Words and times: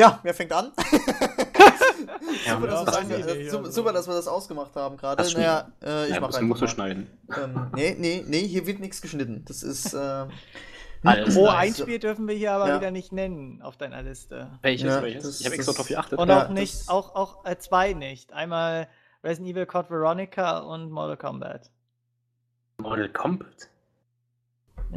Ja, 0.00 0.18
wer 0.22 0.34
fängt 0.34 0.52
an? 0.52 0.72
Ja, 2.46 2.54
super, 2.56 2.66
dass 2.68 2.96
ange- 2.98 3.18
ich 3.18 3.26
äh, 3.46 3.48
super, 3.50 3.70
super, 3.70 3.92
dass 3.92 4.06
wir 4.08 4.14
das 4.14 4.26
ausgemacht 4.26 4.74
haben 4.74 4.96
gerade. 4.96 5.22
Das 5.22 5.34
Naja, 5.34 5.70
äh, 5.82 6.06
ich 6.06 6.14
ja, 6.14 6.20
mach 6.20 6.28
das 6.28 6.36
einfach 6.36 6.48
musst 6.48 6.62
du 6.62 6.66
schneiden. 6.68 7.06
Ähm, 7.36 7.70
nee, 7.74 7.94
nee, 7.98 8.24
nee, 8.26 8.46
hier 8.46 8.66
wird 8.66 8.80
nichts 8.80 9.02
geschnitten. 9.02 9.44
Das 9.46 9.62
ist. 9.62 9.92
Äh, 9.92 10.26
Alles 11.04 11.36
Oh, 11.36 11.44
nice. 11.46 11.54
ein 11.54 11.74
Spiel 11.74 11.98
dürfen 11.98 12.26
wir 12.28 12.34
hier 12.34 12.52
aber 12.52 12.68
Ja. 12.68 12.76
wieder 12.80 12.90
nicht 12.90 13.12
nennen 13.12 13.60
auf 13.62 13.76
deiner 13.76 14.02
Liste. 14.02 14.50
Welches? 14.62 14.86
Ja, 14.88 15.02
welches? 15.02 15.22
das- 15.24 15.40
ich 15.40 15.46
habe 15.46 15.54
extra 15.56 15.72
das- 15.72 15.76
drauf 15.78 15.88
geachtet. 15.88 16.18
Und 16.18 16.28
Ja, 16.28 16.46
auch 16.46 16.48
nicht, 16.50 16.74
das- 16.74 16.88
auch, 16.88 17.14
auch 17.14 17.44
äh, 17.44 17.58
zwei 17.58 17.92
nicht. 17.92 18.32
Einmal 18.32 18.88
Resident 19.22 19.50
Evil 19.52 19.66
Code 19.66 19.90
Veronica 19.90 20.58
und 20.60 20.90
Mortal 20.90 21.16
Kombat. 21.18 21.70
Model 22.78 23.08
Combat. 23.10 23.68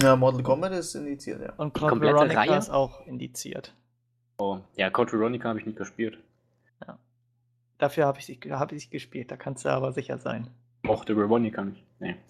ja, 0.01 0.15
Mortal 0.15 0.43
Kombat 0.43 0.71
ist 0.73 0.95
indiziert, 0.95 1.41
ja. 1.41 1.53
Und 1.57 1.73
Code 1.73 1.99
Veronica 1.99 2.39
Reihe? 2.39 2.57
ist 2.57 2.69
auch 2.69 3.05
indiziert. 3.05 3.73
Oh, 4.37 4.59
ja, 4.75 4.89
Code 4.89 5.11
Veronica 5.13 5.49
habe 5.49 5.59
ich 5.59 5.65
nicht 5.65 5.77
gespielt. 5.77 6.17
Dafür 7.79 8.05
habe 8.05 8.19
ich, 8.19 8.25
sie- 8.27 8.39
hab 8.51 8.71
ich 8.71 8.89
gespielt, 8.91 9.29
da 9.31 9.35
kannst 9.35 9.65
du 9.65 9.69
aber 9.69 9.91
sicher 9.91 10.17
sein. 10.17 10.47
Mochte 10.83 11.17
Veronica 11.17 11.63
nicht. 11.63 11.83
Nee. 11.99 12.15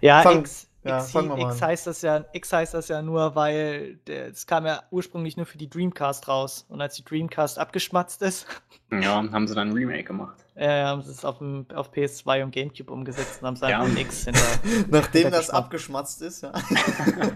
Ja, 0.00 0.22
Fang- 0.22 0.40
X, 0.40 0.68
ja, 0.84 0.98
X, 1.00 1.14
X, 1.14 1.62
heißt 1.62 1.86
das 1.86 2.02
ja, 2.02 2.24
X 2.32 2.52
heißt 2.52 2.74
das 2.74 2.88
ja 2.88 3.00
nur, 3.02 3.34
weil 3.34 3.98
es 4.06 4.46
kam 4.46 4.66
ja 4.66 4.82
ursprünglich 4.90 5.36
nur 5.38 5.46
für 5.46 5.56
die 5.58 5.68
Dreamcast 5.70 6.28
raus. 6.28 6.66
Und 6.68 6.80
als 6.82 6.96
die 6.96 7.04
Dreamcast 7.04 7.58
abgeschmatzt 7.58 8.20
ist, 8.22 8.46
Ja, 8.92 9.16
haben 9.32 9.48
sie 9.48 9.54
dann 9.54 9.70
ein 9.70 9.72
Remake 9.74 10.04
gemacht. 10.04 10.44
äh, 10.54 10.84
haben 10.84 11.00
sie 11.02 11.10
es 11.10 11.24
auf, 11.24 11.38
dem, 11.38 11.66
auf 11.74 11.92
PS2 11.92 12.44
und 12.44 12.50
Gamecube 12.52 12.92
umgesetzt 12.92 13.40
und 13.40 13.46
haben 13.48 13.56
sie 13.56 13.68
Ja. 13.68 13.80
einfach 13.80 13.90
ein 13.90 13.96
X 13.96 14.24
hinter. 14.24 14.40
Nachdem 14.90 15.30
das 15.30 15.50
abgeschmatzt 15.50 16.20
ist, 16.22 16.42
ja. 16.42 16.52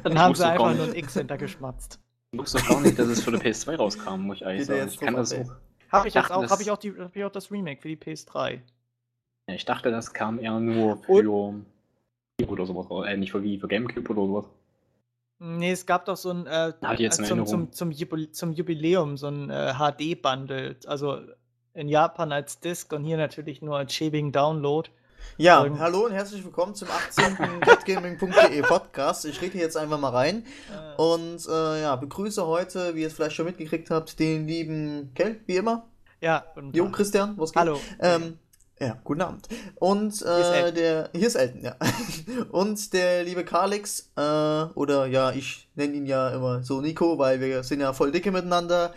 Dann 0.04 0.18
haben 0.18 0.34
sie 0.34 0.46
einfach 0.46 0.68
nicht. 0.68 0.76
nur 0.78 0.86
ein 0.88 0.94
X 0.94 1.14
hintergeschmatzt. 1.14 1.98
Ich 2.32 2.38
wusste 2.38 2.62
gar 2.62 2.80
nicht, 2.80 2.98
dass 2.98 3.08
es 3.08 3.22
für 3.22 3.32
die 3.32 3.38
PS2 3.38 3.76
rauskam, 3.76 4.20
muss 4.20 4.36
ich 4.36 4.46
eigentlich 4.46 4.66
sagen. 4.66 4.88
Ich 4.88 5.00
kann 5.00 5.14
das 5.14 5.32
auch. 5.32 5.50
Habe 5.90 6.06
ich, 6.08 6.14
dachte, 6.14 6.36
auch, 6.36 6.42
das- 6.42 6.50
hab 6.52 6.60
ich, 6.60 6.70
auch 6.70 6.78
die- 6.78 6.94
hab 6.96 7.16
ich 7.16 7.24
auch 7.24 7.32
das 7.32 7.50
Remake 7.50 7.82
für 7.82 7.88
die 7.88 7.96
PS3. 7.96 8.60
Ja, 9.48 9.54
ich 9.54 9.64
dachte, 9.64 9.90
das 9.90 10.12
kam 10.12 10.38
eher 10.38 10.60
nur 10.60 10.98
für 10.98 11.24
Wii 11.24 12.46
oder 12.46 12.66
sowas. 12.66 12.88
raus. 12.88 13.06
Äh, 13.08 13.16
nicht 13.16 13.32
für 13.32 13.42
Wii, 13.42 13.58
für 13.58 13.66
Gamecube 13.66 14.08
oder 14.10 14.26
sowas. 14.26 14.44
Nee, 15.40 15.72
es 15.72 15.84
gab 15.86 16.04
doch 16.04 16.16
so 16.16 16.30
ein 16.30 16.46
äh, 16.46 16.72
jetzt 16.98 17.24
zum, 17.24 17.46
zum, 17.46 17.72
zum, 17.72 17.90
Jubil 17.90 18.30
zum 18.30 18.52
Jubiläum 18.52 19.16
so 19.16 19.26
ein 19.28 19.50
äh, 19.50 19.72
HD-Bundle. 19.74 20.76
Also 20.86 21.18
in 21.74 21.88
Japan 21.88 22.30
als 22.30 22.60
Disc 22.60 22.92
und 22.92 23.02
hier 23.04 23.16
natürlich 23.16 23.60
nur 23.62 23.76
als 23.78 23.92
schäbigen 23.92 24.30
Download. 24.30 24.88
Ja, 25.36 25.60
Und- 25.62 25.78
hallo 25.78 26.06
und 26.06 26.12
herzlich 26.12 26.44
willkommen 26.44 26.74
zum 26.74 26.88
18. 26.90 27.36
getgaming.de 27.60 28.62
Podcast. 28.62 29.24
Ich 29.24 29.40
rede 29.40 29.58
jetzt 29.58 29.76
einfach 29.76 29.98
mal 29.98 30.10
rein 30.10 30.44
Äh, 30.70 31.00
und 31.00 31.46
äh, 31.48 31.82
ja, 31.82 31.96
begrüße 31.96 32.46
heute, 32.46 32.94
wie 32.94 33.02
ihr 33.02 33.06
es 33.06 33.14
vielleicht 33.14 33.36
schon 33.36 33.46
mitgekriegt 33.46 33.90
habt, 33.90 34.18
den 34.18 34.46
lieben 34.46 35.12
Kel, 35.14 35.40
wie 35.46 35.56
immer. 35.56 35.86
ja, 36.20 36.44
guten 36.54 36.72
Jo. 36.72 36.90
Christian, 36.90 37.34
was 37.38 37.52
geht? 37.52 37.60
Hallo. 37.60 37.80
Ähm, 38.00 38.38
ja, 38.78 38.96
guten 39.04 39.20
Abend. 39.20 39.46
Und 39.76 40.22
äh, 40.22 40.72
der, 40.72 41.10
hier 41.12 41.26
ist 41.26 41.34
Elton, 41.34 41.62
ja. 41.62 41.76
Und 42.50 42.92
der 42.94 43.24
liebe 43.24 43.44
Kalix, 43.44 44.10
äh, 44.16 44.20
oder 44.22 45.06
ja, 45.06 45.32
ich 45.32 45.68
nenne 45.74 45.94
ihn 45.94 46.06
ja 46.06 46.30
immer 46.30 46.62
so 46.62 46.80
Nico, 46.80 47.18
weil 47.18 47.40
wir 47.40 47.62
sind 47.62 47.80
ja 47.80 47.92
voll 47.92 48.10
dicke 48.10 48.30
miteinander. 48.30 48.94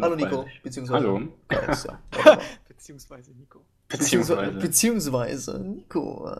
Hallo 0.00 0.14
Nico, 0.16 0.44
beziehungsweise 0.62 1.06
Hallo. 1.06 1.22
Kalix, 1.48 1.84
ja. 1.84 1.98
Beziehungsweise 2.68 3.30
Nico. 3.32 3.60
Beziehungsweise, 3.98 4.52
Beziehungsweise. 4.58 5.58
Nico. 5.58 6.30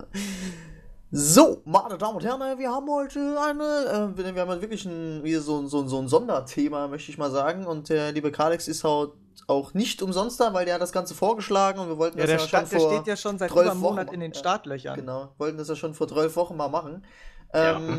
So, 1.10 1.62
meine 1.65 1.97
Damen 1.97 2.16
und 2.16 2.25
Herren, 2.25 2.59
wir 2.59 2.70
haben 2.72 2.91
heute 2.91 3.37
eine, 3.41 4.15
äh, 4.19 4.34
wir 4.34 4.41
haben 4.42 4.50
heute 4.50 4.62
wirklich 4.62 4.84
ein, 4.84 5.22
wieder 5.22 5.41
so, 5.41 5.59
ein- 5.60 5.69
so, 5.69 5.87
so 5.87 5.98
ein 6.00 6.09
Sonderthema, 6.09 6.88
möchte 6.88 7.12
ich 7.12 7.19
mal 7.19 7.31
sagen. 7.31 7.66
Und 7.66 7.88
der 7.88 8.10
liebe 8.10 8.32
Kalix 8.32 8.66
ist 8.66 8.82
halt 8.82 9.10
auch 9.47 9.75
nicht 9.75 10.03
umsonst 10.03 10.41
da, 10.41 10.53
weil 10.54 10.64
der 10.64 10.75
hat 10.75 10.82
das 10.82 10.91
Ganze 10.93 11.14
vorgeschlagen 11.14 11.78
und 11.78 11.88
wir 11.88 11.98
wollten 11.98 12.19
Ja, 12.19 12.26
das 12.26 12.31
der, 12.31 12.41
ja 12.41 12.47
Sta 12.48 12.60
schon 12.60 12.69
der 12.70 12.81
vor 12.81 12.93
steht 12.94 13.06
ja 13.06 13.16
schon 13.16 13.38
seit 13.38 13.50
12 13.50 13.62
über 13.62 13.70
einem 13.72 13.81
Monat 13.81 14.06
Wochen, 14.09 14.14
in 14.14 14.20
den 14.20 14.32
ja. 14.32 14.38
Startlöchern. 14.38 14.97
Genau, 14.97 15.28
wollten 15.38 15.59
das 15.59 15.69
ja 15.69 15.76
schon 15.76 15.94
vor 15.94 16.09
12 16.09 16.34
Wochen 16.37 16.56
mal 16.56 16.69
machen. 16.69 17.04
Ähm, 17.53 17.88
ja, 17.88 17.97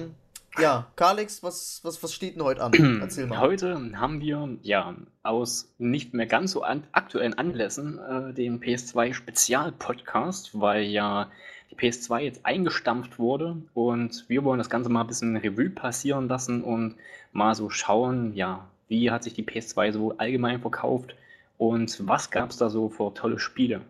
Kalix, 0.95 1.43
was, 1.43 1.81
was, 1.83 2.01
was 2.01 2.13
steht 2.13 2.35
denn 2.35 2.43
heute 2.43 2.63
an? 2.63 2.73
Erzähl 3.01 3.27
mal. 3.27 3.39
Heute 3.39 3.91
haben 3.97 4.21
wir 4.21 4.57
ja 4.61 4.95
aus 5.23 5.73
nicht 5.77 6.13
mehr 6.13 6.27
ganz 6.27 6.51
so 6.51 6.63
an 6.63 6.83
aktuellen 6.91 7.33
Anlässen 7.33 7.99
äh, 7.99 8.33
den 8.33 8.61
PS2 8.61 9.13
Spezial-Podcast, 9.13 10.59
weil 10.59 10.83
ja 10.83 11.29
die 11.71 11.75
PS2 11.75 12.19
jetzt 12.19 12.45
eingestampft 12.45 13.19
wurde 13.19 13.57
und 13.73 14.25
wir 14.27 14.44
wollen 14.44 14.59
das 14.59 14.69
Ganze 14.69 14.89
mal 14.89 15.01
ein 15.01 15.07
bisschen 15.07 15.35
Revue 15.35 15.69
passieren 15.69 16.27
lassen 16.27 16.63
und 16.63 16.95
mal 17.31 17.55
so 17.55 17.69
schauen, 17.69 18.33
ja, 18.33 18.67
wie 18.88 19.11
hat 19.11 19.23
sich 19.23 19.33
die 19.33 19.44
PS2 19.44 19.91
so 19.91 20.17
allgemein 20.17 20.61
verkauft 20.61 21.15
und 21.57 22.07
was 22.07 22.31
gab 22.31 22.51
es 22.51 22.57
da 22.57 22.69
so 22.69 22.89
für 22.89 23.13
tolle 23.13 23.39
Spiele. 23.39 23.81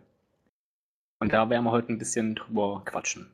Und 1.20 1.32
da 1.32 1.48
werden 1.48 1.64
wir 1.64 1.70
heute 1.70 1.92
ein 1.92 1.98
bisschen 1.98 2.34
drüber 2.34 2.82
quatschen. 2.84 3.30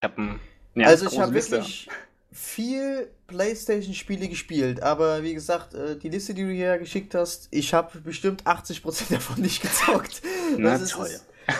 Ich 0.00 0.08
habe 0.08 0.38
eine 0.74 0.86
also 0.86 1.06
ich 1.06 1.18
habe 1.18 1.34
wirklich 1.34 1.88
viel 2.32 3.08
Playstation-Spiele 3.28 4.28
gespielt, 4.28 4.82
aber 4.82 5.22
wie 5.22 5.34
gesagt, 5.34 5.74
äh, 5.74 5.96
die 5.98 6.08
Liste, 6.10 6.34
die 6.34 6.42
du 6.42 6.50
hier 6.50 6.76
geschickt 6.78 7.14
hast, 7.14 7.48
ich 7.50 7.72
habe 7.74 7.98
bestimmt 8.00 8.44
80% 8.44 9.10
davon 9.12 9.40
nicht 9.42 9.62
gezockt. 9.62 10.22
Na 10.58 10.72
Das 10.72 10.82
ist- 10.82 10.92
toll. 10.92 11.08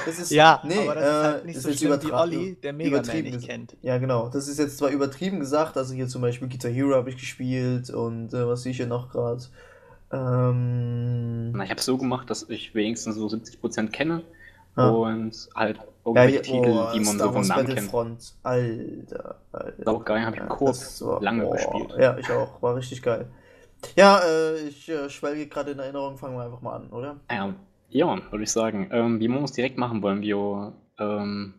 Das 0.04 0.18
ist, 0.18 0.32
Ja, 0.32 0.60
nee, 0.66 0.80
aber 0.80 0.96
das 0.96 1.04
ist 1.04 1.12
halt 1.24 1.42
äh, 1.42 1.46
nicht 1.46 1.60
so 1.60 1.72
schlimm 1.72 2.02
wie 2.02 2.12
Olli, 2.12 2.56
der 2.60 2.72
Mega 2.72 2.90
Man 2.90 3.04
übertrieben 3.04 3.30
nicht 3.30 3.44
ges- 3.44 3.46
kennt. 3.46 3.76
Ja, 3.82 3.98
genau. 3.98 4.28
Das 4.28 4.48
ist 4.48 4.58
jetzt 4.58 4.78
zwar 4.78 4.88
übertrieben 4.90 5.38
gesagt, 5.38 5.76
also 5.76 5.94
hier 5.94 6.08
zum 6.08 6.22
Beispiel 6.22 6.48
Guitar 6.48 6.72
Hero 6.72 6.94
habe 6.96 7.08
ich 7.10 7.16
gespielt 7.16 7.90
und 7.90 8.34
äh, 8.34 8.48
was 8.48 8.64
sehe 8.64 8.72
ich 8.72 8.78
hier 8.78 8.88
noch 8.88 9.10
gerade? 9.12 9.44
Ähm, 10.10 11.52
Na, 11.52 11.64
ich 11.64 11.70
habe 11.70 11.78
es 11.78 11.86
so 11.86 11.96
gemacht, 11.98 12.28
dass 12.30 12.46
ich 12.48 12.74
wenigstens 12.74 13.14
so 13.16 13.26
70% 13.26 13.88
kenne 13.90 14.22
Ah. 14.74 14.88
und 14.90 15.48
halt 15.54 15.78
ja, 16.14 16.22
irgendwelche 16.22 16.50
hier, 16.52 16.62
Titel, 16.62 16.78
oh, 16.78 16.92
die 16.92 17.00
man 17.00 17.14
Star 17.14 17.26
so 17.26 17.32
vom 17.32 17.46
Namen 17.46 17.66
kennt. 17.66 18.34
Alter, 18.42 19.36
Alter. 19.52 19.92
Auch 19.92 20.04
geil, 20.04 20.24
habe 20.24 20.36
ich 20.36 20.42
Ja, 20.42 20.56
das 20.60 21.04
war- 21.04 21.22
lange 21.22 21.44
boah, 21.44 21.52
gespielt. 21.56 21.94
Ja, 21.98 22.16
ich 22.18 22.30
auch. 22.30 22.62
War 22.62 22.76
richtig 22.76 23.02
geil. 23.02 23.28
Ja, 23.96 24.20
äh, 24.20 24.58
ich 24.68 24.88
äh, 24.88 25.10
schwelge 25.10 25.46
gerade 25.46 25.72
in 25.72 25.78
Erinnerung. 25.78 26.16
Fangen 26.16 26.36
wir 26.36 26.44
einfach 26.44 26.60
mal 26.62 26.76
an, 26.76 26.88
oder? 26.90 27.16
Ja, 27.30 27.54
ja 27.90 28.18
würde 28.30 28.44
ich 28.44 28.52
sagen. 28.52 28.88
Ähm, 28.92 29.20
wie 29.20 29.28
wir 29.28 29.42
es 29.42 29.52
direkt 29.52 29.78
machen 29.78 30.02
wollen, 30.02 30.22
wir 30.22 30.72
ähm, 30.98 31.54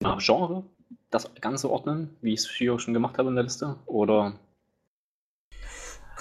nach 0.00 0.18
Genre 0.18 0.64
das 1.10 1.30
Ganze 1.40 1.70
ordnen, 1.70 2.16
wie 2.20 2.34
ich 2.34 2.40
es 2.40 2.50
hier 2.50 2.78
schon 2.78 2.94
gemacht 2.94 3.18
habe 3.18 3.28
in 3.28 3.34
der 3.34 3.44
Liste? 3.44 3.76
Oder 3.86 4.34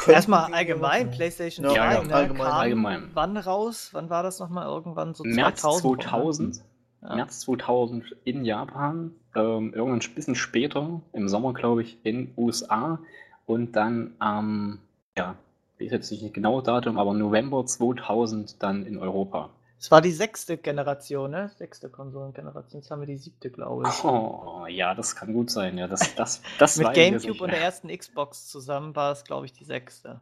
Erstmal 0.08 0.54
allgemein, 0.54 1.08
machen. 1.08 1.18
PlayStation 1.18 1.66
Ja, 1.66 1.72
2, 1.72 1.78
ja, 1.78 2.04
ne, 2.04 2.14
allgemein. 2.16 2.48
kam 2.48 2.60
Allgemein. 2.60 3.10
wann 3.14 3.38
raus? 3.38 3.90
Wann 3.94 4.10
war 4.10 4.24
das 4.24 4.40
nochmal? 4.40 4.66
Irgendwann 4.68 5.14
so 5.14 5.24
März 5.24 5.62
2000? 5.62 6.04
2000, 6.04 6.64
Ja. 7.02 7.16
März 7.16 7.42
2000 7.42 8.16
in 8.24 8.44
Japan, 8.44 9.12
ähm, 9.36 9.74
irgendwann 9.74 10.02
ein 10.02 10.16
bisschen 10.16 10.36
später, 10.36 11.02
im 11.14 11.30
Sommer 11.30 11.54
glaube 11.54 11.84
ich, 11.84 11.98
in 12.04 12.34
USA 12.38 13.00
und 13.46 13.76
dann 13.76 14.16
am, 14.20 14.80
ja, 15.18 15.36
ich 15.78 15.86
weiß 15.86 15.92
jetzt 15.92 16.12
nicht 16.12 16.34
genau 16.34 16.62
Datum, 16.62 16.98
aber 16.98 17.14
November 17.14 17.66
2000 17.66 18.62
dann 18.62 18.86
in 18.86 18.98
Europa. 18.98 19.50
Es 19.80 19.92
war 19.92 20.02
die 20.02 20.12
sechste 20.12 20.58
Generation, 20.58 21.30
ne? 21.30 21.52
Sechste 21.56 21.90
Konsolengeneration. 21.90 22.82
Jetzt 22.82 22.90
haben 22.90 23.02
wir 23.02 23.06
die 23.06 23.18
siebte, 23.18 23.52
glaube 23.52 23.84
ich. 23.88 24.04
Oh, 24.04 24.66
ja, 24.68 24.96
das 24.96 25.16
kann 25.16 25.34
gut 25.34 25.52
sein. 25.52 25.78
Ja, 25.78 25.88
das, 25.88 26.16
das, 26.16 26.42
das 26.58 26.78
Mit 26.78 26.94
Gamecube 26.94 27.44
und 27.44 27.52
der 27.52 27.62
ersten 27.62 27.96
Xbox 27.96 28.48
zusammen 28.48 28.96
war 28.96 29.12
es, 29.12 29.24
glaube 29.24 29.46
ich, 29.46 29.54
die 29.54 29.66
sechste. 29.66 30.20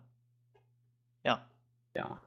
Ja. 1.23 1.47
Ja. 1.93 2.19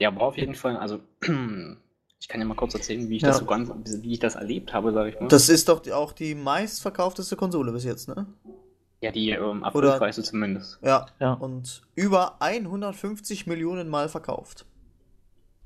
ja, 0.00 0.14
war 0.16 0.22
auf 0.22 0.36
jeden 0.36 0.56
Fall, 0.56 0.76
also 0.76 0.98
ich 2.24 2.28
kann 2.28 2.40
ja 2.40 2.46
mal 2.46 2.54
kurz 2.54 2.72
erzählen, 2.72 3.06
wie 3.10 3.16
ich 3.16 3.22
Ja. 3.22 3.28
das 3.28 3.38
so 3.38 3.44
ganz, 3.44 3.70
wie 4.02 4.14
ich 4.14 4.18
das 4.18 4.34
erlebt 4.34 4.72
habe, 4.72 4.94
sage 4.94 5.10
ich 5.10 5.20
mal. 5.20 5.28
Das 5.28 5.50
ist 5.50 5.68
doch 5.68 5.80
die, 5.80 5.92
auch 5.92 6.14
die 6.14 6.34
meistverkaufteste 6.34 7.36
Konsole 7.36 7.70
bis 7.70 7.84
jetzt, 7.84 8.08
ne? 8.08 8.26
ja, 9.02 9.12
die 9.12 9.28
ähm, 9.28 9.62
erfolgreichste 9.62 10.22
zumindest. 10.22 10.78
Ja. 10.80 11.04
Ja. 11.20 11.34
Und 11.34 11.82
über 11.94 12.40
150 12.40 13.46
Millionen 13.46 13.90
Mal 13.90 14.08
verkauft. 14.08 14.64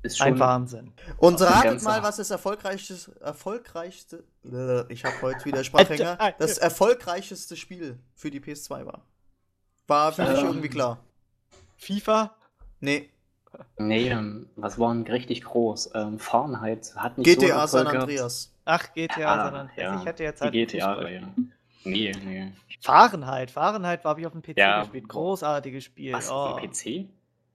Ist 0.01 0.19
Ein 0.21 0.33
schon, 0.33 0.39
Wahnsinn. 0.39 0.91
Und 1.17 1.39
ratet 1.39 1.81
mal, 1.83 2.03
was 2.03 2.17
das 2.17 2.29
erfolgreichste, 2.29 2.97
erfolgreichste, 3.21 4.25
äh, 4.43 4.91
ich 4.91 5.05
habe 5.05 5.15
heute 5.21 5.45
wieder 5.45 5.63
Sprachhänger, 5.63 6.17
das 6.39 6.57
erfolgreichste 6.57 7.55
Spiel 7.55 7.99
für 8.15 8.29
die 8.31 8.41
PS2 8.41 8.85
war. 8.85 9.05
War 9.87 10.11
für 10.11 10.23
mich 10.23 10.39
Ähm. 10.39 10.47
irgendwie 10.47 10.69
klar. 10.69 10.99
FIFA? 11.77 12.35
Nee, 12.81 13.09
nee, 13.77 14.09
ähm, 14.09 14.47
was 14.55 14.79
war 14.79 14.93
denn 14.93 15.03
richtig 15.11 15.43
groß? 15.43 15.91
Ähm, 15.95 16.19
Fahrenheit 16.19 16.93
hat 16.95 17.17
nicht 17.17 17.29
so 17.39 17.47
GTA 17.47 17.67
San 17.67 17.85
Erfolg 17.85 17.93
gehabt. 17.93 18.09
Andreas. 18.09 18.53
Ach, 18.65 18.93
GTA, 18.93 19.33
Ah, 19.33 19.45
San 19.45 19.55
Andreas. 19.55 19.77
ja, 19.77 19.99
Ich 19.99 20.05
hätte 20.05 20.23
jetzt 20.23 20.41
Die 20.41 20.45
halt 20.45 20.71
Fußball. 20.71 20.95
GTA-Reihe. 20.95 21.33
Nee, 21.85 22.11
nee. 22.25 22.51
Fahrenheit. 22.81 23.51
Fahrenheit 23.51 24.03
habe 24.03 24.19
ich 24.21 24.27
auf 24.27 24.33
dem 24.33 24.41
PC 24.41 24.57
Ja. 24.57 24.81
gespielt. 24.81 25.07
Großartiges 25.07 25.83
Spiel. 25.83 26.13
Was, 26.13 26.29
oh. 26.29 26.33
auf 26.33 26.61
dem 26.61 26.69
PC? 26.71 27.09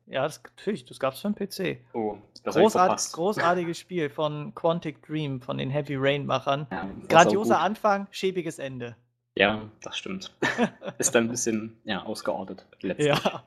Ja, 0.07 0.25
das, 0.25 0.43
natürlich, 0.43 0.85
das 0.85 0.99
gab 1.01 1.15
es 1.15 1.21
für 1.21 1.31
den 1.31 1.35
PC. 1.35 1.79
Oh, 1.95 2.19
das 2.43 2.57
Großart, 2.57 3.13
großartiges 3.13 3.79
Spiel 3.79 4.11
von 4.11 4.55
Quantic 4.55 5.03
Dream, 5.07 5.41
von 5.41 5.57
den 5.57 5.71
Heavy 5.71 5.97
Rain-Machern. 5.97 6.67
Ja, 6.71 6.77
war 6.83 6.89
Grandioser. 7.09 7.59
Anfang, 7.61 8.07
schäbiges 8.11 8.59
Ende. 8.59 8.97
Ja, 9.37 9.63
das 9.83 9.97
stimmt. 9.97 10.35
Ist 10.99 11.15
dann 11.15 11.25
ein 11.25 11.31
bisschen 11.31 11.79
ja, 11.85 12.03
ausgeartet 12.05 12.67
letztlich. 12.81 13.09
Ja. 13.09 13.45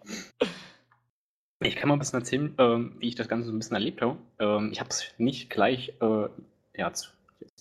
Ich 1.59 1.75
kann 1.75 1.89
mal 1.89 1.95
ein 1.95 2.00
bisschen 2.00 2.19
erzählen, 2.19 2.54
ähm, 2.59 2.95
wie 3.00 3.07
ich 3.07 3.15
das 3.15 3.27
Ganze 3.27 3.48
so 3.48 3.54
ein 3.54 3.57
bisschen 3.57 3.75
erlebt 3.75 4.01
habe. 4.01 4.18
Ähm, 4.39 4.69
ich 4.71 4.80
habe 4.80 4.89
es 4.89 5.13
nicht 5.18 5.50
gleich 5.50 5.94
äh, 6.01 6.27
ja, 6.75 6.94
zu, 6.94 7.09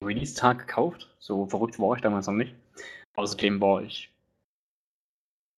Release-Tag 0.02 0.66
gekauft. 0.66 1.08
So 1.18 1.46
verrückt 1.46 1.78
war 1.78 1.96
ich 1.96 2.02
damals 2.02 2.26
noch 2.26 2.34
nicht. 2.34 2.54
Außerdem 3.14 3.60
war 3.60 3.82
ich 3.82 4.10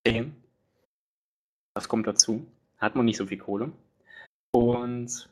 10. 0.06 0.34
Das 1.74 1.88
kommt 1.88 2.06
dazu. 2.06 2.46
Hat 2.78 2.94
man 2.94 3.06
nicht 3.06 3.16
so 3.16 3.26
viel 3.26 3.38
Kohle. 3.38 3.72
Und 4.52 5.28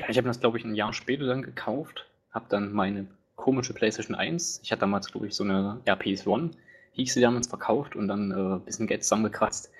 ja, 0.00 0.08
ich 0.08 0.16
habe 0.16 0.26
das, 0.26 0.40
glaube 0.40 0.58
ich, 0.58 0.64
ein 0.64 0.74
Jahr 0.74 0.92
später 0.92 1.26
dann 1.26 1.42
gekauft. 1.42 2.10
Habe 2.32 2.46
dann 2.48 2.72
meine 2.72 3.06
komische 3.36 3.74
PlayStation 3.74 4.16
1. 4.16 4.60
Ich 4.64 4.72
hatte 4.72 4.80
damals, 4.80 5.10
glaube 5.10 5.28
ich, 5.28 5.34
so 5.34 5.44
eine 5.44 5.80
ja, 5.86 5.94
PS1, 5.94 6.50
hieß 6.92 7.14
sie 7.14 7.20
damals 7.20 7.46
verkauft 7.46 7.94
und 7.94 8.08
dann 8.08 8.32
äh, 8.32 8.34
ein 8.34 8.64
bisschen 8.64 8.88
Geld 8.88 9.04
zusammengekratzt 9.04 9.70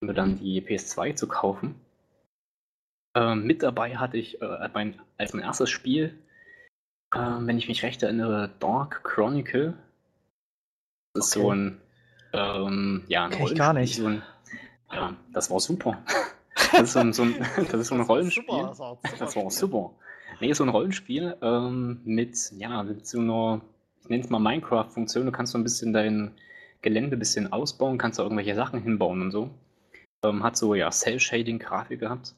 mir 0.00 0.14
dann 0.14 0.38
die 0.38 0.60
PS2 0.62 1.14
zu 1.14 1.28
kaufen. 1.28 1.74
Ähm, 3.14 3.44
mit 3.44 3.62
dabei 3.62 3.96
hatte 3.96 4.16
ich 4.16 4.40
äh, 4.40 4.68
mein, 4.72 5.00
als 5.18 5.32
mein 5.32 5.42
erstes 5.42 5.68
Spiel, 5.70 6.18
äh, 7.12 7.18
wenn 7.18 7.58
ich 7.58 7.68
mich 7.68 7.82
recht 7.82 8.02
erinnere, 8.02 8.50
Dark 8.60 9.02
Chronicle. 9.04 9.74
Das 11.14 11.26
ist 11.26 11.36
Okay. 11.36 11.42
so 11.42 11.52
ein, 11.52 11.80
ähm, 12.32 13.04
ja, 13.08 13.24
ein 13.26 13.32
ich 13.32 13.54
gar 13.56 13.72
Rollenspiel, 13.74 13.74
nicht. 13.74 13.96
So 13.96 14.06
ein, 14.06 14.22
ja, 14.92 15.16
das 15.32 15.50
war 15.50 15.60
super. 15.60 16.02
Das 16.72 16.82
ist 16.82 16.92
so 16.92 17.00
ein, 17.00 17.12
so 17.12 17.22
ein, 17.22 17.34
das 17.56 17.80
ist 17.80 17.86
so 17.88 17.94
ein 17.96 18.00
Rollenspiel. 18.08 18.44
Super, 18.44 18.68
das 18.68 18.78
war, 18.78 18.92
ein 18.92 19.18
Das 19.18 19.34
war 19.34 19.50
super. 19.50 19.90
Nee, 20.40 20.52
so 20.52 20.62
ein 20.62 20.68
Rollenspiel 20.68 21.36
ähm, 21.42 22.00
mit, 22.04 22.36
ja, 22.52 22.82
mit 22.84 23.06
so 23.06 23.18
einer, 23.18 23.60
ich 24.02 24.08
nenne 24.08 24.22
es 24.22 24.30
mal 24.30 24.38
Minecraft-Funktion. 24.38 25.26
Du 25.26 25.32
kannst 25.32 25.52
so 25.52 25.58
ein 25.58 25.64
bisschen 25.64 25.92
dein 25.92 26.32
Gelände 26.82 27.16
ein 27.16 27.18
bisschen 27.18 27.52
ausbauen, 27.52 27.98
kannst 27.98 28.18
da 28.18 28.22
irgendwelche 28.22 28.54
Sachen 28.54 28.80
hinbauen 28.82 29.20
und 29.22 29.30
so. 29.32 29.50
Ähm, 30.24 30.42
hat 30.42 30.56
so, 30.56 30.74
ja, 30.74 30.90
Cell-Shading-Grafik 30.90 32.00
gehabt. 32.00 32.34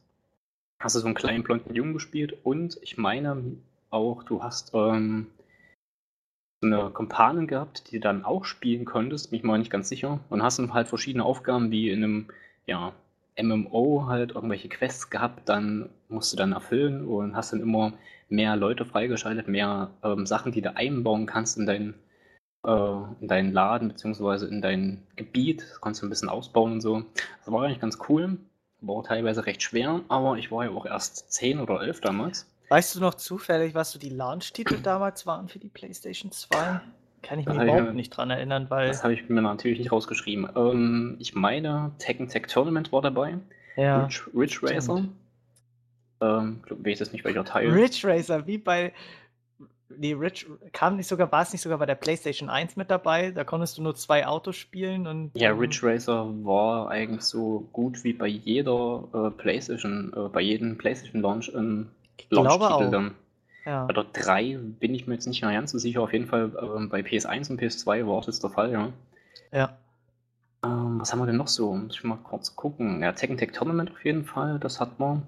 Hast 0.81 0.97
du 0.97 1.01
so 1.01 1.07
einen 1.07 1.15
kleinen 1.15 1.43
blonden 1.43 1.75
Jungen 1.75 1.95
gespielt 1.95 2.37
und 2.45 2.79
ich 2.83 2.97
meine 2.97 3.57
auch, 3.91 4.23
du 4.25 4.43
hast 4.43 4.73
ähm, 4.75 5.29
so 6.61 6.67
eine 6.67 6.91
Kompanin 6.91 7.47
gehabt, 7.47 7.91
die 7.91 7.97
du 7.97 8.01
dann 8.01 8.25
auch 8.25 8.45
spielen 8.45 8.85
konntest, 8.85 9.31
bin 9.31 9.39
ich 9.39 9.45
mal 9.45 9.59
nicht 9.59 9.71
ganz 9.71 9.89
sicher. 9.89 10.21
Und 10.31 10.43
hast 10.43 10.59
dann 10.59 10.73
halt 10.73 10.89
verschiedene 10.89 11.25
Aufgaben, 11.25 11.71
wie 11.71 11.91
in 11.91 12.05
einem, 12.05 12.29
ja, 12.67 12.93
MMO 13.41 14.07
halt 14.07 14.33
irgendwelche 14.33 14.69
Quests 14.69 15.11
gehabt, 15.11 15.49
dann 15.49 15.89
musst 16.09 16.33
du 16.33 16.37
dann 16.37 16.53
erfüllen 16.53 17.07
und 17.07 17.35
hast 17.35 17.53
dann 17.53 17.61
immer 17.61 17.95
mehr 18.29 18.57
Leute 18.57 18.85
freigeschaltet, 18.85 19.49
mehr 19.49 19.91
ähm, 20.05 20.27
Sachen, 20.27 20.53
die 20.53 20.63
du 20.63 20.77
einbauen 20.77 21.27
kannst 21.27 21.59
in 21.59 21.67
deinen, 21.67 21.95
in 22.65 23.27
deinen 23.29 23.53
Laden 23.53 23.89
beziehungsweise 23.89 24.47
in 24.47 24.63
dein 24.63 25.03
Gebiet. 25.17 25.63
Das 25.63 25.81
konntest 25.81 26.03
du 26.03 26.07
ein 26.07 26.11
bisschen 26.11 26.29
ausbauen 26.29 26.73
und 26.73 26.81
so. 26.81 27.03
Das 27.45 27.53
war 27.53 27.63
eigentlich 27.65 27.81
ganz 27.81 27.99
cool. 28.09 28.39
War 28.81 28.97
auch 28.97 29.07
teilweise 29.07 29.47
recht 29.47 29.63
schwer, 29.63 30.01
aber 30.09 30.37
ich 30.39 30.51
war 30.53 30.65
ja 30.65 30.71
auch 30.71 30.87
erst 30.87 31.33
10 31.33 31.61
oder 31.61 31.81
11 31.83 32.01
damals. 32.01 32.49
Weißt 32.69 32.95
du 32.97 33.01
noch 33.01 33.15
zufällig, 33.15 33.75
was 33.75 33.91
so 33.93 33.99
die 33.99 34.09
Launch-Titel 34.11 34.79
damals 34.83 35.27
waren 35.27 35.49
für 35.49 35.59
die 35.59 35.69
PlayStation 35.69 36.31
2? 36.33 36.81
Kann 37.23 37.39
ich 37.39 37.45
Das 37.45 37.55
mich 37.55 37.65
ich 37.65 37.69
überhaupt 37.69 37.89
mir- 37.89 37.95
nicht 37.95 38.11
dran 38.11 38.31
erinnern, 38.31 38.67
weil. 38.71 38.89
Das 38.89 39.03
habe 39.05 39.15
ich 39.15 39.29
mir 39.29 39.43
natürlich 39.43 39.79
nicht 39.79 39.93
rausgeschrieben. 39.93 40.49
Ähm, 40.57 41.17
ich 41.21 41.35
meine, 41.35 41.93
Tekken 41.99 42.29
Tag 42.29 42.49
Tournament 42.49 42.91
war 42.93 43.03
dabei. 43.03 43.39
Ja. 43.77 44.09
Ridge, 44.35 44.55
stimmt. 44.57 44.73
Racer. 44.73 45.05
Ähm, 46.21 46.61
glaub, 46.65 46.85
weiß 46.87 47.01
jetzt 47.01 47.13
nicht 47.13 47.25
welcher 47.25 47.45
Teil. 47.45 47.71
Ridge 47.71 48.01
Racer, 48.07 48.47
wie 48.47 48.59
bei. 48.59 48.93
Nee, 49.99 50.15
Ridge 50.15 50.47
kam 50.73 50.97
nicht 50.97 51.07
sogar, 51.07 51.31
war 51.33 51.43
es 51.43 51.53
nicht 51.53 51.63
sogar 51.63 51.79
bei 51.79 51.87
der 51.87 51.95
PlayStation 51.95 52.49
1 52.49 52.77
mit 52.77 52.91
dabei? 52.91 53.31
Da 53.31 53.45
konntest 53.45 53.79
du 53.79 53.83
nur 53.83 53.95
zwei 53.95 54.27
Autos 54.27 54.57
spielen 54.57 55.07
und. 55.07 55.31
Ja, 55.35 55.51
ähm, 55.51 55.59
Ridge 55.59 55.81
Racer 55.83 56.27
war 56.45 56.91
eigentlich 56.91 57.23
so 57.23 57.69
gut 57.73 58.03
wie 58.05 58.13
bei 58.13 58.27
jeder 58.27 59.05
äh, 59.13 59.31
PlayStation, 59.31 60.13
äh, 60.17 60.29
bei 60.29 60.41
jedem 60.41 60.79
PlayStation 60.79 61.23
Launch 61.23 61.55
ein 61.55 61.91
Ich 62.19 62.29
glaube 62.29 62.49
Launch-Titel 62.49 62.87
auch. 62.87 62.91
dann. 62.91 63.15
Ja. 63.65 63.85
Bei 63.87 63.93
der 63.93 64.05
3 64.13 64.59
bin 64.81 64.95
ich 64.95 65.07
mir 65.07 65.15
jetzt 65.15 65.27
nicht 65.27 65.43
mehr 65.43 65.53
ganz 65.53 65.71
so 65.71 65.79
sicher. 65.79 66.03
Auf 66.03 66.13
jeden 66.13 66.27
Fall 66.27 66.53
ähm, 66.61 66.89
bei 66.89 67.01
PS1 67.01 67.51
und 67.51 67.61
PS2 67.61 68.07
war 68.07 68.21
das 68.23 68.41
der 68.41 68.51
Fall, 68.51 68.73
ja. 68.73 68.93
ja. 69.53 69.77
Ähm, 70.65 71.01
was 71.01 71.13
haben 71.13 71.21
wir 71.21 71.27
denn 71.27 71.37
noch 71.37 71.49
so? 71.49 71.75
Muss 71.75 71.95
ich 71.97 72.05
mal 72.05 72.17
kurz 72.17 72.57
gucken. 72.57 73.03
Ja, 73.03 73.13
Tekken 73.13 73.37
Tag 73.37 73.53
Tournament 73.53 73.91
auf 73.91 74.05
jeden 74.05 74.25
Fall, 74.25 74.59
das 74.59 74.81
hat 74.81 74.99
man. 74.99 75.23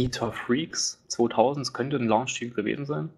Eater 0.00 0.32
Freaks 0.32 1.02
2000, 1.08 1.66
das 1.66 1.72
könnte 1.74 1.96
ein 1.96 2.08
Launch-Titel 2.08 2.54
gewesen 2.54 2.86
sein. 2.86 3.10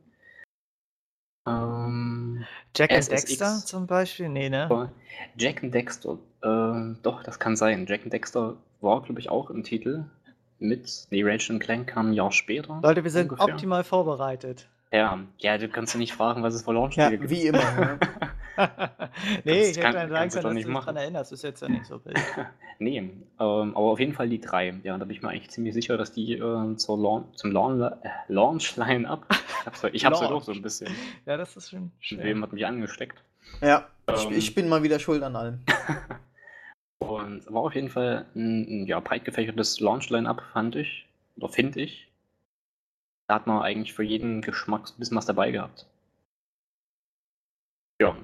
Ähm, 1.47 2.45
Jack 2.77 2.93
and. 2.93 3.11
Dexter 3.11 3.59
zum 3.65 3.87
Beispiel? 3.87 4.29
Nee, 4.29 4.49
ne? 4.49 4.65
aber 4.65 4.93
Jack 5.37 5.63
and 5.63 5.75
Dexter, 5.75 6.19
äh, 6.43 6.95
doch, 7.03 7.23
das 7.25 7.39
kann 7.39 7.57
sein. 7.57 7.87
Jack 7.89 8.03
and 8.05 8.13
Dexter 8.13 8.57
war, 8.81 9.03
glaube 9.03 9.21
ich, 9.21 9.29
auch 9.29 9.51
im 9.51 9.63
Titel 9.65 10.05
mit. 10.59 11.07
Nee, 11.11 11.23
Ratchet 11.25 11.61
Clank 11.61 11.89
kam 11.89 12.11
ein 12.11 12.13
Jahr 12.13 12.33
später. 12.33 12.81
Leute, 12.83 13.03
wir 13.05 13.11
sind 13.11 13.31
ungefähr. 13.31 13.55
optimal 13.55 13.85
vorbereitet. 13.85 14.69
Ja, 14.93 15.19
ja, 15.39 15.59
du 15.59 15.69
kannst 15.69 15.95
du 15.95 15.99
nicht 15.99 16.13
fragen, 16.13 16.43
was 16.43 16.55
es 16.55 16.63
für 16.63 16.73
Ja, 16.73 16.75
Launch-Spiele 16.81 17.19
gibt. 17.19 17.31
wie 17.31 17.47
immer. 17.47 17.99
Ne? 18.57 18.91
nee, 19.45 19.63
ich 19.71 19.81
kann- 19.81 19.95
hätte 19.97 20.09
sagen 20.11 20.31
können, 20.31 20.31
doch 20.31 20.43
dass 20.43 20.53
nicht 20.55 20.65
du 20.65 20.69
dich 20.69 20.75
machen. 20.75 20.87
daran 20.87 20.97
erinnerst. 20.97 21.33
Das 21.33 21.39
ist 21.39 21.43
jetzt 21.45 21.63
ja 21.63 21.69
nicht 21.69 21.87
so 21.87 22.05
wild. 22.05 22.19
Nee, 22.79 22.97
ähm, 22.99 23.23
aber 23.39 23.79
auf 23.93 24.01
jeden 24.01 24.13
Fall 24.13 24.29
die 24.29 24.41
drei. 24.41 24.75
Ja, 24.83 24.99
da 24.99 25.05
bin 25.05 25.15
ich 25.15 25.23
mir 25.23 25.29
eigentlich 25.29 25.51
ziemlich 25.51 25.73
sicher, 25.73 25.97
dass 25.97 26.11
die 26.13 26.33
äh, 26.33 26.77
zur 26.77 26.99
Launch, 26.99 27.37
zum 27.37 27.53
Launch, 27.53 27.81
äh, 27.81 28.09
Launch-Line-Up. 28.27 29.27
Ich 29.31 29.67
hab's, 29.67 29.85
ich 29.93 30.05
hab's 30.05 30.19
heute 30.19 30.27
auch 30.27 30.31
Launch. 30.33 30.45
so 30.47 30.53
ein 30.53 30.63
bisschen. 30.63 30.89
ja, 31.27 31.37
das 31.37 31.57
ist 31.57 31.71
schön. 31.71 31.93
wem 32.19 32.43
hat 32.43 32.53
mich 32.53 32.67
angesteckt. 32.67 33.23
Ja, 33.61 33.87
ich, 34.13 34.25
Ähm. 34.27 34.33
ich 34.33 34.55
bin 34.57 34.69
mal 34.69 34.83
wieder 34.83 34.99
schuld 34.99 35.23
an 35.23 35.37
allem. 35.37 35.61
Und 36.99 37.47
war 37.53 37.63
auf 37.63 37.75
jeden 37.77 37.89
Fall 37.89 38.27
ein, 38.35 38.83
ein 38.83 38.87
ja, 38.87 38.99
breit 38.99 39.25
gefächertes 39.25 39.79
Launch-Line-Up, 39.79 40.43
fand 40.53 40.75
ich. 40.75 41.07
Oder 41.37 41.51
finde 41.51 41.83
ich. 41.83 42.11
Da 43.29 43.37
hat 43.37 43.47
man 43.47 43.63
eigentlich 43.63 43.93
für 43.93 44.03
jeden 44.03 44.43
Geschmack 44.43 44.89
ein 44.89 44.99
bisschen 44.99 45.17
was 45.17 45.27
dabei 45.27 45.53
gehabt. 45.53 45.87
Ja. 48.01 48.17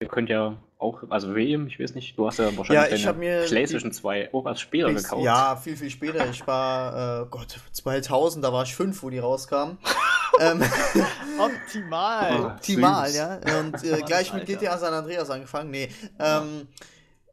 Ihr 0.00 0.08
könnt 0.08 0.28
ja 0.28 0.56
auch, 0.78 1.04
also 1.08 1.34
William, 1.34 1.66
ich 1.68 1.78
weiß 1.78 1.94
nicht, 1.94 2.18
du 2.18 2.26
hast 2.26 2.38
ja 2.38 2.50
Ja, 2.50 2.56
wahrscheinlich 2.56 3.00
ich 3.00 3.06
mir 3.14 3.30
deine 3.36 3.42
die- 3.44 3.48
PlayStation 3.48 3.92
2 3.92 4.34
auch 4.34 4.44
erst 4.46 4.60
später 4.60 4.88
Bis- 4.92 5.04
gekauft. 5.04 5.24
Ja, 5.24 5.56
viel, 5.56 5.76
viel 5.76 5.90
später. 5.90 6.28
Ich 6.28 6.46
war, 6.46 7.22
äh, 7.22 7.26
Gott, 7.30 7.58
2000, 7.72 8.44
da 8.44 8.52
war 8.52 8.64
ich 8.64 8.74
fünf, 8.74 9.02
wo 9.02 9.08
die 9.10 9.20
rauskam. 9.20 9.78
ähm, 10.40 10.62
Optimal. 11.38 12.40
Oh. 12.40 12.46
optimal, 12.56 13.06
Süß. 13.08 13.16
ja. 13.16 13.34
Und 13.60 13.84
äh, 13.84 14.02
gleich 14.02 14.32
mit. 14.34 14.46
GTA 14.46 14.76
San 14.78 14.92
Andreas 14.92 15.30
angefangen. 15.30 15.70
Nee. 15.70 15.88
Ähm, 16.18 16.66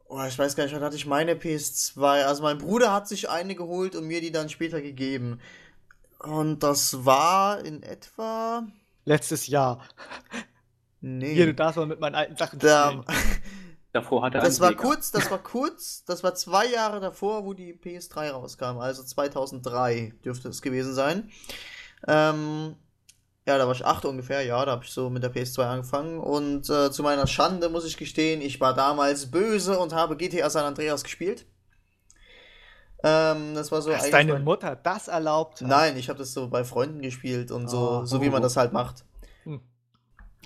oh, 0.08 0.22
ich 0.26 0.38
weiß 0.38 0.54
gar 0.56 0.64
nicht, 0.64 0.74
wann 0.74 0.82
hatte 0.82 0.96
ich 0.96 1.04
meine 1.06 1.34
PS2. 1.34 2.24
Also 2.24 2.42
mein 2.44 2.58
Bruder 2.58 2.92
hat 2.92 3.08
sich 3.08 3.28
eine 3.28 3.54
geholt 3.56 3.96
und 3.96 4.06
mir 4.06 4.20
die 4.20 4.30
dann 4.32 4.48
später 4.48 4.80
gegeben. 4.80 5.40
Und 6.20 6.60
das 6.62 7.04
war 7.04 7.62
in 7.64 7.82
etwa. 7.82 8.62
Letztes 9.04 9.48
Jahr. 9.48 9.80
Nee. 11.02 11.34
Hier, 11.34 11.46
du 11.46 11.54
darfst 11.54 11.76
mal 11.76 11.86
mit 11.86 12.00
meinen 12.00 12.14
alten 12.14 12.36
Sachen 12.36 12.58
da, 12.58 12.88
spielen. 12.88 13.04
Davor 13.92 14.22
hat 14.22 14.34
er 14.34 14.40
das 14.40 14.58
war 14.60 14.70
Sega. 14.70 14.80
kurz, 14.80 15.10
das 15.10 15.30
war 15.30 15.38
kurz, 15.42 16.04
das 16.06 16.22
war 16.24 16.34
zwei 16.34 16.64
Jahre 16.66 16.98
davor, 17.00 17.44
wo 17.44 17.52
die 17.52 17.74
PS3 17.74 18.30
rauskam, 18.30 18.78
also 18.78 19.02
2003 19.02 20.14
dürfte 20.24 20.48
es 20.48 20.62
gewesen 20.62 20.94
sein. 20.94 21.28
Ähm, 22.08 22.76
ja, 23.46 23.58
da 23.58 23.66
war 23.66 23.74
ich 23.74 23.84
acht 23.84 24.06
ungefähr, 24.06 24.42
ja, 24.46 24.64
da 24.64 24.70
habe 24.72 24.84
ich 24.84 24.90
so 24.92 25.10
mit 25.10 25.22
der 25.22 25.34
PS2 25.34 25.62
angefangen 25.64 26.20
und 26.20 26.70
äh, 26.70 26.90
zu 26.90 27.02
meiner 27.02 27.26
Schande 27.26 27.68
muss 27.68 27.84
ich 27.84 27.98
gestehen, 27.98 28.40
ich 28.40 28.60
war 28.62 28.72
damals 28.72 29.30
böse 29.30 29.78
und 29.78 29.92
habe 29.92 30.16
GTA 30.16 30.48
San 30.48 30.64
Andreas 30.64 31.02
gespielt. 31.04 31.44
Ähm, 33.04 33.54
das 33.54 33.72
war 33.72 33.82
so 33.82 33.90
Dass 33.90 34.08
deine 34.10 34.34
mein- 34.34 34.44
Mutter 34.44 34.76
das 34.76 35.08
erlaubt 35.08 35.60
hat. 35.60 35.68
Nein, 35.68 35.96
ich 35.96 36.08
habe 36.08 36.18
das 36.20 36.32
so 36.32 36.48
bei 36.48 36.64
Freunden 36.64 37.02
gespielt 37.02 37.50
und 37.50 37.68
so, 37.68 38.00
Oh. 38.02 38.04
so 38.04 38.22
wie 38.22 38.30
man 38.30 38.40
das 38.42 38.56
halt 38.56 38.72
macht. 38.72 39.04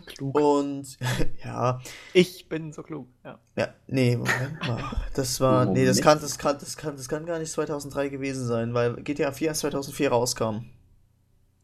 Klug. 0.05 0.39
Und 0.39 0.99
ja, 1.45 1.81
Ich 2.13 2.49
bin 2.49 2.73
so 2.73 2.83
klug. 2.83 3.09
Ja. 3.25 3.39
Ja, 3.57 3.69
nee, 3.87 4.17
Moment 4.17 4.61
mal. 4.67 4.83
Das 5.15 5.41
war, 5.41 5.65
nee, 5.65 5.85
das 5.87 5.97
Moment. 5.97 6.05
kann, 6.05 6.21
das 6.21 6.39
kann, 6.39 6.59
das 6.59 6.77
kann, 6.77 6.97
das 6.97 7.09
kann 7.09 7.27
gar 7.27 7.39
nicht 7.39 7.51
2003 7.53 8.09
gewesen 8.09 8.47
sein, 8.47 8.75
weil 8.75 8.97
GTA 8.97 9.33
4 9.33 9.49
erst 9.49 9.61
2004 9.61 10.11
rauskam. 10.11 10.67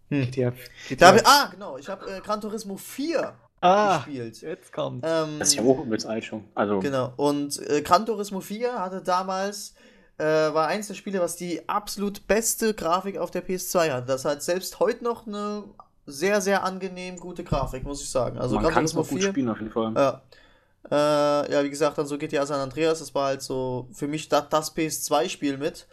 Hm. 0.09 0.31
GTA, 0.31 0.53
Da 0.99 1.09
hab 1.09 1.17
ich, 1.17 1.27
ah, 1.27 1.49
genau, 1.53 1.79
ich 1.79 1.89
habe 1.89 2.11
äh, 2.11 2.21
Gran 2.21 2.41
Turismo 2.41 2.77
4 2.77 3.35
ah, 3.61 3.97
gespielt. 3.99 4.41
jetzt 4.43 4.73
kommt. 4.73 5.05
Ähm, 5.07 5.39
Das 5.39 5.49
ist 5.49 5.55
ja 5.55 5.63
auch 5.63 5.85
übelst 5.85 6.07
alt 6.07 6.25
schon. 6.25 6.45
Also, 6.55 6.81
genau, 6.81 7.13
und 7.17 7.59
äh, 7.71 7.83
Gran 7.83 8.05
Turismo 8.05 8.41
4 8.41 8.79
hatte 8.79 9.03
damals, 9.03 9.75
äh, 10.19 10.25
war 10.25 10.69
eins 10.69 10.89
der 10.89 10.95
Spiele, 10.95 11.21
was 11.21 11.37
die 11.37 11.67
absolut 11.69 12.27
beste 12.27 12.75
Grafik 12.75 13.17
auf 13.19 13.31
der 13.31 13.47
PS2 13.47 13.91
hatte. 13.91 14.07
Das 14.07 14.25
hat 14.25 14.43
selbst 14.43 14.81
heute 14.81 15.03
noch 15.05 15.27
eine 15.27 15.65
sehr, 16.07 16.41
sehr 16.41 16.65
angenehm 16.65 17.17
gute 17.17 17.45
Grafik, 17.45 17.85
muss 17.85 18.03
ich 18.03 18.11
sagen. 18.11 18.39
Also 18.39 18.59
man 18.59 18.73
kann 18.73 18.85
es 18.85 18.95
noch 18.95 19.09
gut 19.09 19.21
4 19.21 19.29
spielen 19.31 19.49
auf 19.49 19.59
jeden 19.59 19.73
Fall. 19.73 19.93
Ja. 19.95 20.23
Äh, 20.91 21.53
ja, 21.53 21.63
wie 21.63 21.71
gesagt, 21.71 21.97
dann 21.99 22.07
so 22.07 22.19
GTA 22.19 22.45
San 22.45 22.61
Andreas, 22.61 22.99
das 22.99 23.15
war 23.15 23.27
halt 23.27 23.43
so 23.43 23.89
für 23.93 24.09
mich 24.09 24.29
das, 24.29 24.49
das 24.51 24.77
PS2-Spiel 24.77 25.57
mit. 25.59 25.87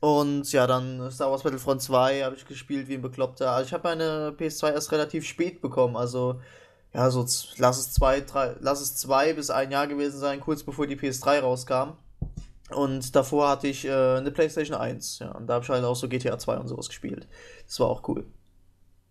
Und 0.00 0.52
ja, 0.52 0.66
dann 0.66 1.10
Star 1.10 1.30
Wars 1.30 1.42
Battlefront 1.42 1.80
2 1.80 2.22
habe 2.22 2.36
ich 2.36 2.46
gespielt 2.46 2.88
wie 2.88 2.94
ein 2.94 3.02
Bekloppter. 3.02 3.52
Also 3.52 3.68
ich 3.68 3.72
habe 3.72 3.88
meine 3.88 4.34
PS2 4.36 4.72
erst 4.72 4.92
relativ 4.92 5.24
spät 5.24 5.60
bekommen, 5.60 5.96
also 5.96 6.40
ja, 6.92 7.10
so 7.10 7.26
lass 7.58 7.78
es 7.78 7.92
zwei, 7.92 8.20
drei, 8.20 8.56
lass 8.60 8.80
es 8.80 8.96
zwei 8.96 9.32
bis 9.32 9.50
ein 9.50 9.70
Jahr 9.70 9.86
gewesen 9.86 10.18
sein, 10.18 10.40
kurz 10.40 10.62
bevor 10.62 10.86
die 10.86 10.96
PS3 10.96 11.40
rauskam. 11.40 11.92
Und 12.70 13.14
davor 13.14 13.48
hatte 13.48 13.68
ich 13.68 13.84
äh, 13.84 13.90
eine 13.90 14.30
PlayStation 14.30 14.76
1, 14.76 15.20
ja. 15.20 15.30
Und 15.32 15.46
da 15.46 15.54
habe 15.54 15.64
ich 15.64 15.70
halt 15.70 15.84
auch 15.84 15.94
so 15.94 16.08
GTA 16.08 16.38
2 16.38 16.56
und 16.56 16.68
sowas 16.68 16.88
gespielt. 16.88 17.28
Das 17.66 17.78
war 17.78 17.88
auch 17.88 18.08
cool. 18.08 18.26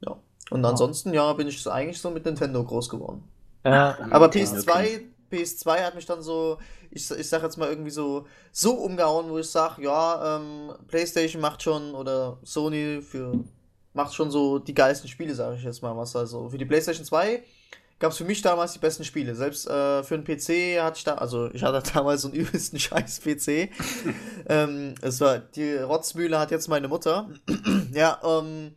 Ja. 0.01 0.17
Und 0.51 0.63
Ja. 0.63 0.69
ansonsten, 0.69 1.13
ja, 1.13 1.31
bin 1.33 1.47
ich 1.47 1.67
eigentlich 1.67 1.99
so 1.99 2.09
mit 2.11 2.25
Nintendo 2.25 2.63
groß 2.63 2.89
geworden. 2.89 3.23
Ja, 3.63 3.97
Aber 4.11 4.27
Okay, 4.27 4.43
PS2, 4.43 4.71
okay. 4.71 5.09
PS2 5.31 5.83
hat 5.83 5.95
mich 5.95 6.05
dann 6.05 6.21
so, 6.21 6.59
ich, 6.91 7.09
ich 7.09 7.29
sag 7.29 7.41
jetzt 7.41 7.57
mal 7.57 7.67
irgendwie 7.69 7.89
so, 7.89 8.27
so 8.51 8.73
umgehauen, 8.75 9.29
wo 9.29 9.39
ich 9.39 9.49
sag, 9.49 9.79
ja, 9.79 10.37
ähm, 10.37 10.71
PlayStation 10.87 11.41
macht 11.41 11.63
schon 11.63 11.95
oder 11.95 12.37
Sony 12.43 13.01
für 13.01 13.43
macht 13.93 14.13
schon 14.13 14.29
so 14.29 14.59
die 14.59 14.73
geilsten 14.73 15.09
Spiele, 15.09 15.33
sage 15.33 15.55
ich 15.55 15.63
jetzt 15.63 15.81
mal 15.81 15.95
was. 15.97 16.15
Also 16.15 16.49
für 16.49 16.57
die 16.57 16.65
PlayStation 16.65 17.05
2 17.05 17.41
gab 17.97 18.11
es 18.11 18.17
für 18.17 18.25
mich 18.25 18.41
damals 18.41 18.73
die 18.73 18.79
besten 18.79 19.05
Spiele. 19.05 19.35
Selbst 19.35 19.67
äh, 19.67 20.03
für 20.03 20.15
einen 20.15 20.25
PC 20.25 20.81
hatte 20.81 20.97
ich 20.97 21.05
da, 21.05 21.15
also 21.15 21.49
ich 21.53 21.63
hatte 21.63 21.81
damals 21.93 22.21
so 22.23 22.27
einen 22.27 22.37
übelsten 22.37 22.77
scheiß 22.77 23.21
PC. 23.21 23.69
ähm, 24.49 24.95
es 25.01 25.21
war, 25.21 25.39
die 25.39 25.77
Rotzmühle 25.77 26.37
hat 26.37 26.51
jetzt 26.51 26.67
meine 26.67 26.89
Mutter. 26.89 27.29
ja, 27.93 28.19
ähm, 28.23 28.75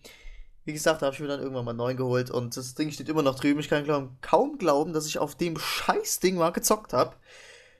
wie 0.69 0.75
gesagt, 0.75 1.01
da 1.01 1.07
habe 1.07 1.15
ich 1.15 1.21
mir 1.21 1.29
dann 1.29 1.41
irgendwann 1.41 1.65
mal 1.65 1.73
neu 1.73 1.95
geholt 1.95 2.31
und 2.31 2.55
das 2.55 2.75
Ding 2.75 2.91
steht 2.91 3.09
immer 3.09 3.23
noch 3.23 3.37
drüben. 3.41 3.59
Ich 3.59 3.71
kann 3.71 3.85
glauben, 3.85 4.19
kaum 4.21 4.59
glauben, 4.59 4.93
dass 4.93 5.07
ich 5.07 5.19
auf 5.19 5.35
dem 5.35 5.57
Scheißding 5.59 6.37
mal 6.37 6.51
gezockt 6.51 6.93
habe. 6.93 7.15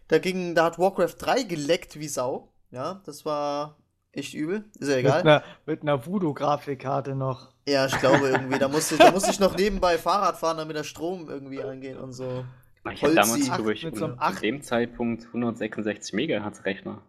Da 0.09 0.19
ging, 0.19 0.55
da 0.55 0.65
hat 0.65 0.79
Warcraft 0.79 1.17
3 1.19 1.43
geleckt 1.43 1.99
wie 2.01 2.09
Sau. 2.09 2.51
Ja, 2.71 3.03
das 3.05 3.27
war 3.27 3.77
echt 4.13 4.33
übel. 4.33 4.65
Ist 4.79 4.89
ja 4.89 4.97
mit 4.97 5.05
egal. 5.05 5.21
einer, 5.21 5.43
mit 5.67 5.83
einer 5.83 6.07
Voodoo-Grafikkarte 6.07 7.15
noch. 7.15 7.53
Ja, 7.69 7.85
ich 7.85 7.99
glaube 8.01 8.27
irgendwie. 8.29 8.59
Da 8.59 8.69
musste, 8.69 8.97
da 8.97 9.11
musste 9.11 9.31
ich 9.33 9.39
noch 9.39 9.55
nebenbei 9.55 9.99
Fahrrad 9.99 10.39
fahren, 10.39 10.57
damit 10.57 10.75
der 10.75 10.85
Strom 10.85 11.29
irgendwie 11.29 11.63
angeht 11.63 11.99
und 11.99 12.15
so. 12.15 12.47
Ich 12.91 13.03
hatte 13.03 13.17
Holzi. 13.17 13.17
damals, 13.17 13.45
glaube 13.55 13.73
ich, 13.75 13.85
mit 13.85 13.97
so 13.99 14.07
einem 14.07 14.15
zu 14.15 14.21
Acht- 14.23 14.43
dem 14.43 14.63
Zeitpunkt 14.63 15.27
166 15.27 16.15
Megahertz 16.15 16.65
Rechner. 16.65 17.03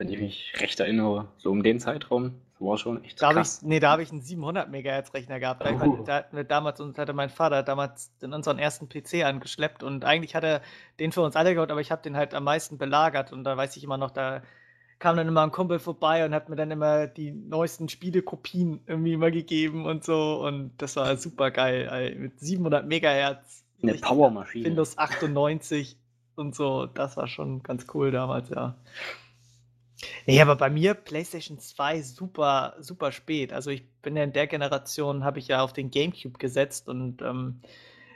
Wenn 0.00 0.08
ich 0.08 0.18
mich 0.18 0.54
recht 0.56 0.80
erinnere, 0.80 1.28
so 1.36 1.50
um 1.50 1.62
den 1.62 1.78
Zeitraum, 1.78 2.32
das 2.58 2.66
war 2.66 2.78
schon 2.78 3.04
echt 3.04 3.20
Da 3.20 3.26
habe 3.26 3.40
ich, 3.40 3.44
krass. 3.44 3.60
nee, 3.62 3.80
da 3.80 3.90
habe 3.90 4.02
ich 4.02 4.10
einen 4.10 4.22
700 4.22 4.70
Megahertz 4.70 5.12
Rechner 5.12 5.38
gehabt. 5.40 5.62
Da, 5.62 5.72
Oh. 5.78 6.02
da 6.06 6.14
hatten 6.14 6.34
wir 6.36 6.44
damals, 6.44 6.80
uns 6.80 6.96
hatte 6.96 7.12
mein 7.12 7.28
Vater 7.28 7.62
damals 7.62 8.16
den 8.20 8.32
unseren 8.32 8.58
ersten 8.58 8.88
PC 8.88 9.24
angeschleppt 9.26 9.82
und 9.82 10.06
eigentlich 10.06 10.34
hat 10.34 10.42
er 10.42 10.62
den 10.98 11.12
für 11.12 11.20
uns 11.20 11.36
alle 11.36 11.52
geholt, 11.52 11.70
aber 11.70 11.82
ich 11.82 11.90
habe 11.90 12.00
den 12.00 12.16
halt 12.16 12.32
am 12.32 12.44
meisten 12.44 12.78
belagert 12.78 13.30
und 13.30 13.44
da 13.44 13.58
weiß 13.58 13.76
ich 13.76 13.84
immer 13.84 13.98
noch, 13.98 14.10
da 14.10 14.42
kam 15.00 15.18
dann 15.18 15.28
immer 15.28 15.42
ein 15.42 15.50
Kumpel 15.50 15.78
vorbei 15.78 16.24
und 16.24 16.32
hat 16.32 16.48
mir 16.48 16.56
dann 16.56 16.70
immer 16.70 17.06
die 17.06 17.32
neuesten 17.32 17.90
Spielekopien 17.90 18.80
irgendwie 18.86 19.12
immer 19.12 19.30
gegeben 19.30 19.84
und 19.84 20.02
so 20.02 20.42
und 20.46 20.72
das 20.78 20.96
war 20.96 21.14
super 21.18 21.50
geil. 21.50 22.16
Mit 22.18 22.40
700 22.40 22.86
Megahertz. 22.86 23.64
Eine 23.82 23.92
Powermaschine. 23.94 24.64
Windows 24.64 24.96
98 24.96 25.98
und 26.36 26.54
so, 26.54 26.86
das 26.86 27.18
war 27.18 27.26
schon 27.26 27.62
ganz 27.62 27.86
cool 27.92 28.10
damals, 28.10 28.48
ja. 28.48 28.76
Nee, 30.26 30.40
aber 30.40 30.56
bei 30.56 30.70
mir 30.70 30.94
PlayStation 30.94 31.58
2 31.58 32.02
super, 32.02 32.76
super 32.80 33.12
spät. 33.12 33.52
Also 33.52 33.70
ich 33.70 33.86
bin 34.02 34.16
ja 34.16 34.24
in 34.24 34.32
der 34.32 34.46
Generation, 34.46 35.24
habe 35.24 35.38
ich 35.38 35.48
ja 35.48 35.62
auf 35.62 35.72
den 35.72 35.90
GameCube 35.90 36.38
gesetzt 36.38 36.88
und 36.88 37.22
ähm, 37.22 37.60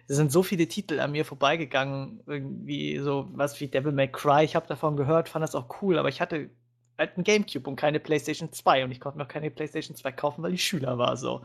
es 0.06 0.16
sind 0.16 0.32
so 0.32 0.42
viele 0.42 0.68
Titel 0.68 1.00
an 1.00 1.12
mir 1.12 1.24
vorbeigegangen, 1.24 2.22
irgendwie 2.26 2.98
so 2.98 3.28
was 3.32 3.60
wie 3.60 3.68
Devil 3.68 3.92
May 3.92 4.08
Cry. 4.08 4.44
Ich 4.44 4.54
habe 4.56 4.66
davon 4.66 4.96
gehört, 4.96 5.28
fand 5.28 5.42
das 5.42 5.54
auch 5.54 5.82
cool, 5.82 5.98
aber 5.98 6.08
ich 6.08 6.20
hatte 6.20 6.50
halt 6.98 7.16
einen 7.16 7.24
GameCube 7.24 7.68
und 7.68 7.76
keine 7.76 8.00
PlayStation 8.00 8.52
2 8.52 8.84
und 8.84 8.90
ich 8.92 9.00
konnte 9.00 9.18
mir 9.18 9.24
auch 9.24 9.28
keine 9.28 9.50
PlayStation 9.50 9.96
2 9.96 10.12
kaufen, 10.12 10.42
weil 10.42 10.54
ich 10.54 10.64
Schüler 10.64 10.98
war 10.98 11.16
so. 11.16 11.36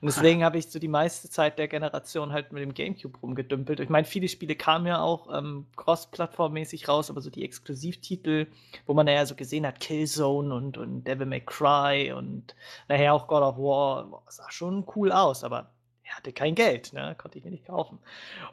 Und 0.00 0.06
deswegen 0.06 0.44
habe 0.44 0.58
ich 0.58 0.70
so 0.70 0.78
die 0.78 0.88
meiste 0.88 1.28
Zeit 1.28 1.58
der 1.58 1.68
Generation 1.68 2.32
halt 2.32 2.52
mit 2.52 2.62
dem 2.62 2.74
GameCube 2.74 3.18
rumgedümpelt. 3.22 3.80
Ich 3.80 3.88
meine, 3.88 4.06
viele 4.06 4.28
Spiele 4.28 4.54
kamen 4.54 4.86
ja 4.86 5.00
auch 5.00 5.28
ähm, 5.36 5.66
cross-plattformmäßig 5.76 6.88
raus, 6.88 7.10
aber 7.10 7.20
so 7.20 7.30
die 7.30 7.44
Exklusivtitel, 7.44 8.46
wo 8.86 8.94
man 8.94 9.06
ja 9.06 9.26
so 9.26 9.34
gesehen 9.34 9.66
hat, 9.66 9.80
Killzone 9.80 10.54
und, 10.54 10.78
und 10.78 11.04
Devil 11.04 11.26
May 11.26 11.40
Cry 11.40 12.12
und 12.12 12.54
nachher 12.88 13.14
auch 13.14 13.26
God 13.26 13.42
of 13.42 13.56
War, 13.58 14.22
sah 14.28 14.50
schon 14.50 14.86
cool 14.96 15.12
aus, 15.12 15.44
aber 15.44 15.73
er 16.04 16.16
hatte 16.16 16.32
kein 16.32 16.54
Geld, 16.54 16.92
ne? 16.92 17.14
konnte 17.16 17.38
ich 17.38 17.44
mir 17.44 17.50
nicht 17.50 17.66
kaufen. 17.66 17.98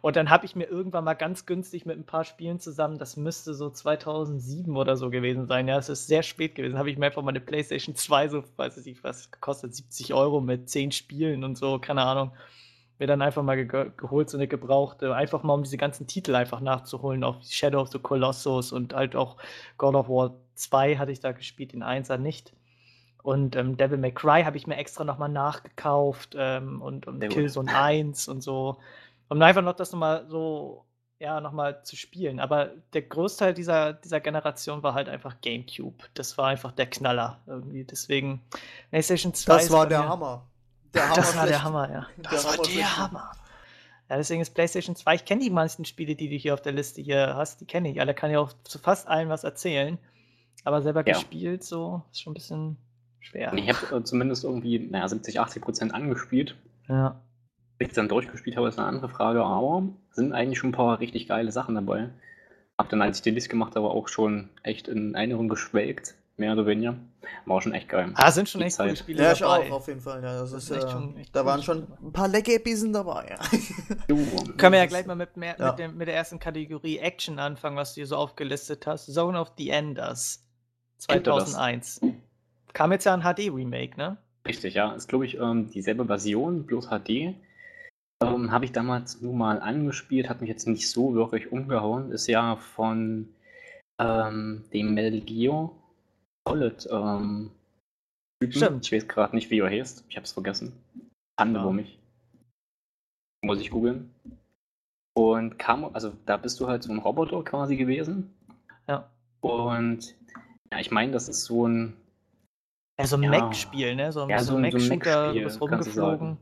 Und 0.02 0.16
dann 0.16 0.30
habe 0.30 0.46
ich 0.46 0.56
mir 0.56 0.66
irgendwann 0.66 1.04
mal 1.04 1.14
ganz 1.14 1.46
günstig 1.46 1.86
mit 1.86 1.98
ein 1.98 2.06
paar 2.06 2.24
Spielen 2.24 2.60
zusammen, 2.60 2.98
das 2.98 3.18
müsste 3.18 3.54
so 3.54 3.70
2007 3.70 4.76
oder 4.76 4.96
so 4.96 5.10
gewesen 5.10 5.48
sein, 5.48 5.68
ja, 5.68 5.78
es 5.78 5.90
ist 5.90 6.08
sehr 6.08 6.24
spät 6.24 6.56
gewesen, 6.56 6.78
habe 6.78 6.90
ich 6.90 6.98
mir 6.98 7.08
einfach 7.08 7.22
meine 7.22 7.42
PlayStation 7.42 7.96
2, 7.96 8.30
so, 8.30 8.44
weiß 8.56 8.78
ich 8.78 8.86
nicht, 8.86 9.04
was 9.04 9.30
kostet, 9.42 9.76
70 9.76 10.14
Euro 10.14 10.40
mit 10.42 10.70
10 10.70 10.92
Spielen 10.92 11.44
und 11.44 11.58
so, 11.58 11.78
keine 11.80 12.04
Ahnung, 12.04 12.32
mir 13.00 13.08
dann 13.08 13.22
einfach 13.22 13.44
mal 13.44 13.66
ge 13.66 13.92
geholt, 13.98 14.30
so 14.30 14.38
eine 14.38 14.48
gebrauchte, 14.48 15.14
einfach 15.16 15.44
mal 15.44 15.56
um 15.56 15.64
diese 15.64 15.78
ganzen 15.78 16.08
Titel 16.08 16.36
einfach 16.36 16.62
nachzuholen, 16.62 17.24
auch 17.24 17.44
Shadow 17.44 17.82
of 17.82 17.90
the 17.90 18.00
Colossus 18.00 18.72
und 18.72 18.94
halt 18.94 19.16
auch 19.16 19.38
God 19.78 19.96
of 19.96 20.08
War 20.08 20.36
2 20.56 20.98
hatte 20.98 21.12
ich 21.12 21.20
da 21.20 21.32
gespielt, 21.32 21.74
den 21.74 21.84
1er 21.84 22.18
nicht. 22.18 22.54
Und 23.24 23.56
ähm, 23.56 23.78
Devil 23.78 23.98
May 23.98 24.12
Cry 24.12 24.44
habe 24.44 24.58
ich 24.58 24.66
mir 24.68 24.78
extra 24.78 25.04
nochmal 25.04 25.30
nachgekauft 25.30 26.36
ähm, 26.38 26.82
und, 26.82 27.08
und. 27.08 27.20
Killzone 27.30 27.74
1 27.76 28.28
und 28.28 28.42
so. 28.42 28.78
Um 29.30 29.42
einfach 29.42 29.62
noch 29.62 29.76
das 29.76 29.92
nochmal 29.92 30.26
so, 30.28 30.86
ja, 31.20 31.40
nochmal 31.40 31.84
zu 31.84 31.96
spielen. 31.96 32.40
Aber 32.40 32.72
der 32.94 33.04
Großteil 33.04 33.54
dieser, 33.54 33.94
dieser 33.94 34.20
Generation 34.20 34.82
war 34.84 34.94
halt 34.94 35.08
einfach 35.08 35.40
GameCube. 35.42 36.04
Das 36.16 36.38
war 36.38 36.48
einfach 36.48 36.72
der 36.72 36.88
Knaller 36.88 37.40
irgendwie. 37.46 37.84
Deswegen, 37.84 38.42
PlayStation 38.90 39.34
2 39.34 39.54
Das 39.54 39.72
war 39.72 39.88
der 39.88 40.00
mir- 40.02 40.10
Hammer. 40.10 40.46
Der 40.94 41.04
Hammer 41.06 41.16
Das 41.16 41.38
war 41.38 41.48
der. 41.48 41.64
Hammer, 41.64 41.92
ja. 41.92 42.08
Der 42.18 42.32
Das 42.32 42.44
war 42.46 42.54
Hammer 42.54 42.64
der. 42.68 42.98
Hammer. 42.98 43.32
Ja, 44.10 44.18
deswegen 44.18 44.42
ist 44.42 44.54
PlayStation 44.54 44.94
2, 44.98 45.16
ich 45.16 45.24
kenne 45.26 45.42
die 45.42 45.50
meisten 45.50 45.86
Spiele, 45.86 46.16
die 46.16 46.28
du 46.28 46.36
hier 46.36 46.54
auf 46.54 46.62
der 46.62 46.74
Liste 46.74 47.02
hier 47.02 47.34
hast, 47.38 47.62
die 47.62 47.66
kenne 47.66 47.90
ich 47.90 48.02
alle, 48.02 48.14
kann 48.14 48.30
ja 48.30 48.40
auch 48.42 48.52
zu 48.66 48.78
fast 48.78 49.08
allen 49.08 49.30
was 49.30 49.46
erzählen. 49.46 49.98
Aber 50.66 50.82
selber 50.82 51.08
Ja. 51.08 51.14
gespielt, 51.14 51.64
so, 51.64 52.02
ist 52.12 52.20
schon 52.22 52.32
ein 52.32 52.34
bisschen 52.34 52.78
schwer. 53.22 53.54
Ich 53.56 53.70
habe 53.70 53.96
äh, 53.98 54.04
zumindest 54.04 54.44
irgendwie, 54.44 54.80
naja, 54.80 55.08
70, 55.08 55.40
80 55.40 55.62
Prozent 55.62 55.94
angespielt. 55.94 56.56
Ja. 56.90 57.22
Ob 57.76 57.88
ich 57.88 57.94
dann 57.94 58.10
durchgespielt 58.10 58.58
habe, 58.58 58.68
ist 58.68 58.78
eine 58.78 58.88
andere 58.88 59.10
Frage, 59.10 59.44
aber 59.44 59.84
sind 60.12 60.34
eigentlich 60.34 60.60
schon 60.60 60.70
ein 60.72 60.74
paar 60.74 61.00
richtig 61.00 61.28
geile 61.28 61.52
Sachen 61.52 61.76
dabei. 61.76 62.10
Hab 62.78 62.90
dann, 62.90 63.02
als 63.02 63.18
ich 63.18 63.24
die 63.24 63.32
Liste 63.32 63.50
gemacht 63.50 63.76
habe, 63.76 63.90
auch 63.90 64.08
schon 64.08 64.50
echt 64.64 64.88
in 64.88 65.14
Erinnerung 65.16 65.48
geschwelgt, 65.50 66.16
mehr 66.38 66.54
oder 66.54 66.66
weniger. 66.66 66.96
War 67.46 67.62
schon 67.62 67.74
echt 67.74 67.90
geil. 67.90 68.12
Ah, 68.16 68.32
sind 68.32 68.50
schon 68.50 68.62
Die 68.62 68.68
echt 68.68 68.78
coole 68.78 68.90
Zeit. 68.90 68.98
Spiele 68.98 69.24
Ja, 69.24 69.34
ich 69.34 69.40
dabei. 69.40 69.68
auch, 69.70 69.76
auf 69.78 69.88
jeden 69.88 70.02
Fall. 70.02 70.24
Ja, 70.24 70.40
das 70.42 70.52
Das 70.52 70.64
ist, 70.70 70.72
äh, 70.72 70.90
schon- 70.90 71.16
echt 71.18 71.36
da 71.36 71.42
coole 71.42 71.52
waren 71.52 71.64
schon 71.64 71.88
ein 72.02 72.12
paar 72.12 72.28
Leckerbissen 72.28 72.92
dabei. 72.94 73.28
Ja. 73.30 73.38
Können 74.58 74.74
wir 74.74 74.80
ja 74.80 74.86
gleich 74.88 75.06
mal 75.06 75.16
mit, 75.16 75.38
mehr, 75.38 75.56
ja. 75.60 75.70
mit, 75.70 75.80
dem, 75.80 75.98
mit 75.98 76.08
der 76.08 76.16
ersten 76.16 76.40
Kategorie 76.40 76.98
Action 76.98 77.38
anfangen, 77.38 77.78
was 77.78 77.94
du 77.94 78.02
hier 78.02 78.08
so 78.08 78.16
aufgelistet 78.16 78.88
hast. 78.88 79.06
Zone 79.14 79.40
of 79.40 79.52
the 79.58 79.70
Enders 79.70 80.44
Enders. 81.08 81.52
2001. 81.52 82.02
Kam 82.74 82.92
jetzt 82.92 83.06
ja 83.06 83.14
ein 83.14 83.22
HD-Remake, 83.22 83.98
ne? 83.98 84.18
Richtig, 84.48 84.74
ja. 84.74 84.94
Ist, 84.94 85.08
glaube 85.08 85.26
ich, 85.26 85.38
ähm, 85.38 85.70
dieselbe 85.70 86.06
Version, 86.06 86.66
bloß 86.66 86.88
HD. 86.90 87.36
Ähm, 88.24 88.52
Habe 88.52 88.66
ich 88.66 88.72
damals 88.72 89.22
nur 89.22 89.34
mal 89.34 89.60
angespielt, 89.62 90.30
hat 90.30 90.42
mich 90.42 90.50
jetzt 90.50 90.68
nicht 90.68 90.90
so 90.90 91.14
wirklich 91.14 91.52
umgehauen. 91.52 92.12
Ist 92.12 92.28
ja 92.28 92.56
von 92.56 93.28
ähm, 94.00 94.64
dem 94.74 94.94
Metal 94.94 95.22
Gear 95.22 95.72
Solid 96.48 96.88
ähm, 96.92 97.52
Typen. 98.42 98.54
Stimmt. 98.56 98.86
Ich 98.86 98.92
weiß 98.92 99.08
gerade 99.08 99.36
nicht, 99.36 99.50
wie 99.50 99.60
er 99.60 99.70
heißt. 99.70 100.06
Ich 100.10 100.16
habe 100.18 100.26
es 100.26 100.32
vergessen. 100.32 100.74
Hande 101.40 101.60
Ja. 101.60 101.70
mich. 101.72 102.00
Muss 103.44 103.60
ich 103.60 103.72
googeln. 103.72 104.14
Und 105.14 105.58
kam, 105.60 105.86
also 105.94 106.14
da 106.26 106.38
bist 106.38 106.60
du 106.60 106.68
halt 106.68 106.84
so 106.84 106.92
ein 106.92 107.00
Roboter 107.00 107.44
quasi 107.44 107.76
gewesen. 107.76 108.34
Ja. 108.88 109.10
Und 109.42 110.16
ja, 110.72 110.80
ich 110.80 110.92
meine, 110.92 111.12
das 111.12 111.28
ist 111.28 111.46
so 111.46 111.68
ein 111.68 111.94
Ja, 113.00 113.06
so 113.08 113.16
ein 113.18 113.24
Ja. 113.24 113.30
Mech-Spiel, 113.30 113.96
ne? 113.96 114.12
So, 114.12 114.28
Ja, 114.28 114.40
so 114.40 114.54
so 114.54 114.58
ein 114.58 114.72
so 114.72 114.78
Mech-Shooter, 114.78 115.34
du 115.34 115.42
bist 115.44 115.62
rumgeflogen. 115.62 116.38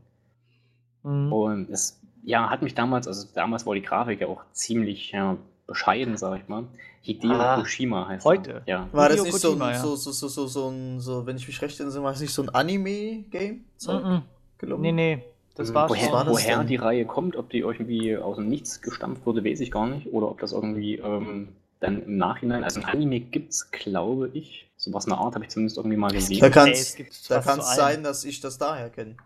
Mhm. 1.02 1.32
Und 1.32 1.70
es 1.70 1.98
ja, 2.22 2.50
hat 2.50 2.60
mich 2.62 2.74
damals, 2.74 3.08
also 3.08 3.26
damals 3.34 3.64
war 3.66 3.74
die 3.74 3.82
Grafik 3.82 4.20
ja 4.20 4.26
auch 4.26 4.42
ziemlich 4.52 5.12
ja, 5.12 5.36
bescheiden, 5.66 6.16
sag 6.16 6.38
ich 6.42 6.48
mal. 6.48 6.64
Hideo 7.02 7.32
Ah, 7.32 7.56
Kojima 7.62 8.08
heißt 8.08 8.26
heute. 8.26 8.52
er. 8.52 8.62
Ja. 8.66 8.88
War 8.92 9.08
das 9.08 9.22
nicht 9.22 9.38
so, 9.38 9.54
ein, 9.54 9.58
ja. 9.60 9.78
so, 9.78 9.96
so, 9.96 10.12
so, 10.12 10.28
so, 10.28 10.46
so, 10.46 10.68
ein, 10.68 11.00
so, 11.00 11.24
wenn 11.24 11.36
ich 11.36 11.46
mich 11.46 11.62
recht 11.62 11.80
entsinne, 11.80 12.04
war 12.04 12.12
es 12.12 12.20
nicht 12.20 12.34
so 12.34 12.42
ein 12.42 12.50
Anime-Game? 12.50 13.64
Mhm. 13.86 14.22
gelungen? 14.58 14.82
Nee, 14.82 14.92
nee. 14.92 15.24
Das 15.54 15.70
Mhm. 15.70 15.74
war 15.74 15.88
woher, 15.88 16.12
war 16.12 16.24
das 16.26 16.34
woher 16.34 16.58
denn? 16.58 16.66
die 16.66 16.76
Reihe 16.76 17.06
kommt, 17.06 17.36
ob 17.36 17.48
die 17.48 17.60
irgendwie 17.60 18.16
aus 18.18 18.36
dem 18.36 18.48
Nichts 18.48 18.82
gestampft 18.82 19.24
wurde, 19.24 19.42
weiß 19.42 19.60
ich 19.60 19.70
gar 19.70 19.86
nicht. 19.86 20.12
Oder 20.12 20.28
ob 20.30 20.40
das 20.40 20.52
irgendwie 20.52 20.96
ähm, 20.96 21.48
dann 21.80 22.02
im 22.02 22.16
Nachhinein, 22.18 22.62
also 22.62 22.80
ein 22.80 22.86
Anime 22.86 23.20
gibt's, 23.20 23.70
glaube 23.70 24.30
ich. 24.34 24.70
So 24.76 24.92
was 24.92 25.06
in 25.06 25.10
der 25.10 25.18
Art 25.18 25.34
habe 25.34 25.44
ich 25.44 25.50
zumindest 25.50 25.76
irgendwie 25.76 25.96
mal 25.96 26.08
Da 26.08 26.14
gesehen. 26.14 26.42
Ey, 26.42 26.50
kann 26.50 26.68
es 26.70 26.90
es 26.90 26.94
gibt 26.96 27.30
da 27.30 27.42
sein, 27.42 28.02
dass 28.02 28.24
ich 28.24 28.40
das 28.40 28.58
daher 28.58 28.90
kenne. 28.90 29.16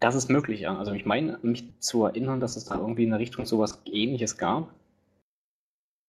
Das 0.00 0.14
ist 0.14 0.28
möglich, 0.28 0.60
ja. 0.60 0.76
Also 0.76 0.92
ich 0.92 1.06
meine, 1.06 1.38
mich 1.42 1.64
zu 1.80 2.04
erinnern, 2.04 2.40
dass 2.40 2.56
es 2.56 2.64
da 2.64 2.76
irgendwie 2.76 3.04
in 3.04 3.10
der 3.10 3.18
Richtung 3.18 3.46
sowas 3.46 3.80
ähnliches 3.86 4.36
gab. 4.36 4.72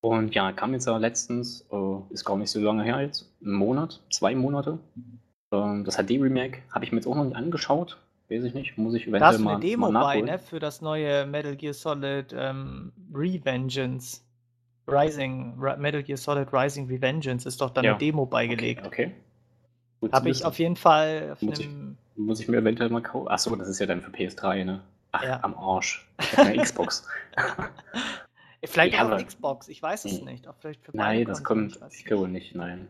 Und 0.02 0.36
ja, 0.36 0.52
kam 0.52 0.74
jetzt 0.74 0.86
ja 0.86 0.98
letztens, 0.98 1.66
äh, 1.72 2.14
ist 2.14 2.26
gar 2.26 2.38
nicht 2.38 2.52
so 2.52 2.60
lange 2.60 2.84
her 2.84 3.02
jetzt, 3.02 3.34
einen 3.42 3.54
Monat, 3.54 4.02
zwei 4.12 4.36
Monate. 4.36 4.78
Ähm, 5.52 5.84
das 5.84 5.98
HD-Remake 5.98 6.60
habe 6.72 6.86
ich 6.86 6.92
mir 6.92 6.98
jetzt 6.98 7.08
auch 7.08 7.16
noch 7.16 7.24
nicht 7.24 7.36
angeschaut. 7.36 7.98
Weiß 8.30 8.44
ich 8.44 8.54
nicht, 8.54 8.78
muss 8.78 8.94
ich 8.96 9.04
Da 9.06 9.10
eventuell 9.10 9.32
hast 9.32 9.40
du 9.40 9.44
mal, 9.44 9.52
eine 9.54 9.62
Demo 9.62 9.92
mal 9.92 10.04
bei, 10.04 10.22
ne? 10.22 10.40
Für 10.40 10.60
das 10.60 10.82
neue 10.82 11.26
Metal 11.26 11.56
Gear 11.56 11.74
Solid 11.74 12.36
ähm, 12.38 12.92
Revengeance. 13.14 14.22
Rising, 14.88 15.58
Metal 15.58 16.04
Gear 16.04 16.18
Solid 16.18 16.52
Rising 16.54 16.88
Revengeance 16.88 17.48
ist 17.48 17.62
doch 17.62 17.72
dann 17.72 17.86
ja. 17.86 17.92
eine 17.92 18.00
Demo 18.00 18.26
beigelegt. 18.26 18.86
Okay. 18.86 19.14
okay. 20.02 20.14
Habe 20.14 20.30
ich 20.30 20.46
auf 20.46 20.60
jeden 20.60 20.76
Fall 20.76 21.32
auf 21.34 21.42
muss, 21.42 21.60
ich, 21.60 21.70
muss 22.16 22.40
ich 22.40 22.48
mir 22.48 22.58
eventuell 22.58 22.90
mal 22.90 23.02
kaufen. 23.02 23.28
Achso, 23.28 23.56
das 23.56 23.68
ist 23.68 23.80
ja 23.80 23.88
dann 23.88 24.02
für 24.02 24.12
PS3, 24.12 24.64
ne? 24.64 24.82
Ach, 25.12 25.24
ja. 25.24 25.44
am 25.44 25.56
Arsch. 25.56 26.08
Ich 26.20 26.38
habe 26.38 26.50
eine 26.50 26.62
Xbox. 26.64 27.08
Vielleicht 28.64 28.94
ja, 28.94 29.08
auch 29.08 29.24
Xbox, 29.24 29.68
ich 29.68 29.82
weiß 29.82 30.06
es 30.06 30.22
nicht. 30.22 30.48
Auch 30.48 30.56
vielleicht 30.60 30.84
für 30.84 30.96
nein, 30.96 31.26
das 31.26 31.44
kommt, 31.44 31.80
ich, 31.90 32.00
ich 32.00 32.06
glaube 32.06 32.28
nicht, 32.28 32.56
nein. 32.56 32.88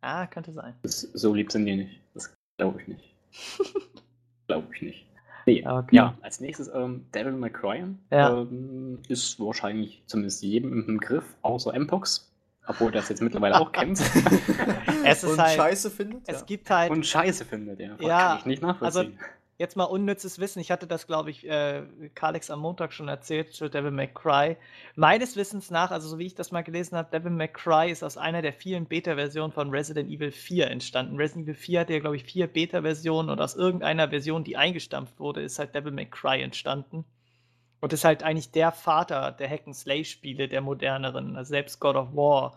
Ah, 0.00 0.26
könnte 0.26 0.52
sein. 0.52 0.74
Das, 0.82 1.00
so 1.00 1.34
lieb 1.34 1.52
sind 1.52 1.66
die 1.66 1.76
nicht. 1.76 2.00
Das 2.14 2.34
glaube 2.56 2.80
ich 2.80 2.88
nicht. 2.88 3.14
glaube 4.46 4.68
ich 4.74 4.82
nicht. 4.82 5.06
Nee, 5.46 5.66
okay. 5.66 5.96
ja, 5.96 6.14
als 6.22 6.40
nächstes 6.40 6.70
ähm, 6.72 7.06
Devil 7.14 7.32
May 7.32 7.50
Cry 7.50 7.84
ja. 8.10 8.40
ähm, 8.40 8.98
ist 9.08 9.40
wahrscheinlich 9.40 10.02
zumindest 10.06 10.42
jedem 10.42 10.88
im 10.88 10.98
Griff, 10.98 11.24
außer 11.42 11.78
Mpox. 11.78 12.28
Obwohl 12.66 12.92
das 12.92 13.08
jetzt 13.08 13.20
mittlerweile 13.20 13.60
auch 13.60 13.72
kennt. 13.72 14.00
es 15.04 15.24
ist 15.24 15.32
und 15.32 15.42
halt, 15.42 15.56
Scheiße 15.56 15.90
findet. 15.90 16.22
Es 16.26 16.40
ja. 16.40 16.46
gibt 16.46 16.70
halt. 16.70 16.90
Und 16.92 17.04
Scheiße 17.04 17.44
findet, 17.44 17.80
ja. 17.80 17.96
ja 17.98 18.28
kann 18.28 18.38
ich 18.38 18.46
nicht 18.46 18.62
nachvollziehen. 18.62 19.18
Also, 19.18 19.41
jetzt 19.62 19.76
mal 19.76 19.84
unnützes 19.84 20.38
Wissen. 20.40 20.60
Ich 20.60 20.70
hatte 20.70 20.86
das, 20.86 21.06
glaube 21.06 21.30
ich, 21.30 21.48
äh, 21.48 21.84
Kalix 22.14 22.50
am 22.50 22.60
Montag 22.60 22.92
schon 22.92 23.08
erzählt 23.08 23.54
zu 23.54 23.70
Devil 23.70 23.92
May 23.92 24.08
Cry. 24.08 24.56
Meines 24.96 25.36
Wissens 25.36 25.70
nach, 25.70 25.92
also 25.92 26.08
so 26.08 26.18
wie 26.18 26.26
ich 26.26 26.34
das 26.34 26.50
mal 26.50 26.62
gelesen 26.62 26.98
habe, 26.98 27.10
Devil 27.10 27.30
May 27.30 27.48
Cry 27.48 27.90
ist 27.90 28.02
aus 28.02 28.18
einer 28.18 28.42
der 28.42 28.52
vielen 28.52 28.86
Beta-Versionen 28.86 29.52
von 29.52 29.70
Resident 29.70 30.10
Evil 30.10 30.32
4 30.32 30.70
entstanden. 30.70 31.16
Resident 31.16 31.44
Evil 31.44 31.54
4 31.54 31.80
hatte 31.80 31.92
ja, 31.94 32.00
glaube 32.00 32.16
ich, 32.16 32.24
vier 32.24 32.48
Beta-Versionen 32.48 33.30
und 33.30 33.40
aus 33.40 33.54
irgendeiner 33.54 34.10
Version, 34.10 34.44
die 34.44 34.56
eingestampft 34.56 35.18
wurde, 35.20 35.42
ist 35.42 35.58
halt 35.58 35.74
Devil 35.74 35.92
May 35.92 36.06
Cry 36.06 36.42
entstanden. 36.42 37.04
Und 37.80 37.92
ist 37.92 38.04
halt 38.04 38.22
eigentlich 38.22 38.50
der 38.50 38.72
Vater 38.72 39.32
der 39.32 39.48
Hack-and-Slay-Spiele, 39.48 40.48
der 40.48 40.60
moderneren. 40.60 41.36
Also 41.36 41.50
selbst 41.50 41.80
God 41.80 41.96
of 41.96 42.14
War 42.14 42.56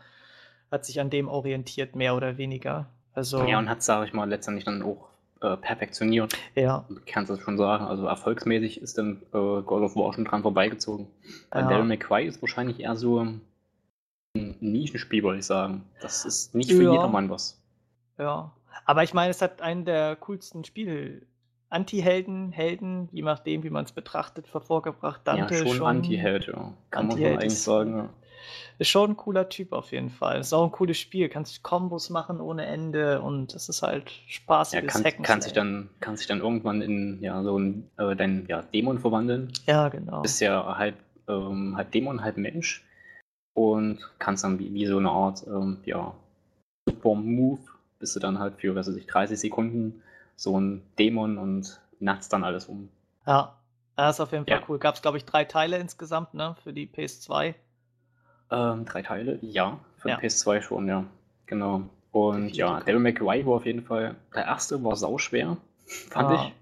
hat 0.71 0.85
sich 0.85 0.99
an 0.99 1.09
dem 1.09 1.27
orientiert, 1.27 1.95
mehr 1.95 2.15
oder 2.15 2.37
weniger. 2.37 2.89
Also, 3.13 3.43
ja, 3.43 3.57
und 3.57 3.69
hat, 3.69 3.81
sage 3.81 4.07
ich 4.07 4.13
mal, 4.13 4.27
letztendlich 4.27 4.65
dann 4.65 4.83
auch 4.83 5.07
äh, 5.41 5.57
perfektioniert. 5.57 6.37
Ja. 6.55 6.85
Kannst 7.05 7.29
du 7.29 7.35
das 7.35 7.43
schon 7.43 7.57
sagen. 7.57 7.85
Also 7.85 8.05
erfolgsmäßig 8.05 8.81
ist 8.81 8.97
dann 8.97 9.21
äh, 9.33 9.61
God 9.61 9.83
of 9.83 9.95
War 9.95 10.13
schon 10.13 10.25
dran 10.25 10.41
vorbeigezogen. 10.41 11.07
Bei 11.49 11.61
ja. 11.61 11.67
Devil 11.67 11.85
May 11.85 11.97
Cry 11.97 12.25
ist 12.25 12.41
wahrscheinlich 12.41 12.79
eher 12.79 12.95
so 12.95 13.19
ein 13.19 13.41
Nischenspiel, 14.33 15.23
würde 15.23 15.39
ich 15.39 15.45
sagen. 15.45 15.83
Das 16.01 16.25
ist 16.25 16.55
nicht 16.55 16.71
für 16.71 16.83
ja. 16.83 16.91
jedermann 16.91 17.29
was. 17.29 17.61
Ja. 18.17 18.51
Aber 18.85 19.03
ich 19.03 19.13
meine, 19.13 19.31
es 19.31 19.41
hat 19.41 19.61
einen 19.61 19.85
der 19.85 20.15
coolsten 20.17 20.63
Spiele. 20.63 21.21
Anti-Helden, 21.69 22.51
Helden, 22.51 23.09
je 23.11 23.23
nachdem, 23.23 23.63
wie 23.63 23.69
man 23.69 23.85
es 23.85 23.91
betrachtet, 23.91 24.53
hervorgebracht. 24.53 25.21
Dante 25.25 25.55
ja, 25.55 25.65
schon, 25.65 25.75
schon 25.75 25.87
Anti-Held, 25.87 26.47
ja. 26.47 26.73
Kann 26.91 27.09
Anti 27.09 27.23
man 27.23 27.31
eigentlich 27.33 27.59
sagen. 27.59 27.97
Ja. 27.97 28.09
Ist 28.77 28.89
schon 28.89 29.11
ein 29.11 29.17
cooler 29.17 29.49
Typ 29.49 29.71
auf 29.73 29.91
jeden 29.91 30.09
Fall. 30.09 30.39
Ist 30.39 30.53
auch 30.53 30.65
ein 30.65 30.71
cooles 30.71 30.97
Spiel. 30.97 31.29
Kannst 31.29 31.63
Kombos 31.63 32.09
machen 32.09 32.41
ohne 32.41 32.65
Ende 32.65 33.21
und 33.21 33.53
es 33.53 33.69
ist 33.69 33.81
halt 33.81 34.11
spaßiges 34.27 34.93
ja, 34.93 35.11
kann, 35.11 35.23
kann 35.23 35.41
sich 35.41 35.53
dann 35.53 35.89
Kann 35.99 36.17
sich 36.17 36.27
dann 36.27 36.39
irgendwann 36.39 36.81
in 36.81 37.21
ja, 37.21 37.41
so 37.43 37.57
ein 37.57 37.89
äh, 37.97 38.15
dein 38.15 38.45
ja, 38.47 38.61
Dämon 38.61 38.99
verwandeln. 38.99 39.51
Ja, 39.65 39.89
genau. 39.89 40.21
Bist 40.21 40.41
ja 40.41 40.77
halb, 40.77 40.95
ähm, 41.27 41.75
halb 41.77 41.91
Dämon, 41.91 42.23
halb 42.23 42.37
Mensch. 42.37 42.83
Und 43.53 43.99
kannst 44.19 44.43
dann 44.43 44.59
wie, 44.59 44.73
wie 44.73 44.85
so 44.85 44.97
eine 44.97 45.09
Art 45.09 45.45
ähm, 45.47 45.77
ja, 45.85 46.13
Super-Move, 46.87 47.61
bist 47.99 48.15
du 48.15 48.19
dann 48.19 48.39
halt 48.39 48.55
für, 48.55 48.75
was 48.75 48.87
weiß 48.87 48.95
ich, 48.95 49.07
30 49.07 49.39
Sekunden 49.39 50.01
so 50.35 50.59
ein 50.59 50.83
Dämon 50.99 51.37
und 51.37 51.79
natzt 51.99 52.33
dann 52.33 52.43
alles 52.43 52.65
um. 52.65 52.89
Ja, 53.25 53.55
das 53.95 54.17
ist 54.17 54.19
auf 54.19 54.31
jeden 54.31 54.45
Fall 54.45 54.59
ja. 54.59 54.65
cool. 54.67 54.79
Gab 54.79 54.95
es, 54.95 55.01
glaube 55.01 55.17
ich, 55.17 55.25
drei 55.25 55.45
Teile 55.45 55.77
insgesamt, 55.77 56.33
ne, 56.33 56.55
für 56.63 56.73
die 56.73 56.87
PS2. 56.87 57.55
Ähm, 58.51 58.85
drei 58.85 59.01
Teile, 59.01 59.39
ja. 59.41 59.79
Für 59.97 60.09
ja. 60.09 60.19
PS2 60.19 60.61
schon, 60.61 60.87
ja. 60.87 61.05
Genau. 61.45 61.83
Und 62.11 62.55
ja, 62.55 62.79
Devil 62.79 62.99
May 62.99 63.13
Cry 63.13 63.45
war 63.45 63.55
auf 63.55 63.65
jeden 63.65 63.83
Fall, 63.83 64.15
der 64.33 64.45
erste 64.45 64.81
war 64.83 64.95
sauschwer, 64.95 65.57
fand 65.85 66.29
ah. 66.29 66.45
ich. 66.45 66.53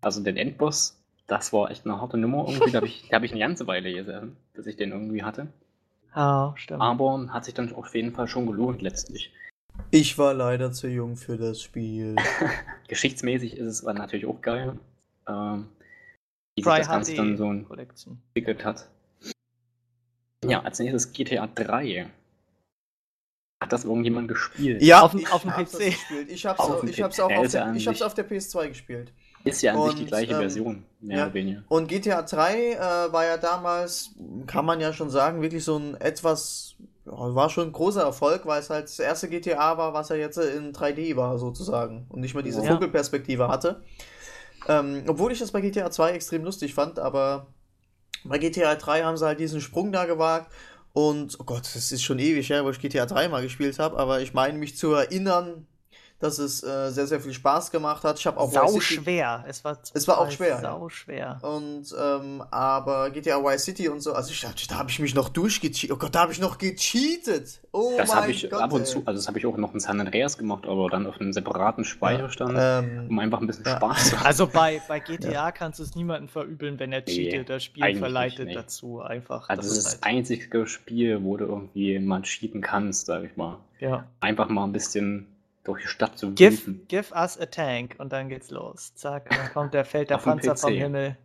Also 0.00 0.22
den 0.22 0.36
Endboss, 0.36 0.98
das 1.26 1.52
war 1.52 1.70
echt 1.70 1.84
eine 1.84 2.00
harte 2.00 2.16
Nummer 2.16 2.46
irgendwie. 2.48 2.70
da 2.70 2.78
habe 2.78 2.86
ich, 2.86 3.08
hab 3.12 3.22
ich 3.22 3.32
eine 3.32 3.40
ganze 3.40 3.66
Weile 3.66 3.92
gesehen, 3.92 4.36
bis 4.54 4.66
ich 4.66 4.76
den 4.76 4.92
irgendwie 4.92 5.22
hatte. 5.22 5.48
Ah, 6.12 6.52
stimmt. 6.56 6.80
Aber 6.80 7.26
hat 7.28 7.44
sich 7.44 7.54
dann 7.54 7.72
auf 7.74 7.94
jeden 7.94 8.12
Fall 8.12 8.28
schon 8.28 8.46
gelohnt 8.46 8.80
letztlich. 8.80 9.32
Ich 9.90 10.18
war 10.18 10.34
leider 10.34 10.72
zu 10.72 10.88
jung 10.88 11.16
für 11.16 11.36
das 11.36 11.62
Spiel. 11.62 12.16
Geschichtsmäßig 12.88 13.56
ist 13.56 13.66
es 13.66 13.82
natürlich 13.82 14.26
auch 14.26 14.40
geil. 14.40 14.78
Ähm, 15.28 15.68
wie 16.56 16.62
sich 16.62 16.72
das 16.72 16.88
Ganze 16.88 17.14
dann 17.14 17.36
so 17.36 17.50
entwickelt 17.50 18.64
hat. 18.64 18.88
Ja, 20.44 20.62
als 20.62 20.78
nächstes 20.78 21.12
GTA 21.12 21.46
3. 21.46 22.10
Hat 23.60 23.72
das 23.72 23.84
irgendjemand 23.84 24.28
gespielt? 24.28 24.82
Ja, 24.82 25.02
auf, 25.02 25.14
auf 25.32 25.42
dem 25.42 25.50
PC. 25.50 25.96
Ich 26.28 26.46
hab's, 26.46 26.60
auf 26.60 26.84
ich 26.84 27.02
hab's 27.02 27.18
auch 27.18 27.30
auf 27.30 27.50
der, 27.50 27.74
ich 27.74 27.88
hab's 27.88 28.02
auf 28.02 28.14
der 28.14 28.28
PS2 28.28 28.68
gespielt. 28.68 29.12
Ist 29.44 29.62
ja 29.62 29.72
an 29.72 29.78
und, 29.78 29.90
sich 29.90 30.00
die 30.00 30.06
gleiche 30.06 30.32
ähm, 30.32 30.38
Version, 30.38 30.84
mehr 31.00 31.18
ja. 31.18 31.24
oder 31.24 31.34
weniger. 31.34 31.62
Und 31.68 31.88
GTA 31.88 32.22
3 32.22 32.72
äh, 32.72 32.78
war 33.12 33.24
ja 33.24 33.36
damals, 33.36 34.10
kann 34.46 34.64
man 34.64 34.80
ja 34.80 34.92
schon 34.92 35.10
sagen, 35.10 35.42
wirklich 35.42 35.64
so 35.64 35.76
ein 35.76 35.94
etwas, 36.00 36.76
war 37.04 37.50
schon 37.50 37.68
ein 37.68 37.72
großer 37.72 38.02
Erfolg, 38.02 38.46
weil 38.46 38.60
es 38.60 38.70
halt 38.70 38.84
das 38.84 38.98
erste 38.98 39.28
GTA 39.28 39.76
war, 39.76 39.92
was 39.92 40.08
ja 40.08 40.16
jetzt 40.16 40.38
in 40.38 40.72
3D 40.72 41.16
war, 41.16 41.38
sozusagen. 41.38 42.06
Und 42.10 42.20
nicht 42.20 42.34
mehr 42.34 42.42
diese 42.44 42.64
ja. 42.64 42.72
Vogelperspektive 42.72 43.48
hatte. 43.48 43.82
Ähm, 44.68 45.04
obwohl 45.06 45.32
ich 45.32 45.38
das 45.38 45.50
bei 45.50 45.60
GTA 45.60 45.90
2 45.90 46.12
extrem 46.12 46.44
lustig 46.44 46.74
fand, 46.74 46.98
aber 46.98 47.46
bei 48.24 48.38
GTA 48.38 48.74
3 48.74 49.02
haben 49.02 49.16
sie 49.16 49.26
halt 49.26 49.40
diesen 49.40 49.60
Sprung 49.60 49.92
da 49.92 50.04
gewagt. 50.04 50.52
Und, 50.92 51.38
oh 51.38 51.44
Gott, 51.44 51.62
das 51.74 51.92
ist 51.92 52.02
schon 52.02 52.18
ewig 52.18 52.50
her, 52.50 52.64
wo 52.64 52.70
ich 52.70 52.80
GTA 52.80 53.06
3 53.06 53.28
mal 53.28 53.42
gespielt 53.42 53.78
habe, 53.78 53.96
aber 53.98 54.20
ich 54.20 54.34
meine 54.34 54.58
mich 54.58 54.76
zu 54.76 54.92
erinnern, 54.92 55.67
dass 56.20 56.38
es 56.38 56.64
äh, 56.64 56.90
sehr, 56.90 57.06
sehr 57.06 57.20
viel 57.20 57.32
Spaß 57.32 57.70
gemacht 57.70 58.02
hat. 58.02 58.18
Ich 58.18 58.26
habe 58.26 58.38
auch 58.38 58.50
sau 58.50 58.80
schwer. 58.80 59.44
Es 59.46 59.64
war, 59.64 59.78
es 59.94 60.08
war 60.08 60.18
auch 60.18 60.30
schwer. 60.30 60.58
Sau 60.60 60.88
schwer. 60.88 61.38
Und 61.42 61.94
ähm, 61.96 62.42
aber 62.50 63.10
GTA 63.10 63.38
Y 63.38 63.58
City 63.58 63.88
und 63.88 64.00
so, 64.00 64.12
also 64.12 64.30
ich, 64.32 64.44
da 64.68 64.78
habe 64.78 64.90
ich 64.90 64.98
mich 64.98 65.14
noch 65.14 65.28
durchgecheatet. 65.28 65.92
Oh 65.94 65.98
Gott, 65.98 66.14
da 66.14 66.22
habe 66.22 66.32
ich 66.32 66.40
noch 66.40 66.58
gecheatet. 66.58 67.60
Oh 67.70 67.92
das 67.96 68.14
habe 68.14 68.32
ich 68.32 68.50
Gott, 68.50 68.60
ab 68.60 68.72
und 68.72 68.80
ey. 68.80 68.86
zu, 68.86 69.02
also 69.06 69.18
das 69.18 69.28
habe 69.28 69.38
ich 69.38 69.46
auch 69.46 69.56
noch 69.56 69.74
in 69.74 69.80
San 69.80 70.00
Andreas 70.00 70.36
gemacht, 70.36 70.66
aber 70.66 70.88
dann 70.90 71.06
auf 71.06 71.20
einem 71.20 71.32
separaten 71.32 71.84
Speicherstand, 71.84 72.54
ja, 72.54 72.80
ähm, 72.80 73.06
um 73.10 73.18
einfach 73.20 73.40
ein 73.40 73.46
bisschen 73.46 73.64
ja. 73.64 73.76
Spaß 73.76 74.10
zu 74.10 74.16
haben. 74.18 74.26
Also 74.26 74.46
bei, 74.48 74.82
bei 74.88 74.98
GTA 74.98 75.30
ja. 75.30 75.52
kannst 75.52 75.78
du 75.78 75.84
es 75.84 75.94
niemandem 75.94 76.28
verübeln, 76.28 76.80
wenn 76.80 76.92
er 76.92 77.04
cheatet. 77.04 77.38
Nee, 77.38 77.44
das 77.44 77.62
Spiel 77.62 77.96
verleitet 77.96 78.38
nicht, 78.40 78.48
nee. 78.48 78.54
dazu 78.54 79.00
einfach. 79.00 79.48
Also 79.48 79.62
das, 79.62 79.68
das 79.68 79.78
ist 79.78 79.84
das 79.84 79.92
halt 80.02 80.16
einzige 80.16 80.66
Spiel, 80.66 81.22
wo 81.22 81.36
du 81.36 81.44
irgendwie 81.44 82.00
mal 82.00 82.22
cheaten 82.22 82.60
kannst, 82.60 83.06
sag 83.06 83.22
ich 83.22 83.36
mal. 83.36 83.58
Ja. 83.78 84.04
Einfach 84.20 84.48
mal 84.48 84.64
ein 84.64 84.72
bisschen 84.72 85.28
durch 85.68 85.82
die 85.82 85.88
Stadt 85.88 86.18
zu 86.18 86.32
give, 86.32 86.72
give 86.88 87.14
us 87.14 87.38
a 87.38 87.46
tank 87.46 87.96
und 87.98 88.12
dann 88.12 88.28
geht's 88.28 88.50
los. 88.50 88.94
Zack, 88.94 89.28
dann 89.30 89.52
kommt 89.52 89.74
der, 89.74 89.84
fällt 89.84 90.10
der 90.10 90.18
Panzer 90.18 90.56
vom 90.56 90.72
Himmel. 90.72 91.16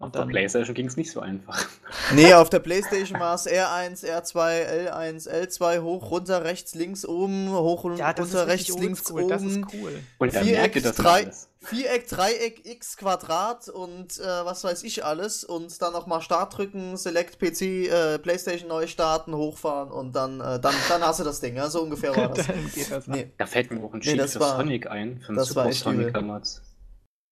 Auf 0.00 0.10
der 0.12 0.26
Playstation 0.26 0.74
ging 0.74 0.86
es 0.86 0.96
nicht 0.96 1.10
so 1.10 1.20
einfach. 1.20 1.66
Nee, 2.14 2.34
auf 2.34 2.50
der 2.50 2.58
Playstation 2.58 3.18
war 3.18 3.34
es 3.34 3.46
R1, 3.46 4.04
R2, 4.04 4.90
L1, 4.90 5.30
L2, 5.30 5.80
hoch, 5.80 6.10
runter, 6.10 6.44
rechts, 6.44 6.74
links, 6.74 7.06
oben, 7.06 7.50
hoch 7.50 7.84
und 7.84 7.96
ja, 7.96 8.10
runter, 8.10 8.46
rechts, 8.46 8.76
links, 8.76 9.10
cool. 9.10 9.22
oben. 9.22 9.28
Das 9.30 9.42
ist 9.42 9.60
cool. 9.72 10.00
Und 10.18 10.32
Viereck, 10.32 10.82
das 10.82 10.96
drei, 10.96 11.30
Viereck, 11.60 12.08
Dreieck, 12.08 12.66
X, 12.66 12.96
Quadrat 12.96 13.68
und 13.68 14.18
äh, 14.18 14.44
was 14.44 14.64
weiß 14.64 14.82
ich 14.82 15.04
alles. 15.04 15.44
Und 15.44 15.80
dann 15.80 15.92
nochmal 15.92 16.20
Start 16.20 16.58
drücken, 16.58 16.96
Select 16.96 17.38
PC, 17.38 17.62
äh, 17.62 18.18
Playstation 18.18 18.68
neu 18.68 18.86
starten, 18.86 19.34
hochfahren 19.34 19.90
und 19.90 20.14
dann, 20.14 20.40
äh, 20.40 20.60
dann, 20.60 20.74
dann 20.88 21.02
hast 21.02 21.20
du 21.20 21.24
das 21.24 21.40
Ding. 21.40 21.56
Ja, 21.56 21.70
so 21.70 21.80
ungefähr 21.82 22.14
war 22.14 22.28
das. 22.34 22.46
das 22.90 23.06
nee. 23.06 23.32
Da 23.38 23.46
fällt 23.46 23.70
mir 23.70 23.82
auch 23.82 23.94
ein 23.94 24.00
Cheat 24.00 24.16
nee, 24.16 24.26
für 24.26 24.40
war, 24.40 24.56
Sonic 24.56 24.90
ein, 24.90 25.20
für 25.20 25.32
den 25.32 25.44
Super 25.44 25.72
Sonic 25.72 26.12
damals. 26.12 26.60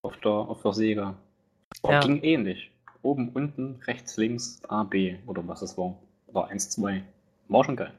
Auf 0.02 0.14
der, 0.24 0.32
auf 0.32 0.62
der 0.62 0.72
Sega. 0.72 1.16
Ja. 1.84 2.00
Ging 2.00 2.22
ähnlich. 2.22 2.70
Oben, 3.02 3.30
unten, 3.30 3.80
rechts, 3.86 4.16
links, 4.16 4.62
A, 4.68 4.84
B 4.84 5.16
oder 5.26 5.46
was 5.46 5.62
es 5.62 5.76
war. 5.76 5.96
War 6.28 6.48
1, 6.48 6.70
2. 6.70 7.02
War 7.48 7.64
schon 7.64 7.76
geil. 7.76 7.92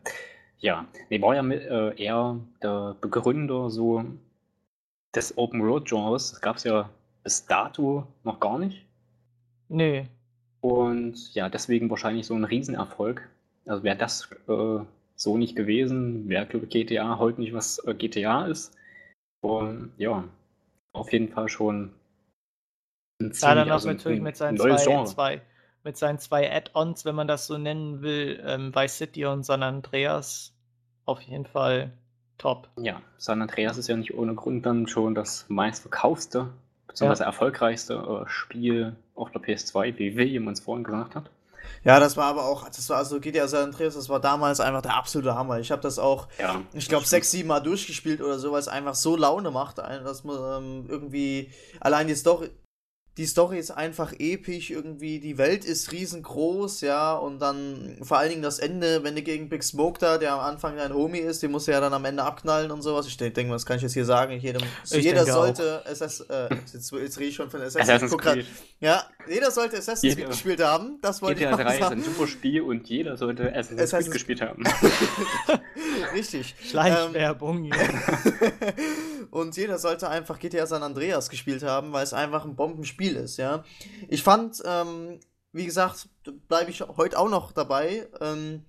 Ja, 0.60 0.86
nee, 1.10 1.22
war 1.22 1.36
ja 1.36 1.42
mit, 1.42 1.62
äh, 1.64 1.94
eher 2.02 2.40
der 2.62 2.96
Begründer 3.02 3.70
so 3.70 4.06
des 5.14 5.38
Open 5.38 5.62
World 5.62 5.86
Genres. 5.86 6.32
Das 6.32 6.42
gab 6.42 6.56
es 6.56 6.64
ja 6.64 6.90
bis 7.24 7.46
dato 7.46 8.08
noch 8.24 8.40
gar 8.40 8.58
nicht. 8.58 8.86
Nee. 9.68 10.08
Und 10.62 11.34
ja, 11.34 11.50
deswegen 11.50 11.90
wahrscheinlich 11.90 12.26
so 12.26 12.34
ein 12.34 12.46
Riesenerfolg. 12.46 13.30
Also 13.66 13.84
wäre 13.84 13.98
das 13.98 14.30
äh, 14.48 14.80
so 15.16 15.38
nicht 15.38 15.56
gewesen, 15.56 16.30
wäre 16.30 16.46
glaube 16.46 16.68
GTA 16.68 17.18
heute 17.20 17.42
nicht, 17.42 17.54
was 17.54 17.80
äh, 17.80 17.94
GTA 17.94 18.46
ist. 18.46 18.74
Und 19.42 19.92
ja, 19.98 20.24
auf 20.94 21.12
jeden 21.12 21.30
Fall 21.30 21.50
schon 21.50 21.92
ja, 23.32 23.56
dann 23.56 23.72
also 23.72 23.88
natürlich 23.88 24.22
mit 24.22 24.38
seinen, 24.38 24.58
zwei, 24.58 25.06
zwei, 25.06 25.42
mit 25.84 25.98
seinen 25.98 26.20
zwei 26.20 26.52
Add-ons, 26.52 27.06
wenn 27.06 27.16
man 27.16 27.28
das 27.28 27.48
so 27.48 27.58
nennen 27.58 28.02
will, 28.02 28.42
ähm, 28.46 28.74
Vice 28.74 28.98
City 28.98 29.26
und 29.26 29.44
San 29.44 29.64
Andreas 29.64 30.54
auf 31.06 31.22
jeden 31.22 31.46
Fall 31.46 31.92
top. 32.38 32.70
Ja, 32.78 33.02
San 33.18 33.42
Andreas 33.42 33.78
ist 33.78 33.88
ja 33.88 33.96
nicht 33.96 34.14
ohne 34.14 34.36
Grund 34.36 34.66
dann 34.66 34.88
schon 34.88 35.16
das 35.16 35.46
meistverkaufste, 35.50 36.50
beziehungsweise 36.88 37.24
ja. 37.24 37.28
erfolgreichste 37.28 37.94
äh, 37.94 38.30
Spiel 38.30 38.96
auf 39.16 39.32
der 39.32 39.42
PS2, 39.42 39.98
wie 39.98 40.16
William 40.16 40.48
uns 40.48 40.62
vorhin 40.62 40.84
gesagt 40.84 41.16
hat. 41.16 41.30
Ja, 41.84 42.00
das 42.00 42.18
war 42.18 42.26
aber 42.26 42.46
auch, 42.46 42.68
das 42.68 42.90
war 42.90 42.98
also 42.98 43.20
GTA 43.20 43.48
San 43.48 43.66
Andreas, 43.66 43.96
das 43.96 44.10
war 44.10 44.20
damals 44.20 44.60
einfach 44.60 44.82
der 44.82 44.96
absolute 44.96 45.36
Hammer. 45.36 45.60
Ich 45.60 45.72
habe 45.72 45.82
das 45.82 46.00
auch, 46.00 46.28
ja, 46.40 46.62
ich 46.74 46.88
glaube, 46.88 47.06
sechs, 47.06 47.32
sieben 47.32 47.50
Mal 47.50 47.60
durchgespielt 47.60 48.22
oder 48.22 48.40
so, 48.40 48.52
weil 48.52 48.60
es 48.60 48.68
einfach 48.68 48.96
so 48.96 49.16
Laune 49.16 49.52
macht, 49.52 49.78
dass 49.78 50.24
man 50.24 50.64
ähm, 50.64 50.86
irgendwie 50.88 51.52
allein 51.80 52.08
die 52.08 52.16
Story, 52.16 52.50
die 53.18 53.28
Story 53.28 53.60
ist 53.60 53.70
einfach 53.70 54.12
episch 54.18 54.72
irgendwie, 54.72 55.20
die 55.20 55.38
Welt 55.38 55.66
ist 55.66 55.92
riesengroß, 55.92 56.82
ja, 56.82 57.14
und 57.14 57.40
dann 57.40 57.98
vor 58.02 58.18
allen 58.18 58.32
Dingen 58.32 58.42
das 58.42 58.58
Ende, 58.58 59.04
wenn 59.04 59.16
du 59.16 59.22
gegen 59.22 59.50
Big 59.50 59.62
Smoke 59.62 60.00
da, 60.00 60.18
der 60.18 60.34
am 60.34 60.40
Anfang 60.40 60.78
dein 60.78 60.94
Homie 60.94 61.20
ist, 61.20 61.44
den 61.44 61.52
musst 61.52 61.68
du 61.68 61.74
ja 61.74 61.80
dann 61.80 61.94
am 61.94 62.04
Ende 62.06 62.24
abknallen 62.24 62.72
und 62.72 62.82
sowas. 62.82 63.06
Ich 63.06 63.16
denke, 63.16 63.50
was 63.50 63.68
kann 63.68 63.78
ich 63.78 63.84
jetzt 63.84 63.94
hier 63.94 64.06
sagen? 64.06 64.34
Jedem, 64.40 64.64
ich 64.86 65.04
jeder 65.04 65.26
sollte 65.26 65.84
SS, 65.86 66.22
äh, 66.22 66.50
jetzt, 66.74 66.92
jetzt 66.92 67.20
rede 67.20 67.30
ich 67.30 67.36
schon 67.36 67.52
von 67.52 67.62
Assassin's 67.62 68.18
Creed. 68.18 68.48
Ja, 68.80 69.06
jeder 69.30 69.52
sollte 69.52 69.78
Assassin's 69.78 70.16
Creed 70.16 70.30
gespielt 70.30 70.64
haben, 70.64 70.98
das 71.02 71.22
wollte 71.22 71.42
GTA 71.42 71.52
ich 71.52 71.58
3 71.58 71.80
sagen. 71.80 72.02
ist 72.02 72.08
ein 72.08 72.14
super 72.14 72.28
Spiel 72.28 72.62
und 72.64 72.90
jeder 72.90 73.16
sollte 73.16 73.50
Assassin's, 73.50 73.80
Assassin's 73.80 74.06
Creed 74.06 74.14
gespielt 74.14 74.42
haben. 74.42 74.64
Richtig. 76.16 76.56
Schleichwerbung. 76.64 77.66
Ähm, 77.66 77.72
und 79.32 79.56
jeder 79.58 79.78
sollte 79.78 80.10
einfach 80.10 80.40
GTA 80.40 80.66
San 80.66 80.84
Andreas 80.84 81.30
gespielt 81.30 81.64
haben, 81.64 81.94
weil 81.94 82.04
es 82.04 82.14
einfach 82.14 82.46
ein 82.46 82.56
Bombenspiel 82.56 82.94
Spiel 82.94 83.16
ist, 83.16 83.38
ja. 83.38 83.64
Ich 84.08 84.24
fand, 84.24 84.62
ähm, 84.66 85.20
wie 85.52 85.66
gesagt, 85.66 86.10
bleibe 86.48 86.72
ich 86.72 86.82
heute 86.82 87.18
auch 87.18 87.30
noch 87.30 87.52
dabei. 87.52 88.08
Ähm, 88.22 88.66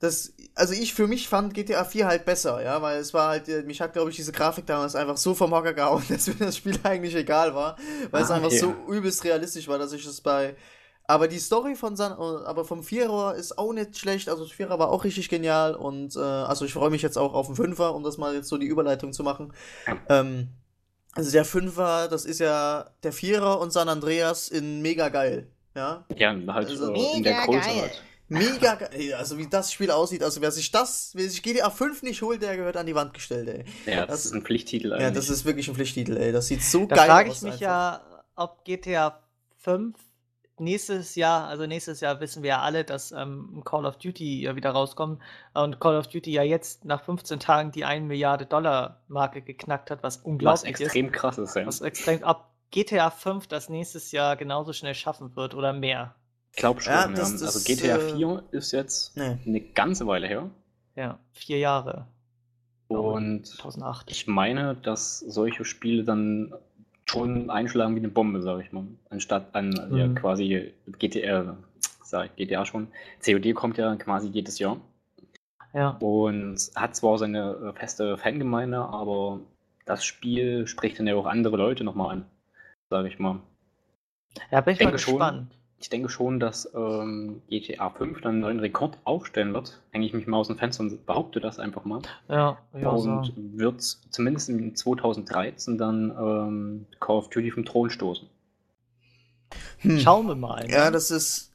das, 0.00 0.32
also 0.54 0.74
ich 0.74 0.94
für 0.94 1.08
mich 1.08 1.28
fand 1.28 1.54
GTA 1.54 1.84
4 1.84 2.06
halt 2.06 2.24
besser, 2.24 2.62
ja, 2.62 2.80
weil 2.82 3.00
es 3.00 3.12
war 3.14 3.30
halt, 3.30 3.48
mich 3.66 3.80
hat, 3.80 3.94
glaube 3.94 4.10
ich, 4.10 4.16
diese 4.16 4.30
Grafik 4.30 4.64
damals 4.66 4.94
einfach 4.94 5.16
so 5.16 5.34
vom 5.34 5.50
Hocker 5.52 5.74
gehauen, 5.74 6.04
dass 6.08 6.28
mir 6.28 6.34
das 6.34 6.56
Spiel 6.56 6.78
eigentlich 6.84 7.16
egal 7.16 7.54
war, 7.54 7.76
weil 8.10 8.22
ah, 8.22 8.24
es 8.24 8.30
einfach 8.30 8.52
yeah. 8.52 8.60
so 8.60 8.74
übelst 8.88 9.24
realistisch 9.24 9.66
war, 9.66 9.78
dass 9.78 9.92
ich 9.92 10.06
es 10.06 10.20
bei. 10.20 10.54
Aber 11.10 11.26
die 11.26 11.38
Story 11.38 11.74
von 11.74 11.96
San, 11.96 12.12
aber 12.12 12.66
vom 12.66 12.84
Vierer 12.84 13.34
ist 13.34 13.56
auch 13.56 13.72
nicht 13.72 13.96
schlecht, 13.98 14.28
also 14.28 14.44
das 14.44 14.52
Vierer 14.52 14.78
war 14.78 14.90
auch 14.90 15.04
richtig 15.04 15.30
genial 15.30 15.74
und 15.74 16.14
äh, 16.16 16.20
also 16.20 16.66
ich 16.66 16.74
freue 16.74 16.90
mich 16.90 17.00
jetzt 17.00 17.16
auch 17.16 17.32
auf 17.32 17.46
den 17.46 17.56
Fünfer, 17.56 17.94
um 17.94 18.04
das 18.04 18.18
mal 18.18 18.34
jetzt 18.34 18.48
so 18.48 18.58
die 18.58 18.66
Überleitung 18.66 19.14
zu 19.14 19.22
machen. 19.22 19.54
Ähm, 20.10 20.48
also 21.12 21.32
der 21.32 21.46
Fünfer, 21.46 22.08
das 22.08 22.26
ist 22.26 22.40
ja 22.40 22.90
der 23.02 23.14
Vierer 23.14 23.58
und 23.58 23.72
San 23.72 23.88
Andreas 23.88 24.48
in 24.48 24.82
mega 24.82 25.08
geil. 25.08 25.48
Ja, 25.74 26.04
ja 26.14 26.36
halt 26.48 26.68
also, 26.68 26.92
in 26.92 27.22
der 27.22 27.46
Größe 27.46 27.80
halt. 27.80 28.02
Mega 28.28 28.74
geil. 28.74 29.14
Also 29.14 29.38
wie 29.38 29.46
das 29.46 29.72
Spiel 29.72 29.90
aussieht, 29.90 30.22
also 30.22 30.42
wer 30.42 30.50
sich 30.50 30.70
das, 30.70 31.12
wer 31.14 31.30
sich 31.30 31.42
GTA 31.42 31.70
5 31.70 32.02
nicht 32.02 32.20
holt, 32.20 32.42
der 32.42 32.54
gehört 32.54 32.76
an 32.76 32.84
die 32.84 32.94
Wand 32.94 33.14
gestellt, 33.14 33.48
ey. 33.48 33.64
Ja, 33.86 34.04
das, 34.04 34.08
das 34.08 34.24
ist 34.26 34.34
ein 34.34 34.42
Pflichttitel 34.42 34.92
eigentlich. 34.92 35.04
Ja, 35.04 35.10
das 35.10 35.30
ist 35.30 35.46
wirklich 35.46 35.68
ein 35.68 35.74
Pflichttitel, 35.74 36.18
ey. 36.18 36.32
Das 36.32 36.48
sieht 36.48 36.62
so 36.62 36.84
da 36.84 36.96
geil 36.96 36.98
aus. 36.98 37.06
Da 37.06 37.14
frage 37.14 37.30
ich 37.30 37.40
mich 37.40 37.52
einfach. 37.52 37.62
ja, 37.62 38.24
ob 38.36 38.62
GTA 38.66 39.22
5 39.56 39.96
nächstes 40.60 41.14
Jahr, 41.14 41.48
also 41.48 41.66
nächstes 41.66 42.00
Jahr 42.00 42.20
wissen 42.20 42.42
wir 42.42 42.50
ja 42.50 42.60
alle, 42.60 42.84
dass 42.84 43.12
ähm, 43.12 43.62
Call 43.64 43.86
of 43.86 43.96
Duty 43.96 44.42
ja 44.42 44.56
wieder 44.56 44.70
rauskommt 44.70 45.20
und 45.54 45.80
Call 45.80 45.96
of 45.96 46.08
Duty 46.08 46.32
ja 46.32 46.42
jetzt 46.42 46.84
nach 46.84 47.02
15 47.02 47.40
Tagen 47.40 47.72
die 47.72 47.84
1 47.84 48.06
Milliarde 48.06 48.46
Dollar 48.46 49.02
Marke 49.08 49.42
geknackt 49.42 49.90
hat, 49.90 50.02
was 50.02 50.18
unglaublich 50.18 50.74
was 50.74 50.80
extrem 50.80 51.06
ist. 51.06 51.12
krass 51.12 51.38
ist, 51.38 51.56
ja. 51.56 51.66
Was 51.66 51.80
extrem, 51.80 52.22
ob 52.22 52.44
GTA 52.70 53.10
5 53.10 53.46
das 53.46 53.68
nächstes 53.68 54.12
Jahr 54.12 54.36
genauso 54.36 54.72
schnell 54.72 54.94
schaffen 54.94 55.34
wird 55.36 55.54
oder 55.54 55.72
mehr. 55.72 56.14
Ich 56.52 56.58
glaube 56.58 56.80
schon, 56.80 56.92
ja, 56.92 57.08
das, 57.08 57.40
ja. 57.40 57.46
Also 57.46 57.60
GTA 57.64 57.96
äh, 57.96 58.16
4 58.16 58.42
ist 58.50 58.72
jetzt 58.72 59.16
nee. 59.16 59.38
eine 59.46 59.60
ganze 59.60 60.06
Weile 60.06 60.26
her. 60.26 60.50
Ja, 60.96 61.18
vier 61.32 61.58
Jahre. 61.58 62.08
Und 62.88 63.46
2008. 63.46 64.10
ich 64.10 64.26
meine, 64.26 64.74
dass 64.74 65.20
solche 65.20 65.64
Spiele 65.64 66.04
dann 66.04 66.54
schon 67.10 67.50
einschlagen 67.50 67.94
wie 67.94 68.00
eine 68.00 68.08
Bombe, 68.08 68.42
sage 68.42 68.62
ich 68.62 68.72
mal. 68.72 68.84
Anstatt 69.10 69.54
an 69.54 69.70
mhm. 69.70 69.96
ja, 69.96 70.08
quasi 70.08 70.72
GTA, 70.98 71.56
sag 72.02 72.26
ich, 72.26 72.36
GTA 72.36 72.64
schon. 72.64 72.88
COD 73.24 73.54
kommt 73.54 73.78
ja 73.78 73.94
quasi 73.96 74.28
jedes 74.28 74.58
Jahr. 74.58 74.80
Ja. 75.74 75.90
Und 76.00 76.58
hat 76.74 76.96
zwar 76.96 77.18
seine 77.18 77.52
äh, 77.52 77.78
feste 77.78 78.16
Fangemeinde, 78.16 78.78
aber 78.78 79.40
das 79.84 80.04
Spiel 80.04 80.66
spricht 80.66 80.98
dann 80.98 81.06
ja 81.06 81.14
auch 81.14 81.26
andere 81.26 81.56
Leute 81.56 81.84
nochmal 81.84 82.16
an, 82.16 82.24
sage 82.90 83.08
ich 83.08 83.18
mal. 83.18 83.40
Ja, 84.50 84.60
bin 84.60 84.74
ich, 84.74 84.80
ich 84.80 84.84
mal 84.84 84.92
gespannt. 84.92 85.57
Ich 85.80 85.90
denke 85.90 86.08
schon, 86.08 86.40
dass 86.40 86.68
ähm, 86.74 87.40
GTA 87.48 87.90
5 87.90 88.20
dann 88.20 88.32
einen 88.32 88.40
neuen 88.40 88.58
Rekord 88.58 88.98
aufstellen 89.04 89.54
wird. 89.54 89.80
Hänge 89.92 90.06
ich 90.06 90.12
mich 90.12 90.26
mal 90.26 90.38
aus 90.38 90.48
dem 90.48 90.58
Fenster 90.58 90.82
und 90.82 91.06
behaupte 91.06 91.38
das 91.38 91.60
einfach 91.60 91.84
mal. 91.84 92.02
Ja, 92.28 92.58
ja 92.76 92.88
Und 92.88 93.26
so. 93.26 93.32
wird 93.36 93.80
zumindest 93.82 94.48
in 94.48 94.74
2013 94.74 95.78
dann 95.78 96.10
ähm, 96.10 96.86
Call 96.98 97.16
of 97.16 97.30
Duty 97.30 97.52
vom 97.52 97.64
Thron 97.64 97.90
stoßen. 97.90 98.28
Hm. 99.78 100.00
Schauen 100.00 100.26
wir 100.26 100.34
mal. 100.34 100.66
Ne? 100.66 100.72
Ja, 100.72 100.90
das 100.90 101.10
ist. 101.12 101.52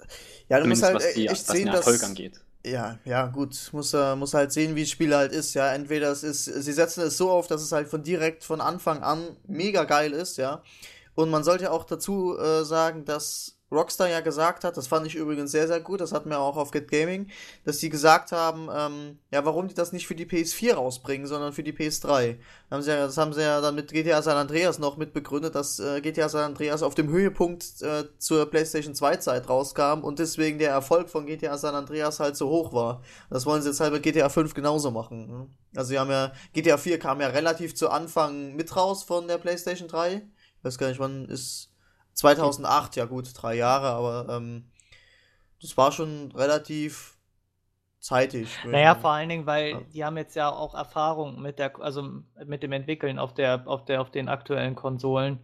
Ja, 0.47 0.59
du 0.59 0.67
musst 0.67 0.83
halt 0.83 0.95
was 0.95 1.13
die, 1.13 1.27
echt 1.27 1.31
was 1.31 1.47
sehen, 1.47 1.65
den 1.65 1.75
Erfolg 1.75 1.99
dass, 1.99 2.09
angeht. 2.09 2.41
Ja, 2.65 2.99
ja, 3.03 3.27
gut. 3.27 3.69
Muss, 3.73 3.93
äh, 3.93 4.15
muss 4.15 4.33
halt 4.33 4.53
sehen, 4.53 4.75
wie 4.75 4.81
das 4.81 4.89
Spiel 4.89 5.13
halt 5.13 5.33
ist, 5.33 5.53
ja. 5.53 5.73
Entweder 5.73 6.11
es 6.11 6.23
ist, 6.23 6.45
sie 6.45 6.71
setzen 6.71 7.03
es 7.03 7.17
so 7.17 7.29
auf, 7.29 7.47
dass 7.47 7.61
es 7.61 7.73
halt 7.73 7.89
von 7.89 8.03
direkt 8.03 8.43
von 8.43 8.61
Anfang 8.61 9.03
an 9.03 9.35
mega 9.47 9.83
geil 9.83 10.13
ist, 10.13 10.37
ja. 10.37 10.63
Und 11.15 11.29
man 11.29 11.43
sollte 11.43 11.71
auch 11.71 11.83
dazu 11.83 12.37
äh, 12.37 12.63
sagen, 12.63 13.05
dass 13.05 13.52
Rockstar 13.73 14.09
ja 14.09 14.21
gesagt 14.21 14.63
hat, 14.63 14.77
das 14.77 14.87
fand 14.87 15.07
ich 15.07 15.15
übrigens 15.15 15.51
sehr, 15.51 15.67
sehr 15.67 15.79
gut, 15.79 16.01
das 16.01 16.11
hatten 16.11 16.29
wir 16.29 16.39
auch 16.39 16.57
auf 16.57 16.71
Get 16.71 16.89
Gaming, 16.89 17.29
dass 17.65 17.79
die 17.79 17.89
gesagt 17.89 18.31
haben, 18.31 18.69
ähm, 18.73 19.19
ja, 19.31 19.43
warum 19.45 19.67
die 19.67 19.73
das 19.73 19.91
nicht 19.91 20.07
für 20.07 20.15
die 20.15 20.25
PS4 20.25 20.75
rausbringen, 20.75 21.27
sondern 21.27 21.53
für 21.53 21.63
die 21.63 21.73
PS3. 21.73 22.37
Haben 22.71 22.83
ja, 22.83 23.05
das 23.05 23.17
haben 23.17 23.33
sie 23.33 23.41
ja 23.41 23.61
dann 23.61 23.75
mit 23.75 23.91
GTA 23.91 24.21
San 24.21 24.37
Andreas 24.37 24.79
noch 24.79 24.97
mit 24.97 25.13
begründet, 25.13 25.55
dass 25.55 25.79
äh, 25.79 26.01
GTA 26.01 26.29
San 26.29 26.43
Andreas 26.43 26.83
auf 26.83 26.95
dem 26.95 27.09
Höhepunkt 27.09 27.81
äh, 27.81 28.05
zur 28.17 28.45
PlayStation 28.45 28.95
2 28.95 29.17
Zeit 29.17 29.49
rauskam 29.49 30.03
und 30.03 30.19
deswegen 30.19 30.59
der 30.59 30.71
Erfolg 30.71 31.09
von 31.09 31.25
GTA 31.25 31.57
San 31.57 31.75
Andreas 31.75 32.19
halt 32.19 32.37
so 32.37 32.49
hoch 32.49 32.73
war. 32.73 33.01
Das 33.29 33.45
wollen 33.45 33.61
sie 33.61 33.69
jetzt 33.69 33.79
halt 33.79 33.93
mit 33.93 34.03
GTA 34.03 34.29
5 34.29 34.53
genauso 34.53 34.91
machen. 34.91 35.27
Ne? 35.27 35.47
Also 35.75 35.89
sie 35.89 35.99
haben 35.99 36.11
ja, 36.11 36.31
GTA 36.53 36.77
4 36.77 36.99
kam 36.99 37.21
ja 37.21 37.27
relativ 37.27 37.75
zu 37.75 37.89
Anfang 37.89 38.55
mit 38.55 38.75
raus 38.75 39.03
von 39.03 39.27
der 39.27 39.37
PlayStation 39.37 39.87
3. 39.87 40.15
Ich 40.15 40.63
weiß 40.63 40.77
gar 40.77 40.87
nicht, 40.87 40.99
wann 40.99 41.25
ist 41.25 41.72
2008, 42.13 42.95
ja 42.95 43.05
gut, 43.05 43.29
drei 43.35 43.55
Jahre, 43.55 43.87
aber 43.87 44.37
ähm, 44.37 44.65
das 45.61 45.77
war 45.77 45.91
schon 45.91 46.31
relativ 46.33 47.17
zeitig. 47.99 48.49
Naja, 48.65 48.95
vor 48.95 49.11
allen 49.11 49.29
Dingen, 49.29 49.45
weil 49.45 49.69
ja. 49.69 49.81
die 49.93 50.05
haben 50.05 50.17
jetzt 50.17 50.35
ja 50.35 50.49
auch 50.49 50.75
Erfahrung 50.75 51.41
mit 51.41 51.57
der, 51.57 51.79
also 51.79 52.21
mit 52.45 52.61
dem 52.61 52.73
Entwickeln 52.73 53.17
auf 53.17 53.33
der, 53.33 53.63
auf 53.65 53.85
der, 53.85 54.01
auf 54.01 54.11
den 54.11 54.27
aktuellen 54.27 54.75
Konsolen. 54.75 55.39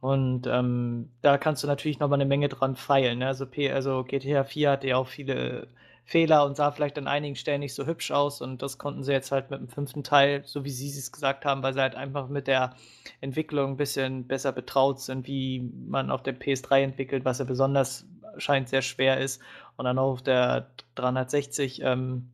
Und 0.00 0.48
ähm, 0.48 1.10
da 1.20 1.38
kannst 1.38 1.62
du 1.62 1.68
natürlich 1.68 2.00
noch 2.00 2.08
mal 2.08 2.16
eine 2.16 2.24
Menge 2.24 2.48
dran 2.48 2.74
feilen. 2.74 3.20
Ne? 3.20 3.28
Also, 3.28 3.46
P 3.46 3.70
also 3.70 4.02
GTA 4.02 4.42
4 4.42 4.70
hatte 4.70 4.88
ja 4.88 4.96
auch 4.96 5.06
viele 5.06 5.68
Fehler 6.04 6.44
und 6.44 6.56
sah 6.56 6.72
vielleicht 6.72 6.98
an 6.98 7.06
einigen 7.06 7.36
Stellen 7.36 7.60
nicht 7.60 7.74
so 7.74 7.86
hübsch 7.86 8.10
aus. 8.10 8.40
Und 8.40 8.62
das 8.62 8.78
konnten 8.78 9.04
sie 9.04 9.12
jetzt 9.12 9.32
halt 9.32 9.50
mit 9.50 9.60
dem 9.60 9.68
fünften 9.68 10.04
Teil, 10.04 10.42
so 10.44 10.64
wie 10.64 10.70
sie 10.70 10.88
es 10.88 11.12
gesagt 11.12 11.44
haben, 11.44 11.62
weil 11.62 11.74
sie 11.74 11.80
halt 11.80 11.94
einfach 11.94 12.28
mit 12.28 12.46
der 12.46 12.74
Entwicklung 13.20 13.72
ein 13.72 13.76
bisschen 13.76 14.26
besser 14.26 14.52
betraut 14.52 15.00
sind, 15.00 15.26
wie 15.26 15.60
man 15.86 16.10
auf 16.10 16.22
der 16.22 16.38
PS3 16.38 16.82
entwickelt, 16.82 17.24
was 17.24 17.38
ja 17.38 17.44
besonders 17.44 18.06
scheint 18.38 18.68
sehr 18.68 18.82
schwer 18.82 19.18
ist. 19.20 19.40
Und 19.76 19.84
dann 19.84 19.98
auch 19.98 20.12
auf 20.12 20.22
der 20.22 20.70
360 20.94 21.82
ähm, 21.82 22.32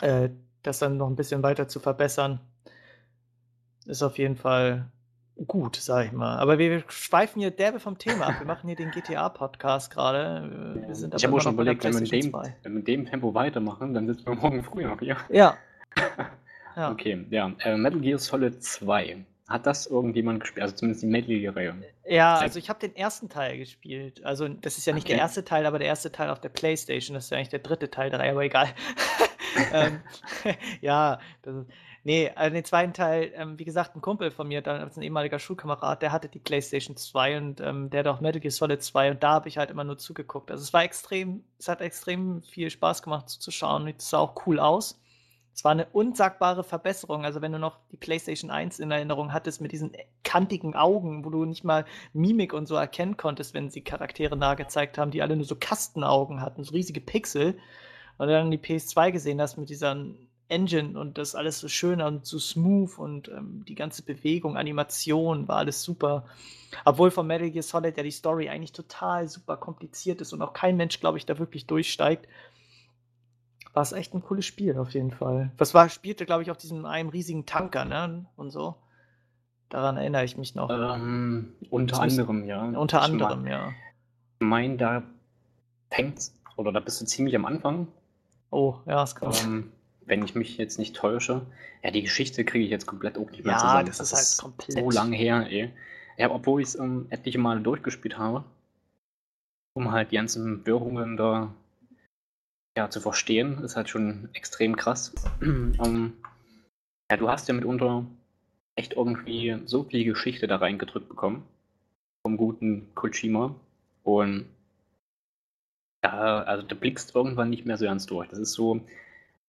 äh, 0.00 0.30
das 0.62 0.78
dann 0.78 0.96
noch 0.96 1.08
ein 1.08 1.16
bisschen 1.16 1.42
weiter 1.42 1.68
zu 1.68 1.80
verbessern, 1.80 2.40
ist 3.86 4.02
auf 4.02 4.18
jeden 4.18 4.36
Fall 4.36 4.90
gut, 5.46 5.76
sag 5.76 6.06
ich 6.06 6.12
mal. 6.12 6.38
Aber 6.38 6.58
wir 6.58 6.84
schweifen 6.88 7.40
hier 7.40 7.50
derbe 7.50 7.80
vom 7.80 7.98
Thema 7.98 8.28
ab. 8.28 8.34
Wir 8.38 8.46
machen 8.46 8.66
hier 8.66 8.76
den 8.76 8.90
GTA-Podcast 8.90 9.90
gerade. 9.90 10.76
Wir 10.86 10.94
sind 10.94 11.14
ich 11.14 11.24
habe 11.24 11.40
schon 11.40 11.54
überlegt, 11.54 11.84
wenn 11.84 11.94
wir, 11.94 12.00
dem, 12.02 12.32
wenn 12.32 12.72
wir 12.72 12.78
in 12.78 12.84
dem 12.84 13.06
Tempo 13.06 13.34
weitermachen, 13.34 13.94
dann 13.94 14.06
sitzen 14.06 14.26
wir 14.26 14.34
morgen 14.34 14.62
früh 14.62 14.84
noch 14.84 14.98
hier. 15.00 15.16
Ja. 15.30 15.56
ja. 16.76 16.90
Okay, 16.90 17.24
ja. 17.30 17.52
Äh, 17.60 17.76
Metal 17.76 18.00
Gear 18.00 18.18
Solid 18.18 18.62
2. 18.62 19.24
Hat 19.48 19.66
das 19.66 19.86
irgendjemand 19.86 20.40
gespielt? 20.40 20.62
Also 20.62 20.76
zumindest 20.76 21.02
die 21.02 21.08
Metal 21.08 21.38
Gear-Reihe. 21.38 21.74
Ja, 22.06 22.36
also 22.36 22.58
ich 22.58 22.70
habe 22.70 22.78
den 22.80 22.96
ersten 22.96 23.28
Teil 23.28 23.58
gespielt. 23.58 24.24
Also 24.24 24.48
das 24.48 24.78
ist 24.78 24.86
ja 24.86 24.94
nicht 24.94 25.04
okay. 25.04 25.14
der 25.14 25.22
erste 25.22 25.44
Teil, 25.44 25.66
aber 25.66 25.78
der 25.78 25.88
erste 25.88 26.10
Teil 26.10 26.30
auf 26.30 26.40
der 26.40 26.48
Playstation. 26.48 27.14
Das 27.14 27.24
ist 27.24 27.30
ja 27.30 27.36
eigentlich 27.36 27.50
der 27.50 27.58
dritte 27.58 27.90
Teil 27.90 28.08
der 28.08 28.20
Reihe, 28.20 28.30
aber 28.30 28.44
egal. 28.44 28.68
ähm, 29.72 30.00
ja, 30.80 31.18
das 31.42 31.56
ist, 31.56 31.66
Nee, 32.04 32.30
also 32.34 32.54
den 32.54 32.64
zweiten 32.64 32.92
Teil, 32.92 33.32
ähm, 33.36 33.58
wie 33.60 33.64
gesagt, 33.64 33.94
ein 33.94 34.00
Kumpel 34.00 34.32
von 34.32 34.48
mir, 34.48 34.60
damals 34.60 34.96
ein 34.96 35.02
ehemaliger 35.02 35.38
Schulkamerad, 35.38 36.02
der 36.02 36.10
hatte 36.10 36.28
die 36.28 36.40
PlayStation 36.40 36.96
2 36.96 37.36
und 37.38 37.60
ähm, 37.60 37.90
der 37.90 38.00
hat 38.00 38.06
auch 38.08 38.20
Metal 38.20 38.40
Gear 38.40 38.50
Solid 38.50 38.82
2 38.82 39.12
und 39.12 39.22
da 39.22 39.34
habe 39.34 39.48
ich 39.48 39.56
halt 39.56 39.70
immer 39.70 39.84
nur 39.84 39.98
zugeguckt. 39.98 40.50
Also 40.50 40.62
es 40.62 40.72
war 40.72 40.82
extrem, 40.82 41.44
es 41.58 41.68
hat 41.68 41.80
extrem 41.80 42.42
viel 42.42 42.70
Spaß 42.70 43.02
gemacht 43.04 43.28
zuzuschauen. 43.28 43.86
Es 43.86 44.10
sah 44.10 44.18
auch 44.18 44.46
cool 44.46 44.58
aus. 44.58 45.00
Es 45.54 45.64
war 45.64 45.72
eine 45.72 45.86
unsagbare 45.86 46.64
Verbesserung. 46.64 47.24
Also, 47.24 47.42
wenn 47.42 47.52
du 47.52 47.58
noch 47.58 47.78
die 47.90 47.96
PlayStation 47.96 48.50
1 48.50 48.78
in 48.78 48.90
Erinnerung 48.90 49.32
hattest 49.32 49.60
mit 49.60 49.72
diesen 49.72 49.92
kantigen 50.24 50.74
Augen, 50.74 51.24
wo 51.24 51.30
du 51.30 51.44
nicht 51.44 51.62
mal 51.64 51.84
Mimik 52.14 52.54
und 52.54 52.66
so 52.66 52.74
erkennen 52.74 53.16
konntest, 53.16 53.52
wenn 53.52 53.70
sie 53.70 53.82
Charaktere 53.82 54.36
nahe 54.36 54.56
gezeigt 54.56 54.96
haben, 54.98 55.10
die 55.10 55.20
alle 55.22 55.36
nur 55.36 55.44
so 55.44 55.56
Kastenaugen 55.56 56.40
hatten, 56.40 56.64
so 56.64 56.72
riesige 56.72 57.00
Pixel. 57.00 57.58
Und 58.18 58.28
dann 58.28 58.50
die 58.50 58.58
PS2 58.58 59.12
gesehen 59.12 59.40
hast 59.40 59.58
mit 59.58 59.68
dieser 59.68 59.96
Engine 60.48 60.98
und 60.98 61.16
das 61.18 61.34
alles 61.34 61.60
so 61.60 61.68
schön 61.68 62.00
und 62.02 62.26
so 62.26 62.38
smooth 62.38 62.98
und 62.98 63.28
ähm, 63.28 63.64
die 63.66 63.74
ganze 63.74 64.02
Bewegung, 64.02 64.56
Animation 64.56 65.48
war 65.48 65.58
alles 65.58 65.82
super. 65.82 66.24
Obwohl 66.84 67.10
von 67.10 67.26
Metal 67.26 67.50
Gear 67.50 67.62
Solid 67.62 67.96
ja 67.96 68.02
die 68.02 68.10
Story 68.10 68.48
eigentlich 68.48 68.72
total 68.72 69.28
super 69.28 69.56
kompliziert 69.56 70.20
ist 70.20 70.32
und 70.32 70.42
auch 70.42 70.52
kein 70.52 70.76
Mensch, 70.76 71.00
glaube 71.00 71.18
ich, 71.18 71.26
da 71.26 71.38
wirklich 71.38 71.66
durchsteigt, 71.66 72.28
war 73.74 73.82
es 73.82 73.92
echt 73.92 74.12
ein 74.14 74.22
cooles 74.22 74.44
Spiel 74.44 74.76
auf 74.76 74.90
jeden 74.92 75.12
Fall. 75.12 75.50
Das 75.56 75.72
war, 75.72 75.88
spielte, 75.88 76.26
glaube 76.26 76.42
ich, 76.42 76.50
auf 76.50 76.58
diesem 76.58 76.84
einem 76.84 77.08
riesigen 77.08 77.46
Tanker, 77.46 77.84
ne? 77.86 78.26
Und 78.36 78.50
so. 78.50 78.74
Daran 79.70 79.96
erinnere 79.96 80.24
ich 80.24 80.36
mich 80.36 80.54
noch. 80.54 80.68
Ähm, 80.68 81.54
unter 81.70 81.96
Das 81.96 82.06
ist- 82.12 82.18
anderem, 82.18 82.44
ja. 82.44 82.62
Unter 82.62 82.98
Ich 82.98 83.04
anderem, 83.04 83.46
ja. 83.46 83.72
mein, 84.40 84.76
da 84.76 85.02
fängt's, 85.90 86.34
oder 86.56 86.72
da 86.72 86.80
bist 86.80 87.00
du 87.00 87.06
ziemlich 87.06 87.34
am 87.36 87.46
Anfang, 87.46 87.88
Oh, 88.50 88.76
ja, 88.84 88.96
das 88.96 89.14
kann 89.14 89.32
ähm, 89.44 89.72
wenn 90.06 90.24
ich 90.24 90.34
mich 90.34 90.56
jetzt 90.58 90.78
nicht 90.78 90.96
täusche. 90.96 91.46
Ja, 91.82 91.90
die 91.90 92.02
Geschichte 92.02 92.44
kriege 92.44 92.64
ich 92.64 92.70
jetzt 92.70 92.86
komplett 92.86 93.18
auch 93.18 93.30
nicht 93.30 93.44
mehr 93.44 93.54
Ja, 93.54 93.58
zusammen. 93.58 93.86
das 93.86 94.00
ist 94.00 94.12
halt 94.12 94.38
komplett- 94.56 94.78
so 94.78 94.90
lange 94.90 95.16
her, 95.16 95.46
ey. 95.50 95.70
Ja, 96.18 96.30
obwohl 96.30 96.60
ich 96.60 96.68
es 96.68 96.74
ähm, 96.78 97.06
etliche 97.10 97.38
Male 97.38 97.60
durchgespielt 97.60 98.18
habe, 98.18 98.44
um 99.74 99.90
halt 99.92 100.10
die 100.12 100.16
ganzen 100.16 100.64
Wirrungen 100.66 101.16
da 101.16 101.54
ja, 102.76 102.88
zu 102.90 103.00
verstehen, 103.00 103.62
ist 103.64 103.76
halt 103.76 103.88
schon 103.88 104.28
extrem 104.34 104.76
krass. 104.76 105.14
ähm, 105.42 106.12
ja, 107.10 107.16
du 107.16 107.28
hast 107.28 107.48
ja 107.48 107.54
mitunter 107.54 108.06
echt 108.76 108.94
irgendwie 108.94 109.60
so 109.66 109.84
viel 109.84 110.04
Geschichte 110.04 110.46
da 110.46 110.56
reingedrückt 110.56 111.08
bekommen. 111.08 111.44
Vom 112.26 112.36
guten 112.36 112.94
Kojima. 112.94 113.54
Und 114.04 114.46
da, 116.02 116.42
also 116.42 116.66
du 116.66 116.74
blickst 116.74 117.14
irgendwann 117.14 117.50
nicht 117.50 117.66
mehr 117.66 117.76
so 117.76 117.84
ganz 117.84 118.06
durch. 118.06 118.28
Das 118.28 118.38
ist 118.38 118.52
so, 118.52 118.80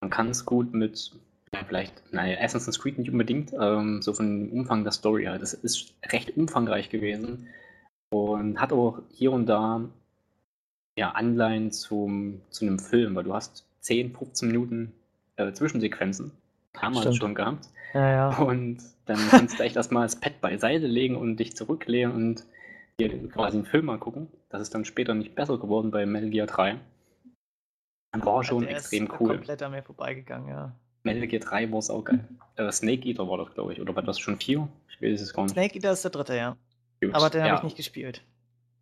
man 0.03 0.09
kann 0.09 0.29
es 0.29 0.45
gut 0.45 0.73
mit, 0.73 1.13
ja, 1.53 1.61
vielleicht, 1.65 2.13
naja, 2.13 2.37
Assassin's 2.41 2.77
Creed 2.77 2.97
nicht 2.97 3.09
unbedingt, 3.09 3.53
ähm, 3.57 4.01
so 4.01 4.11
von 4.11 4.49
dem 4.49 4.51
Umfang 4.51 4.83
der 4.83 4.91
Story 4.91 5.25
halt. 5.25 5.41
Das 5.41 5.53
ist 5.53 5.93
recht 6.11 6.35
umfangreich 6.35 6.89
gewesen 6.89 7.47
und 8.09 8.59
hat 8.59 8.73
auch 8.73 9.01
hier 9.13 9.31
und 9.31 9.45
da 9.45 9.81
ja, 10.97 11.11
Anleihen 11.11 11.71
zum, 11.71 12.41
zu 12.49 12.65
einem 12.65 12.79
Film, 12.79 13.15
weil 13.15 13.23
du 13.23 13.33
hast 13.33 13.65
10, 13.79 14.13
15 14.13 14.47
Minuten 14.49 14.91
äh, 15.37 15.53
Zwischensequenzen. 15.53 16.31
Haben 16.75 16.95
wir 16.95 17.13
schon 17.13 17.33
gehabt. 17.33 17.69
Ja, 17.93 18.09
ja. 18.09 18.37
Und 18.39 18.79
dann 19.05 19.19
kannst 19.29 19.57
du 19.57 19.63
echt 19.63 19.77
erstmal 19.77 20.03
das 20.03 20.19
Pad 20.19 20.41
beiseite 20.41 20.87
legen 20.87 21.15
und 21.15 21.37
dich 21.37 21.55
zurücklehnen 21.55 22.13
und 22.13 22.43
dir 22.99 23.29
quasi 23.29 23.57
einen 23.57 23.65
Film 23.65 23.89
angucken. 23.89 24.27
Das 24.49 24.61
ist 24.61 24.75
dann 24.75 24.83
später 24.83 25.13
nicht 25.13 25.33
besser 25.33 25.57
geworden 25.57 25.91
bei 25.91 26.05
Metal 26.05 26.29
Gear 26.29 26.47
3. 26.47 26.77
War 28.13 28.43
schon 28.43 28.67
extrem 28.67 29.05
ist 29.05 29.13
cool. 29.19 29.29
komplett 29.29 29.61
an 29.63 29.71
mir 29.71 29.81
vorbeigegangen, 29.81 30.49
ja. 30.49 30.75
Metal 31.03 31.27
Gear 31.27 31.41
3 31.41 31.71
war 31.71 31.79
es 31.79 31.89
auch 31.89 32.03
geil. 32.03 32.23
Äh, 32.55 32.71
Snake 32.71 33.07
Eater 33.07 33.27
war 33.27 33.37
das, 33.37 33.53
glaube 33.53 33.73
ich. 33.73 33.81
Oder 33.81 33.95
war 33.95 34.03
das 34.03 34.19
schon 34.19 34.37
4? 34.37 34.67
Ich 34.89 35.01
weiß 35.01 35.21
es 35.21 35.33
gar 35.33 35.43
nicht. 35.43 35.53
Snake 35.53 35.75
Eater 35.75 35.91
ist 35.91 36.03
der 36.03 36.11
dritte, 36.11 36.35
ja. 36.35 36.55
Gut. 37.01 37.13
Aber 37.13 37.29
den 37.29 37.41
ja. 37.41 37.47
habe 37.47 37.57
ich 37.57 37.63
nicht 37.63 37.77
gespielt. 37.77 38.23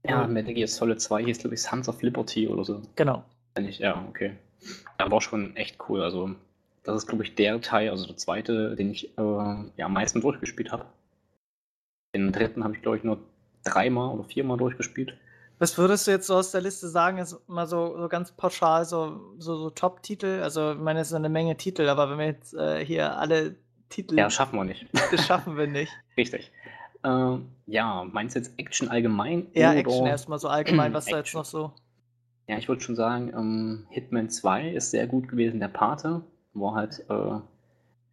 Ja, 0.08 0.28
Metal 0.28 0.54
Gear 0.54 0.67
Solid 0.67 1.02
2 1.02 1.24
hieß, 1.24 1.39
glaube 1.39 1.56
ich, 1.56 1.62
Sons 1.62 1.88
of 1.88 2.02
Liberty 2.02 2.48
oder 2.48 2.63
so. 2.63 2.82
Genau. 2.96 3.24
Wenn 3.56 3.67
ich, 3.67 3.80
ja, 3.80 4.06
okay. 4.10 4.34
Ja, 5.00 5.10
war 5.10 5.22
schon 5.22 5.56
echt 5.56 5.78
cool. 5.88 6.02
Also, 6.02 6.32
das 6.84 6.98
ist, 6.98 7.08
glaube 7.08 7.24
ich, 7.24 7.36
der 7.36 7.62
Teil, 7.62 7.89
also 7.89 8.06
der 8.06 8.17
zweite, 8.17 8.76
den 8.76 8.91
ich 8.91 9.17
äh, 9.17 9.22
ja, 9.22 9.86
am 9.86 9.94
meisten 9.94 10.22
durchgespielt 10.22 10.72
habe. 10.72 10.86
Den 12.15 12.32
dritten 12.32 12.63
habe 12.63 12.76
ich, 12.76 12.82
glaube 12.82 12.98
ich, 12.98 13.04
nur 13.04 13.20
dreimal 13.63 14.13
oder 14.13 14.24
viermal 14.24 14.58
durchgespielt. 14.58 15.17
Was 15.62 15.78
würdest 15.78 16.08
du 16.08 16.12
jetzt 16.12 16.26
so 16.26 16.34
aus 16.34 16.50
der 16.50 16.62
Liste 16.62 16.89
sagen, 16.89 17.19
ist 17.19 17.38
mal 17.47 17.67
so, 17.67 17.95
so 17.95 18.08
ganz 18.08 18.32
pauschal 18.32 18.84
so, 18.84 19.36
so, 19.38 19.58
so 19.58 19.69
Top-Titel? 19.69 20.41
Also, 20.41 20.71
ich 20.71 20.80
meine, 20.80 21.02
es 21.02 21.10
sind 21.10 21.17
eine 21.17 21.30
Menge 21.30 21.56
Titel, 21.56 21.88
aber 21.88 22.10
wenn 22.10 22.17
wir 22.17 22.26
jetzt 22.26 22.56
äh, 22.56 22.84
hier 22.84 23.15
alle 23.15 23.58
Titel, 23.88 24.17
Ja, 24.17 24.32
schaffen 24.32 24.58
wir 24.58 24.63
nicht. 24.63 24.88
das 25.12 25.24
schaffen 25.24 25.58
wir 25.58 25.67
nicht. 25.67 25.91
Richtig. 26.17 26.52
Ähm, 27.04 27.50
ja, 27.67 28.04
meinst 28.12 28.36
du 28.36 28.39
jetzt 28.39 28.54
Action 28.58 28.89
allgemein? 28.89 29.52
Ja, 29.54 29.76
Action 29.76 30.08
erstmal 30.08 30.39
so 30.39 30.47
allgemein, 30.47 30.95
was 30.95 31.06
da 31.06 31.17
jetzt 31.17 31.36
noch 31.36 31.45
so. 31.45 31.71
Ja, 32.47 32.58
ich 32.58 32.67
würde 32.67 32.82
schon 32.82 32.95
sagen, 32.95 33.32
ähm, 33.32 33.86
Hitman 33.91 34.32
2 34.32 34.71
ist 34.71 34.89
sehr 34.89 35.06
gut 35.06 35.28
gewesen. 35.28 35.60
Der 35.60 35.67
Pate 35.67 36.24
war 36.54 36.74
halt 36.74 37.06
äh, 37.08 37.39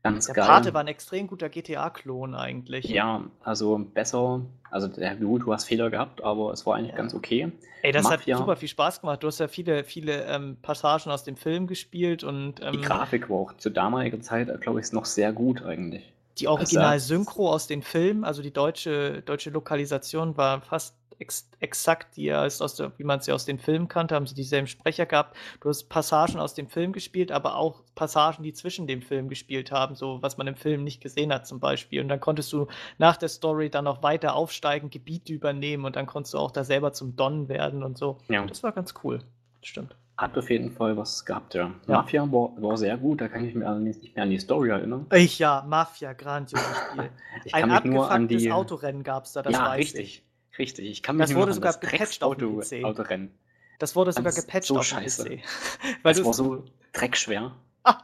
ganz 0.02 0.26
Der 0.26 0.34
geil. 0.34 0.46
Pate 0.46 0.74
war 0.74 0.80
ein 0.82 0.86
extrem 0.88 1.26
guter 1.26 1.48
GTA-Klon 1.48 2.34
eigentlich. 2.34 2.84
Ja, 2.86 3.24
also 3.42 3.78
besser. 3.78 4.42
Also, 4.70 4.88
gut, 5.20 5.42
du 5.42 5.52
hast 5.52 5.64
Fehler 5.64 5.90
gehabt, 5.90 6.22
aber 6.22 6.52
es 6.52 6.64
war 6.66 6.76
eigentlich 6.76 6.90
Ja. 6.92 6.96
ganz 6.96 7.14
okay. 7.14 7.50
Ey, 7.82 7.92
das 7.92 8.04
Mafia. 8.04 8.34
hat 8.34 8.40
super 8.42 8.56
viel 8.56 8.68
Spaß 8.68 9.00
gemacht. 9.00 9.22
Du 9.22 9.28
hast 9.28 9.38
ja 9.38 9.48
viele, 9.48 9.84
viele 9.84 10.24
ähm, 10.24 10.56
Passagen 10.60 11.10
aus 11.10 11.24
dem 11.24 11.36
Film 11.36 11.66
gespielt 11.66 12.24
und 12.24 12.60
ähm, 12.60 12.72
Die 12.72 12.80
Grafik 12.80 13.30
war 13.30 13.36
auch 13.38 13.52
zu 13.56 13.70
damaliger 13.70 14.20
Zeit, 14.20 14.60
glaube 14.60 14.80
ich, 14.80 14.92
noch 14.92 15.04
sehr 15.04 15.32
gut 15.32 15.62
eigentlich. 15.62 16.12
die 16.38 16.46
Also- 16.48 16.58
Original-Synchro 16.60 17.50
aus 17.52 17.66
den 17.66 17.82
Filmen, 17.82 18.24
also 18.24 18.42
die 18.42 18.52
deutsche, 18.52 19.22
deutsche 19.22 19.50
Lokalisation 19.50 20.36
war 20.36 20.60
fast 20.60 20.94
ex 21.18 21.48
exakt 21.60 22.16
die 22.16 22.32
als 22.32 22.60
aus 22.62 22.76
der, 22.76 22.92
wie 22.98 23.04
man 23.04 23.20
sie 23.20 23.32
aus 23.32 23.44
den 23.44 23.58
Filmen 23.58 23.88
kannte, 23.88 24.14
haben 24.14 24.26
sie 24.26 24.34
dieselben 24.34 24.66
Sprecher 24.66 25.06
gehabt. 25.06 25.36
Du 25.60 25.68
hast 25.68 25.84
Passagen 25.88 26.38
aus 26.40 26.54
dem 26.54 26.68
Film 26.68 26.92
gespielt, 26.92 27.32
aber 27.32 27.56
auch 27.56 27.82
Passagen, 27.94 28.42
die 28.42 28.52
zwischen 28.52 28.86
dem 28.86 29.02
Film 29.02 29.28
gespielt 29.28 29.72
haben, 29.72 29.94
so 29.96 30.22
was 30.22 30.36
man 30.38 30.46
im 30.46 30.56
Film 30.56 30.84
nicht 30.84 31.00
gesehen 31.00 31.32
hat 31.32 31.46
zum 31.46 31.60
Beispiel. 31.60 32.00
Und 32.00 32.08
dann 32.08 32.20
konntest 32.20 32.52
du 32.52 32.66
nach 32.98 33.16
der 33.16 33.28
Story 33.28 33.70
dann 33.70 33.84
noch 33.84 34.02
weiter 34.02 34.34
aufsteigen, 34.34 34.90
Gebiete 34.90 35.32
übernehmen 35.32 35.84
und 35.84 35.96
dann 35.96 36.06
konntest 36.06 36.34
du 36.34 36.38
auch 36.38 36.50
da 36.50 36.64
selber 36.64 36.92
zum 36.92 37.16
Don 37.16 37.48
werden 37.48 37.82
und 37.82 37.98
so. 37.98 38.18
Ja, 38.28 38.44
Das 38.46 38.62
war 38.62 38.72
ganz 38.72 38.94
cool. 39.04 39.20
Stimmt. 39.62 39.96
hat 40.16 40.36
auf 40.38 40.50
jeden 40.50 40.70
Fall 40.72 40.96
was 40.96 41.24
gehabt, 41.24 41.54
ja. 41.54 41.72
Ja. 41.86 41.98
Mafia 41.98 42.22
war, 42.32 42.50
war 42.60 42.76
sehr 42.76 42.96
gut, 42.96 43.20
da 43.20 43.28
kann 43.28 43.44
ich 43.44 43.54
mich 43.54 43.66
allerdings 43.66 44.00
nicht 44.02 44.14
mehr 44.16 44.24
an 44.24 44.30
die 44.30 44.38
Story 44.38 44.70
erinnern. 44.70 45.06
Ich 45.12 45.38
ja, 45.38 45.64
Mafia, 45.68 46.12
grandioses 46.12 46.76
Spiel. 46.76 47.10
Ich 47.44 47.54
Ein 47.54 47.62
kann 47.62 47.70
mich 47.70 47.84
nur 47.84 48.10
an 48.10 48.24
abgefucktes 48.24 48.42
die. 48.42 48.52
Autorennen 48.52 49.02
gab 49.04 49.24
es 49.24 49.32
da, 49.32 49.42
das 49.42 49.54
ja, 49.54 49.66
weiß 49.66 49.78
richtig. 49.78 50.00
ich. 50.00 50.27
Richtig. 50.58 50.86
Ich 50.90 51.02
kann 51.02 51.16
mich 51.16 51.26
Das 51.28 51.36
wurde 51.36 51.52
sogar 51.52 51.72
das 51.72 51.80
gepatcht 51.80 52.22
auf 52.22 52.36
dem 52.36 52.58
PC. 52.60 52.84
Autorennen. 52.84 53.32
Das 53.78 53.94
wurde 53.94 54.12
sogar 54.12 54.32
Das 54.32 54.44
gepatcht 54.44 54.66
so 54.68 54.78
auf 54.78 54.88
dem 54.88 54.98
scheiße. 54.98 55.24
PC. 55.24 55.38
Weil 56.02 56.14
Das 56.14 56.24
war 56.24 56.32
so 56.34 56.64
dreckschwer. 56.92 57.52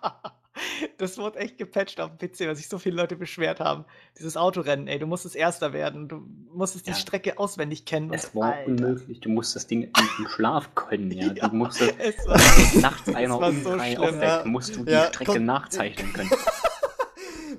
das 0.99 1.19
wurde 1.19 1.41
echt 1.41 1.59
gepatcht 1.59 2.01
auf 2.01 2.11
dem 2.17 2.31
PC, 2.31 2.41
weil 2.47 2.57
sich 2.57 2.69
so 2.69 2.79
viele 2.79 2.97
Leute 2.97 3.17
beschwert 3.17 3.59
haben. 3.61 3.85
Dieses 4.19 4.37
Autorennen, 4.37 4.87
ey, 4.87 4.99
du 4.99 5.07
musstest 5.07 5.35
Erster 5.37 5.73
werden, 5.73 6.09
du 6.09 6.23
musstest 6.53 6.87
die 6.87 6.91
Ja. 6.93 6.97
Strecke 6.97 7.39
auswendig 7.39 7.85
kennen. 7.85 8.11
und 8.11 8.15
Es 8.15 8.35
war 8.35 8.55
Alter. 8.55 8.69
unmöglich. 8.69 9.21
Du 9.21 9.29
musst 9.31 9.57
das 9.57 9.67
Ding 9.67 9.83
im 10.19 10.29
Schlaf 10.29 10.75
können, 10.75 11.11
ja. 11.11 11.27
Ja. 11.35 11.49
Du 11.49 11.57
musstest 11.57 11.99
war, 12.27 12.81
nachts 12.81 13.13
einer 13.15 13.39
um 13.39 13.63
so 13.63 13.77
drei 13.77 13.99
aufweckt, 13.99 14.23
ja. 14.23 14.45
musst 14.45 14.77
du 14.77 14.85
die 14.85 14.97
Strecke 15.09 15.41
nachzeichnen 15.41 16.13
können. 16.13 16.31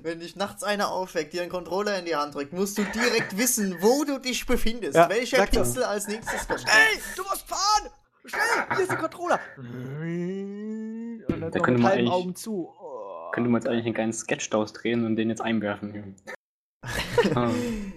Wenn 0.06 0.20
dich 0.20 0.36
nachts 0.36 0.62
einer 0.62 0.92
aufweckt, 0.92 1.32
dir 1.32 1.42
einen 1.42 1.50
Controller 1.50 1.98
in 1.98 2.04
die 2.04 2.14
Hand 2.14 2.36
drückt, 2.36 2.52
musst 2.52 2.78
du 2.78 2.84
direkt 2.84 3.36
wissen, 3.36 3.76
wo 3.80 4.04
du 4.04 4.20
dich 4.20 4.46
befindest. 4.46 4.94
Ja, 4.94 5.08
welcher. 5.08 5.44
Pixel 5.46 5.82
als 5.82 6.06
nächstes 6.06 6.46
kommt. 6.46 6.60
Ey, 6.64 7.00
du 7.16 7.22
musst 7.24 7.42
fahren! 7.48 7.90
Schnell, 8.24 8.40
hier 8.70 8.80
ist 8.82 8.90
der 8.92 8.98
Controller! 8.98 9.40
Und 9.58 11.40
dann 11.40 11.50
Da 11.50 11.58
könnte 11.58 11.82
man 11.82 12.06
Augen 12.06 12.36
zu. 12.36 12.72
Oh. 12.80 13.32
Könnte 13.32 13.50
man 13.50 13.60
jetzt 13.60 13.68
eigentlich 13.68 13.86
einen 13.86 13.94
kleinen 13.96 14.12
Sketch 14.12 14.48
daraus 14.50 14.72
drehen 14.72 15.04
und 15.04 15.16
den 15.16 15.28
jetzt 15.28 15.42
einwerfen. 15.42 16.14
Ja. 17.34 17.50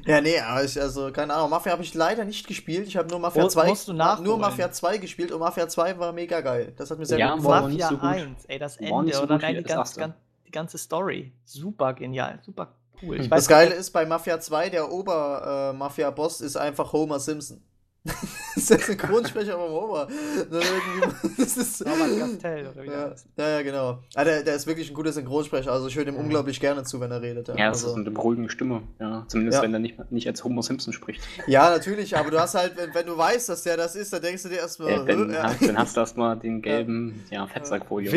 Ja, 0.08 0.22
nee, 0.22 0.40
aber 0.40 0.64
ich, 0.64 0.82
also 0.82 1.12
keine 1.12 1.36
Ahnung. 1.36 1.52
Mafia 1.52 1.72
habe 1.74 1.84
ich 1.84 1.94
leider 1.94 2.26
nicht 2.26 2.48
gespielt. 2.48 2.88
Ich 2.88 2.98
habe 2.98 3.08
nur 3.10 3.20
Mafia 3.20 3.44
Muss- 3.44 3.54
2 3.54 3.68
musst 3.68 3.88
du 3.88 3.94
nachholen. 3.94 4.24
nur 4.28 4.40
Mafia 4.40 4.72
2 4.72 4.98
gespielt 4.98 5.32
und 5.32 5.40
Mafia 5.42 5.68
2 5.68 6.00
war 6.00 6.12
mega 6.12 6.42
geil. 6.42 6.74
Das 6.76 6.90
hat 6.90 6.98
mir 6.98 7.06
sehr 7.06 7.20
Ja, 7.20 7.34
gut 7.36 7.44
gefallen. 7.44 7.64
Mafia 7.66 7.90
so 7.90 7.96
gut. 7.98 8.04
1, 8.04 8.46
ey, 8.46 8.58
das 8.58 8.78
Ende 8.78 9.14
so 9.14 9.22
oder 9.24 9.38
nein, 9.38 9.58
die, 9.58 9.64
das 9.64 9.76
ganz, 9.76 9.96
ganz, 9.96 10.16
die 10.50 10.52
ganze 10.52 10.78
Story. 10.78 11.32
Super 11.46 11.94
genial, 11.94 12.40
super 12.44 12.76
cool. 13.02 13.22
Ich. 13.22 13.30
Das 13.30 13.48
Geile 13.48 13.74
ist, 13.76 13.92
bei 13.92 14.06
Mafia 14.06 14.40
2, 14.40 14.70
der 14.70 14.92
Ober-Mafia-Boss 14.92 16.42
ist 16.42 16.58
einfach 16.58 16.92
Homer 16.92 17.20
Simpson. 17.20 17.64
das 18.06 18.16
ist 18.56 18.70
der 18.70 18.80
Synchronsprecher 18.80 19.54
von 19.58 19.70
Homer. 19.70 20.08
Das 21.38 21.58
ist, 21.58 21.86
Robert 21.86 22.18
Castell 22.20 22.68
oder 22.68 22.84
wie 22.84 22.88
ja, 22.88 23.14
ja, 23.38 23.50
ja, 23.58 23.62
genau. 23.62 24.00
Ah, 24.16 24.24
der, 24.24 24.44
der 24.44 24.56
ist 24.56 24.68
wirklich 24.68 24.90
ein 24.90 24.94
guter 24.94 25.12
Synchronsprecher. 25.12 25.72
Also 25.72 25.88
ich 25.88 25.96
höre 25.96 26.06
dem 26.06 26.16
Ja. 26.16 26.22
unglaublich 26.22 26.60
gerne 26.60 26.84
zu, 26.84 27.00
wenn 27.02 27.12
er 27.12 27.22
redet. 27.22 27.50
Ja, 27.50 27.56
Ja, 27.56 27.68
das 27.70 27.84
also, 27.84 27.96
ist 27.96 28.06
eine 28.06 28.12
beruhigende 28.12 28.50
Stimme. 28.50 28.84
Ja, 29.00 29.26
zumindest 29.28 29.58
Ja. 29.58 29.64
wenn 29.64 29.74
er 29.74 29.80
nicht, 29.80 30.12
nicht 30.12 30.28
als 30.28 30.44
Homer 30.44 30.64
Simpson 30.64 30.94
spricht. 30.94 31.22
ja, 31.48 31.70
natürlich, 31.70 32.16
aber 32.18 32.32
du 32.32 32.40
hast 32.40 32.56
halt, 32.56 32.78
wenn, 32.78 32.94
wenn 32.94 33.06
du 33.06 33.18
weißt, 33.18 33.50
dass 33.50 33.64
der 33.64 33.76
das 33.78 33.96
ist, 33.96 34.14
dann 34.14 34.22
denkst 34.22 34.44
du 34.44 34.50
dir 34.50 34.60
erstmal. 34.60 34.92
Ja, 34.92 35.04
dann, 35.04 35.30
ja. 35.32 35.44
hast, 35.44 35.62
dann 35.68 35.78
hast 35.78 35.96
du 35.98 36.00
erstmal 36.02 36.38
den 36.38 36.62
gelben 36.62 37.24
ja, 37.30 37.48
Fettsack 37.48 37.86
vor 37.88 38.02
dir. 38.02 38.12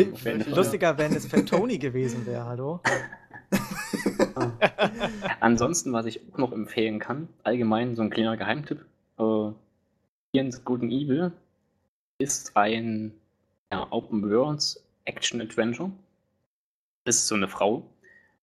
Lustiger, 0.53 0.97
wenn 0.97 1.13
es 1.15 1.25
für 1.27 1.43
Tony 1.43 1.77
gewesen 1.77 2.25
wäre, 2.25 2.45
hallo? 2.45 2.79
Ansonsten, 5.39 5.93
was 5.93 6.05
ich 6.05 6.21
auch 6.33 6.37
noch 6.37 6.51
empfehlen 6.51 6.99
kann, 6.99 7.27
allgemein 7.43 7.95
so 7.95 8.01
ein 8.01 8.09
kleiner 8.09 8.37
Geheimtipp, 8.37 8.85
Ian's 10.35 10.65
Good 10.65 10.81
and 10.81 10.91
Evil 10.91 11.31
ist 12.17 12.57
ein 12.57 13.13
ja, 13.71 13.85
Open 13.91 14.29
World 14.29 14.79
Action 15.05 15.39
Adventure. 15.39 15.89
Du 15.89 17.03
bist 17.05 17.27
so 17.27 17.35
eine 17.35 17.47
Frau 17.47 17.85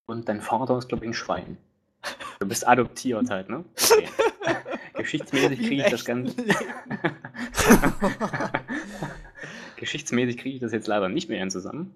und 0.07 0.29
dein 0.29 0.41
Vater 0.41 0.79
ist, 0.79 0.89
glaube 0.89 1.05
ich, 1.05 1.11
ein 1.11 1.15
Schwein. 1.15 1.57
Du 2.39 2.47
bist 2.47 2.67
adoptiert 2.67 3.29
halt, 3.29 3.49
ne? 3.49 3.65
Okay. 3.75 4.09
Geschichtsmäßig 4.95 5.59
kriege 5.59 5.83
ich 5.83 5.91
das. 5.91 6.07
Leben. 6.07 6.33
Geschichtsmäßig 9.77 10.39
kriege 10.39 10.57
ich 10.57 10.61
das 10.61 10.73
jetzt 10.73 10.87
leider 10.87 11.09
nicht 11.09 11.29
mehr 11.29 11.49
zusammen. 11.49 11.95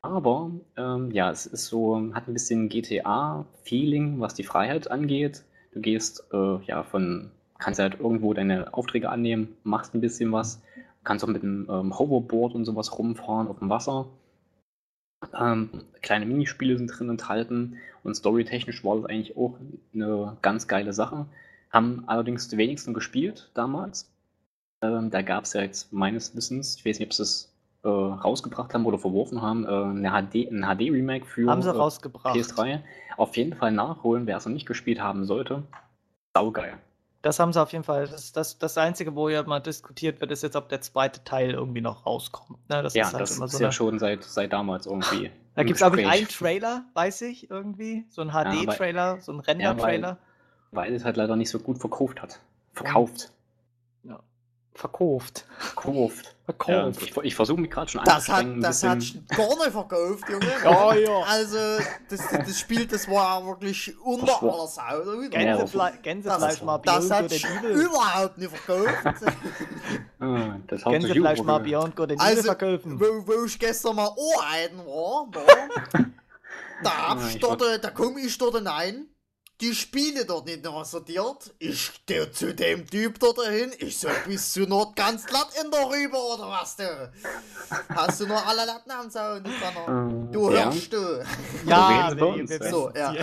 Aber 0.00 0.50
ähm, 0.78 1.10
ja, 1.10 1.30
es 1.30 1.44
ist 1.44 1.66
so, 1.66 2.14
hat 2.14 2.26
ein 2.26 2.32
bisschen 2.32 2.70
GTA-Feeling, 2.70 4.18
was 4.18 4.32
die 4.32 4.44
Freiheit 4.44 4.90
angeht. 4.90 5.44
Du 5.72 5.80
gehst 5.80 6.24
äh, 6.32 6.56
ja 6.64 6.84
von, 6.84 7.32
kannst 7.58 7.80
halt 7.80 8.00
irgendwo 8.00 8.34
deine 8.34 8.72
Aufträge 8.74 9.08
annehmen, 9.08 9.56
machst 9.62 9.94
ein 9.94 10.00
bisschen 10.00 10.32
was, 10.32 10.62
kannst 11.04 11.24
auch 11.24 11.28
mit 11.28 11.42
einem 11.42 11.66
ähm, 11.70 11.98
Hoverboard 11.98 12.54
und 12.54 12.64
sowas 12.64 12.98
rumfahren 12.98 13.48
auf 13.48 13.58
dem 13.58 13.70
Wasser. 13.70 14.06
Ähm, 15.38 15.70
kleine 16.02 16.26
Minispiele 16.26 16.76
sind 16.76 16.88
drin 16.88 17.08
enthalten 17.08 17.78
und 18.02 18.14
storytechnisch 18.14 18.84
war 18.84 18.96
das 18.96 19.06
eigentlich 19.06 19.36
auch 19.36 19.58
eine 19.94 20.36
ganz 20.42 20.68
geile 20.68 20.92
Sache. 20.92 21.26
Haben 21.70 22.04
allerdings 22.06 22.48
die 22.48 22.58
wenigsten 22.58 22.94
gespielt 22.94 23.50
damals. 23.54 24.10
Ähm, 24.82 25.10
da 25.10 25.22
gab 25.22 25.44
es 25.44 25.54
ja 25.54 25.62
jetzt 25.62 25.92
meines 25.92 26.36
Wissens, 26.36 26.76
ich 26.76 26.84
weiß 26.84 26.98
nicht, 26.98 27.08
ob 27.08 27.14
sie 27.14 27.22
es 27.22 27.52
äh, 27.82 27.88
rausgebracht 27.88 28.74
haben 28.74 28.84
oder 28.84 28.98
verworfen 28.98 29.42
haben, 29.42 29.64
äh, 29.64 29.68
eine 29.68 30.10
HD, 30.10 30.50
ein 30.50 30.64
HD-Remake 30.64 31.24
für 31.24 31.48
Haben 31.48 31.62
sie 31.62 31.70
äh, 31.70 31.72
rausgebracht. 31.72 32.36
PS3. 32.36 32.80
Auf 33.16 33.36
jeden 33.36 33.54
Fall 33.54 33.72
nachholen, 33.72 34.26
wer 34.26 34.36
es 34.36 34.44
noch 34.44 34.52
nicht 34.52 34.66
gespielt 34.66 35.00
haben 35.00 35.24
sollte. 35.24 35.62
Saugeil. 36.36 36.74
Das 37.22 37.38
haben 37.40 37.52
sie 37.52 37.60
auf 37.60 37.72
jeden 37.72 37.82
Fall. 37.84 38.06
Das, 38.06 38.30
das, 38.32 38.58
das 38.58 38.78
Einzige, 38.78 39.14
wo 39.16 39.28
ja 39.28 39.42
mal 39.42 39.58
diskutiert 39.60 40.20
wird, 40.20 40.30
ist 40.30 40.42
jetzt, 40.42 40.54
ob 40.54 40.68
der 40.68 40.80
zweite 40.80 41.24
Teil 41.24 41.50
irgendwie 41.52 41.80
noch 41.80 42.06
rauskommt. 42.06 42.58
Ne, 42.68 42.82
das 42.82 42.94
Ja, 42.94 43.06
ist 43.06 43.12
halt 43.14 43.22
das 43.22 43.36
immer 43.36 43.46
ist 43.46 43.52
so 43.52 43.58
ja 43.58 43.66
eine, 43.66 43.72
schon 43.72 43.98
seit, 43.98 44.22
seit 44.24 44.52
damals 44.52 44.86
irgendwie. 44.86 45.30
Da 45.56 45.62
gibt 45.62 45.80
es, 45.80 45.82
Gespräch. 45.82 46.06
einen 46.06 46.28
Trailer, 46.28 46.84
weiß 46.92 47.22
ich, 47.22 47.48
irgendwie. 47.50 48.04
So 48.10 48.20
ein 48.20 48.28
aber- 48.28 48.50
HD-Trailer, 48.50 49.20
so 49.22 49.32
ein 49.32 49.38
Ja, 49.38 49.44
weil- 49.46 49.54
Render-Trailer. 49.56 50.18
Weil 50.72 50.92
es 50.94 51.02
halt 51.04 51.16
leider 51.16 51.34
nicht 51.34 51.48
so 51.48 51.58
gut 51.58 51.78
verkauft 51.78 52.20
hat. 52.20 52.40
Verkauft. 52.74 53.32
Verkauft. 54.74 55.46
Verkauft. 55.58 56.35
Ja, 56.68 56.88
ich 56.88 57.16
ich 57.16 57.34
versuche 57.34 57.60
mich 57.60 57.70
gerade 57.70 57.90
schon 57.90 58.04
Das 58.04 58.28
hat, 58.28 58.46
das 58.60 58.82
hat 58.84 58.98
gar 59.28 59.48
nicht 59.56 59.70
verkauft, 59.72 60.24
Junge. 60.28 60.46
Ja, 60.64 60.94
ja. 60.94 61.20
Also, 61.26 61.56
das, 62.08 62.20
das 62.30 62.58
Spiel, 62.60 62.86
das 62.86 63.08
war 63.10 63.44
wirklich 63.44 63.92
unter 64.00 64.26
Das 64.26 64.42
war- 64.42 64.54
aller 64.54 64.66
Sau. 64.68 65.02
oder 65.02 65.20
wie? 65.20 65.24
Ja, 65.24 65.56
Gänsefle 65.56 65.78
Das, 65.92 66.02
Gänsefleisch 66.02 66.62
mal 66.62 66.78
das 66.78 67.08
Beyond 67.08 67.12
hat 67.12 67.32
and 67.32 67.44
Evil. 67.64 67.70
überhaupt 67.70 68.38
nicht 68.38 68.56
verkauft. 68.56 68.94
Ah, 70.20 70.56
das 70.68 70.82
Gänsefleisch 70.84 71.42
mal 71.42 71.58
Beyond 71.58 71.94
Good 71.96 72.12
and 72.12 72.20
Also, 72.20 72.42
verkaufen. 72.44 72.98
wo, 73.00 73.26
wo 73.26 73.44
ich 73.44 73.58
gestern 73.58 73.96
mal 73.96 74.10
Ohrheiden 74.16 74.78
war, 74.78 75.28
da, 75.32 75.40
da, 76.82 76.90
Ja, 76.90 77.18
ich 77.28 77.34
ich 77.34 77.40
dort, 77.40 77.62
da 77.82 77.90
komm 77.90 78.16
ich 78.18 78.38
dort 78.38 78.64
rein, 78.66 79.06
die 79.60 79.74
Spiele 79.74 80.24
dort 80.26 80.46
nicht 80.46 80.62
noch 80.62 80.84
sortiert. 80.84 81.54
Ich 81.58 81.90
geh 82.06 82.30
zu 82.30 82.54
dem 82.54 82.86
Typ 82.86 83.18
dort 83.18 83.40
hin, 83.48 83.72
ich 83.78 83.98
so, 83.98 84.08
bist 84.26 84.54
du 84.56 84.66
noch 84.66 84.94
ganz 84.94 85.24
glatt 85.24 85.48
in 85.64 85.70
der 85.70 85.86
Rübe 85.88 86.16
oder 86.16 86.48
was, 86.48 86.76
du? 86.76 87.12
Hast 87.88 88.20
du 88.20 88.26
noch 88.26 88.46
alle 88.46 88.66
Latten 88.66 88.90
am 88.90 89.10
Zaun, 89.10 89.42
du 89.42 89.50
Kanner? 89.50 90.10
Äh, 90.10 90.32
Du 90.32 90.50
ja. 90.52 90.64
hörst 90.64 90.92
du. 90.92 91.24
Ja, 91.66 92.14
wir- 92.14 92.26
uns, 92.26 92.50
ja. 92.50 92.70
So, 92.70 92.90
ja. 92.94 93.14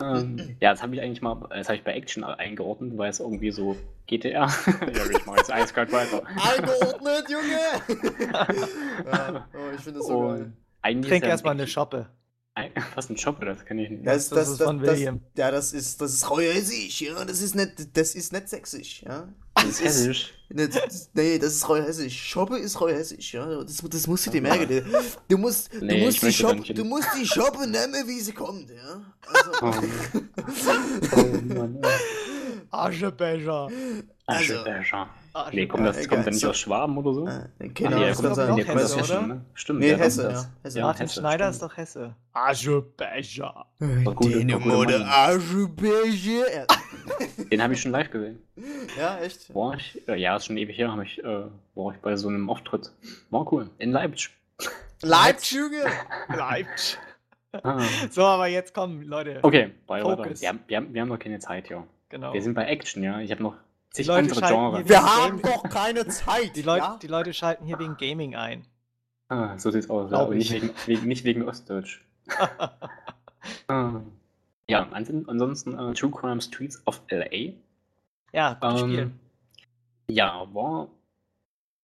Ähm, 0.00 0.56
ja, 0.60 0.70
das 0.72 0.82
habe 0.82 0.94
ich 0.96 1.00
eigentlich 1.02 1.22
mal, 1.22 1.36
das 1.50 1.68
habe 1.68 1.76
ich 1.76 1.84
bei 1.84 1.92
Action 1.94 2.24
eingeordnet, 2.24 2.96
weil 2.98 3.10
es 3.10 3.20
irgendwie 3.20 3.52
so 3.52 3.76
GTA. 4.06 4.30
ja, 4.66 5.06
ich 5.10 5.26
mache 5.26 5.36
jetzt 5.38 5.52
eiskalt 5.52 5.92
weiter. 5.92 6.22
Eingeordnet, 6.26 7.30
Junge! 7.30 7.60
ja, 9.12 9.46
oh, 9.54 9.74
ich 9.74 9.80
finde 9.82 9.98
das 10.00 10.08
so 10.08 10.20
geil. 10.20 10.28
Und 10.42 10.56
eigentlich 10.82 11.10
Trink 11.10 11.24
ja 11.24 11.30
erstmal 11.30 11.52
eine 11.54 11.66
Schoppe. 11.66 12.08
Was 12.94 13.10
ein 13.10 13.16
Shop, 13.16 13.40
das 13.40 13.64
kann 13.64 13.78
ich 13.78 13.90
nicht. 13.90 14.06
Das, 14.06 14.28
Das 14.28 14.38
das, 14.38 14.48
ist 14.50 14.60
das, 14.60 14.66
von 14.68 14.78
das, 14.80 14.96
William. 14.96 15.20
ja, 15.36 15.50
das 15.50 15.72
ist, 15.72 16.00
das 16.00 16.12
ist 16.14 16.30
reuhessisch, 16.30 17.00
ja. 17.00 17.24
Das 17.24 17.40
ist 17.40 17.56
nicht, 17.56 17.72
das 17.96 18.14
ist 18.14 18.32
nicht 18.32 18.48
sächsisch, 18.48 19.02
ja. 19.02 19.28
Das 19.56 19.64
ist 19.66 19.82
hessisch. 19.84 20.34
Nee, 20.50 20.68
das, 20.68 21.10
nee, 21.14 21.38
das 21.38 21.54
ist 21.54 21.68
reuhessisch. 21.68 22.22
Shoppe 22.28 22.58
ist 22.58 22.80
reuhessisch, 22.80 23.34
ja. 23.34 23.44
Das, 23.64 23.78
das 23.78 24.06
musst 24.06 24.26
du 24.26 24.30
dir 24.30 24.40
merken. 24.42 24.68
Du, 24.68 24.82
du 25.28 25.38
musst, 25.38 25.72
du 25.74 25.84
Nee, 25.84 26.04
musst 26.04 26.22
die 26.22 26.30
hin. 26.30 26.62
du 26.76 26.84
musst 26.84 27.08
die 27.18 27.26
Shoppe 27.26 27.66
nehmen, 27.66 28.06
wie 28.06 28.20
sie 28.20 28.32
kommt, 28.32 28.70
ja. 28.70 29.00
Also, 29.26 29.50
Oh, 29.60 29.72
oh 31.16 31.54
Mann. 31.54 31.78
Aschebecher. 32.70 33.68
Also- 34.26 34.64
Aschebecher. 35.34 35.56
Nee, 35.56 35.66
kommt 35.66 35.86
das, 35.86 35.96
egal, 35.98 36.08
kommt 36.08 36.26
der 36.26 36.32
nicht 36.32 36.40
so. 36.42 36.50
aus 36.50 36.58
Schwaben 36.58 36.96
oder 36.96 37.14
so? 37.14 37.26
äh, 37.26 37.30
Ah, 37.30 37.48
keine 37.74 37.96
nee, 37.96 38.06
das 38.06 38.22
kommt, 38.22 38.34
sein. 38.36 38.54
nee, 38.54 38.64
kommt 38.64 38.80
aus 38.80 38.96
Hesse, 38.96 39.12
oder? 39.12 39.20
Hessen, 39.20 39.28
ne? 39.28 39.44
Stimmt. 39.54 39.80
Nee, 39.80 39.96
Hesse, 39.96 40.22
ja. 40.30 40.44
Hesse. 40.62 40.78
Ja, 40.78 40.84
Martin 40.86 41.06
Hesse, 41.06 41.20
Schneider 41.20 41.44
stimmt. 41.44 41.54
ist 41.54 41.62
doch 41.62 41.76
Hesse. 41.76 42.14
Aschebecher. 42.32 43.66
Gut, 44.04 44.64
Mode. 44.64 45.04
Aschebecher. 45.06 46.66
Den 47.50 47.62
habe 47.62 47.74
ich 47.74 47.80
schon 47.82 47.92
live 47.92 48.10
gesehen. 48.10 48.38
ja, 48.98 49.18
echt? 49.18 49.54
War 49.54 49.74
ich, 49.74 50.00
äh, 50.08 50.16
ja, 50.16 50.36
ist 50.36 50.46
schon 50.46 50.56
ewig 50.56 50.78
her, 50.78 50.96
ich, 51.04 51.22
äh, 51.22 51.42
war 51.74 51.92
ich 51.94 52.00
bei 52.00 52.16
so 52.16 52.28
einem 52.28 52.48
Auftritt. 52.48 52.92
War 53.30 53.50
cool. 53.52 53.68
In 53.78 53.92
Leipzig. 53.92 54.30
Leipzig, 55.02 55.58
Junge. 55.58 55.84
Leipzig. 56.36 56.98
Ah. 57.62 57.80
So, 58.10 58.24
aber 58.24 58.48
jetzt 58.48 58.74
kommen, 58.74 59.02
Leute. 59.04 59.38
Okay, 59.42 59.70
bei 59.86 60.02
weiter. 60.02 60.24
Focus. 60.24 60.40
Wir 60.40 60.48
haben, 60.48 60.58
wir, 60.66 60.76
haben, 60.76 60.92
wir 60.92 61.00
haben 61.02 61.08
noch 61.08 61.20
keine 61.20 61.38
Zeit, 61.38 61.68
ja. 61.68 61.84
Genau. 62.08 62.32
Wir 62.32 62.42
sind 62.42 62.54
bei 62.54 62.64
Action, 62.66 63.04
ja. 63.04 63.20
Ich 63.20 63.30
habe 63.30 63.44
noch 63.44 63.54
zig 63.94 64.06
Leute 64.06 64.18
andere 64.18 64.40
schalten 64.40 64.54
Genres. 64.54 64.88
Wir 64.88 65.02
haben 65.02 65.42
doch 65.42 65.62
keine 65.64 66.06
Zeit. 66.08 66.56
Die 66.56 66.62
Leute, 66.62 66.84
ja? 66.84 66.98
die 67.00 67.06
Leute 67.06 67.32
schalten 67.32 67.64
hier 67.64 67.78
wegen 67.78 67.96
Gaming 67.96 68.34
ein. 68.34 68.66
Ah, 69.28 69.56
so 69.58 69.70
sieht's 69.70 69.88
aus. 69.88 70.10
Glaub 70.10 70.22
Aber 70.22 70.34
nicht 70.34 70.52
ich. 70.52 70.62
wegen, 70.62 70.74
wegen, 70.86 71.08
nicht 71.08 71.24
wegen 71.24 71.48
Ostdeutsch. 71.48 72.04
ah. 73.68 74.00
Ja, 74.66 74.88
ansonsten, 74.92 75.78
äh, 75.78 75.92
True 75.92 76.10
Crime 76.10 76.40
Streets 76.40 76.82
of 76.86 77.02
LA. 77.10 77.52
Ja, 78.32 78.54
gutes 78.54 78.80
Spiel. 78.80 78.98
Ähm, 78.98 79.20
ja, 80.08 80.46
war 80.52 80.88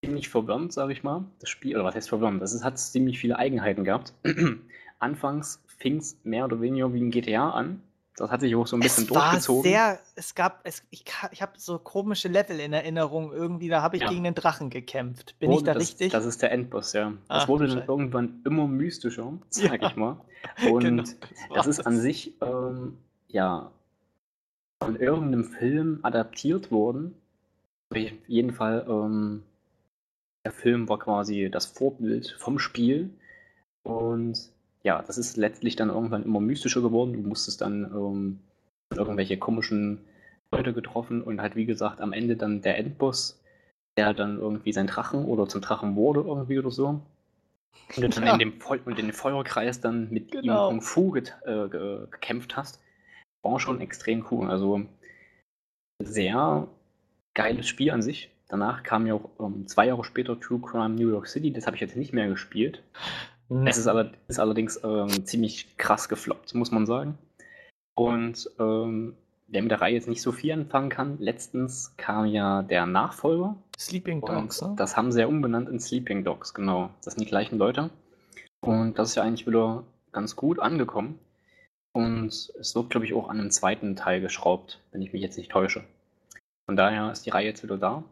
ziemlich 0.02 0.28
verwirrend, 0.28 0.72
sage 0.72 0.92
ich 0.92 1.02
mal. 1.02 1.24
Das 1.40 1.50
Spiel, 1.50 1.76
oder 1.76 1.84
was 1.84 1.94
heißt 1.94 2.08
verwirrend? 2.08 2.40
Das 2.40 2.54
ist, 2.54 2.64
hat 2.64 2.78
ziemlich 2.78 3.18
viele 3.18 3.38
Eigenheiten 3.38 3.84
gehabt. 3.84 4.14
Anfangs 4.98 5.62
fing 5.66 5.98
es 5.98 6.18
mehr 6.24 6.46
oder 6.46 6.60
weniger 6.60 6.92
wie 6.92 7.00
ein 7.00 7.10
GTA 7.10 7.50
an. 7.50 7.82
Das 8.20 8.30
hat 8.30 8.42
sich 8.42 8.54
auch 8.54 8.66
so 8.66 8.76
ein 8.76 8.80
bisschen 8.80 9.04
Es 9.04 9.10
war 9.10 9.30
durchgezogen. 9.30 9.62
sehr, 9.62 9.98
es 10.14 10.34
gab, 10.34 10.60
es, 10.64 10.82
ich, 10.90 11.04
ich 11.32 11.40
habe 11.40 11.52
so 11.56 11.78
komische 11.78 12.28
Level 12.28 12.60
in 12.60 12.74
Erinnerung 12.74 13.32
irgendwie, 13.32 13.68
da 13.70 13.80
habe 13.80 13.96
ich 13.96 14.02
Ja. 14.02 14.10
gegen 14.10 14.24
den 14.24 14.34
Drachen 14.34 14.68
gekämpft. 14.68 15.38
Bin 15.38 15.50
Oh, 15.50 15.56
ich 15.56 15.62
da 15.64 15.72
das, 15.72 15.84
richtig? 15.84 16.12
Das 16.12 16.26
ist 16.26 16.42
der 16.42 16.52
Endboss, 16.52 16.92
ja. 16.92 17.10
Das 17.28 17.44
Ach, 17.44 17.48
wurde 17.48 17.66
du 17.66 17.76
dann 17.76 17.88
irgendwann 17.88 18.42
immer 18.44 18.66
mystischer, 18.68 19.32
sag 19.48 19.80
Ja. 19.80 19.88
ich 19.88 19.96
mal. 19.96 20.20
Und 20.70 20.82
Genau, 20.82 21.04
das 21.54 21.66
ist 21.66 21.80
an 21.86 21.98
sich, 21.98 22.34
ähm, 22.42 22.98
ja, 23.28 23.72
von 24.82 24.96
irgendeinem 24.96 25.44
Film 25.44 26.00
adaptiert 26.02 26.70
worden. 26.70 27.14
Auf 27.90 27.98
jeden 28.28 28.52
Fall, 28.52 28.86
ähm, 28.86 29.42
der 30.44 30.52
Film 30.52 30.88
war 30.90 30.98
quasi 30.98 31.48
das 31.50 31.64
Vorbild 31.64 32.36
vom 32.38 32.58
Spiel. 32.58 33.10
Und 33.82 34.52
ja, 34.82 35.02
das 35.02 35.18
ist 35.18 35.36
letztlich 35.36 35.76
dann 35.76 35.90
irgendwann 35.90 36.24
immer 36.24 36.40
mystischer 36.40 36.80
geworden. 36.80 37.12
Du 37.12 37.20
musstest 37.28 37.60
dann 37.60 37.84
ähm, 37.94 38.40
irgendwelche 38.94 39.38
komischen 39.38 40.00
Leute 40.52 40.72
getroffen 40.72 41.22
und 41.22 41.40
halt, 41.40 41.54
wie 41.56 41.66
gesagt, 41.66 42.00
am 42.00 42.12
Ende 42.12 42.36
dann 42.36 42.62
der 42.62 42.78
Endboss, 42.78 43.40
der 43.96 44.14
dann 44.14 44.38
irgendwie 44.38 44.72
sein 44.72 44.86
Drachen 44.86 45.24
oder 45.24 45.48
zum 45.48 45.60
Drachen 45.60 45.96
wurde 45.96 46.20
irgendwie 46.20 46.58
oder 46.58 46.70
so. 46.70 47.00
Und 47.96 48.02
du 48.02 48.08
dann 48.08 48.26
Ja. 48.26 48.32
in 48.34 48.38
dem 48.38 48.60
Feu 48.60 48.78
und 48.84 48.98
in 48.98 49.06
dem 49.06 49.14
Feuerkreis 49.14 49.80
dann 49.80 50.10
mit 50.10 50.30
Genau. 50.32 50.68
ihm 50.68 50.78
Kung 50.78 50.82
Fu 50.82 51.14
äh, 51.16 51.22
ge 51.68 52.06
gekämpft 52.10 52.56
hast. 52.56 52.80
War 53.42 53.58
schon 53.60 53.80
extrem 53.80 54.26
cool. 54.30 54.50
Also 54.50 54.82
sehr 56.02 56.68
geiles 57.34 57.68
Spiel 57.68 57.90
an 57.90 58.02
sich. 58.02 58.30
Danach 58.48 58.82
kam 58.82 59.06
ja 59.06 59.14
auch 59.14 59.30
ähm, 59.38 59.66
zwei 59.68 59.86
Jahre 59.86 60.04
später 60.04 60.38
True 60.38 60.60
Crime 60.60 60.90
New 60.90 61.08
York 61.08 61.28
City. 61.28 61.52
Das 61.52 61.66
habe 61.66 61.76
ich 61.76 61.80
jetzt 61.80 61.96
nicht 61.96 62.12
mehr 62.12 62.28
gespielt. 62.28 62.82
Es 63.66 63.78
ist, 63.78 63.88
aller, 63.88 64.12
ist 64.28 64.38
allerdings 64.38 64.80
ähm, 64.84 65.26
ziemlich 65.26 65.76
krass 65.76 66.08
gefloppt, 66.08 66.54
muss 66.54 66.70
man 66.70 66.86
sagen. 66.86 67.18
Und 67.96 68.48
ähm, 68.60 69.16
wer 69.48 69.62
mit 69.62 69.72
der 69.72 69.80
Reihe 69.80 69.94
jetzt 69.94 70.08
nicht 70.08 70.22
so 70.22 70.30
viel 70.30 70.52
anfangen 70.52 70.88
kann, 70.88 71.18
letztens 71.18 71.94
kam 71.96 72.26
ja 72.26 72.62
der 72.62 72.86
Nachfolger. 72.86 73.56
Sleeping 73.76 74.20
Dogs, 74.20 74.62
ne? 74.62 74.74
das 74.76 74.96
haben 74.96 75.10
sie 75.10 75.20
ja 75.20 75.26
umbenannt 75.26 75.68
in 75.68 75.80
Sleeping 75.80 76.22
Dogs, 76.22 76.54
genau. 76.54 76.90
Das 77.04 77.14
sind 77.14 77.24
die 77.24 77.30
gleichen 77.30 77.58
Leute. 77.58 77.90
Und 78.60 78.98
das 78.98 79.10
ist 79.10 79.14
ja 79.16 79.22
eigentlich 79.24 79.46
wieder 79.46 79.84
ganz 80.12 80.36
gut 80.36 80.60
angekommen. 80.60 81.18
Und 81.92 82.52
es 82.60 82.74
wird, 82.74 82.90
glaube 82.90 83.06
ich, 83.06 83.14
auch 83.14 83.28
an 83.28 83.40
einem 83.40 83.50
zweiten 83.50 83.96
Teil 83.96 84.20
geschraubt, 84.20 84.80
wenn 84.92 85.02
ich 85.02 85.12
mich 85.12 85.22
jetzt 85.22 85.38
nicht 85.38 85.50
täusche. 85.50 85.82
Von 86.68 86.76
daher 86.76 87.10
ist 87.10 87.26
die 87.26 87.30
Reihe 87.30 87.48
jetzt 87.48 87.64
wieder 87.64 87.78
da. 87.78 88.04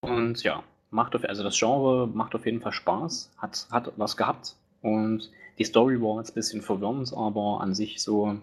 Und 0.00 0.42
ja, 0.42 0.64
macht 0.90 1.14
auf, 1.14 1.24
also 1.24 1.42
das 1.42 1.58
Genre 1.58 2.06
macht 2.06 2.34
auf 2.34 2.46
jeden 2.46 2.60
Fall 2.60 2.72
Spaß, 2.72 3.32
hat, 3.38 3.66
hat 3.70 3.92
was 3.96 4.16
gehabt. 4.16 4.56
Und 4.82 5.30
die 5.58 5.64
Story 5.64 6.00
war 6.00 6.18
jetzt 6.18 6.30
ein 6.30 6.34
bisschen 6.34 6.62
verwirrend, 6.62 7.12
aber 7.14 7.60
an 7.60 7.74
sich 7.74 8.02
so 8.02 8.36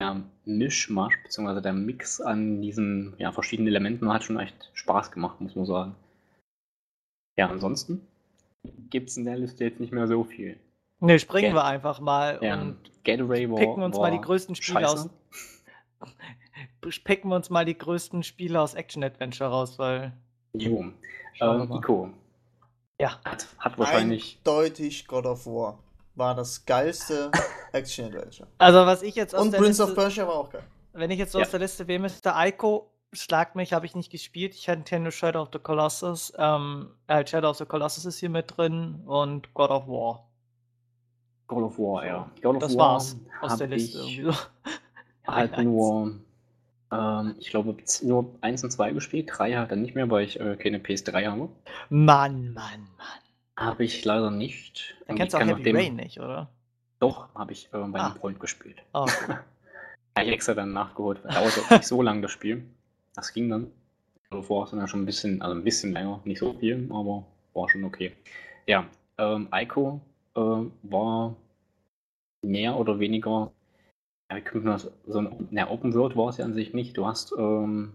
der 0.00 0.22
Mischmasch, 0.44 1.20
beziehungsweise 1.22 1.62
der 1.62 1.72
Mix 1.72 2.20
an 2.20 2.60
diesen 2.62 3.14
ja, 3.18 3.32
verschiedenen 3.32 3.68
Elementen 3.68 4.12
hat 4.12 4.24
schon 4.24 4.38
echt 4.38 4.70
Spaß 4.74 5.10
gemacht, 5.12 5.40
muss 5.40 5.54
man 5.56 5.66
sagen. 5.66 5.94
Ja, 7.36 7.48
ansonsten 7.48 8.06
gibt 8.90 9.10
es 9.10 9.16
in 9.16 9.24
der 9.24 9.36
Liste 9.36 9.64
jetzt 9.64 9.80
nicht 9.80 9.92
mehr 9.92 10.06
so 10.06 10.24
viel. 10.24 10.58
Ne, 11.00 11.18
springen 11.18 11.48
Get- 11.48 11.54
wir 11.56 11.64
einfach 11.64 12.00
mal 12.00 12.38
Ja, 12.40 12.60
und 12.60 12.78
Getaway 13.02 13.50
war, 13.50 13.58
picken 13.58 13.82
uns 13.82 13.96
mal 13.98 14.10
die 14.10 14.20
größten 14.20 14.54
Spiele 14.54 14.80
scheiße. 14.80 15.10
aus. 16.00 16.10
Picken 17.04 17.30
wir 17.30 17.36
uns 17.36 17.50
mal 17.50 17.64
die 17.64 17.76
größten 17.76 18.22
Spiele 18.22 18.60
aus 18.60 18.74
Action 18.74 19.02
Adventure 19.02 19.50
raus, 19.50 19.78
weil 19.78 20.12
Jo. 20.56 20.84
Äh, 21.40 21.44
mal. 21.46 21.78
Ico, 21.78 22.10
Ja. 23.00 23.18
Hat, 23.24 23.46
hat 23.58 23.78
wahrscheinlich. 23.78 24.38
Eindeutig 24.38 25.06
God 25.06 25.26
of 25.26 25.46
War. 25.46 25.78
War 26.14 26.34
das 26.34 26.64
geilste 26.64 27.30
Action-Adventure. 27.72 28.48
Also, 28.58 28.86
was 28.86 29.02
ich 29.02 29.16
jetzt 29.16 29.34
aus 29.34 29.42
Und 29.42 29.50
der 29.52 29.58
Prince 29.58 29.82
Liste, 29.82 29.92
of 29.92 29.98
Persia 29.98 30.26
war 30.28 30.34
auch 30.34 30.50
geil. 30.50 30.62
wenn 30.92 31.10
ich 31.10 31.18
jetzt 31.18 31.32
so 31.32 31.38
Ja. 31.38 31.44
aus 31.44 31.50
der 31.50 31.60
Liste 31.60 31.88
wähle, 31.88 31.98
Mr. 32.08 32.46
Ico, 32.46 32.90
schlag 33.12 33.56
mich, 33.56 33.72
habe 33.72 33.84
ich 33.86 33.96
nicht 33.96 34.10
gespielt. 34.12 34.54
Ich 34.54 34.68
hatte 34.68 34.98
nur 35.00 35.10
Shadow 35.10 35.42
of 35.42 35.48
the 35.52 35.58
Colossus. 35.58 36.32
Ähm, 36.38 36.90
halt 37.08 37.30
Shadow 37.30 37.50
of 37.50 37.56
the 37.56 37.64
Colossus 37.64 38.04
ist 38.04 38.18
hier 38.20 38.30
mit 38.30 38.56
drin 38.56 39.02
und 39.06 39.52
God 39.54 39.70
of 39.70 39.88
War. 39.88 40.28
God 41.48 41.62
of 41.64 41.78
War, 41.78 42.06
ja. 42.06 42.30
God 42.42 42.56
of 42.56 42.62
Das 42.62 42.76
War 42.76 42.92
war's 42.94 43.16
aus 43.42 43.56
der 43.56 43.66
Liste 43.66 43.98
ich 44.02 44.18
irgendwie 44.20 44.32
so. 44.32 45.32
halt 45.32 45.58
nur, 45.64 46.12
ähm, 46.94 47.34
ich 47.38 47.50
glaube, 47.50 47.76
nur 48.02 48.34
1 48.40 48.62
und 48.64 48.70
2 48.70 48.92
gespielt. 48.92 49.28
3 49.32 49.54
halt 49.56 49.70
dann 49.72 49.82
nicht 49.82 49.94
mehr, 49.94 50.08
weil 50.10 50.24
ich 50.24 50.38
äh, 50.38 50.56
keine 50.56 50.78
PS3 50.78 51.26
habe. 51.26 51.48
Mann, 51.90 52.52
Mann, 52.54 52.86
Mann. 52.96 53.20
Habe 53.56 53.84
ich 53.84 54.04
leider 54.04 54.30
nicht. 54.30 54.94
Dann 55.06 55.16
kennst 55.16 55.34
du 55.34 55.38
auch 55.38 55.42
Heavy 55.42 55.52
nachdem- 55.52 55.76
Rain 55.76 55.96
nicht, 55.96 56.18
oder? 56.20 56.48
Doch, 57.00 57.34
habe 57.34 57.52
ich 57.52 57.66
äh, 57.72 57.78
bei 57.78 57.98
Ah. 58.00 58.06
einem 58.06 58.16
Freund 58.16 58.40
gespielt. 58.40 58.82
Oh, 58.92 59.06
ich 60.16 60.28
extra 60.32 60.54
dann 60.54 60.72
nachgeholt. 60.72 61.24
Dauerte 61.24 61.60
auch 61.62 61.70
nicht 61.70 61.84
so 61.84 62.00
lange 62.02 62.22
das 62.22 62.30
Spiel. 62.32 62.64
Das 63.14 63.32
ging 63.32 63.48
dann. 63.50 63.70
Of 64.30 64.50
War 64.50 64.66
dann 64.68 64.80
ja 64.80 64.88
schon 64.88 65.02
ein 65.02 65.06
bisschen, 65.06 65.40
also 65.42 65.54
ein 65.54 65.62
bisschen 65.62 65.92
länger, 65.92 66.20
nicht 66.24 66.40
so 66.40 66.52
viel, 66.54 66.88
aber 66.90 67.24
war 67.52 67.68
schon 67.68 67.84
okay. 67.84 68.12
Ja, 68.66 68.86
ähm, 69.18 69.48
Ico 69.54 70.00
äh, 70.34 70.40
war 70.82 71.36
mehr 72.42 72.76
oder 72.76 72.98
weniger, 72.98 73.52
ja, 74.34 74.36
wie 74.36 74.40
könnte 74.42 74.66
man 74.66 74.74
das, 74.74 74.90
so 75.06 75.18
ein, 75.18 75.48
na, 75.50 75.70
Open 75.70 75.94
World 75.94 76.16
war 76.16 76.28
es 76.28 76.36
ja 76.38 76.44
an 76.44 76.54
sich 76.54 76.74
nicht. 76.74 76.96
Du 76.96 77.06
hast 77.06 77.32
ähm, 77.38 77.94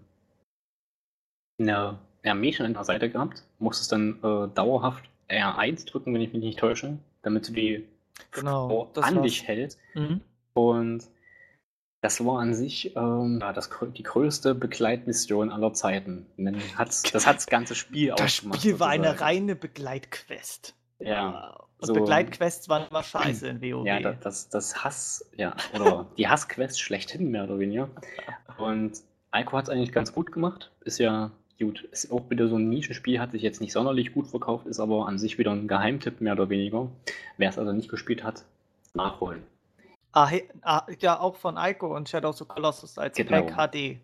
eine, 1.60 2.00
ja, 2.24 2.34
Mädchen 2.34 2.66
an 2.66 2.74
der 2.74 2.84
Seite 2.84 3.10
gehabt, 3.10 3.44
musstest 3.60 3.92
dann 3.92 4.20
äh, 4.24 4.48
dauerhaft 4.54 5.10
R1 5.30 5.86
drücken, 5.88 6.14
wenn 6.14 6.22
ich 6.22 6.34
mich 6.34 6.42
nicht 6.44 6.60
täusche, 6.60 6.98
damit 7.22 7.48
du 7.48 7.54
die 7.54 7.86
Genau, 8.32 8.68
Frau 8.68 8.92
das 8.94 9.06
an 9.06 9.16
war's. 9.16 9.24
dich 9.24 9.48
hältst. 9.48 9.80
Mhm. 9.94 10.22
Und 10.54 11.08
das 12.02 12.24
war 12.26 12.40
an 12.42 12.54
sich 12.54 12.96
ähm, 12.96 13.40
ja, 13.42 13.54
das, 13.54 13.70
die 13.96 14.04
größte 14.04 14.56
Begleitmission 14.56 15.52
aller 15.52 15.74
Zeiten. 15.74 16.26
Hat's, 16.76 17.04
das 17.04 17.28
hat 17.28 17.38
das 17.38 17.48
ganze 17.48 17.76
Spiel 17.76 18.10
Das 18.10 18.22
ausgemacht. 18.22 18.60
Spiel 18.60 18.80
war 18.80 18.90
eine 18.90 19.08
sozusagen. 19.10 19.24
reine 19.24 19.56
Begleitquest. 19.56 20.76
Ja, 21.00 21.68
Und 21.80 21.88
so- 21.88 21.94
Begleitquests 21.94 22.68
waren 22.70 22.88
immer 22.90 23.04
scheiße 23.04 23.48
in 23.48 23.62
WoW. 23.62 23.86
Ja, 23.86 24.00
da- 24.00 24.14
das, 24.14 24.50
das 24.50 24.84
Hass, 24.84 25.26
ja, 25.38 25.56
oder 25.74 26.06
die 26.18 26.28
Hassquest 26.28 26.82
schlechthin 26.82 27.32
mehr 27.32 27.44
oder 27.46 27.60
weniger. 27.60 27.90
Und 28.58 29.00
Ico 29.34 29.58
hat 29.58 29.66
es 29.66 29.70
eigentlich 29.70 29.92
ganz 29.92 30.14
gut 30.14 30.32
gemacht. 30.32 30.72
Ist 30.82 31.00
ja 31.00 31.32
gut, 31.60 31.84
ist 31.92 32.12
auch 32.12 32.30
wieder 32.30 32.48
so 32.48 32.56
ein 32.58 32.70
Nischenspiel, 32.70 33.20
hat 33.20 33.32
sich 33.32 33.42
jetzt 33.42 33.62
nicht 33.62 33.74
sonderlich 33.74 34.14
gut 34.14 34.28
verkauft, 34.28 34.66
ist 34.68 34.80
aber 34.80 35.08
an 35.08 35.18
sich 35.20 35.38
wieder 35.38 35.52
ein 35.52 35.68
Geheimtipp 35.68 36.20
mehr 36.22 36.34
oder 36.34 36.50
weniger. 36.50 36.88
Wer 37.38 37.50
es 37.50 37.58
also 37.58 37.72
nicht 37.74 37.90
gespielt 37.90 38.24
hat, 38.24 38.44
nachholen. 38.94 39.44
Ah, 40.12 40.28
he, 40.28 40.44
ah, 40.64 40.86
ja, 41.00 41.20
auch 41.20 41.36
von 41.36 41.56
Ico 41.58 41.96
und 41.96 42.10
Shadow 42.10 42.30
of 42.30 42.38
the 42.38 42.46
Colossus 42.46 42.98
als 42.98 43.16
Genau. 43.16 43.44
Pack 43.44 43.72
HD. 43.72 43.98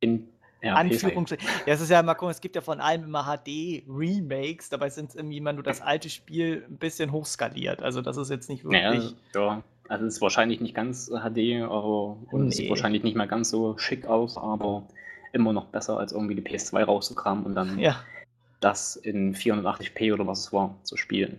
In 0.00 0.28
ja, 0.66 0.74
Anführungs 0.74 1.30
Ja, 1.30 1.36
es 1.66 1.80
ist 1.80 1.90
ja 1.90 2.00
immer 2.00 2.14
komisch, 2.14 2.34
es 2.36 2.40
gibt 2.40 2.56
ja 2.56 2.62
von 2.62 2.80
allem 2.80 3.04
immer 3.04 3.24
HD-Remakes, 3.24 4.68
dabei 4.68 4.90
sind 4.90 5.10
es 5.10 5.14
irgendwie 5.16 5.38
immer 5.38 5.52
nur 5.52 5.62
das 5.62 5.80
alte 5.80 6.10
Spiel 6.10 6.64
ein 6.68 6.76
bisschen 6.78 7.12
hochskaliert. 7.12 7.82
Also 7.82 8.02
das 8.02 8.16
ist 8.16 8.30
jetzt 8.30 8.48
nicht 8.48 8.64
wirklich. 8.64 9.14
ja. 9.34 9.62
Also 9.88 10.04
es 10.04 10.14
ist 10.14 10.20
wahrscheinlich 10.20 10.60
nicht 10.60 10.74
ganz 10.74 11.06
HD, 11.08 11.62
aber 11.62 12.16
und 12.32 12.48
es 12.48 12.56
Nee. 12.56 12.62
sieht 12.62 12.70
wahrscheinlich 12.70 13.04
nicht 13.04 13.16
mehr 13.16 13.28
ganz 13.28 13.50
so 13.50 13.78
schick 13.78 14.04
aus, 14.06 14.36
aber 14.36 14.88
immer 15.32 15.52
noch 15.52 15.66
besser 15.66 15.96
als 15.98 16.10
irgendwie 16.12 16.34
die 16.34 16.42
PS2 16.42 16.82
rauszukramen 16.82 17.44
und 17.46 17.54
dann 17.54 17.78
Ja, 17.78 17.96
das 18.60 18.96
in 18.96 19.32
480p 19.34 20.12
oder 20.12 20.26
was 20.26 20.40
es 20.40 20.52
war 20.52 20.74
zu 20.82 20.96
spielen. 20.96 21.38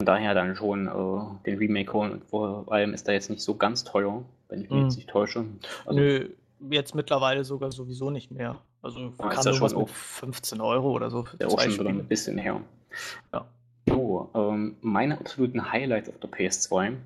Von 0.00 0.06
daher 0.06 0.34
dann 0.34 0.56
schon 0.56 0.88
äh, 0.88 1.44
den 1.46 1.58
Remake 1.58 1.92
holen 1.92 2.10
und 2.12 2.24
vor 2.24 2.70
allem 2.72 2.92
ist 2.92 3.06
er 3.06 3.14
jetzt 3.14 3.30
nicht 3.30 3.42
so 3.42 3.54
ganz 3.56 3.84
teuer, 3.84 4.24
wenn 4.48 4.60
ich 4.62 4.68
mich 4.70 4.78
Mhm. 4.80 4.84
jetzt 4.86 4.96
nicht 4.96 5.08
täusche. 5.10 5.44
Also, 5.86 6.00
nö, 6.00 6.28
jetzt 6.70 6.94
mittlerweile 6.94 7.44
sogar 7.44 7.72
sowieso 7.72 8.10
nicht 8.10 8.30
mehr. 8.30 8.60
Also 8.82 9.12
Ah, 9.18 9.32
ja 9.32 9.44
irgendwas 9.46 9.72
schon 9.72 9.80
mit 9.80 9.88
auch- 9.88 9.94
15 9.94 10.60
Euro 10.60 10.90
oder 10.92 11.10
so 11.10 11.24
für 11.24 11.36
der 11.36 11.48
auch 11.48 11.60
schon 11.60 11.72
wieder 11.72 11.88
ein 11.90 12.06
bisschen 12.06 12.38
her. 12.38 12.60
Ja. 13.32 13.46
So, 13.88 14.30
ähm, 14.34 14.76
meine 14.80 15.18
absoluten 15.18 15.70
Highlights 15.72 16.08
auf 16.08 16.18
der 16.18 16.30
PS2 16.30 16.86
ähm, 16.88 16.98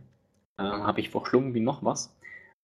habe 0.59 1.01
ich 1.01 1.11
verschlungen 1.11 1.55
wie 1.55 1.61
noch 1.61 1.85
was. 1.85 2.15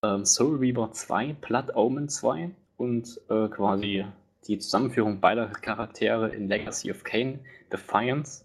Ähm, 0.04 0.24
Soul 0.24 0.58
Reaver 0.58 0.92
2, 0.92 1.34
Blood 1.34 1.74
Omen 1.74 2.08
2 2.08 2.50
und 2.76 3.20
äh, 3.30 3.48
quasi 3.48 4.04
die 4.46 4.58
Zusammenführung 4.58 5.20
beider 5.20 5.46
Charaktere 5.48 6.28
in 6.34 6.48
Legacy 6.48 6.90
of 6.90 7.02
Kain, 7.04 7.40
Defiance. 7.72 8.44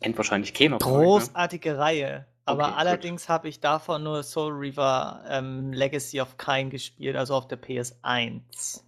Kennt 0.00 0.16
wahrscheinlich 0.16 0.52
keiner 0.52 0.72
ne? 0.72 0.78
Großartige 0.78 1.78
Reihe. 1.78 2.26
Aber 2.44 2.64
Okay, 2.64 2.74
allerdings 2.76 3.28
habe 3.28 3.48
ich 3.48 3.60
davon 3.60 4.02
nur 4.02 4.22
Soul 4.22 4.52
Reaver 4.52 5.22
ähm, 5.28 5.72
Legacy 5.72 6.20
of 6.20 6.36
Kain 6.38 6.70
gespielt, 6.70 7.16
also 7.16 7.34
auf 7.34 7.46
der 7.46 7.60
PS1. 7.60 8.82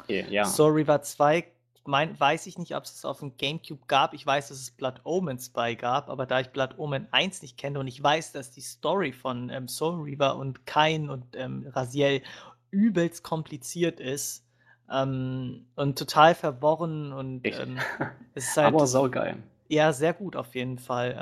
Okay, 0.00 0.26
ja. 0.28 0.44
Soul 0.44 0.72
Reaver 0.72 1.02
2 1.02 1.44
mein, 1.86 2.18
weiß 2.18 2.46
ich 2.46 2.58
nicht, 2.58 2.74
ob 2.74 2.84
es 2.84 2.94
es 2.94 3.04
auf 3.04 3.20
dem 3.20 3.36
Gamecube 3.36 3.82
gab. 3.86 4.14
Ich 4.14 4.26
weiß, 4.26 4.48
dass 4.48 4.58
es 4.58 4.70
Blood 4.70 5.00
Omen 5.04 5.38
2 5.38 5.74
gab, 5.74 6.08
aber 6.08 6.26
da 6.26 6.40
ich 6.40 6.48
Blood 6.48 6.78
Omen 6.78 7.08
1 7.10 7.42
nicht 7.42 7.58
kenne 7.58 7.78
und 7.78 7.86
ich 7.86 8.02
weiß, 8.02 8.32
dass 8.32 8.50
die 8.50 8.60
Story 8.60 9.12
von 9.12 9.50
ähm, 9.50 9.68
Soul 9.68 10.02
Reaver 10.02 10.36
und 10.36 10.66
Kain 10.66 11.10
und 11.10 11.24
ähm, 11.36 11.66
Raziel 11.72 12.22
übelst 12.70 13.22
kompliziert 13.22 14.00
ist 14.00 14.44
ähm, 14.90 15.66
und 15.76 15.98
total 15.98 16.34
verworren 16.34 17.12
und 17.12 17.46
ähm, 17.46 17.78
es 18.34 18.48
ist 18.48 18.56
halt 18.56 18.74
Aber 18.74 18.86
saugeil. 18.86 19.36
ja 19.68 19.92
sehr 19.92 20.14
gut 20.14 20.36
auf 20.36 20.54
jeden 20.54 20.78
Fall. 20.78 21.16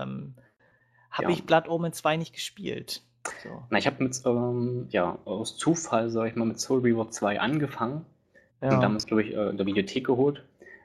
Habe 1.12 1.24
Ja. 1.24 1.30
ich 1.30 1.44
Blood 1.44 1.68
Omen 1.68 1.92
2 1.92 2.16
nicht 2.16 2.32
gespielt. 2.34 3.02
So. 3.42 3.62
Na, 3.70 3.78
ich 3.78 3.86
habe 3.86 4.02
mit, 4.02 4.20
ähm, 4.26 4.86
ja, 4.90 5.16
aus 5.24 5.56
Zufall, 5.56 6.10
sag 6.10 6.26
ich 6.28 6.34
mal, 6.36 6.44
mit 6.46 6.58
Soul 6.58 6.80
Reaver 6.80 7.10
2 7.10 7.38
angefangen 7.40 8.04
und 8.60 8.70
Ja. 8.72 8.80
damals, 8.80 9.06
glaube 9.06 9.22
ich, 9.22 9.34
äh, 9.34 9.48
in 9.50 9.56
der 9.56 9.66
Videothek 9.66 10.06
geholt. 10.06 10.42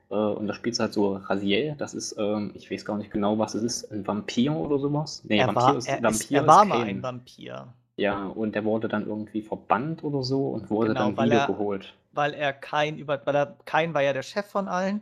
Äh, 0.09 0.13
und 0.15 0.47
da 0.47 0.53
spielt 0.53 0.77
halt 0.79 0.93
so 0.93 1.15
Raziel, 1.15 1.75
das 1.77 1.93
ist, 1.93 2.15
ähm, 2.19 2.51
ich 2.53 2.69
weiß 2.71 2.85
gar 2.85 2.97
nicht 2.97 3.11
genau, 3.11 3.39
was 3.39 3.55
es 3.55 3.63
ist, 3.63 3.91
ein 3.91 4.05
Vampir 4.07 4.53
oder 4.55 4.77
sowas? 4.79 5.23
Nee, 5.27 5.39
er, 5.39 5.47
Vampir 5.47 5.61
war, 5.63 5.75
ist, 5.77 5.87
er, 5.87 5.97
ist, 5.97 6.03
Vampir 6.03 6.37
er 6.41 6.47
war 6.47 6.63
ist 6.63 6.69
mal 6.69 6.83
ein 6.83 7.03
Vampir. 7.03 7.67
Ja, 7.97 8.27
und 8.27 8.53
der 8.53 8.63
wurde 8.63 8.87
dann 8.87 9.07
irgendwie 9.07 9.41
verbannt 9.41 10.03
oder 10.03 10.21
so 10.23 10.49
und 10.49 10.69
wurde 10.69 10.89
Genau, 10.93 11.11
dann 11.11 11.17
er- 11.17 11.25
wiedergeholt. 11.47 11.93
weil 12.13 12.33
er 12.35 12.53
kein 12.53 12.97
über, 12.99 13.19
weil 13.25 13.35
er 13.35 13.55
kein 13.65 13.93
war 13.95 14.01
ja 14.03 14.13
der 14.13 14.21
Chef 14.23 14.45
von 14.45 14.67
allen 14.67 15.01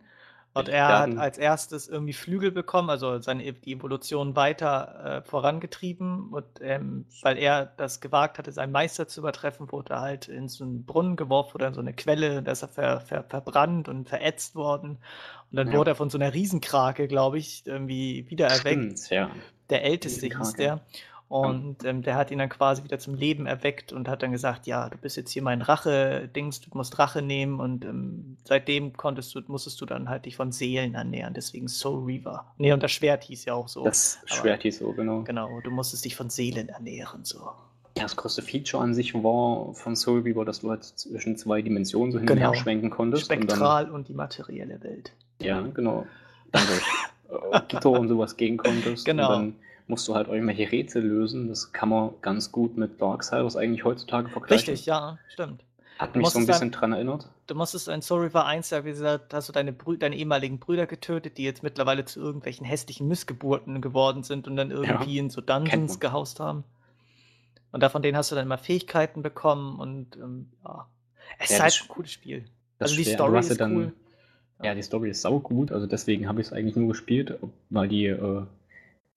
und 0.56 0.70
er 0.70 0.98
hat 0.98 1.18
als 1.18 1.38
erstes 1.38 1.88
irgendwie 1.88 2.14
Flügel 2.14 2.52
bekommen, 2.52 2.90
also 2.90 3.20
seine 3.20 3.54
die 3.54 3.74
Evolution 3.74 4.36
weiter 4.36 5.22
äh, 5.24 5.30
vorangetrieben 5.30 6.30
und 6.32 6.46
ähm, 6.62 7.06
weil 7.22 7.38
er 7.38 7.66
das 7.78 8.00
gewagt 8.02 8.38
hatte, 8.40 8.52
seinen 8.52 8.72
Meister 8.72 9.08
zu 9.08 9.20
übertreffen, 9.20 9.72
wurde 9.72 9.94
er 9.94 10.02
halt 10.02 10.28
in 10.30 10.48
so 10.48 10.64
einen 10.64 10.86
Brunnen 10.86 11.18
geworfen 11.18 11.56
oder 11.58 11.68
in 11.68 11.74
so 11.74 11.82
eine 11.82 11.94
Quelle, 11.94 12.42
da 12.44 12.54
ist 12.54 12.64
er 12.64 12.70
ver, 12.70 13.02
ver, 13.02 13.26
verbrannt 13.26 13.90
und 13.90 14.10
verätzt 14.10 14.56
worden 14.56 15.00
und 15.52 15.58
dann 15.58 15.72
Ja. 15.72 15.74
wurde 15.74 15.92
er 15.92 15.96
von 15.96 16.10
so 16.10 16.18
einer 16.18 16.34
Riesenkrake, 16.34 17.08
glaube 17.08 17.38
ich, 17.38 17.64
irgendwie 17.66 18.30
wieder 18.30 18.48
erweckt. 18.48 18.98
Stimmt, 18.98 19.10
ja. 19.10 19.30
Der 19.70 19.84
Älteste 19.84 20.28
hieß 20.28 20.56
der. 20.56 20.86
Und 21.28 21.84
ähm, 21.86 22.04
der 22.04 22.16
hat 22.16 22.30
ihn 22.30 22.38
dann 22.38 22.50
quasi 22.50 22.84
wieder 22.84 23.00
zum 23.00 23.16
Leben 23.16 23.48
erweckt 23.48 23.92
und 23.92 24.08
hat 24.08 24.22
dann 24.22 24.32
gesagt, 24.32 24.68
ja, 24.68 24.90
du 24.90 24.98
bist 24.98 25.18
jetzt 25.18 25.32
hier 25.32 25.42
mein 25.42 25.62
Rache-Dings, 25.64 26.62
du 26.62 26.70
musst 26.78 27.00
Rache 27.00 27.22
nehmen 27.24 27.60
und 27.60 27.84
ähm, 27.84 28.38
seitdem 28.44 28.94
konntest 28.94 29.34
du, 29.34 29.42
musstest 29.48 29.82
du 29.82 29.86
dann 29.88 30.08
halt 30.08 30.26
dich 30.26 30.36
von 30.36 30.52
Seelen 30.52 30.94
ernähren, 30.94 31.34
deswegen 31.34 31.68
Soul 31.68 32.04
Reaver. 32.06 32.46
Nee, 32.60 32.72
und 32.74 32.84
das 32.84 32.92
Schwert 32.92 33.24
hieß 33.24 33.46
ja 33.46 33.56
auch 33.56 33.68
so. 33.68 33.84
Das 33.84 34.20
aber- 34.22 34.36
Schwert 34.36 34.62
hieß 34.62 34.80
so, 34.80 34.92
genau. 34.94 35.24
Genau, 35.24 35.60
du 35.64 35.72
musstest 35.72 36.06
dich 36.06 36.16
von 36.16 36.30
Seelen 36.30 36.70
ernähren, 36.70 37.26
so. 37.26 37.40
Ja, 37.98 38.04
das 38.04 38.16
größte 38.16 38.42
Feature 38.42 38.84
an 38.84 38.94
sich 38.94 39.14
war 39.16 39.74
von 39.74 39.96
Soul 39.96 40.22
Reaver, 40.22 40.46
dass 40.46 40.60
du 40.60 40.70
halt 40.70 40.84
zwischen 40.84 41.38
zwei 41.38 41.62
Dimensionen 41.62 42.12
so 42.12 42.20
hin 42.20 42.30
und 42.30 42.36
Genau. 42.36 42.52
her 42.54 42.60
schwenken 42.60 42.90
konntest. 42.92 43.32
Und 43.32 43.38
dann, 43.40 43.50
Spektral 43.50 43.90
und 43.90 44.10
die 44.10 44.14
materielle 44.14 44.84
Welt. 44.84 45.12
ja, 45.42 45.62
genau. 45.62 46.06
Dann 46.52 46.64
durch 46.68 47.52
äh, 47.54 47.62
Gitter 47.68 47.90
und 47.92 48.10
sowas 48.10 48.38
gehen 48.38 48.58
konntest. 48.58 49.06
Genau. 49.06 49.28
Und 49.28 49.34
dann 49.34 49.56
musst 49.88 50.08
du 50.08 50.16
halt 50.16 50.28
irgendwelche 50.28 50.72
Rätsel 50.72 51.04
lösen. 51.04 51.48
Das 51.48 51.72
kann 51.72 51.90
man 51.90 52.12
ganz 52.22 52.52
gut 52.52 52.78
mit 52.78 53.02
Darksiders 53.02 53.56
eigentlich 53.56 53.84
heutzutage 53.84 54.30
vergleichen. 54.30 54.72
Richtig, 54.72 54.86
ja, 54.86 55.18
stimmt. 55.30 55.64
Hat 56.00 56.14
mich 56.16 56.28
so 56.28 56.40
ein 56.40 56.46
bisschen 56.46 56.72
dran 56.72 56.92
erinnert. 56.92 57.30
Du 57.48 57.56
musstest 57.56 57.88
in 57.88 58.02
Soul 58.02 58.24
River 58.24 58.46
1, 58.46 58.70
ja, 58.72 58.84
wie 58.84 58.90
gesagt, 58.90 59.34
hast 59.34 59.48
du 59.48 59.54
deine, 59.54 59.72
Brü 59.72 59.98
deine 59.98 60.18
ehemaligen 60.18 60.60
Brüder 60.60 60.88
getötet, 60.88 61.38
die 61.38 61.44
jetzt 61.44 61.64
mittlerweile 61.64 62.04
zu 62.04 62.20
irgendwelchen 62.20 62.66
hässlichen 62.66 63.08
Missgeburten 63.08 63.80
geworden 63.82 64.24
sind 64.24 64.48
und 64.48 64.58
dann 64.58 64.72
irgendwie 64.72 65.18
in 65.20 65.30
so 65.30 65.40
Dungeons 65.40 66.00
gehaust 66.02 66.40
haben. 66.42 66.66
Und 67.72 67.82
davon 67.84 68.02
denen 68.02 68.18
hast 68.18 68.32
du 68.32 68.36
dann 68.36 68.46
immer 68.46 68.58
Fähigkeiten 68.58 69.22
bekommen 69.22 69.80
und 69.80 70.16
ähm, 70.18 70.50
ja. 70.64 70.88
Es 71.40 71.50
Ja, 71.52 71.56
ist 71.58 71.64
halt 71.64 71.82
ein 71.84 71.88
cooles 71.90 72.12
Spiel. 72.12 72.46
Also 72.80 72.96
die 72.96 73.04
Schwer- 73.04 73.14
Story 73.16 73.34
ja 73.36 73.40
ist 73.40 73.62
dann, 73.62 73.76
cool. 73.76 73.94
Ja, 74.64 74.74
die 74.76 74.82
Story 74.84 75.10
ist 75.10 75.22
saugut, 75.22 75.72
also 75.72 75.86
deswegen 75.86 76.28
habe 76.28 76.40
ich 76.42 76.48
es 76.48 76.54
eigentlich 76.54 76.76
nur 76.78 76.88
gespielt, 76.90 77.38
weil 77.70 77.88
die 77.90 78.06
äh, 78.08 78.44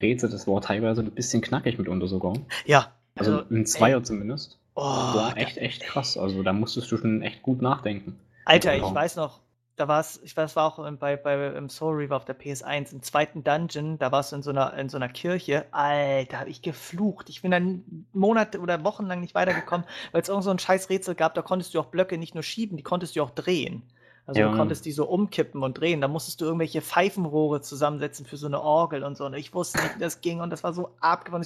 Rätsel, 0.01 0.29
das 0.29 0.47
war 0.47 0.61
teilweise 0.61 1.01
ein 1.01 1.11
bisschen 1.11 1.41
knackig 1.41 1.77
mitunter 1.77 2.07
sogar. 2.07 2.33
Ja. 2.65 2.91
Also 3.15 3.43
ein 3.49 3.65
Zweier 3.65 4.03
zumindest. 4.03 4.57
Oh, 4.75 4.81
war 4.81 5.35
echt, 5.35 5.57
echt 5.57 5.81
krass. 5.81 6.17
Also 6.17 6.41
da 6.41 6.53
musstest 6.53 6.91
du 6.91 6.97
schon 6.97 7.21
echt 7.21 7.41
gut 7.41 7.61
nachdenken. 7.61 8.17
Alter, 8.45 8.75
ich 8.75 8.81
weiß 8.81 9.17
noch, 9.17 9.41
da 9.75 9.87
war 9.87 9.99
es, 9.99 10.19
ich 10.23 10.35
weiß, 10.35 10.55
war 10.55 10.65
auch 10.65 10.91
bei, 10.97 11.15
bei 11.15 11.47
im 11.47 11.69
Soul 11.69 11.95
Reaver 11.97 12.17
auf 12.17 12.25
der 12.25 12.37
PS1, 12.37 12.93
im 12.93 13.01
zweiten 13.01 13.43
Dungeon, 13.43 13.97
da 13.97 14.11
warst 14.11 14.31
du 14.31 14.37
in 14.37 14.43
so 14.43 14.49
einer, 14.49 14.73
in 14.73 14.89
so 14.89 14.97
einer 14.97 15.09
Kirche. 15.09 15.65
Alter, 15.71 16.39
habe 16.39 16.49
ich 16.49 16.61
geflucht. 16.61 17.29
Ich 17.29 17.41
bin 17.41 17.51
dann 17.51 18.05
Monate 18.11 18.59
oder 18.59 18.83
Wochen 18.83 19.05
lang 19.05 19.21
nicht 19.21 19.35
weitergekommen, 19.35 19.85
weil 20.11 20.21
es 20.21 20.29
irgend 20.29 20.43
so 20.43 20.51
ein 20.51 20.59
scheiß 20.59 20.89
Rätsel 20.89 21.15
gab, 21.15 21.33
da 21.33 21.41
konntest 21.41 21.73
du 21.73 21.79
auch 21.79 21.85
Blöcke 21.85 22.17
nicht 22.17 22.35
nur 22.35 22.43
schieben, 22.43 22.77
die 22.77 22.83
konntest 22.83 23.15
du 23.15 23.23
auch 23.23 23.31
drehen. 23.31 23.83
Also 24.29 24.41
Ja. 24.41 24.51
du 24.51 24.57
konntest 24.57 24.85
die 24.85 24.91
so 24.91 25.05
umkippen 25.07 25.63
und 25.63 25.79
drehen. 25.79 26.01
Da 26.01 26.07
musstest 26.07 26.39
du 26.41 26.45
irgendwelche 26.45 26.81
Pfeifenrohre 26.81 27.61
zusammensetzen 27.61 28.25
für 28.25 28.37
so 28.37 28.45
eine 28.47 28.61
Orgel 28.61 29.03
und 29.03 29.17
so. 29.17 29.25
Und 29.25 29.33
ich 29.33 29.53
wusste 29.53 29.81
nicht, 29.81 29.95
wie 29.95 29.99
das 29.99 30.21
ging. 30.21 30.39
Und 30.39 30.51
das 30.51 30.63
war 30.63 30.73
so 30.73 30.89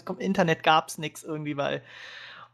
komm, 0.06 0.18
Im 0.18 0.26
Internet 0.26 0.64
gab 0.64 0.90
es 0.90 0.98
nichts 0.98 1.24
irgendwie, 1.24 1.56
weil. 1.58 1.82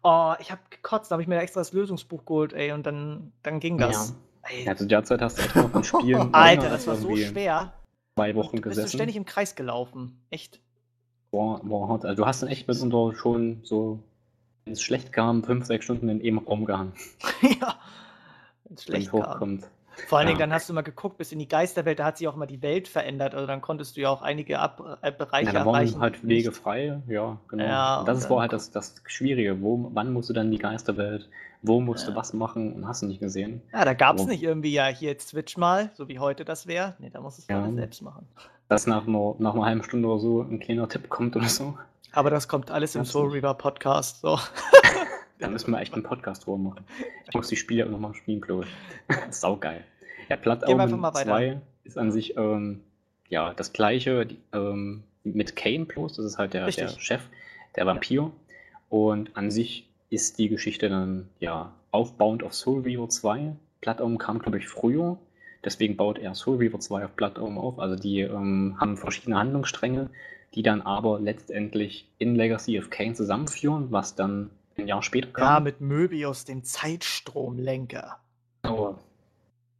Oh, 0.03 0.33
ich 0.39 0.51
habe 0.51 0.61
gekotzt. 0.69 1.09
Da 1.11 1.15
habe 1.15 1.21
ich 1.23 1.27
mir 1.27 1.37
extra 1.39 1.59
das 1.61 1.73
Lösungsbuch 1.73 2.25
geholt, 2.25 2.53
ey. 2.53 2.71
Und 2.71 2.85
dann, 2.85 3.33
dann 3.43 3.59
ging 3.59 3.77
das. 3.77 4.15
Ey, 4.43 4.63
Ja, 4.65 4.75
zu 4.75 4.85
der 4.87 5.03
Zeit 5.03 5.21
hast 5.21 5.37
du 5.37 5.41
echt 5.41 5.55
noch 5.55 5.69
von 5.71 5.83
Spielen 5.83 6.29
Alter, 6.33 6.69
das 6.69 6.87
war 6.87 6.95
so 6.95 7.15
schwer. 7.15 7.73
zwei 8.15 8.29
Und 8.29 8.35
Wochen 8.35 8.55
du 8.57 8.61
bist 8.61 8.77
du 8.77 8.81
gesessen. 8.81 8.97
ständig 8.97 9.15
im 9.17 9.25
Kreis 9.25 9.55
gelaufen. 9.55 10.21
Echt. 10.29 10.61
War 11.31 11.59
hart. 11.89 12.05
Also 12.05 12.21
du 12.23 12.27
hast 12.27 12.41
dann 12.41 12.49
echt 12.49 12.67
mitunter 12.67 13.13
schon 13.15 13.59
so, 13.63 13.99
wenn 14.65 14.73
es 14.73 14.81
schlecht 14.81 15.11
kam, 15.11 15.43
fünf, 15.43 15.65
sechs 15.65 15.85
Stunden 15.85 16.07
in 16.09 16.21
einem 16.21 16.37
Raum 16.39 16.65
gehangen. 16.65 16.93
ja. 17.41 17.75
Wenn 18.63 18.75
es 18.75 18.83
schlecht 18.83 19.11
kam. 19.11 19.19
hochkommt. 19.21 19.69
Vor 20.07 20.17
allen 20.19 20.27
Dingen, 20.27 20.39
Ja. 20.39 20.45
dann 20.45 20.53
hast 20.53 20.69
du 20.69 20.73
mal 20.73 20.81
geguckt, 20.81 21.17
bis 21.17 21.31
in 21.31 21.39
die 21.39 21.47
Geisterwelt, 21.47 21.99
da 21.99 22.05
hat 22.05 22.17
sich 22.17 22.27
auch 22.27 22.35
mal 22.35 22.45
die 22.45 22.61
Welt 22.61 22.87
verändert. 22.87 23.33
Also 23.35 23.45
dann 23.47 23.61
konntest 23.61 23.97
du 23.97 24.01
ja 24.01 24.09
auch 24.09 24.21
einige 24.21 24.59
Ab 24.59 24.99
äh, 25.01 25.11
Bereiche 25.11 25.47
Ja, 25.47 25.51
da 25.53 25.65
waren 25.65 25.75
erreichen. 25.75 25.99
halt 25.99 26.27
Wege 26.27 26.51
frei, 26.51 27.01
ja, 27.07 27.37
genau. 27.47 27.63
Ja, 27.63 28.03
das 28.05 28.19
ist 28.19 28.29
war 28.29 28.41
halt 28.41 28.53
das, 28.53 28.71
das 28.71 28.95
Schwierige. 29.05 29.61
Wo, 29.61 29.89
wann 29.93 30.13
musst 30.13 30.29
du 30.29 30.33
dann 30.33 30.47
in 30.47 30.51
die 30.51 30.57
Geisterwelt? 30.59 31.29
Wo 31.61 31.81
musst 31.81 32.07
du 32.07 32.11
Ja. 32.11 32.17
was 32.17 32.33
machen? 32.33 32.73
Und 32.73 32.87
hast 32.87 33.01
du 33.01 33.05
nicht 33.07 33.19
gesehen. 33.19 33.61
Ja, 33.73 33.83
da 33.83 33.93
gab 33.93 34.17
es 34.17 34.25
nicht 34.25 34.41
irgendwie, 34.43 34.71
ja, 34.71 34.85
hier 34.87 35.09
jetzt 35.09 35.29
Switch 35.29 35.57
mal, 35.57 35.89
so 35.93 36.07
wie 36.07 36.19
heute 36.19 36.45
das 36.45 36.67
wäre. 36.67 36.95
Nee, 36.99 37.09
da 37.09 37.19
musst 37.19 37.37
du 37.49 37.53
es 37.53 37.75
selbst 37.75 38.01
machen. 38.01 38.27
Dass 38.69 38.87
nach 38.87 39.07
einer, 39.07 39.35
nach 39.39 39.53
einer 39.55 39.65
halben 39.65 39.83
Stunde 39.83 40.07
oder 40.07 40.19
so 40.19 40.41
ein 40.41 40.59
kleiner 40.59 40.87
Tipp 40.87 41.09
kommt 41.09 41.35
oder 41.35 41.49
so. 41.49 41.77
Aber 42.11 42.29
das 42.29 42.47
kommt 42.47 42.71
alles 42.71 42.95
im 42.95 43.05
Soul. 43.05 43.29
Reaver 43.31 43.53
Podcast. 43.55 44.21
So. 44.21 44.39
Da 45.39 45.47
müssen 45.47 45.71
wir 45.71 45.79
echt 45.79 45.93
einen 45.93 46.03
Podcast 46.03 46.45
drüber 46.45 46.57
machen. 46.57 46.85
Ich 47.27 47.33
muss 47.33 47.47
die 47.47 47.55
Spiele 47.55 47.85
auch 47.85 47.89
nochmal 47.89 48.13
spielen, 48.13 48.41
glaube 48.41 48.65
ich. 49.09 49.33
Saugeil. 49.33 49.83
Ja, 50.29 50.35
Plattaugen 50.35 50.99
mal 50.99 51.13
weiter. 51.13 51.25
2 51.25 51.61
ist 51.85 51.97
an 51.97 52.11
sich 52.11 52.37
ähm, 52.37 52.81
ja, 53.29 53.53
das 53.53 53.73
gleiche 53.73 54.25
die, 54.25 54.37
ähm, 54.53 55.03
mit 55.23 55.55
Kane 55.55 55.85
bloß. 55.85 56.17
Das 56.17 56.25
ist 56.25 56.37
halt 56.37 56.53
der, 56.53 56.67
der. 56.67 56.87
Chef, 56.89 57.21
der 57.75 57.85
Vampir. 57.85 58.31
Und 58.89 59.35
an 59.37 59.51
sich 59.51 59.87
ist 60.09 60.39
die 60.39 60.49
Geschichte 60.49 60.89
dann 60.89 61.29
ja 61.39 61.73
aufbauend 61.91 62.43
auf 62.43 62.53
Soul 62.53 62.81
Reaver 62.81 63.09
2. 63.09 63.55
Plattaugen 63.81 64.17
kam, 64.17 64.39
glaube 64.39 64.57
ich, 64.57 64.67
früher. 64.67 65.17
Deswegen 65.63 65.95
baut 65.97 66.17
er 66.17 66.35
Soul 66.35 66.57
Reaver 66.57 66.79
2 66.79 67.05
auf 67.05 67.15
Plattaugen 67.15 67.57
auf. 67.57 67.79
Also 67.79 67.95
die 67.95 68.21
ähm, 68.21 68.75
haben 68.79 68.97
verschiedene 68.97 69.37
Handlungsstränge, 69.37 70.09
die 70.55 70.63
dann 70.63 70.81
aber 70.81 71.19
letztendlich 71.19 72.07
in 72.17 72.35
Legacy 72.35 72.79
of 72.79 72.89
Kane 72.89 73.13
zusammenführen, 73.13 73.91
was 73.91 74.15
dann 74.15 74.49
ein 74.81 74.87
Jahr 74.87 75.03
später 75.03 75.29
kam. 75.31 75.43
Ja, 75.45 75.59
mit 75.59 75.81
Möbius, 75.81 76.45
dem 76.45 76.63
Zeitstromlenker. 76.63 78.19
Oh, 78.67 78.95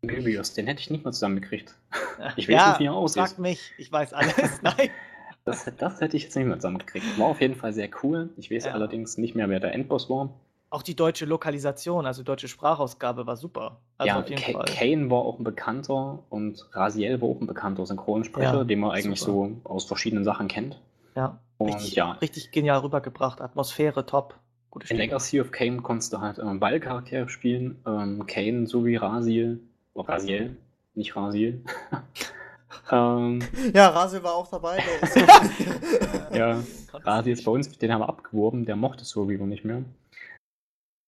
Möbius, 0.02 0.54
den 0.54 0.68
hätte 0.68 0.80
ich 0.82 0.90
nicht 0.90 1.04
mal 1.06 1.12
zusammengekriegt. 1.12 1.76
Ich 2.36 2.48
weiß 2.50 2.56
ja, 2.56 2.70
nicht, 2.72 2.80
wie 2.82 2.86
er 2.86 2.94
aussieht. 2.94 3.24
Frag 3.24 3.40
mich, 3.40 3.72
ich 3.78 3.90
weiß 3.92 4.12
alles. 4.14 4.36
Nein. 4.62 4.90
Das, 5.46 5.72
das 5.78 6.02
hätte 6.02 6.18
ich 6.18 6.24
jetzt 6.24 6.36
nicht 6.36 6.46
mehr 6.46 6.58
zusammengekriegt. 6.58 7.18
War 7.18 7.28
auf 7.28 7.40
jeden 7.40 7.56
Fall 7.56 7.72
sehr 7.72 7.90
cool. 8.04 8.30
Ich 8.36 8.52
weiß 8.52 8.66
Ja. 8.66 8.74
allerdings 8.74 9.18
nicht 9.18 9.36
mehr, 9.36 9.50
wer 9.50 9.60
der 9.62 9.74
Endboss 9.74 10.10
war. 10.10 10.30
Auch 10.70 10.84
die 10.84 10.96
deutsche 10.96 11.26
Lokalisation, 11.26 12.06
also 12.06 12.22
deutsche 12.22 12.48
Sprachausgabe 12.50 13.26
war 13.26 13.38
super. 13.38 13.80
Also 13.98 14.08
ja, 14.10 14.20
auf 14.20 14.30
jeden 14.30 14.42
Ka- 14.42 14.52
Fall. 14.52 14.66
Kane 14.66 15.10
war 15.10 15.20
auch 15.20 15.40
ein 15.40 15.44
bekannter 15.46 16.20
und 16.30 16.68
Raziel 16.74 17.20
war 17.22 17.30
auch 17.30 17.40
ein 17.42 17.48
bekannter 17.48 17.86
Synchronsprecher, 17.86 18.54
Ja, 18.58 18.64
den 18.66 18.80
man 18.82 18.92
eigentlich 18.92 19.22
super. 19.22 19.50
so 19.64 19.70
aus 19.72 19.86
verschiedenen 19.86 20.26
Sachen 20.26 20.48
kennt. 20.50 20.80
Ja, 21.16 21.40
Und 21.58 21.74
richtig, 21.74 21.96
ja. 21.96 22.12
richtig 22.22 22.52
genial 22.52 22.80
rübergebracht. 22.80 23.40
Atmosphäre 23.42 24.06
top. 24.06 24.36
Gute 24.72 24.84
In 24.84 24.88
Stimme. 24.88 25.02
Legacy 25.02 25.42
of 25.42 25.52
Kane 25.52 25.82
konntest 25.82 26.14
du 26.14 26.20
halt 26.20 26.40
ähm, 26.40 26.60
beide 26.60 26.80
Charaktere 26.80 27.28
spielen. 27.30 27.82
Ähm, 27.86 28.26
Kane 28.28 28.68
sowie 28.68 28.98
Raziel. 28.98 29.60
Oh, 29.94 30.02
Raziel, 30.02 30.56
nicht 30.94 31.16
Raziel. 31.16 31.64
ähm, 32.92 33.40
Ja, 33.74 33.90
Rasil 33.90 34.24
war 34.24 34.36
auch 34.36 34.50
dabei. 34.50 34.80
Ja, 36.32 36.64
Konntest 36.92 37.08
Rasi 37.08 37.30
du 37.30 37.32
ist 37.32 37.46
bei 37.46 37.52
uns, 37.52 37.78
den 37.78 37.92
haben 37.92 38.02
wir 38.02 38.10
abgeworben, 38.10 38.66
der 38.66 38.76
mochte 38.76 39.04
Reaver 39.20 39.46
nicht 39.46 39.66
mehr. 39.66 39.84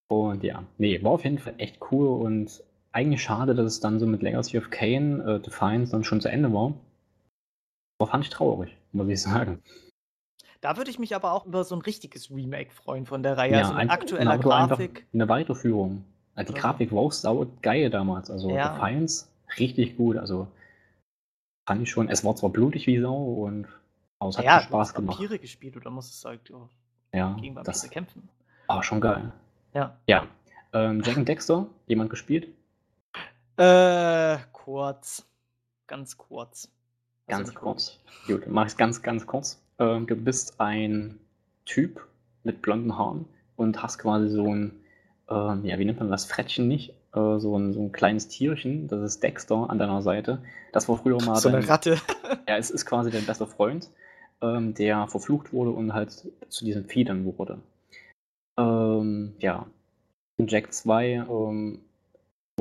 Und 0.09 0.43
ja, 0.43 0.63
nee, 0.77 1.01
war 1.03 1.11
auf 1.11 1.23
jeden 1.23 1.37
Fall 1.37 1.53
echt 1.57 1.79
cool 1.91 2.07
und 2.07 2.63
eigentlich 2.91 3.21
schade, 3.21 3.55
dass 3.55 3.65
es 3.65 3.79
dann 3.79 3.99
so 3.99 4.05
mit 4.05 4.21
Legacy 4.21 4.57
of 4.57 4.69
Kane, 4.69 5.23
äh, 5.23 5.39
Defiance 5.39 5.91
dann 5.91 6.03
schon 6.03 6.19
zu 6.19 6.29
Ende 6.29 6.51
war. 6.51 6.73
Aber 7.99 8.09
fand 8.11 8.25
ich 8.25 8.29
traurig, 8.29 8.75
muss 8.91 9.07
ich 9.07 9.21
sagen. 9.21 9.61
Da 10.61 10.77
würde 10.77 10.91
ich 10.91 10.99
mich 10.99 11.15
aber 11.15 11.31
auch 11.33 11.45
über 11.45 11.63
so 11.63 11.75
ein 11.75 11.81
richtiges 11.81 12.29
Remake 12.29 12.71
freuen 12.71 13.05
von 13.05 13.23
der 13.23 13.37
Reihe. 13.37 13.57
also 13.57 13.73
mit 13.73 13.81
ein- 13.81 13.89
aktueller 13.89 14.33
aber 14.33 14.55
einfach 14.55 14.77
Grafik. 14.77 15.05
Eine 15.13 15.27
Weiterführung. 15.27 16.05
Also 16.35 16.53
die 16.53 16.57
Ja. 16.57 16.61
Grafik 16.63 16.91
war 16.91 16.99
auch 16.99 17.11
sau 17.11 17.45
geil 17.61 17.89
damals. 17.89 18.29
Also 18.31 18.49
Ja. 18.51 18.73
Defiance, 18.75 19.27
richtig 19.59 19.97
gut. 19.97 20.17
Also 20.17 20.47
fand 21.67 21.81
ich 21.81 21.89
schon. 21.89 22.09
Es 22.09 22.23
war 22.23 22.35
zwar 22.35 22.51
blutig 22.51 22.87
wie 22.87 22.99
Sau 22.99 23.15
und 23.45 23.67
aber 24.19 24.29
es 24.29 24.37
hat 24.37 24.45
ja, 24.45 24.61
Spaß 24.61 24.93
gemacht. 24.93 25.17
Vampire 25.19 25.39
gespielt 25.39 25.75
oder 25.77 25.89
musstest 25.89 26.23
halt 26.25 26.51
oh, 26.51 26.69
Ja, 27.13 27.33
gegen 27.33 27.55
Vampire 27.55 27.63
das 27.65 27.89
kämpfen. 27.89 28.29
war 28.67 28.83
schon 28.83 29.01
geil. 29.01 29.31
Ja. 29.73 29.97
Ja. 30.07 30.27
Ähm, 30.73 31.01
Jack 31.03 31.17
and 31.17 31.27
Dexter, 31.27 31.65
jemand 31.87 32.09
gespielt? 32.11 32.47
Äh, 33.57 34.37
kurz. 34.53 35.25
Ganz 35.87 36.17
kurz. 36.17 36.69
Also 37.27 37.37
Ganz 37.39 37.47
nicht 37.49 37.59
kurz. 37.59 37.99
Gut, 38.27 38.47
mach 38.47 38.67
ich 38.67 38.77
ganz, 38.77 39.01
ganz 39.01 39.25
kurz. 39.27 39.60
Ähm, 39.81 40.05
du 40.05 40.15
bist 40.15 40.61
ein 40.61 41.19
Typ 41.65 42.07
mit 42.43 42.61
blonden 42.61 42.97
Haaren 42.97 43.25
und 43.55 43.81
hast 43.81 43.97
quasi 43.97 44.29
so 44.29 44.47
ein, 44.47 44.79
ähm, 45.27 45.65
ja, 45.65 45.79
wie 45.79 45.85
nennt 45.85 45.99
man 45.99 46.11
das, 46.11 46.25
Frettchen 46.25 46.67
nicht? 46.67 46.91
Äh, 47.13 47.39
so, 47.39 47.57
ein, 47.57 47.73
so 47.73 47.81
ein 47.81 47.91
kleines 47.91 48.27
Tierchen, 48.27 48.87
das 48.87 49.01
ist 49.01 49.23
Dexter 49.23 49.69
an 49.69 49.79
deiner 49.79 50.03
Seite. 50.03 50.43
Das 50.71 50.87
war 50.87 50.97
früher 50.97 51.21
mal 51.23 51.35
So 51.35 51.49
eine 51.49 51.59
dein, 51.59 51.69
Ratte. 51.69 51.97
ja, 52.47 52.57
es 52.57 52.69
ist 52.69 52.85
quasi 52.85 53.09
dein 53.09 53.25
bester 53.25 53.47
Freund, 53.47 53.89
ähm, 54.41 54.75
der 54.75 55.07
verflucht 55.07 55.51
wurde 55.51 55.71
und 55.71 55.93
halt 55.93 56.11
zu 56.49 56.63
diesem 56.63 56.85
Vieh 56.85 57.03
dann 57.03 57.25
wurde. 57.25 57.59
Ähm, 58.57 59.33
ja. 59.39 59.65
In 60.37 60.47
Jack 60.47 60.73
2 60.73 61.25
ähm, 61.29 61.79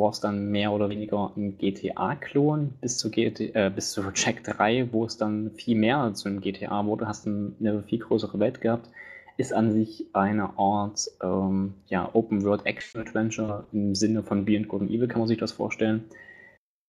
war 0.00 0.10
es 0.10 0.20
dann 0.20 0.50
mehr 0.50 0.72
oder 0.72 0.88
weniger 0.90 1.32
ein 1.36 1.58
GTA-Klon 1.58 2.74
bis 2.80 2.98
zu, 2.98 3.10
GT, 3.10 3.54
äh, 3.54 3.70
bis 3.74 3.92
zu 3.92 4.02
Jack 4.14 4.42
3, 4.44 4.92
wo 4.92 5.04
es 5.04 5.16
dann 5.16 5.50
viel 5.52 5.76
mehr 5.76 6.12
zu 6.14 6.28
einem 6.28 6.40
GTA 6.40 6.84
wurde, 6.86 7.06
hast 7.06 7.26
dann 7.26 7.54
eine 7.60 7.82
viel 7.82 7.98
größere 7.98 8.38
Welt 8.38 8.60
gehabt. 8.60 8.88
Ist 9.36 9.52
an 9.52 9.72
sich 9.72 10.06
eine 10.12 10.58
Art 10.58 11.08
ähm, 11.22 11.74
ja, 11.86 12.10
Open 12.12 12.44
World 12.44 12.66
Action 12.66 13.00
Adventure 13.00 13.64
im 13.72 13.94
Sinne 13.94 14.22
von 14.22 14.44
Beyond 14.44 14.68
Good 14.68 14.82
and 14.82 14.90
Evil, 14.90 15.08
kann 15.08 15.20
man 15.20 15.28
sich 15.28 15.38
das 15.38 15.52
vorstellen. 15.52 16.04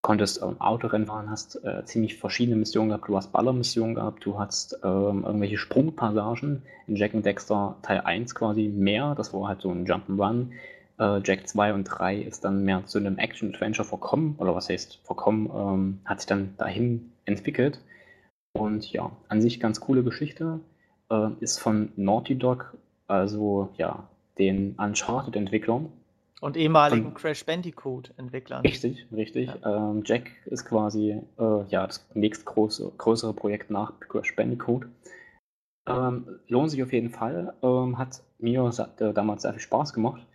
Konntest 0.01 0.41
ähm, 0.41 0.59
Autorennen 0.59 1.07
fahren, 1.07 1.30
hast 1.30 1.64
äh, 1.64 1.86
ziemlich 1.86 2.18
verschiedene 2.18 2.57
Missionen 2.57 2.89
gehabt. 2.89 3.07
Du 3.07 3.16
hast 3.16 3.32
Ballermissionen 3.32 3.95
gehabt, 3.95 4.26
du 4.26 4.39
hast 4.39 4.80
ähm, 4.84 5.24
irgendwelche 5.24 5.57
Sprungpassagen. 5.57 6.64
In 6.88 6.95
Jack 6.95 7.14
and 7.14 7.26
Dexter 7.26 7.78
Teil 7.84 8.01
1 8.01 8.34
quasi 8.34 8.68
mehr, 8.68 9.14
das 9.16 9.34
war 9.34 9.47
halt 9.47 9.62
so 9.62 9.70
ein 9.70 9.86
Jump'n'Run. 9.86 10.47
Äh, 11.02 11.20
Jack 11.24 11.47
2 11.47 11.74
und 11.74 11.86
3 11.86 12.18
ist 12.18 12.45
dann 12.45 12.64
mehr 12.64 12.86
zu 12.86 12.99
einem 12.99 13.18
Action-Adventure 13.18 13.88
verkommen, 13.88 14.36
oder 14.38 14.54
was 14.56 14.70
heißt 14.70 14.99
verkommen, 15.04 15.49
ähm, 15.54 15.99
hat 16.06 16.20
sich 16.22 16.28
dann 16.28 16.54
dahin 16.58 17.12
entwickelt. 17.26 17.82
Und 18.54 18.91
ja, 18.91 19.12
an 19.28 19.41
sich 19.41 19.60
ganz 19.60 19.80
coole 19.80 20.04
Geschichte. 20.04 20.60
Äh, 21.10 21.30
ist 21.39 21.60
von 21.60 21.91
Naughty 21.95 22.38
Dog, 22.38 22.78
also 23.08 23.70
ja, 23.78 24.08
den 24.38 24.76
Uncharted-Entwicklern. 24.78 25.91
Und 26.39 26.56
ehemaligen 26.58 27.08
Und- 27.08 27.16
Crash 27.16 27.45
Bandicoot-Entwicklern. 27.45 28.62
Richtig, 28.62 29.08
richtig. 29.12 29.49
Ähm, 29.66 30.04
Jack 30.06 30.32
ist 30.45 30.66
quasi 30.66 31.22
äh, 31.39 31.64
ja, 31.70 31.88
das 31.88 32.06
nächstgroße 32.14 32.91
größere 32.97 33.34
Projekt 33.34 33.72
nach 33.72 33.99
Crash 33.99 34.36
Bandicoot. 34.36 34.86
Ähm, 35.88 36.39
lohnt 36.47 36.70
sich 36.70 36.84
auf 36.84 36.93
jeden 36.93 37.10
Fall. 37.10 37.54
Ähm, 37.64 37.97
hat 37.97 38.22
mir 38.38 38.72
äh, 38.99 39.14
damals 39.14 39.41
sehr 39.43 39.54
viel 39.54 39.62
Spaß 39.62 39.93
gemacht. 39.93 40.26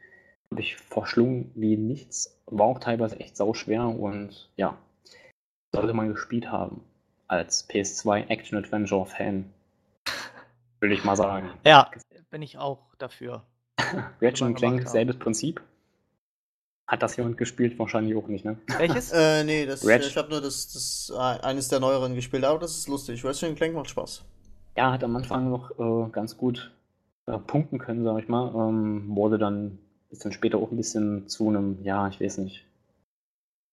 Habe 0.51 0.61
ich 0.61 0.77
verschlungen 0.77 1.51
wie 1.55 1.77
nichts. 1.77 2.41
War 2.47 2.67
auch 2.67 2.79
teilweise 2.79 3.19
echt 3.19 3.37
sauschwer 3.37 3.89
und 3.89 4.51
ja, 4.57 4.79
sollte 5.73 5.93
man 5.93 6.09
gespielt 6.09 6.51
haben. 6.51 6.83
Als 7.29 7.69
PS2 7.69 8.29
Action 8.29 8.57
Adventure 8.57 9.07
Fan. 9.07 9.53
Will 10.81 10.93
ich 10.93 11.05
mal 11.05 11.17
sagen. 11.17 11.51
Ja, 11.65 11.91
bin 12.31 12.43
ich 12.43 12.59
auch 12.59 12.95
dafür. 12.99 13.43
Ratchet 14.21 14.57
Clank, 14.57 14.89
selbes 14.89 15.19
Prinzip. 15.19 15.61
Hat 16.87 17.03
das 17.03 17.17
jemand 17.17 17.37
gespielt? 17.37 17.79
Wahrscheinlich 17.79 18.17
auch 18.17 18.29
nicht, 18.29 18.45
ne? 18.45 18.59
Welches? 18.79 19.11
äh, 19.13 19.43
nee, 19.43 19.67
das, 19.67 19.85
Ratchet. 19.85 20.07
ich 20.07 20.17
habe 20.17 20.31
nur 20.31 20.41
das, 20.41 20.73
das 20.73 21.13
äh, 21.15 21.45
eines 21.45 21.69
der 21.69 21.81
neueren 21.81 22.15
gespielt, 22.15 22.45
aber 22.45 22.61
das 22.61 22.77
ist 22.77 22.89
lustig. 22.89 23.25
Ratchet 23.25 23.57
Clank 23.57 23.75
macht 23.75 23.91
Spaß. 23.91 24.25
Ja, 24.77 24.93
hat 24.93 25.03
am 25.03 25.17
Anfang 25.17 25.51
noch 25.51 25.71
äh, 25.79 26.11
ganz 26.11 26.37
gut 26.37 26.73
äh, 27.27 27.39
punkten 27.39 27.79
können, 27.79 28.05
sag 28.05 28.23
ich 28.23 28.29
mal. 28.29 28.55
Ähm, 28.55 29.17
wurde 29.17 29.39
dann 29.39 29.79
ist 30.11 30.25
dann 30.25 30.33
später 30.33 30.59
auch 30.59 30.71
ein 30.71 30.77
bisschen 30.77 31.29
zu 31.29 31.49
einem, 31.49 31.83
ja, 31.83 32.09
ich 32.09 32.21
weiß 32.21 32.39
nicht, 32.39 32.65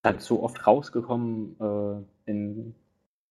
halt 0.04 0.22
so 0.22 0.44
oft 0.44 0.66
rausgekommen, 0.66 1.56
äh, 1.60 2.30
in, 2.30 2.76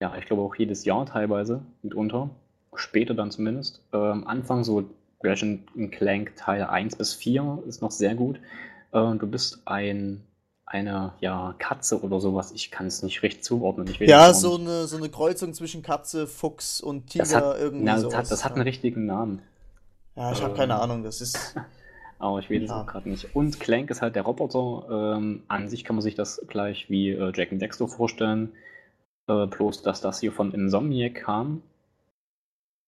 ja, 0.01 0.17
ich 0.17 0.27
glaube 0.27 0.43
auch 0.43 0.55
jedes 0.55 0.85
Jahr 0.85 1.07
teilweise 1.07 1.63
mitunter. 1.83 2.31
Später 2.75 3.15
dann 3.15 3.31
zumindest. 3.31 3.83
Ähm, 3.93 4.27
Anfang 4.27 4.65
so 4.65 4.85
Ratchet 5.23 5.61
Clank 5.93 6.35
Teil 6.37 6.65
1 6.65 6.97
bis 6.97 7.13
4 7.15 7.63
ist 7.67 7.83
noch 7.83 7.91
sehr 7.91 8.15
gut. 8.15 8.41
Äh, 8.93 9.15
du 9.17 9.27
bist 9.27 9.63
ein 9.67 10.23
eine 10.73 11.13
ja, 11.21 11.55
Katze 11.59 12.01
oder 12.03 12.19
sowas. 12.21 12.53
Ich 12.53 12.71
kann 12.71 12.87
es 12.87 13.03
nicht 13.03 13.23
richtig 13.23 13.45
zuordnen. 13.45 13.87
ja, 14.01 14.33
so 14.33 14.57
eine, 14.57 14.87
so 14.87 14.97
eine 14.97 15.11
Kreuzung 15.11 15.53
zwischen 15.53 15.83
Katze, 15.83 16.27
Fuchs 16.27 16.81
und 16.81 17.09
Tiger 17.09 17.25
das 17.25 17.35
hat, 17.35 17.59
irgendwie. 17.59 17.85
Na, 17.85 18.01
das, 18.01 18.15
hat, 18.15 18.31
das 18.31 18.45
hat 18.45 18.55
einen 18.55 18.63
richtigen 18.63 19.05
Namen. 19.05 19.43
Ja, 20.17 20.33
ich 20.33 20.43
habe 20.43 20.55
keine 20.55 20.81
Ahnung. 20.81 21.03
Das 21.03 21.21
ist. 21.21 21.55
Aber 22.23 22.39
ich 22.39 22.49
weiß 22.49 22.63
es 22.63 22.71
auch 22.71 22.87
gerade 22.87 23.09
nicht. 23.09 23.35
Und 23.35 23.59
Clank 23.59 23.91
ist 23.91 24.01
halt 24.01 24.15
der 24.15 24.23
Roboter. 24.23 25.17
Ähm, 25.17 25.43
an 25.49 25.67
sich 25.67 25.83
kann 25.83 25.97
man 25.97 26.05
sich 26.05 26.15
das 26.15 26.41
gleich 26.47 26.89
wie 26.89 27.11
äh, 27.11 27.33
Jack 27.35 27.51
and 27.51 27.61
Dexter 27.61 27.89
vorstellen. 27.89 28.53
Äh, 29.27 29.47
bloß, 29.47 29.83
dass 29.83 30.01
das 30.01 30.21
hier 30.21 30.31
von 30.31 30.53
Insomniac 30.53 31.17
kam. 31.17 31.63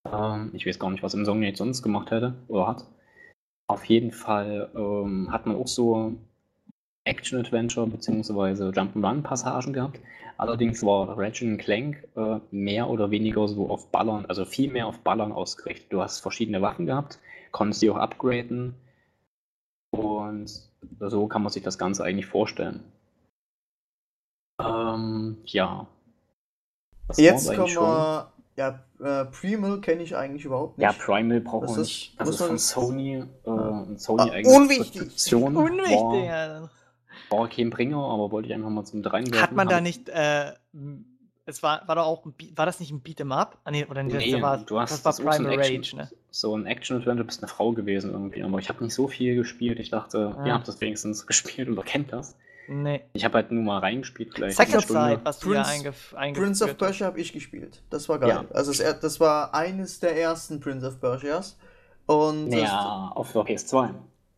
Ähm, 0.08 0.50
ich 0.52 0.66
weiß 0.66 0.78
gar 0.78 0.88
nicht, 0.92 1.02
was 1.02 1.14
Insomniac 1.14 1.56
sonst 1.56 1.82
gemacht 1.82 2.12
hätte 2.12 2.34
oder 2.46 2.68
hat. 2.68 2.86
Auf 3.66 3.84
jeden 3.86 4.12
Fall 4.12 4.70
ähm, 4.76 5.32
hat 5.32 5.46
man 5.46 5.56
auch 5.56 5.66
so 5.66 6.14
Action-Adventure 7.04 7.88
bzw. 7.88 8.70
Jump'n'Run-Passagen 8.70 9.72
gehabt. 9.72 9.98
Allerdings 10.36 10.84
war 10.84 11.18
Ratchet 11.18 11.58
Clank 11.58 12.06
äh, 12.14 12.38
mehr 12.52 12.88
oder 12.88 13.10
weniger 13.10 13.48
so 13.48 13.68
auf 13.68 13.90
Ballern, 13.90 14.26
also 14.26 14.44
viel 14.44 14.70
mehr 14.70 14.86
auf 14.86 15.00
Ballern 15.00 15.32
ausgerichtet. 15.32 15.92
Du 15.92 16.00
hast 16.00 16.20
verschiedene 16.20 16.62
Waffen 16.62 16.86
gehabt, 16.86 17.18
konntest 17.50 17.82
die 17.82 17.90
auch 17.90 17.96
upgraden 17.96 18.76
und 19.94 20.50
so 21.00 21.26
kann 21.26 21.42
man 21.42 21.52
sich 21.52 21.62
das 21.62 21.78
Ganze 21.78 22.04
eigentlich 22.04 22.26
vorstellen. 22.26 22.84
Ähm, 24.60 25.38
ja. 25.44 25.86
Das 27.08 27.18
Jetzt 27.18 27.54
kommen 27.54 27.68
wir. 27.68 28.30
Ja, 28.56 28.84
äh, 29.00 29.24
Primal 29.24 29.80
kenne 29.80 30.04
ich 30.04 30.14
eigentlich 30.14 30.44
überhaupt 30.44 30.78
nicht. 30.78 30.84
Ja, 30.84 30.92
Primal 30.92 31.40
braucht 31.40 31.68
man 31.68 31.80
nicht. 31.80 32.18
Das 32.20 32.28
ist 32.28 32.40
von 32.40 32.56
Sony, 32.56 33.16
äh, 33.16 33.96
Sony 33.96 34.30
ah, 34.30 34.56
unwichtig. 34.56 35.00
Produktion. 35.00 35.56
Unwichtig, 35.56 35.96
war, 35.96 36.24
ja. 36.24 36.70
War 37.30 37.48
kein 37.48 37.70
Bringer, 37.70 37.98
aber 37.98 38.30
wollte 38.30 38.48
ich 38.48 38.54
einfach 38.54 38.70
mal 38.70 38.84
zum 38.84 39.02
reinwerfen. 39.02 39.42
Hat 39.42 39.52
man 39.52 39.66
da 39.66 39.80
nicht, 39.80 40.08
äh, 40.08 40.52
es 41.46 41.62
war, 41.62 41.86
war, 41.86 41.94
da 41.94 42.02
auch 42.02 42.24
ein, 42.24 42.34
war 42.54 42.66
das 42.66 42.80
nicht 42.80 42.90
ein 42.90 43.02
Beat'em 43.02 43.32
Up? 43.32 43.58
Ah, 43.64 43.70
nee, 43.70 43.84
oder 43.84 44.02
nee, 44.02 44.32
das 44.32 44.42
war, 44.42 44.58
du 44.58 44.80
hast, 44.80 44.92
das 44.92 45.04
war 45.04 45.32
das 45.32 45.38
Primal 45.38 45.54
so 45.54 45.60
Rage, 45.60 45.74
Action, 45.74 45.98
ne? 45.98 46.10
So 46.30 46.56
ein 46.56 46.66
Action-Adventure, 46.66 47.24
du 47.24 47.24
bist 47.24 47.42
eine 47.42 47.48
Frau 47.48 47.72
gewesen 47.72 48.12
irgendwie, 48.12 48.42
aber 48.42 48.58
ich 48.58 48.68
habe 48.68 48.82
nicht 48.82 48.94
so 48.94 49.08
viel 49.08 49.36
gespielt. 49.36 49.78
Ich 49.78 49.90
dachte, 49.90 50.34
ah. 50.38 50.46
ihr 50.46 50.54
habt 50.54 50.66
das 50.66 50.80
wenigstens 50.80 51.26
gespielt 51.26 51.68
oder 51.68 51.82
kennt 51.82 52.12
das. 52.12 52.36
Nee. 52.66 53.02
Ich 53.12 53.24
habe 53.26 53.34
halt 53.34 53.50
nur 53.50 53.62
mal 53.62 53.78
reingespielt, 53.78 54.32
vielleicht. 54.34 54.56
Second 54.56 54.86
Side, 54.86 55.20
was 55.22 55.38
du 55.38 55.50
Prince, 55.50 55.84
ja 55.84 56.32
Prince 56.32 56.64
of 56.64 56.78
Persia 56.78 57.06
habe 57.06 57.20
ich 57.20 57.32
gespielt. 57.32 57.82
Das 57.90 58.08
war 58.08 58.18
geil. 58.18 58.30
Ja. 58.30 58.44
Also 58.54 58.72
das, 58.72 59.00
das, 59.00 59.20
war 59.20 59.54
eines 59.54 60.00
der 60.00 60.18
ersten 60.18 60.60
Prince 60.60 60.86
of 60.86 60.98
Persias. 60.98 61.58
Und 62.06 62.52
ja, 62.52 63.12
auf 63.14 63.32
der 63.32 63.42
PS2. 63.42 63.90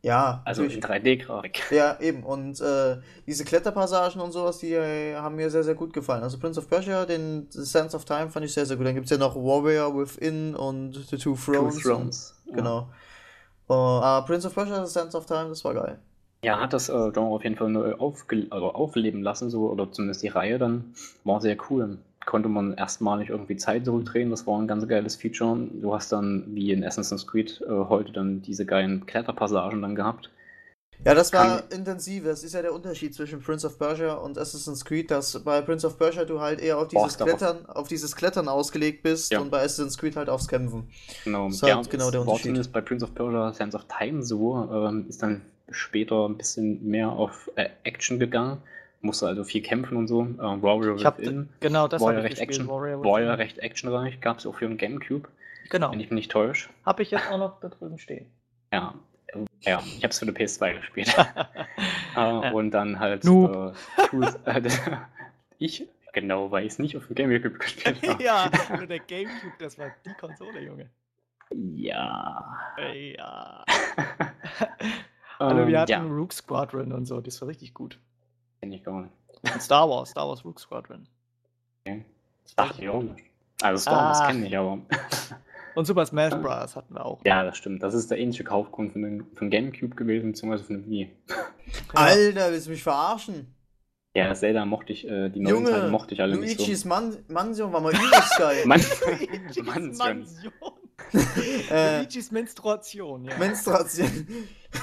Ja. 0.06 0.40
Also 0.44 0.62
in 0.62 0.80
3D-Grafik. 0.80 1.72
Ja, 1.72 1.98
eben. 2.00 2.22
Und 2.22 2.60
äh, 2.60 2.98
diese 3.26 3.44
Kletterpassagen 3.44 4.20
und 4.20 4.30
sowas, 4.30 4.58
die 4.58 4.72
äh, 4.72 5.16
haben 5.16 5.34
mir 5.34 5.50
sehr, 5.50 5.64
sehr 5.64 5.74
gut 5.74 5.92
gefallen. 5.92 6.22
Also 6.22 6.38
Prince 6.38 6.60
of 6.60 6.68
Persia, 6.68 7.04
den 7.04 7.48
The 7.50 7.64
Sense 7.64 7.96
of 7.96 8.04
Time 8.04 8.30
fand 8.30 8.46
ich 8.46 8.54
sehr, 8.54 8.64
sehr 8.66 8.76
gut. 8.76 8.86
Dann 8.86 8.94
gibt 8.94 9.06
es 9.06 9.10
ja 9.10 9.18
noch 9.18 9.34
Warrior 9.34 9.98
Within 9.98 10.54
und 10.54 10.94
The 10.94 11.16
Two 11.16 11.34
Thrones. 11.34 11.74
Two 11.74 11.88
Thrones. 11.88 12.34
Und, 12.46 12.50
ja. 12.52 12.56
Genau. 12.56 12.88
Uh, 13.68 14.24
Prince 14.24 14.46
of 14.46 14.54
Persia, 14.54 14.86
The 14.86 14.92
Sense 14.92 15.16
of 15.16 15.26
Time, 15.26 15.48
das 15.48 15.64
war 15.64 15.74
geil. 15.74 15.98
Ja, 16.44 16.60
hat 16.60 16.72
das 16.72 16.88
äh, 16.88 17.10
Genre 17.10 17.34
auf 17.34 17.42
jeden 17.42 17.56
Fall 17.56 17.70
neu 17.70 17.94
also 17.98 18.72
aufleben 18.72 19.22
lassen, 19.24 19.50
so, 19.50 19.68
oder 19.68 19.90
zumindest 19.90 20.22
die 20.22 20.28
Reihe 20.28 20.58
dann. 20.58 20.94
War 21.24 21.40
sehr 21.40 21.56
cool 21.68 21.98
konnte 22.26 22.48
man 22.48 22.74
erstmalig 22.74 23.30
irgendwie 23.30 23.56
Zeit 23.56 23.84
zurückdrehen. 23.84 24.30
Das 24.30 24.46
war 24.46 24.60
ein 24.60 24.68
ganz 24.68 24.86
geiles 24.86 25.16
Feature. 25.16 25.68
Du 25.80 25.94
hast 25.94 26.12
dann, 26.12 26.44
wie 26.48 26.72
in 26.72 26.84
Assassin's 26.84 27.26
Creed, 27.26 27.62
äh, 27.66 27.70
heute 27.70 28.12
dann 28.12 28.42
diese 28.42 28.66
geilen 28.66 29.06
Kletterpassagen 29.06 29.80
dann 29.80 29.94
gehabt. 29.94 30.30
Ja, 31.04 31.14
das 31.14 31.32
war 31.32 31.60
Kann, 31.60 31.78
intensiv. 31.78 32.24
Das 32.24 32.42
ist 32.42 32.54
ja 32.54 32.62
der 32.62 32.72
Unterschied 32.72 33.14
zwischen 33.14 33.40
Prince 33.40 33.66
of 33.66 33.78
Persia 33.78 34.14
und 34.14 34.38
Assassin's 34.38 34.84
Creed, 34.84 35.10
dass 35.10 35.38
bei 35.44 35.60
Prince 35.60 35.86
of 35.86 35.98
Persia 35.98 36.24
du 36.24 36.40
halt 36.40 36.60
eher 36.60 36.78
auf 36.78 36.88
dieses 36.88 37.18
Klettern, 37.18 37.66
auf 37.66 37.86
dieses 37.88 38.16
Klettern 38.16 38.48
ausgelegt 38.48 39.02
bist 39.02 39.30
ja. 39.30 39.40
und 39.40 39.50
bei 39.50 39.58
Assassin's 39.58 39.98
Creed 39.98 40.16
halt 40.16 40.28
aufs 40.28 40.48
Kämpfen. 40.48 40.88
Genau, 41.24 41.48
das 41.48 41.60
ja, 41.60 41.76
halt 41.76 41.90
genau 41.90 42.10
der 42.10 42.22
Unterschied. 42.22 42.42
zumindest 42.42 42.72
bei 42.72 42.80
Prince 42.80 43.04
of 43.04 43.14
Persia 43.14 43.52
Sands 43.52 43.74
of 43.74 43.84
Time 43.98 44.22
so, 44.22 44.68
ähm, 44.72 45.06
ist 45.08 45.22
dann 45.22 45.42
später 45.70 46.26
ein 46.26 46.38
bisschen 46.38 46.82
mehr 46.84 47.10
auf 47.10 47.50
äh, 47.56 47.68
Action 47.84 48.18
gegangen 48.18 48.62
musste 49.06 49.26
also 49.26 49.44
viel 49.44 49.62
kämpfen 49.62 49.96
und 49.96 50.08
so. 50.08 50.22
Äh, 50.24 50.38
Warrior 50.38 50.96
ich 50.96 51.04
hab, 51.04 51.18
Within 51.18 51.48
genau, 51.60 51.88
das 51.88 52.02
war 52.02 52.14
recht, 52.14 52.38
Action, 52.38 52.68
Warrior 52.68 53.02
war 53.02 53.20
ja 53.20 53.34
recht 53.34 53.58
actionreich. 53.58 54.20
Gab 54.20 54.38
es 54.38 54.46
auch 54.46 54.54
für 54.54 54.66
einen 54.66 54.76
Gamecube. 54.76 55.28
Genau. 55.70 55.90
Wenn 55.90 56.00
ich 56.00 56.10
mich 56.10 56.16
nicht 56.16 56.30
täusche. 56.30 56.68
Habe 56.84 57.02
ich 57.02 57.10
jetzt 57.10 57.30
auch 57.30 57.38
noch 57.38 57.58
da 57.60 57.68
drüben 57.68 57.98
stehen. 57.98 58.26
Ja, 58.72 58.94
ja, 59.62 59.82
ich 59.84 60.02
habe 60.02 60.08
es 60.08 60.18
für 60.18 60.26
eine 60.26 60.32
PS2 60.32 60.76
gespielt. 60.76 61.16
äh, 62.16 62.52
und 62.52 62.70
dann 62.70 62.98
halt 62.98 63.24
äh, 63.24 63.72
ich 65.58 65.88
genau 66.12 66.50
weiß 66.50 66.78
nicht 66.78 66.96
auf 66.96 67.06
dem 67.06 67.14
Gamecube 67.14 67.58
gespielt 67.58 68.06
habe. 68.06 68.22
ja, 68.22 68.50
nur 68.74 68.86
der 68.86 69.00
Gamecube, 69.00 69.54
das 69.58 69.78
war 69.78 69.90
die 70.04 70.14
Konsole, 70.14 70.60
Junge. 70.62 70.90
Ja. 71.54 72.56
Ja. 72.94 73.64
also 75.38 75.66
wir 75.66 75.80
hatten 75.80 75.90
ja. 75.90 76.02
Rook 76.02 76.32
Squadron 76.32 76.92
und 76.92 77.06
so, 77.06 77.20
das 77.20 77.40
war 77.40 77.48
richtig 77.48 77.74
gut. 77.74 77.98
Kenn 78.66 78.72
ich 78.72 78.82
gar 78.82 79.00
nicht. 79.02 79.12
Und 79.54 79.62
Star 79.62 79.88
Wars, 79.88 80.10
Star 80.10 80.26
Wars 80.26 80.44
Rook 80.44 80.58
Squadron. 80.58 81.06
Okay. 81.84 82.04
Ach, 82.56 82.76
ja. 82.80 83.00
Also 83.62 83.82
Star 83.82 84.08
Wars 84.08 84.20
ah. 84.20 84.26
kenne 84.26 84.46
ich 84.48 84.56
aber. 84.56 84.78
Und 85.76 85.84
Super 85.84 86.04
Smash 86.04 86.34
Bros. 86.34 86.74
hatten 86.74 86.94
wir 86.94 87.04
auch. 87.04 87.20
Ja, 87.24 87.44
das 87.44 87.56
stimmt. 87.58 87.82
Das 87.84 87.94
ist 87.94 88.10
der 88.10 88.18
ähnliche 88.18 88.42
Kaufgrund 88.42 88.92
von, 88.92 89.02
den, 89.02 89.26
von 89.34 89.50
GameCube 89.50 89.94
gewesen, 89.94 90.32
beziehungsweise 90.32 90.64
von 90.64 90.82
dem 90.82 90.90
Wii. 90.90 91.12
Alter, 91.94 92.50
willst 92.50 92.66
du 92.66 92.70
mich 92.70 92.82
verarschen? 92.82 93.54
Ja, 94.16 94.34
Zelda 94.34 94.64
mochte 94.64 94.92
ich, 94.92 95.06
äh, 95.06 95.28
die 95.28 95.38
neuen 95.38 95.64
Teile 95.64 95.88
mochte 95.88 96.14
ich 96.14 96.20
alle 96.22 96.34
Luigi's 96.34 96.66
nicht 96.66 96.78
so. 96.80 96.88
Man 96.88 97.18
Mansion 97.28 97.72
war 97.72 97.80
mal 97.80 97.94
übelst 97.94 98.36
geil. 98.36 98.62
Man 98.66 98.80
Luigi's 98.80 99.62
Mansion. 99.62 100.26
Äh, 101.70 101.98
Luigi's 101.98 102.32
Menstruation, 102.32 103.26
ja. 103.26 103.36
Menstruation. 103.36 104.26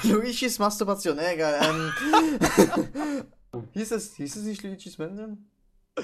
Luigi's 0.04 0.58
Masturbation, 0.58 1.18
egal. 1.18 1.56
Ähm, 1.62 3.24
Hieß 3.72 3.92
es, 3.92 4.16
hieß 4.16 4.36
es 4.36 4.44
nicht 4.44 4.64
Luigi's 4.64 4.98
Mansion? 4.98 5.46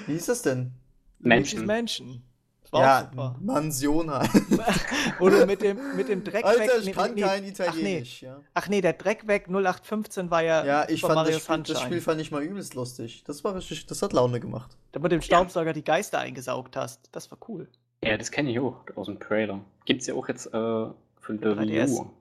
Wie 0.05 0.13
hieß 0.13 0.27
das 0.27 0.41
denn? 0.41 0.71
Luigi's 1.19 1.63
Mansion. 1.63 2.23
Ja, 2.71 3.09
Mansion 3.41 4.11
halt. 4.11 4.29
Oder 5.19 5.47
mit 5.47 5.61
dem, 5.61 5.79
mit 5.95 6.07
dem 6.07 6.23
Dreck 6.23 6.45
Alter, 6.45 6.59
weg. 6.59 6.71
ich 6.83 6.91
kann 6.91 7.15
nee, 7.15 7.21
kein 7.21 7.43
Italienisch. 7.43 8.23
Ach 8.23 8.27
nee. 8.27 8.27
Ja. 8.27 8.41
ach 8.53 8.69
nee, 8.69 8.81
der 8.81 8.93
Dreck 8.93 9.27
weg 9.27 9.47
0815 9.47 10.29
war 10.29 10.43
ja. 10.43 10.63
Ja, 10.63 10.89
ich 10.89 11.01
fand 11.01 11.15
Mario 11.15 11.33
das 11.33 11.43
Spiel, 11.43 11.63
das 11.63 11.81
Spiel 11.81 12.01
fand 12.01 12.21
ich 12.21 12.31
mal 12.31 12.43
übelst 12.43 12.75
lustig. 12.75 13.23
Das 13.25 13.43
war 13.43 13.55
richtig, 13.55 13.87
das 13.87 14.01
hat 14.03 14.13
Laune 14.13 14.39
gemacht. 14.39 14.77
Da 14.91 14.99
mit 14.99 15.11
dem 15.11 15.21
Staubsauger 15.21 15.67
ja. 15.67 15.73
die 15.73 15.83
Geister 15.83 16.19
eingesaugt 16.19 16.75
hast. 16.75 17.09
Das 17.11 17.31
war 17.31 17.39
cool. 17.47 17.67
Ja, 18.03 18.17
das 18.17 18.29
kenne 18.29 18.51
ich 18.51 18.59
auch 18.59 18.75
aus 18.95 19.07
dem 19.07 19.19
Trailer. 19.19 19.61
Gibt's 19.85 20.05
ja 20.05 20.13
auch 20.13 20.27
jetzt 20.27 20.45
äh, 20.47 20.51
für 20.51 20.93
die 21.31 21.41
Wii 21.41 21.89
U. 21.89 22.11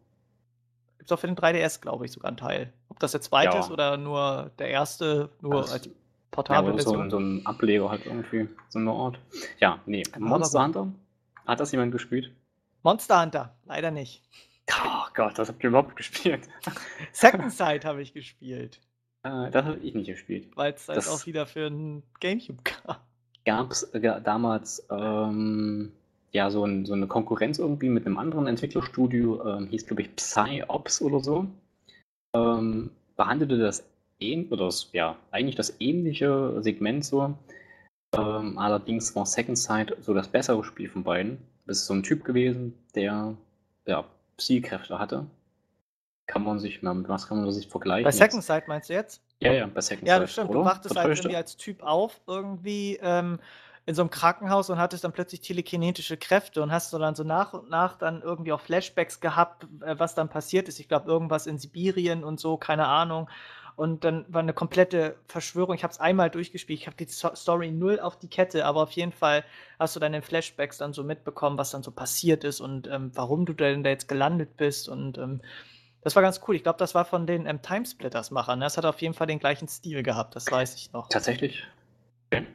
Gibt 0.98 1.10
es 1.10 1.12
auch 1.16 1.20
für 1.20 1.28
den 1.28 1.36
3DS, 1.36 1.80
glaube 1.80 2.04
ich, 2.04 2.12
sogar 2.12 2.28
einen 2.28 2.36
Teil. 2.36 2.72
Ob 2.88 2.98
das 2.98 3.12
der 3.12 3.20
zweite 3.20 3.54
ja. 3.56 3.60
ist 3.60 3.70
oder 3.70 3.96
nur 3.96 4.50
der 4.58 4.68
erste, 4.68 5.30
nur 5.40 5.62
das, 5.62 5.72
als 5.72 5.90
portable 6.30 6.74
ja, 6.74 6.82
so, 6.82 7.08
so, 7.08 7.18
ein 7.18 7.46
Ableger 7.46 7.90
halt 7.90 8.04
irgendwie, 8.04 8.48
so 8.68 8.78
eine 8.78 8.90
Art. 8.90 9.18
Ja, 9.58 9.80
nee. 9.86 10.02
Monster 10.18 10.64
Hunter? 10.64 10.92
Hat 11.46 11.60
das 11.60 11.72
jemand 11.72 11.92
gespielt? 11.92 12.32
Monster 12.82 13.22
Hunter, 13.22 13.56
leider 13.64 13.90
nicht. 13.90 14.22
Oh 14.70 15.06
Gott, 15.14 15.38
das 15.38 15.48
habt 15.48 15.62
ihr 15.64 15.70
überhaupt 15.70 15.96
gespielt. 15.96 16.48
Second 17.12 17.52
Sight 17.52 17.84
habe 17.84 18.02
ich 18.02 18.12
gespielt. 18.12 18.80
Äh, 19.22 19.50
das 19.50 19.64
habe 19.64 19.78
ich 19.78 19.94
nicht 19.94 20.08
gespielt. 20.08 20.50
Weil 20.56 20.74
es 20.74 20.88
halt 20.88 21.08
auch 21.08 21.24
wieder 21.26 21.46
für 21.46 21.66
ein 21.66 22.02
Gamecube 22.20 22.62
gab. 22.62 23.06
Gab 23.44 23.70
es 23.70 23.82
äh, 23.94 24.20
damals 24.22 24.86
ähm, 24.90 25.92
ja, 26.32 26.50
so, 26.50 26.64
ein, 26.64 26.84
so, 26.84 26.94
eine 26.94 27.06
Konkurrenz 27.06 27.58
irgendwie 27.58 27.88
mit 27.88 28.06
einem 28.06 28.18
anderen 28.18 28.46
Entwicklerstudio, 28.46 29.46
ähm, 29.46 29.66
hieß 29.68 29.86
glaube 29.86 30.02
ich 30.02 30.14
PsyOps 30.16 31.00
oder 31.00 31.20
so, 31.20 31.46
ähm, 32.34 32.90
behandelte 33.16 33.58
das 33.58 33.84
ähn 34.20 34.48
oder 34.48 34.66
das, 34.66 34.90
ja, 34.92 35.16
eigentlich 35.30 35.56
das 35.56 35.76
ähnliche 35.80 36.62
Segment 36.62 37.04
so. 37.04 37.34
Ähm, 38.16 38.58
allerdings 38.58 39.14
war 39.14 39.26
Second 39.26 39.58
Sight 39.58 39.94
so 40.00 40.14
das 40.14 40.28
bessere 40.28 40.64
Spiel 40.64 40.88
von 40.88 41.04
beiden. 41.04 41.38
Das 41.66 41.78
ist 41.78 41.86
so 41.86 41.94
ein 41.94 42.02
Typ 42.02 42.24
gewesen, 42.24 42.74
der 42.94 43.34
ja, 43.86 44.04
Psy-Kräfte 44.38 44.98
hatte. 44.98 45.26
Kann 46.26 46.44
man 46.44 46.58
sich, 46.58 46.82
mit 46.82 47.08
was 47.08 47.26
kann 47.26 47.40
man 47.40 47.50
sich 47.52 47.68
vergleichen? 47.68 48.04
Bei 48.04 48.10
Second 48.10 48.42
Sight 48.42 48.68
meinst 48.68 48.88
du 48.88 48.94
jetzt? 48.94 49.22
Ja, 49.40 49.52
ja, 49.52 49.66
bei 49.66 49.80
Second 49.80 50.06
Sight. 50.06 50.08
Ja, 50.08 50.18
das 50.20 50.32
stimmt. 50.32 50.50
Oder? 50.50 50.60
Du 50.60 50.64
wachtest 50.64 50.96
halt 50.96 51.18
irgendwie 51.18 51.36
als 51.36 51.56
Typ 51.56 51.82
auf, 51.82 52.20
irgendwie 52.26 52.98
ähm, 53.02 53.38
in 53.88 53.94
so 53.94 54.02
einem 54.02 54.10
Krankenhaus 54.10 54.68
und 54.68 54.78
hattest 54.78 55.04
dann 55.04 55.12
plötzlich 55.12 55.40
telekinetische 55.40 56.18
Kräfte 56.18 56.62
und 56.62 56.70
hast 56.70 56.92
du 56.92 56.98
dann 56.98 57.14
so 57.14 57.24
nach 57.24 57.54
und 57.54 57.70
nach 57.70 57.96
dann 57.96 58.20
irgendwie 58.20 58.52
auch 58.52 58.60
Flashbacks 58.60 59.18
gehabt, 59.20 59.66
äh, 59.80 59.98
was 59.98 60.14
dann 60.14 60.28
passiert 60.28 60.68
ist. 60.68 60.78
Ich 60.78 60.88
glaube, 60.88 61.10
irgendwas 61.10 61.46
in 61.46 61.56
Sibirien 61.56 62.22
und 62.22 62.38
so, 62.38 62.58
keine 62.58 62.86
Ahnung. 62.86 63.30
und 63.76 64.04
dann 64.04 64.26
war 64.28 64.42
eine 64.42 64.52
komplette 64.52 65.16
Verschwörung. 65.26 65.74
Ich 65.74 65.84
habe 65.84 65.92
es 65.92 66.00
einmal 66.00 66.28
durchgespielt, 66.28 66.80
ich 66.80 66.86
habe 66.86 66.96
die 66.96 67.06
Story 67.08 67.70
null 67.70 67.98
auf 67.98 68.18
die 68.18 68.28
Kette, 68.28 68.66
aber 68.66 68.82
auf 68.82 68.90
jeden 68.90 69.12
Fall 69.12 69.42
hast 69.78 69.96
du 69.96 70.00
dann 70.00 70.12
in 70.12 70.20
Flashbacks 70.22 70.76
dann 70.78 70.92
so 70.92 71.02
mitbekommen, 71.02 71.56
was 71.56 71.70
dann 71.70 71.82
so 71.82 71.90
passiert 71.90 72.44
ist 72.44 72.60
und 72.60 72.88
ähm, 72.88 73.12
warum 73.14 73.46
du 73.46 73.54
denn 73.54 73.84
da 73.84 73.90
jetzt 73.90 74.08
gelandet 74.08 74.58
bist 74.58 74.88
und 74.88 75.16
ähm, 75.16 75.40
das 76.02 76.14
war 76.14 76.22
ganz 76.22 76.40
cool. 76.46 76.56
Ich 76.56 76.62
glaube, 76.62 76.78
das 76.78 76.94
war 76.94 77.04
von 77.04 77.26
den 77.26 77.46
ähm, 77.46 77.62
Timesplitters-Machern. 77.62 78.58
Ne? 78.58 78.66
Das 78.66 78.76
hat 78.76 78.84
auf 78.84 79.00
jeden 79.00 79.14
Fall 79.14 79.28
den 79.28 79.38
gleichen 79.38 79.66
Stil 79.68 80.02
gehabt, 80.02 80.36
das 80.36 80.50
weiß 80.50 80.74
ich 80.74 80.92
noch. 80.92 81.08
Tatsächlich? 81.08 81.64
Okay. 82.30 82.46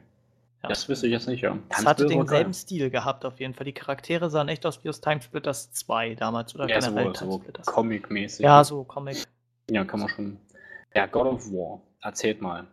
Ja. 0.64 0.68
Das 0.68 0.88
wüsste 0.88 1.06
ich 1.06 1.12
jetzt 1.12 1.28
nicht, 1.28 1.42
ja. 1.42 1.58
Es 1.68 1.84
hatte 1.84 2.06
denselben 2.06 2.54
Stil 2.54 2.88
gehabt, 2.88 3.26
auf 3.26 3.38
jeden 3.38 3.52
Fall. 3.52 3.66
Die 3.66 3.74
Charaktere 3.74 4.30
sahen 4.30 4.48
echt 4.48 4.64
aus 4.64 4.82
wie 4.82 4.88
aus 4.88 5.02
Timesplitters 5.02 5.72
2 5.72 6.14
damals 6.14 6.54
oder 6.54 6.66
ja, 6.66 6.78
generell 6.78 7.14
so, 7.14 7.32
so 7.32 7.70
Comic-mäßig. 7.70 8.42
Ja, 8.42 8.64
so 8.64 8.82
Comic. 8.84 9.24
Ja, 9.68 9.84
kann 9.84 10.00
man 10.00 10.08
schon. 10.08 10.38
Ja, 10.94 11.04
God 11.04 11.26
of 11.26 11.52
War. 11.52 11.82
Erzählt 12.00 12.40
mal. 12.40 12.66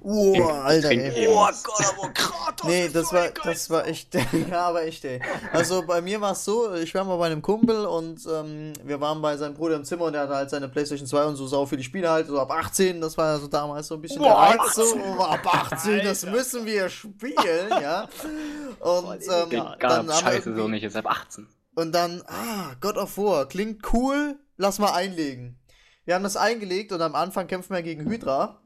Oh, 0.00 0.42
Alter, 0.42 0.90
ey. 0.90 1.26
Oh 1.28 1.46
Gott, 1.62 1.86
aber 1.98 2.12
Kratos. 2.12 2.68
Nee, 2.70 2.88
das 2.88 3.12
war, 3.12 3.28
das 3.30 3.70
war 3.70 3.86
echt, 3.86 4.14
ja, 4.50 4.66
aber 4.66 4.84
echt, 4.84 5.04
ey. 5.04 5.20
Also 5.52 5.82
bei 5.86 6.00
mir 6.02 6.20
war 6.20 6.32
es 6.32 6.44
so, 6.44 6.74
ich 6.74 6.94
war 6.94 7.04
mal 7.04 7.16
bei 7.16 7.26
einem 7.26 7.40
Kumpel 7.42 7.86
und 7.86 8.20
ähm, 8.30 8.74
wir 8.82 9.00
waren 9.00 9.22
bei 9.22 9.36
seinem 9.36 9.54
Bruder 9.54 9.76
im 9.76 9.84
Zimmer 9.84 10.04
und 10.04 10.12
der 10.12 10.22
hatte 10.22 10.34
halt 10.34 10.50
seine 10.50 10.68
Playstation 10.68 11.06
2 11.08 11.24
und 11.24 11.36
so 11.36 11.46
sau 11.46 11.64
viele 11.64 11.82
Spiele 11.82 12.10
halt, 12.10 12.26
so 12.26 12.38
ab 12.38 12.50
18, 12.50 13.00
das 13.00 13.16
war 13.16 13.32
ja 13.32 13.38
so 13.38 13.48
damals 13.48 13.88
so 13.88 13.94
ein 13.94 14.02
bisschen 14.02 14.20
Boah, 14.20 14.52
der 14.52 14.60
Reiz, 14.60 14.74
so, 14.74 14.84
oh, 14.96 15.22
ab 15.22 15.46
18, 15.72 16.04
das 16.04 16.26
müssen 16.26 16.66
wir 16.66 16.88
spielen, 16.90 17.70
ja. 17.70 18.06
Und 18.80 19.22
ähm, 19.22 19.64
dann 19.80 20.10
haben 20.10 20.12
Scheiße, 20.12 20.54
so 20.54 20.68
nicht, 20.68 20.84
ist 20.84 20.96
ab 20.96 21.06
18. 21.06 21.48
Und 21.74 21.92
dann, 21.92 22.22
ah, 22.26 22.74
God 22.80 22.98
of 22.98 23.16
War, 23.16 23.46
klingt 23.48 23.92
cool, 23.92 24.38
lass 24.58 24.78
mal 24.78 24.92
einlegen. 24.92 25.58
Wir 26.04 26.14
haben 26.14 26.24
das 26.24 26.36
eingelegt 26.36 26.92
und 26.92 27.00
am 27.00 27.14
Anfang 27.14 27.46
kämpfen 27.46 27.74
wir 27.74 27.82
gegen 27.82 28.04
Hydra. 28.04 28.60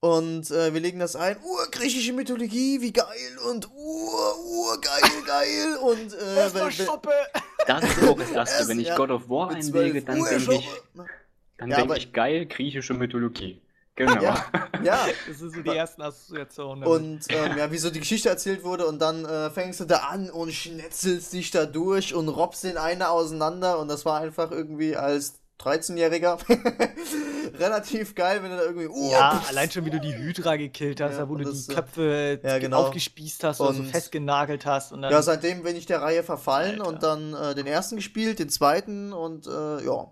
Und 0.00 0.50
äh, 0.52 0.72
wir 0.72 0.80
legen 0.80 1.00
das 1.00 1.16
ein. 1.16 1.36
Urgriechische 1.42 2.12
Mythologie, 2.12 2.80
wie 2.80 2.92
geil 2.92 3.38
und 3.50 3.68
ur, 3.74 4.38
urgeil, 4.38 5.22
geil 5.26 5.76
und 5.82 6.14
äh, 6.14 6.54
wenn, 6.54 6.70
Stoppe. 6.70 7.10
Das 7.66 7.82
ist 7.82 8.08
auch 8.08 8.16
das 8.16 8.30
Erste. 8.30 8.68
Wenn 8.68 8.78
ich 8.78 8.88
ja, 8.88 8.96
God 8.96 9.10
of 9.10 9.28
War 9.28 9.50
einlege, 9.50 10.02
dann 10.02 10.22
denke 10.22 10.54
ich, 10.54 10.68
dann 11.56 11.70
ja, 11.70 11.78
denke 11.78 11.96
ich 11.96 12.12
geil 12.12 12.46
griechische 12.46 12.94
Mythologie. 12.94 13.60
Genau. 13.96 14.22
Ja, 14.22 14.46
ja. 14.84 15.08
Das 15.26 15.38
sind 15.38 15.52
so 15.52 15.60
die 15.60 15.76
ersten 15.76 16.02
Assoziationen. 16.02 16.84
Und 16.84 17.22
ähm, 17.30 17.58
ja, 17.58 17.72
wie 17.72 17.78
so 17.78 17.90
die 17.90 17.98
Geschichte 17.98 18.28
erzählt 18.28 18.62
wurde 18.62 18.86
und 18.86 19.00
dann 19.00 19.24
äh, 19.24 19.50
fängst 19.50 19.80
du 19.80 19.84
da 19.84 19.96
an 20.10 20.30
und 20.30 20.52
schnetzelst 20.52 21.32
dich 21.32 21.50
da 21.50 21.66
durch 21.66 22.14
und 22.14 22.28
robbst 22.28 22.62
den 22.62 22.76
einen 22.76 23.02
auseinander 23.02 23.80
und 23.80 23.88
das 23.88 24.04
war 24.04 24.20
einfach 24.20 24.52
irgendwie 24.52 24.94
als 24.94 25.40
13-Jähriger. 25.60 26.38
Relativ 27.58 28.14
geil, 28.14 28.42
wenn 28.42 28.50
du 28.50 28.56
da 28.56 28.62
irgendwie. 28.62 28.86
Uh, 28.88 29.10
ja, 29.10 29.42
allein 29.48 29.70
schon, 29.70 29.84
wie 29.84 29.90
du 29.90 30.00
die 30.00 30.14
Hydra 30.14 30.56
gekillt 30.56 31.00
hast, 31.00 31.18
ja, 31.18 31.28
wo 31.28 31.34
du 31.34 31.44
das, 31.44 31.66
die 31.66 31.74
Köpfe 31.74 32.40
ja, 32.42 32.58
genau. 32.58 32.84
aufgespießt 32.84 33.44
hast 33.44 33.60
oder 33.60 33.72
so 33.72 33.82
festgenagelt 33.82 34.66
hast. 34.66 34.92
Und 34.92 35.02
dann 35.02 35.10
ja, 35.10 35.20
seitdem 35.22 35.62
bin 35.62 35.76
ich 35.76 35.86
der 35.86 36.02
Reihe 36.02 36.22
verfallen 36.22 36.80
Alter. 36.80 36.88
und 36.88 37.02
dann 37.02 37.34
äh, 37.34 37.54
den 37.54 37.66
ersten 37.66 37.96
gespielt, 37.96 38.38
den 38.38 38.48
zweiten 38.48 39.12
und 39.12 39.46
äh, 39.46 39.84
ja. 39.84 40.08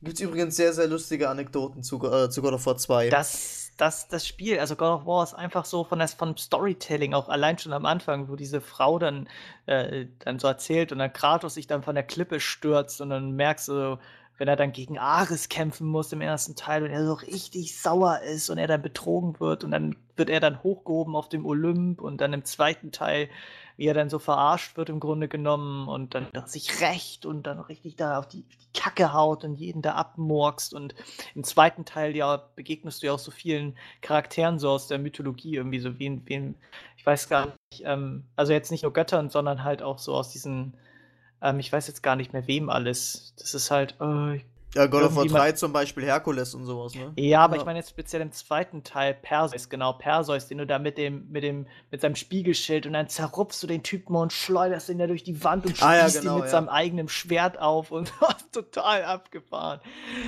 Gibt 0.00 0.14
es 0.14 0.20
übrigens 0.20 0.54
sehr, 0.54 0.72
sehr 0.72 0.86
lustige 0.86 1.28
Anekdoten 1.28 1.82
zu, 1.82 2.00
äh, 2.04 2.30
zu 2.30 2.40
God 2.40 2.54
of 2.54 2.66
War 2.66 2.76
2. 2.76 3.10
Das, 3.10 3.72
das, 3.76 4.06
das 4.06 4.26
Spiel, 4.26 4.60
also 4.60 4.76
God 4.76 5.00
of 5.00 5.06
War 5.06 5.24
ist 5.24 5.34
einfach 5.34 5.64
so 5.64 5.82
von 5.82 5.98
das 5.98 6.14
von 6.14 6.36
Storytelling, 6.36 7.14
auch 7.14 7.28
allein 7.28 7.58
schon 7.58 7.72
am 7.72 7.84
Anfang, 7.84 8.28
wo 8.28 8.36
diese 8.36 8.60
Frau 8.60 9.00
dann, 9.00 9.28
äh, 9.66 10.06
dann 10.20 10.38
so 10.38 10.46
erzählt 10.46 10.92
und 10.92 10.98
dann 10.98 11.12
Kratos 11.12 11.54
sich 11.54 11.66
dann 11.66 11.82
von 11.82 11.96
der 11.96 12.04
Klippe 12.04 12.38
stürzt 12.38 13.00
und 13.00 13.10
dann 13.10 13.32
merkst 13.32 13.68
du, 13.68 13.98
wenn 14.38 14.48
er 14.48 14.56
dann 14.56 14.72
gegen 14.72 14.98
Ares 14.98 15.48
kämpfen 15.48 15.86
muss 15.86 16.12
im 16.12 16.20
ersten 16.20 16.54
Teil 16.54 16.84
und 16.84 16.90
er 16.90 17.04
so 17.04 17.14
richtig 17.14 17.78
sauer 17.78 18.20
ist 18.20 18.48
und 18.50 18.58
er 18.58 18.68
dann 18.68 18.80
betrogen 18.80 19.38
wird 19.40 19.64
und 19.64 19.72
dann 19.72 19.96
wird 20.16 20.30
er 20.30 20.40
dann 20.40 20.62
hochgehoben 20.62 21.16
auf 21.16 21.28
dem 21.28 21.44
Olymp 21.44 22.00
und 22.00 22.20
dann 22.20 22.32
im 22.32 22.44
zweiten 22.44 22.92
Teil, 22.92 23.28
wie 23.76 23.86
er 23.86 23.94
dann 23.94 24.10
so 24.10 24.18
verarscht 24.18 24.76
wird 24.76 24.90
im 24.90 25.00
Grunde 25.00 25.28
genommen 25.28 25.88
und 25.88 26.14
dann 26.14 26.28
sich 26.46 26.80
rächt 26.80 27.26
und 27.26 27.46
dann 27.46 27.58
richtig 27.58 27.96
da 27.96 28.18
auf 28.18 28.28
die, 28.28 28.42
die 28.42 28.80
Kacke 28.80 29.12
haut 29.12 29.44
und 29.44 29.54
jeden 29.54 29.82
da 29.82 29.94
abmurkst 29.94 30.72
und 30.72 30.94
im 31.34 31.42
zweiten 31.42 31.84
Teil 31.84 32.14
ja 32.14 32.42
begegnest 32.54 33.02
du 33.02 33.08
ja 33.08 33.14
auch 33.14 33.18
so 33.18 33.32
vielen 33.32 33.76
Charakteren 34.02 34.60
so 34.60 34.70
aus 34.70 34.86
der 34.86 34.98
Mythologie 34.98 35.56
irgendwie 35.56 35.80
so 35.80 35.98
wie, 35.98 36.22
wie 36.26 36.54
ich 36.96 37.06
weiß 37.06 37.28
gar 37.28 37.46
nicht, 37.46 37.82
ähm, 37.84 38.24
also 38.36 38.52
jetzt 38.52 38.70
nicht 38.70 38.82
nur 38.82 38.92
Göttern, 38.92 39.30
sondern 39.30 39.64
halt 39.64 39.82
auch 39.82 39.98
so 39.98 40.14
aus 40.14 40.30
diesen 40.30 40.74
ähm, 41.42 41.58
ich 41.60 41.72
weiß 41.72 41.86
jetzt 41.86 42.02
gar 42.02 42.16
nicht 42.16 42.32
mehr, 42.32 42.46
wem 42.46 42.70
alles. 42.70 43.34
Das 43.38 43.54
ist 43.54 43.70
halt. 43.70 43.94
Äh, 44.00 44.40
ja, 44.74 44.86
God 44.86 45.02
of 45.02 45.16
War 45.16 45.24
3 45.24 45.52
zum 45.52 45.72
Beispiel, 45.72 46.04
Herkules 46.04 46.54
und 46.54 46.66
sowas, 46.66 46.94
ne? 46.94 47.12
Ja, 47.16 47.40
aber 47.40 47.54
ja. 47.54 47.62
ich 47.62 47.66
meine 47.66 47.78
jetzt 47.78 47.88
speziell 47.88 48.20
im 48.20 48.32
zweiten 48.32 48.84
Teil 48.84 49.14
Perseus, 49.14 49.70
genau, 49.70 49.94
Perseus, 49.94 50.46
den 50.46 50.58
du 50.58 50.66
da 50.66 50.78
mit 50.78 50.98
dem, 50.98 51.26
mit 51.30 51.42
dem, 51.42 51.66
mit 51.90 52.02
seinem 52.02 52.16
Spiegelschild 52.16 52.84
und 52.86 52.92
dann 52.92 53.08
zerrupfst 53.08 53.62
du 53.62 53.66
den 53.66 53.82
Typen 53.82 54.14
und 54.14 54.30
schleuderst 54.30 54.90
ihn 54.90 54.98
da 54.98 55.06
durch 55.06 55.24
die 55.24 55.42
Wand 55.42 55.64
und 55.64 55.82
ah, 55.82 56.02
schießt 56.02 56.16
ja, 56.16 56.20
genau, 56.20 56.34
ihn 56.34 56.40
mit 56.40 56.44
ja. 56.44 56.50
seinem 56.50 56.68
eigenen 56.68 57.08
Schwert 57.08 57.58
auf 57.58 57.90
und 57.90 58.12
total 58.52 59.04
abgefahren. 59.04 59.80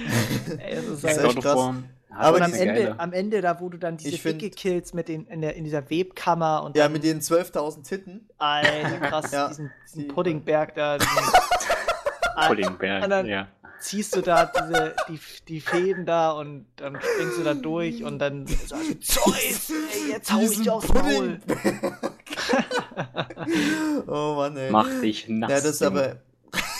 Ey, 0.58 0.76
das 0.76 0.84
ist, 0.86 1.04
das 1.04 1.16
ist 1.18 1.24
echt 1.24 1.42
krass. 1.42 1.74
Aber 2.10 2.36
und 2.36 2.42
am 2.42 2.54
Ende, 2.54 2.98
am 2.98 3.12
Ende, 3.12 3.40
da 3.40 3.60
wo 3.60 3.68
du 3.68 3.78
dann 3.78 3.96
diese 3.96 4.32
dicke 4.32 4.50
Kills 4.50 4.94
mit 4.94 5.08
den, 5.08 5.26
in, 5.26 5.40
der, 5.40 5.54
in 5.54 5.64
dieser 5.64 5.88
Webkammer 5.90 6.64
und 6.64 6.76
Ja, 6.76 6.88
mit 6.88 7.04
den 7.04 7.20
12.000 7.20 7.88
Titten. 7.88 8.28
Alter, 8.38 8.98
krass, 8.98 9.30
ja. 9.30 9.48
diesen, 9.48 9.70
diesen 9.86 10.08
Puddingberg 10.08 10.74
da. 10.74 10.98
Puddingberg, 12.46 13.26
ja. 13.26 13.48
Ziehst 13.80 14.14
du 14.14 14.20
da 14.20 14.44
diese, 14.44 14.94
die, 15.08 15.18
die 15.48 15.60
Fäden 15.60 16.04
da 16.04 16.32
und 16.32 16.66
dann 16.76 16.98
springst 17.00 17.38
du 17.38 17.44
da 17.44 17.54
durch 17.54 18.04
und 18.04 18.18
dann 18.18 18.46
sagst 18.46 18.90
du, 18.90 18.94
Zeus, 19.00 19.70
ey, 19.70 20.10
jetzt 20.10 20.30
hau 20.30 20.40
ich 20.40 20.68
aufs 20.68 20.92
Maul. 20.92 21.40
oh 24.06 24.34
Mann, 24.34 24.56
ey. 24.58 24.70
Mach 24.70 25.00
dich 25.00 25.28
nass. 25.28 25.50
Ja, 25.50 25.56
das 25.56 25.64
ist 25.64 25.82
aber 25.82 26.16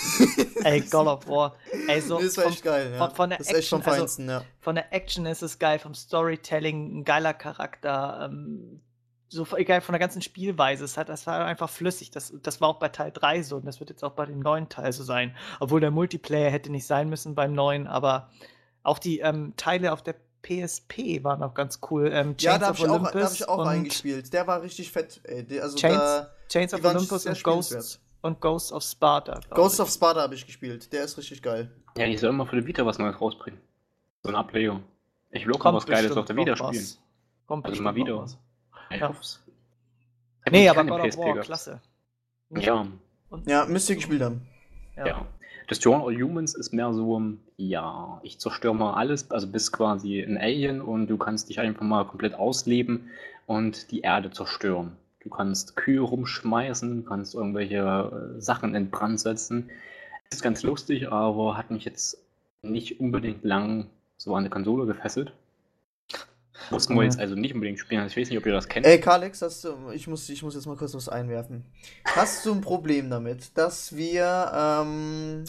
Ey, 0.65 0.81
God 0.81 1.07
of 1.07 1.29
War. 1.29 1.57
Ey, 1.89 2.01
so 2.01 2.17
das 2.17 2.27
ist 2.27 2.39
echt 2.39 2.65
geil, 2.65 2.93
ja. 2.93 2.99
Von, 2.99 3.17
von 3.17 3.31
der 3.31 3.39
das 3.39 3.49
ist 3.49 3.55
Action, 3.55 3.61
echt 3.61 3.69
vom 3.71 3.79
also 3.81 3.91
Feinsten, 3.91 4.31
also, 4.31 4.45
ja. 4.45 4.51
Von 4.61 4.75
der 4.75 4.93
Action 4.93 5.27
ist 5.27 5.43
es 5.43 5.59
geil, 5.59 5.79
vom 5.79 5.95
Storytelling 5.95 6.99
ein 6.99 7.05
geiler 7.05 7.35
Charakter. 7.35 8.29
Ähm, 8.31 8.81
so 9.29 9.47
egal 9.57 9.81
von 9.81 9.93
der 9.93 10.01
ganzen 10.01 10.23
Spielweise. 10.23 10.85
Es 10.85 10.97
hat, 10.97 11.09
das 11.09 11.27
war 11.27 11.45
einfach 11.45 11.71
flüssig. 11.71 12.11
Das, 12.11 12.33
das 12.43 12.61
war 12.61 12.69
auch 12.69 12.79
bei 12.79 12.89
Teil 12.89 13.13
3 13.13 13.43
so 13.43 13.57
und 13.57 13.65
das 13.65 13.79
wird 13.79 13.91
jetzt 13.91 14.03
auch 14.03 14.13
bei 14.13 14.27
dem 14.27 14.41
neuen 14.41 14.69
Teil 14.69 14.93
so 14.93 15.05
sein. 15.05 15.37
Obwohl 15.61 15.81
der 15.81 15.93
Multiplayer 15.93 16.51
hätte 16.51 16.71
nicht 16.71 16.87
sein 16.87 17.09
müssen 17.09 17.35
beim 17.35 17.53
neuen, 17.53 17.87
aber 17.87 18.29
auch 18.83 18.99
die 18.99 19.21
ähm, 19.21 19.55
Teile 19.57 19.93
auf 19.93 20.03
der 20.03 20.17
PSP 20.43 21.23
waren 21.23 21.43
auch 21.43 21.55
ganz 21.55 21.81
cool. 21.91 22.11
Ähm, 22.13 22.35
ja, 22.41 22.59
da 22.59 22.69
habe 22.69 22.79
ich, 22.79 22.89
auch, 22.89 23.03
hab 23.03 23.33
ich 23.33 23.49
auch 23.49 23.67
eingespielt. 23.67 24.33
Der 24.33 24.47
war 24.47 24.63
richtig 24.63 24.91
fett. 24.91 25.21
Ey. 25.25 25.61
Also 25.61 25.77
Chains, 25.77 25.97
da, 25.97 26.31
Chains 26.49 26.75
of 26.75 26.85
Olympus 26.85 27.27
und 27.27 27.43
Ghosts 27.43 28.01
und 28.23 28.41
Ghost 28.41 28.73
of 28.73 28.83
Sparta. 28.83 29.41
Ghost 29.51 29.77
ich. 29.77 29.81
of 29.81 29.91
Sparta 29.91 30.23
habe 30.23 30.35
ich 30.35 30.47
gespielt. 30.47 30.93
Der 30.93 31.05
ist 31.05 31.17
richtig 31.19 31.43
geil. 31.43 31.71
Ja, 31.97 32.07
die 32.07 32.17
sollen 32.17 32.37
mal 32.37 32.47
für 32.47 32.61
die 32.61 32.67
Vita 32.67 32.85
was 32.85 32.99
Neues 32.99 33.21
rausbringen. 33.21 33.61
So 34.23 34.29
eine 34.29 34.39
Ablegung. 34.39 34.83
Ich 35.31 35.47
will 35.47 35.55
auch 35.55 35.73
was 35.73 35.87
Geiles 35.87 36.17
auf 36.17 36.27
der 36.27 36.37
Vita 36.37 36.57
spielen. 36.57 36.87
Kommt 37.47 37.67
also 37.67 37.83
mal 37.83 37.95
wieder 37.95 38.19
was. 38.19 38.39
Ich 38.91 39.01
ja. 39.01 39.13
Nee, 40.51 40.69
aber 40.69 40.85
God 40.85 41.01
of 41.01 41.19
War, 41.19 41.39
klasse. 41.39 41.81
Ja. 42.51 42.87
Und 43.29 43.47
ja, 43.49 43.67
müsst 43.67 43.89
ihr 43.91 43.97
gespielt 43.97 44.23
haben. 44.23 44.47
Ja. 44.97 45.07
ja. 45.07 45.27
Destroy 45.69 45.95
All 45.95 46.21
Humans 46.21 46.55
ist 46.55 46.73
mehr 46.73 46.93
so, 46.93 47.23
ja, 47.57 48.21
ich 48.25 48.41
zerstöre 48.41 48.75
mal 48.75 48.95
alles, 48.95 49.31
also 49.31 49.47
bist 49.47 49.73
quasi 49.73 50.21
ein 50.21 50.37
Alien 50.37 50.81
und 50.81 51.07
du 51.07 51.17
kannst 51.17 51.49
dich 51.49 51.61
einfach 51.61 51.83
mal 51.83 52.05
komplett 52.05 52.35
ausleben 52.35 53.09
und 53.47 53.93
die 53.93 54.01
Erde 54.01 54.33
zerstören. 54.33 54.97
Du 55.21 55.29
kannst 55.29 55.77
Kühe 55.77 56.01
rumschmeißen, 56.01 57.05
kannst 57.05 57.35
irgendwelche 57.35 57.77
äh, 57.77 58.41
Sachen 58.41 58.75
in 58.75 58.91
Brand 58.91 59.21
setzen. 59.21 59.71
Ist 60.31 60.43
ganz 60.43 60.63
lustig, 60.63 61.13
aber 61.13 61.57
hat 61.57 61.71
mich 61.71 61.85
jetzt 61.85 62.19
nicht 62.63 63.01
unbedingt 63.01 63.45
lang 63.45 63.91
so 64.17 64.35
an 64.35 64.45
der 64.45 64.51
Konsole 64.51 64.87
gefesselt. 64.87 65.33
Mussten 66.71 66.95
wir 66.95 67.05
jetzt 67.05 67.19
also 67.19 67.35
nicht 67.35 67.55
unbedingt 67.55 67.79
spielen. 67.79 68.07
Ich 68.07 68.17
weiß 68.17 68.29
nicht, 68.29 68.39
ob 68.39 68.47
ihr 68.47 68.53
das 68.53 68.69
kennt. 68.69 68.87
Ey, 68.87 69.01
Kalex, 69.01 69.43
hast 69.43 69.65
du, 69.65 69.91
ich, 69.93 70.07
muss, 70.07 70.29
ich 70.29 70.43
muss 70.43 70.55
jetzt 70.55 70.67
mal 70.67 70.77
kurz 70.77 70.95
was 70.95 71.09
einwerfen. 71.09 71.65
Hast 72.05 72.47
du 72.47 72.53
ein 72.53 72.61
Problem 72.61 73.11
damit, 73.11 73.57
dass 73.57 73.97
wir, 73.97 74.53
ähm, 74.55 75.45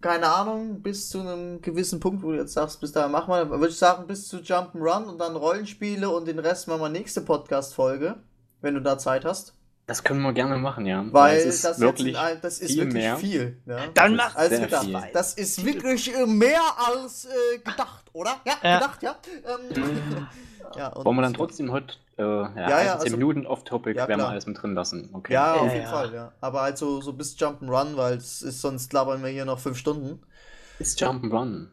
keine 0.00 0.28
Ahnung, 0.28 0.80
bis 0.80 1.08
zu 1.10 1.20
einem 1.20 1.60
gewissen 1.60 2.00
Punkt, 2.00 2.22
wo 2.22 2.30
du 2.30 2.38
jetzt 2.38 2.54
sagst, 2.54 2.80
bis 2.80 2.92
da 2.92 3.08
machen 3.08 3.30
wir, 3.30 3.50
würde 3.50 3.68
ich 3.68 3.76
sagen, 3.76 4.06
bis 4.06 4.28
zu 4.28 4.38
Jump'n'Run 4.38 5.04
und 5.04 5.18
dann 5.18 5.36
Rollenspiele 5.36 6.08
und 6.08 6.26
den 6.26 6.38
Rest 6.38 6.68
machen 6.68 6.80
wir 6.80 6.88
nächste 6.88 7.20
Podcast-Folge 7.20 8.16
wenn 8.60 8.74
du 8.74 8.80
da 8.80 8.98
Zeit 8.98 9.24
hast. 9.24 9.54
Das 9.86 10.04
können 10.04 10.20
wir 10.20 10.34
gerne 10.34 10.58
machen, 10.58 10.84
ja. 10.84 11.02
Weil, 11.12 11.42
das 11.42 11.64
ist 11.64 11.80
wirklich, 11.80 12.18
ein, 12.18 12.38
das 12.42 12.58
ist 12.58 12.72
viel, 12.72 12.80
wirklich 12.82 13.02
mehr. 13.02 13.16
viel. 13.16 13.56
Ja? 13.64 13.86
Dann 13.94 14.16
mach 14.16 14.36
als 14.36 14.50
gedacht. 14.50 14.84
Viel. 14.84 15.00
Das 15.14 15.32
ist 15.32 15.64
wirklich 15.64 16.14
äh, 16.14 16.26
mehr 16.26 16.60
als 16.76 17.24
äh, 17.24 17.58
gedacht, 17.58 18.04
oder? 18.12 18.36
Ja, 18.44 18.54
ja. 18.62 18.78
gedacht, 18.78 19.02
ja. 19.02 19.16
Ähm, 19.46 20.26
ja 20.76 20.92
Wollen 20.94 21.16
wir 21.16 21.22
dann 21.22 21.32
trotzdem 21.32 21.72
heute 21.72 21.94
äh, 22.18 22.22
ja, 22.22 22.50
ja, 22.54 22.68
ja, 22.68 22.98
10 22.98 23.00
also, 23.00 23.16
Minuten 23.16 23.46
off-topic, 23.46 23.96
ja, 23.96 24.08
werden 24.08 24.20
wir 24.20 24.28
alles 24.28 24.46
mit 24.46 24.60
drin 24.60 24.74
lassen. 24.74 25.08
Okay. 25.14 25.32
Ja, 25.32 25.54
auf 25.54 25.72
jeden 25.72 25.86
Fall, 25.86 26.12
ja. 26.12 26.32
Aber 26.42 26.62
halt 26.62 26.76
so, 26.76 27.00
so 27.00 27.14
bis 27.14 27.38
Jump'n'Run, 27.38 27.96
weil 27.96 28.16
es 28.18 28.42
ist, 28.42 28.60
sonst 28.60 28.92
labern 28.92 29.22
wir 29.22 29.30
hier 29.30 29.44
noch 29.44 29.58
fünf 29.58 29.78
Stunden. 29.78 30.20
Ist 30.78 31.00
Jump'n'Run. 31.00 31.68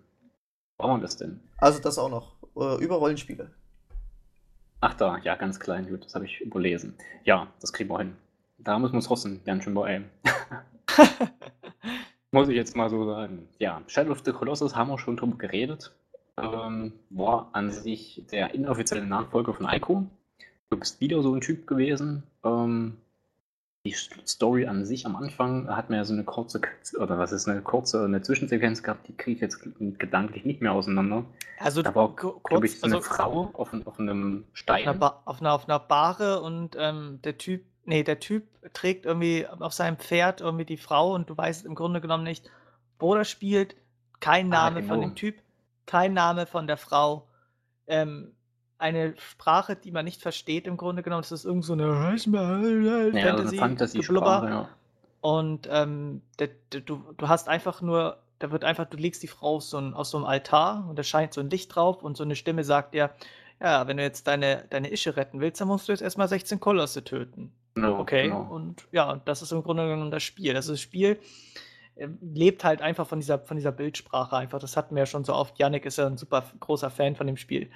Warum 0.77 1.01
das 1.01 1.17
denn? 1.17 1.41
Also 1.57 1.79
das 1.79 1.97
auch 1.97 2.09
noch. 2.09 2.36
äh, 2.55 2.81
über 2.81 2.95
Rollenspiele. 2.95 3.51
Ach 4.82 4.93
da, 4.93 5.17
ja, 5.19 5.36
ganz 5.36 5.59
klein, 5.59 5.88
gut, 5.88 6.05
das 6.05 6.15
habe 6.15 6.26
ich 6.26 6.41
überlesen. 6.41 6.95
Ja, 7.23 7.47
das 7.59 7.73
kriegen 7.73 7.89
wir 7.89 7.99
hin. 7.99 8.15
Da 8.57 8.80
müssen 8.80 8.93
wir 8.93 8.97
uns 8.97 9.07
trotzdem 9.07 9.43
ganz 9.43 9.63
schön 9.63 9.73
beeilen. 9.73 10.09
Muss 12.32 12.49
ich 12.49 12.55
jetzt 12.55 12.76
mal 12.76 12.89
so 12.89 13.05
sagen. 13.05 13.47
Ja, 13.59 13.82
Shadow 13.88 14.11
of 14.11 14.21
the 14.26 14.32
Colossus 14.32 14.76
haben 14.76 14.89
wir 14.89 14.99
schon 14.99 15.17
drüber 15.17 15.38
geredet. 15.38 15.93
Ähm, 16.38 16.93
war 17.09 17.49
an 17.53 17.71
sich 17.71 18.26
der 18.32 18.53
inoffizielle 18.53 19.05
Nachfolger 19.05 19.53
von 19.53 19.67
Ico. 19.69 20.05
Du 20.69 20.78
bist 20.78 20.99
wieder 20.99 21.21
so 21.21 21.34
ein 21.34 21.41
Typ 21.41 21.67
gewesen. 21.67 22.23
Ähm, 22.43 22.97
die 23.86 23.93
Story 23.93 24.65
an 24.65 24.83
sich 24.83 25.05
am 25.05 25.15
Anfang 25.15 25.67
hat 25.69 25.89
mir 25.91 25.97
ja 25.97 26.05
so 26.05 26.13
eine 26.13 26.23
kurze, 26.23 26.59
oder 26.99 27.19
was 27.19 27.31
ist 27.31 27.47
eine 27.47 27.61
kurze, 27.61 28.03
eine 28.03 28.21
Zwischensequenz 28.21 28.81
gehabt, 28.81 29.07
die 29.07 29.15
kriege 29.15 29.36
ich 29.36 29.41
jetzt 29.41 29.59
gedanklich 29.99 30.43
nicht 30.43 30.61
mehr 30.61 30.71
auseinander. 30.71 31.23
Also, 31.59 31.83
da 31.83 31.93
war, 31.93 32.15
glaube 32.15 32.65
ich, 32.65 32.79
so 32.79 32.88
eine 32.88 32.95
also 32.95 33.07
Frau 33.07 33.51
auf, 33.53 33.73
auf 33.86 33.99
einem 33.99 34.45
auf 34.51 34.57
Stein. 34.57 34.81
einer, 34.88 34.93
ba 34.95 35.21
auf, 35.25 35.39
einer, 35.39 35.53
auf 35.53 35.69
einer 35.69 35.79
Bahre 35.79 36.41
und 36.41 36.75
ähm, 36.79 37.19
der 37.23 37.38
Typ, 37.38 37.63
nee, 37.86 38.03
der 38.03 38.19
Typ 38.19 38.43
trägt 38.73 39.05
irgendwie 39.05 39.47
auf 39.47 39.73
seinem 39.73 39.97
Pferd 39.97 40.41
irgendwie 40.41 40.65
die 40.65 40.77
Frau 40.77 41.13
und 41.13 41.29
du 41.29 41.38
weißt 41.38 41.65
im 41.65 41.75
Grunde 41.75 42.01
genommen 42.01 42.23
nicht, 42.23 42.49
wo 42.97 43.13
das 43.13 43.29
spielt, 43.29 43.75
kein 44.19 44.47
Ah, 44.51 44.69
Name 44.71 44.81
von 44.83 44.99
genau. 44.99 45.09
dem 45.09 45.15
Typ, 45.15 45.36
kein 45.86 46.13
Name 46.13 46.47
von 46.47 46.65
der 46.65 46.77
Frau, 46.77 47.27
ähm, 47.86 48.31
eine 48.78 49.13
Sprache, 49.17 49.76
die 49.76 49.91
man 49.91 50.05
nicht 50.05 50.21
versteht 50.21 50.67
im 50.67 50.78
Grunde 50.78 51.01
genommen, 51.03 51.21
das 51.21 51.32
ist 51.32 51.45
irgend 51.45 51.63
so 51.65 51.73
eine 51.73 51.86
Ja. 53.13 53.38
Fantasy-Sprache, 53.59 54.49
ja. 54.49 54.69
Und 55.21 55.67
ähm, 55.71 56.21
der, 56.39 56.49
der, 56.71 56.82
du, 56.82 57.01
du 57.17 57.28
hast 57.28 57.49
einfach 57.49 57.82
nur, 57.82 58.17
da 58.39 58.51
wird 58.51 58.63
einfach, 58.63 58.86
du 58.86 58.97
legst 58.97 59.23
die 59.23 59.28
Frau 59.28 59.55
auf 59.55 59.63
so, 59.63 59.78
ein, 59.78 59.93
auf 59.93 60.05
so 60.07 60.17
einem 60.17 60.26
Altar 60.28 60.86
und 60.89 60.99
da 60.99 61.03
scheint 61.03 61.34
so 61.34 61.41
ein 61.41 61.49
Licht 61.49 61.76
drauf 61.76 62.03
und 62.03 62.15
so 62.15 62.23
eine 62.23 62.36
Stimme 62.36 62.63
sagt 62.63 62.93
dir, 62.93 63.11
ja, 63.61 63.88
wenn 63.88 63.97
du 63.97 64.03
jetzt 64.03 64.28
deine, 64.28 64.65
deine 64.69 64.91
Ische 64.91 65.15
retten 65.15 65.39
willst, 65.39 65.61
dann 65.61 65.67
musst 65.69 65.88
du 65.88 65.93
jetzt 65.93 66.01
erstmal 66.01 66.28
16 66.28 66.59
Kolosse 66.59 67.03
töten. 67.03 67.51
Genau, 67.73 67.99
Okay, 67.99 68.23
genau. 68.23 68.41
und 68.41 68.86
ja, 68.91 69.19
das 69.26 69.41
ist 69.41 69.51
im 69.51 69.63
Grunde 69.63 69.88
genommen 69.88 70.11
das 70.11 70.23
Spiel. 70.23 70.53
Das, 70.53 70.65
ist 70.65 70.71
das 70.71 70.82
Spiel 70.82 71.19
äh, 71.95 72.07
lebt 72.21 72.63
halt 72.63 72.82
einfach 72.82 73.07
von 73.07 73.19
dieser, 73.19 73.39
von 73.39 73.57
dieser 73.57 73.71
Bildsprache 73.71 74.36
einfach. 74.36 74.59
Das 74.59 74.78
hatten 74.78 74.95
wir 74.95 75.01
ja 75.03 75.05
schon 75.05 75.23
so 75.23 75.34
oft. 75.34 75.57
Yannick 75.57 75.86
ist 75.86 75.97
ja 75.97 76.05
ein 76.07 76.17
super 76.17 76.43
großer 76.59 76.89
Fan 76.89 77.15
von 77.15 77.26
dem 77.28 77.38
Spiel. 77.38 77.69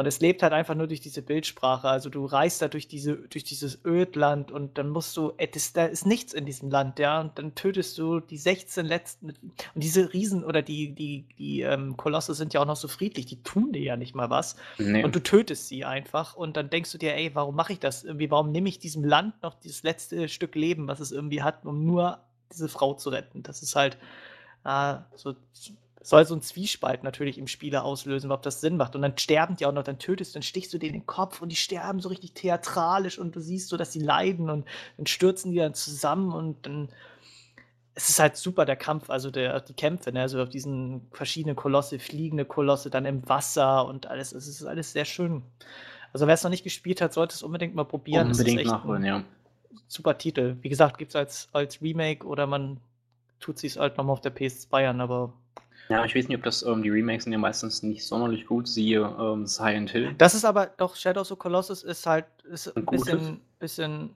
Und 0.00 0.06
es 0.06 0.20
lebt 0.20 0.42
halt 0.42 0.54
einfach 0.54 0.74
nur 0.74 0.86
durch 0.86 1.00
diese 1.00 1.20
Bildsprache. 1.20 1.86
Also 1.86 2.08
du 2.08 2.24
reist 2.24 2.62
da 2.62 2.68
durch, 2.68 2.88
diese, 2.88 3.16
durch 3.16 3.44
dieses 3.44 3.84
Ödland 3.84 4.50
und 4.50 4.78
dann 4.78 4.88
musst 4.88 5.14
du, 5.14 5.34
äh, 5.36 5.46
das, 5.46 5.74
da 5.74 5.84
ist 5.84 6.06
nichts 6.06 6.32
in 6.32 6.46
diesem 6.46 6.70
Land, 6.70 6.98
ja. 6.98 7.20
Und 7.20 7.38
dann 7.38 7.54
tötest 7.54 7.98
du 7.98 8.18
die 8.18 8.38
16 8.38 8.86
letzten. 8.86 9.26
Und 9.28 9.36
diese 9.74 10.10
Riesen 10.14 10.42
oder 10.42 10.62
die, 10.62 10.94
die, 10.94 11.26
die 11.38 11.60
ähm, 11.60 11.98
Kolosse 11.98 12.32
sind 12.32 12.54
ja 12.54 12.62
auch 12.62 12.66
noch 12.66 12.76
so 12.76 12.88
friedlich, 12.88 13.26
die 13.26 13.42
tun 13.42 13.72
dir 13.72 13.82
ja 13.82 13.96
nicht 13.98 14.14
mal 14.14 14.30
was. 14.30 14.56
Nee, 14.78 15.04
Und 15.04 15.14
du 15.14 15.22
tötest 15.22 15.68
sie 15.68 15.84
einfach 15.84 16.34
und 16.34 16.56
dann 16.56 16.70
denkst 16.70 16.92
du 16.92 16.96
dir, 16.96 17.14
ey, 17.14 17.34
warum 17.34 17.54
mache 17.54 17.74
ich 17.74 17.78
das? 17.78 18.02
Irgendwie, 18.02 18.30
warum 18.30 18.52
nehme 18.52 18.70
ich 18.70 18.78
diesem 18.78 19.04
Land 19.04 19.42
noch 19.42 19.52
dieses 19.60 19.82
letzte 19.82 20.30
Stück 20.30 20.54
Leben, 20.54 20.88
was 20.88 21.00
es 21.00 21.12
irgendwie 21.12 21.42
hat, 21.42 21.66
um 21.66 21.84
nur 21.84 22.20
diese 22.50 22.70
Frau 22.70 22.94
zu 22.94 23.10
retten? 23.10 23.42
Das 23.42 23.62
ist 23.62 23.76
halt 23.76 23.98
äh, 24.64 24.94
so, 25.14 25.34
soll 26.02 26.24
so 26.24 26.34
ein 26.34 26.42
Zwiespalt 26.42 27.02
natürlich 27.02 27.36
im 27.38 27.46
Spieler 27.46 27.84
auslösen, 27.84 28.32
ob 28.32 28.42
das 28.42 28.60
Sinn 28.60 28.76
macht. 28.76 28.96
Und 28.96 29.02
dann 29.02 29.18
sterben 29.18 29.56
die 29.56 29.66
auch 29.66 29.72
noch, 29.72 29.82
dann 29.82 29.98
tötest 29.98 30.34
du, 30.34 30.38
dann 30.38 30.42
stichst 30.42 30.72
du 30.72 30.78
denen 30.78 30.94
in 30.94 31.00
den 31.00 31.06
Kopf 31.06 31.42
und 31.42 31.50
die 31.50 31.56
sterben 31.56 32.00
so 32.00 32.08
richtig 32.08 32.32
theatralisch 32.32 33.18
und 33.18 33.36
du 33.36 33.40
siehst 33.40 33.68
so, 33.68 33.76
dass 33.76 33.92
sie 33.92 34.00
leiden 34.00 34.48
und 34.48 34.66
dann 34.96 35.06
stürzen 35.06 35.52
die 35.52 35.58
dann 35.58 35.74
zusammen 35.74 36.32
und 36.32 36.66
dann 36.66 36.88
es 37.94 38.08
ist 38.08 38.18
halt 38.18 38.36
super, 38.36 38.64
der 38.64 38.76
Kampf, 38.76 39.10
also 39.10 39.30
der, 39.30 39.60
die 39.60 39.74
Kämpfe, 39.74 40.12
ne? 40.12 40.22
also 40.22 40.40
auf 40.40 40.48
diesen 40.48 41.08
verschiedenen 41.10 41.56
Kolosse, 41.56 41.98
fliegende 41.98 42.44
Kolosse, 42.46 42.88
dann 42.88 43.04
im 43.04 43.28
Wasser 43.28 43.84
und 43.84 44.06
alles. 44.06 44.32
Es 44.32 44.46
ist 44.46 44.64
alles 44.64 44.92
sehr 44.92 45.04
schön. 45.04 45.42
Also 46.12 46.26
wer 46.26 46.34
es 46.34 46.42
noch 46.42 46.50
nicht 46.50 46.64
gespielt 46.64 47.00
hat, 47.00 47.12
sollte 47.12 47.34
es 47.34 47.42
unbedingt 47.42 47.74
mal 47.74 47.84
probieren. 47.84 48.30
Es 48.30 48.38
unbedingt 48.38 48.64
nachholen, 48.64 49.04
ja. 49.04 49.24
super 49.86 50.16
Titel. 50.16 50.56
Wie 50.62 50.68
gesagt, 50.68 50.98
gibt 50.98 51.10
es 51.10 51.16
als, 51.16 51.48
als 51.52 51.82
Remake 51.82 52.26
oder 52.26 52.46
man 52.46 52.80
tut 53.38 53.58
sich 53.58 53.76
halt 53.76 53.98
nochmal 53.98 54.14
auf 54.14 54.20
der 54.20 54.34
PS2 54.34 54.88
an, 54.88 55.00
aber 55.00 55.32
Ja, 55.90 56.04
ich 56.04 56.14
weiß 56.14 56.28
nicht, 56.28 56.36
ob 56.38 56.44
das, 56.44 56.62
ähm, 56.62 56.82
die 56.82 56.88
Remakes 56.90 57.24
sind 57.24 57.32
ja 57.32 57.38
meistens 57.38 57.82
nicht 57.82 58.06
sonderlich 58.06 58.46
gut, 58.46 58.68
siehe 58.68 59.00
ähm, 59.00 59.46
Silent 59.46 59.90
Hill. 59.90 60.14
das 60.16 60.34
ist 60.34 60.44
aber 60.44 60.66
doch, 60.76 60.94
Shadows 60.94 61.32
of 61.32 61.38
Colossus 61.40 61.82
ist 61.82 62.06
halt 62.06 62.26
ist 62.44 62.74
Ein 62.76 62.86
bisschen, 62.86 63.40
bisschen 63.58 64.10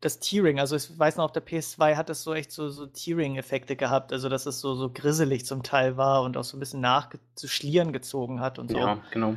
das 0.00 0.18
Tiering. 0.18 0.58
Also 0.58 0.76
ich 0.76 0.98
weiß 0.98 1.16
noch, 1.16 1.24
auf 1.26 1.32
der 1.32 1.44
PS2 1.46 1.94
hat 1.94 2.10
es 2.10 2.22
so 2.24 2.34
echt 2.34 2.50
so, 2.50 2.68
so 2.70 2.86
Tearing-Effekte 2.86 3.76
gehabt, 3.76 4.12
also 4.12 4.28
dass 4.28 4.46
es 4.46 4.60
so, 4.60 4.74
so 4.74 4.90
grisselig 4.90 5.46
zum 5.46 5.62
Teil 5.62 5.96
war 5.96 6.22
und 6.22 6.36
auch 6.36 6.44
so 6.44 6.56
ein 6.56 6.60
bisschen 6.60 6.80
nach 6.80 7.10
zu 7.36 7.46
Schlieren 7.48 7.92
gezogen 7.92 8.40
hat 8.40 8.58
und 8.58 8.70
so. 8.70 8.78
Ja, 8.78 8.98
genau. 9.12 9.36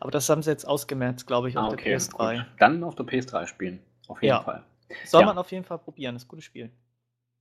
Aber 0.00 0.10
das 0.10 0.28
haben 0.28 0.42
sie 0.42 0.50
jetzt 0.50 0.66
ausgemerzt, 0.66 1.26
glaube 1.26 1.48
ich, 1.50 1.56
auf 1.58 1.64
Ah, 1.64 1.68
der 1.68 1.78
okay, 1.78 1.94
PS3. 1.96 2.36
gut. 2.36 2.46
Dann 2.58 2.82
auf 2.84 2.94
der 2.94 3.06
PS3 3.06 3.46
spielen. 3.46 3.80
Auf 4.08 4.22
jeden 4.22 4.30
Ja. 4.30 4.42
Fall. 4.42 4.62
Soll 5.04 5.20
Ja. 5.20 5.26
man 5.26 5.38
auf 5.38 5.52
jeden 5.52 5.64
Fall 5.64 5.78
probieren, 5.78 6.16
ist 6.16 6.24
ein 6.24 6.28
gutes 6.28 6.44
Spiel. 6.46 6.70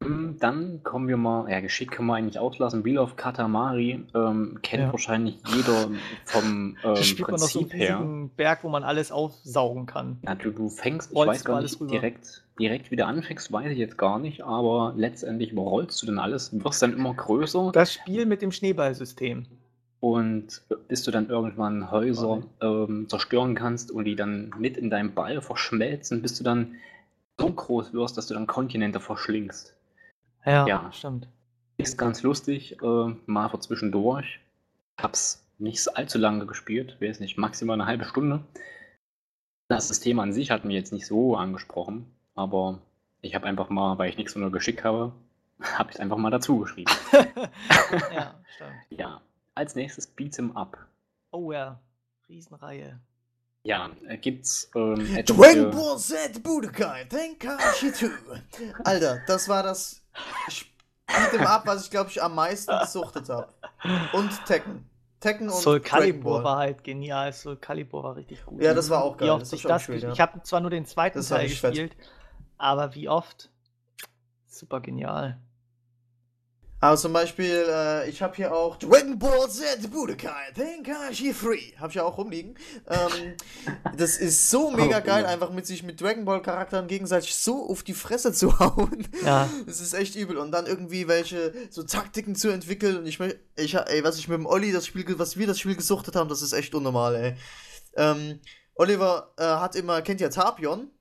Hm, 0.03 0.37
Dann 0.39 0.83
kommen 0.83 1.07
wir 1.07 1.17
mal, 1.17 1.49
ja, 1.49 1.59
geschickt 1.59 1.91
können 1.91 2.07
wir 2.07 2.15
eigentlich 2.15 2.37
auslassen. 2.37 2.85
Wheel 2.85 2.99
of 2.99 3.15
Katamari 3.15 4.03
ähm, 4.13 4.59
kennt 4.61 4.83
Ja. 4.83 4.91
wahrscheinlich 4.91 5.39
jeder 5.55 5.89
vom 6.25 6.77
ähm, 6.83 6.95
spielt 7.03 7.27
man 7.31 7.41
auf 7.41 7.49
so 7.51 7.61
Prinzip 7.61 7.79
her. 7.79 8.07
Berg, 8.35 8.63
wo 8.63 8.69
man 8.69 8.83
alles 8.83 9.11
aufsaugen 9.11 9.87
kann. 9.87 10.19
Ja, 10.23 10.35
du, 10.35 10.51
du 10.51 10.69
fängst, 10.69 11.11
ich 11.11 11.17
Rollst 11.17 11.29
weiß 11.29 11.45
gar 11.45 11.55
alles 11.57 11.79
nicht, 11.79 11.91
direkt, 11.91 12.43
direkt 12.59 12.91
wieder 12.91 13.07
anfängst, 13.07 13.51
weiß 13.51 13.71
ich 13.71 13.79
jetzt 13.79 13.97
gar 13.97 14.19
nicht, 14.19 14.41
aber 14.43 14.93
letztendlich 14.95 15.51
überrollst 15.51 15.99
du 16.03 16.05
dann 16.05 16.19
alles, 16.19 16.51
wirst 16.63 16.81
dann 16.83 16.93
immer 16.93 17.15
größer 17.15 17.71
Das 17.73 17.91
Spiel 17.93 18.27
mit 18.27 18.43
dem 18.43 18.51
Schneeballsystem. 18.51 19.47
und 19.99 20.61
bis 20.87 21.01
du 21.03 21.09
dann 21.09 21.27
irgendwann 21.27 21.89
Häuser 21.89 22.43
ähm, 22.61 23.07
zerstören 23.09 23.55
kannst 23.55 23.89
und 23.89 24.05
die 24.05 24.15
dann 24.15 24.53
mit 24.59 24.77
in 24.77 24.91
deinem 24.91 25.13
Ball 25.15 25.41
verschmelzen, 25.41 26.21
bis 26.21 26.37
du 26.37 26.43
dann 26.43 26.75
so 27.39 27.49
groß 27.49 27.93
wirst, 27.93 28.15
dass 28.15 28.27
du 28.27 28.35
dann 28.35 28.45
Kontinente 28.45 28.99
verschlingst. 28.99 29.73
Ja, 30.47 30.65
Ja. 30.67 30.91
stimmt. 30.91 31.27
Ist 31.77 31.97
ganz 31.97 32.23
lustig, 32.23 32.81
äh, 32.81 33.15
mal 33.27 33.49
für 33.49 33.59
zwischendurch. 33.59 34.39
Hab's 34.99 35.45
nicht 35.59 35.95
allzu 35.95 36.17
lange 36.17 36.45
gespielt, 36.47 36.97
weiß 36.99 37.19
nicht, 37.19 37.37
maximal 37.37 37.75
eine 37.75 37.85
halbe 37.85 38.05
Stunde. 38.05 38.43
Das 39.67 39.87
System 39.87 40.19
an 40.19 40.33
sich 40.33 40.49
hat 40.49 40.65
mir 40.65 40.73
jetzt 40.73 40.93
nicht 40.93 41.05
so 41.05 41.35
angesprochen, 41.35 42.09
aber 42.35 42.79
ich 43.21 43.35
habe 43.35 43.45
einfach 43.45 43.69
mal, 43.69 43.97
weil 43.97 44.09
ich 44.09 44.17
nichts 44.17 44.35
nur 44.35 44.51
geschickt 44.51 44.83
habe, 44.83 45.11
habe 45.61 45.91
ich 45.91 45.99
einfach 45.99 46.17
mal 46.17 46.31
dazu 46.31 46.59
geschrieben. 46.59 46.91
ja, 48.13 48.33
stimmt. 48.55 48.71
ja, 48.89 49.21
als 49.53 49.75
nächstes 49.75 50.15
Beat'em 50.17 50.55
Up. 50.55 50.77
Oh 51.31 51.51
ja, 51.51 51.79
Riesenreihe. 52.29 52.99
Ja, 53.63 53.89
äh, 54.07 54.17
gibt's 54.17 54.71
ähm, 54.75 55.05
Dragon 55.25 55.71
Ball 55.71 55.97
Z 55.97 56.41
Budokai 56.41 57.03
Tenkaichi 57.05 57.91
2. 57.91 58.09
Alter, 58.85 59.19
das 59.27 59.49
war 59.49 59.61
das 59.61 60.01
Beat'em 61.07 61.45
Up, 61.45 61.65
was 61.65 61.85
ich 61.85 61.91
glaube 61.91 62.09
ich 62.09 62.21
am 62.21 62.35
meisten 62.35 62.77
gesuchtet 62.79 63.29
habe. 63.29 63.47
Und 64.13 64.45
Tekken. 64.45 64.89
Tekken 65.19 65.49
und 65.49 65.55
Soul 65.55 65.79
Calibur 65.79 66.43
war 66.43 66.57
halt 66.57 66.83
genial. 66.83 67.33
Soul 67.33 67.55
Calibur 67.57 68.03
war 68.03 68.15
richtig 68.15 68.45
gut. 68.45 68.61
Ja, 68.61 68.73
das 68.75 68.89
war 68.89 69.03
auch 69.03 69.15
Wie 69.15 69.21
geil. 69.21 69.29
oft 69.31 69.41
Das 69.41 69.53
ich 69.53 69.63
das 69.63 69.79
gespielt, 69.81 69.95
gespielt. 70.01 70.03
ja. 70.03 70.13
Ich 70.13 70.21
habe 70.21 70.43
zwar 70.43 70.59
nur 70.59 70.69
den 70.69 70.85
zweiten 70.85 71.17
Das 71.17 71.29
Teil 71.29 71.39
richtig 71.41 71.61
fett. 71.61 71.71
gespielt, 71.71 71.95
aber 72.57 72.93
wie 72.93 73.09
oft? 73.09 73.49
Super 74.47 74.79
genial. 74.79 75.39
Aber 76.79 76.95
zum 76.95 77.11
Beispiel, 77.11 77.65
äh, 77.67 78.07
ich 78.07 78.21
habe 78.21 78.35
hier 78.35 78.53
auch 78.53 78.75
Dragon 78.77 79.17
Ball 79.17 79.49
Z 79.49 79.89
Budokai 79.89 80.51
Tenkaichi 80.53 81.33
3. 81.33 81.77
Habe 81.79 81.89
ich 81.89 81.95
ja 81.95 82.03
auch 82.03 82.19
rumliegen. 82.19 82.55
Ähm, 82.87 83.33
das 83.97 84.17
ist 84.17 84.51
so 84.51 84.69
mega 84.69 84.99
Oh, 84.99 85.03
geil, 85.03 85.23
ja. 85.23 85.29
einfach 85.29 85.49
mit 85.49 85.65
sich 85.65 85.81
mit 85.81 85.99
Dragon 85.99 86.23
Ball 86.23 86.39
Charakteren 86.41 86.87
gegenseitig 86.87 87.35
so 87.35 87.67
auf 87.67 87.81
die 87.81 87.95
Fresse 87.95 88.31
zu 88.31 88.59
hauen. 88.59 89.07
Ja. 89.25 89.49
Das 89.65 89.81
ist 89.81 89.93
echt 89.95 90.15
übel. 90.15 90.37
Und 90.37 90.51
dann 90.51 90.67
irgendwie 90.67 91.07
welche 91.07 91.51
so 91.71 91.81
Taktiken 91.81 92.35
zu 92.35 92.49
entwickeln. 92.49 92.97
Und 92.97 93.07
ich, 93.07 93.19
ich 93.55 93.73
ey, 93.75 94.03
was 94.03 94.19
ich 94.19 94.27
mit 94.27 94.37
dem 94.37 94.45
Olli 94.45 94.71
das 94.71 94.85
Spiel, 94.85 95.03
ge- 95.03 95.17
was 95.17 95.35
wir 95.35 95.47
das 95.47 95.59
Spiel 95.59 95.75
gesuchtet 95.75 96.15
haben, 96.15 96.29
das 96.29 96.43
ist 96.43 96.53
echt 96.53 96.75
unnormal, 96.75 97.15
ey. 97.15 97.35
Ähm, 97.95 98.39
Oliver 98.75 99.33
äh, 99.37 99.43
hat 99.43 99.75
immer, 99.75 100.03
kennt 100.03 100.21
ihr 100.21 100.29
Tapion? 100.29 100.91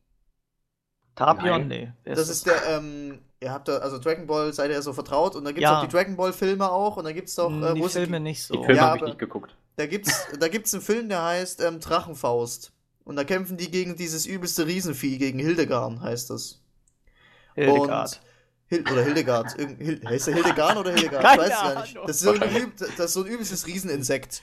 Tapion, 1.14 1.68
Nein. 1.68 1.68
nee. 1.68 1.92
Wer 2.04 2.14
Das 2.14 2.30
ist 2.30 2.46
der, 2.46 2.62
ähm, 2.66 3.20
ihr 3.46 3.52
habt 3.52 3.68
da, 3.68 3.78
also 3.78 3.98
Dragon 3.98 4.26
Ball 4.26 4.52
seid 4.52 4.70
ihr 4.70 4.74
ja 4.74 4.82
so 4.82 4.92
vertraut 4.92 5.34
und 5.36 5.44
da 5.44 5.50
gibt's 5.50 5.62
Ja. 5.62 5.78
auch 5.78 5.84
die 5.84 5.88
Dragon 5.90 6.16
Ball 6.16 6.32
Filme 6.32 6.70
auch 6.70 6.96
und 6.98 7.04
da 7.04 7.12
gibt's 7.12 7.34
doch, 7.36 7.48
Hm, 7.48 7.62
äh, 7.64 7.74
die 7.74 7.80
wo 7.80 7.86
es- 7.86 7.92
Filme 7.94 8.20
nicht 8.20 8.42
so. 8.44 8.54
Die 8.54 8.64
Filme 8.64 8.76
Ja, 8.80 8.86
habe 8.88 8.98
ich 8.98 9.04
nicht 9.04 9.18
geguckt. 9.18 9.56
da 9.76 9.86
gibt's, 9.86 10.26
da 10.40 10.48
gibt's 10.48 10.74
einen 10.74 10.82
Film, 10.82 11.08
der 11.08 11.24
heißt 11.24 11.60
ähm, 11.62 11.80
Drachenfaust. 11.80 12.72
Und 13.04 13.16
da 13.16 13.24
kämpfen 13.24 13.56
die 13.56 13.70
gegen 13.70 13.94
dieses 13.96 14.26
übelste 14.26 14.66
Riesenvieh, 14.66 15.18
gegen 15.18 15.38
Hildegarn 15.38 16.00
heißt 16.02 16.28
das. 16.30 16.60
Hildegard. 17.54 18.20
Hil 18.68 18.80
oder 18.90 19.02
Hildegard. 19.04 19.52
Hil 19.56 20.00
heißt 20.04 20.26
der 20.26 20.34
Hildegarn 20.34 20.76
oder 20.78 20.90
Hildegard? 20.90 21.22
Keine 21.22 21.42
ich 21.44 21.50
weiß 21.50 21.56
es 21.56 21.62
gar 21.74 21.82
nicht. 21.82 21.96
Das 22.04 22.16
ist, 22.16 22.20
so 22.22 22.30
ein, 22.32 22.72
das 22.96 23.06
ist 23.06 23.12
so 23.12 23.20
ein 23.22 23.26
übelstes 23.26 23.66
Rieseninsekt. 23.68 24.42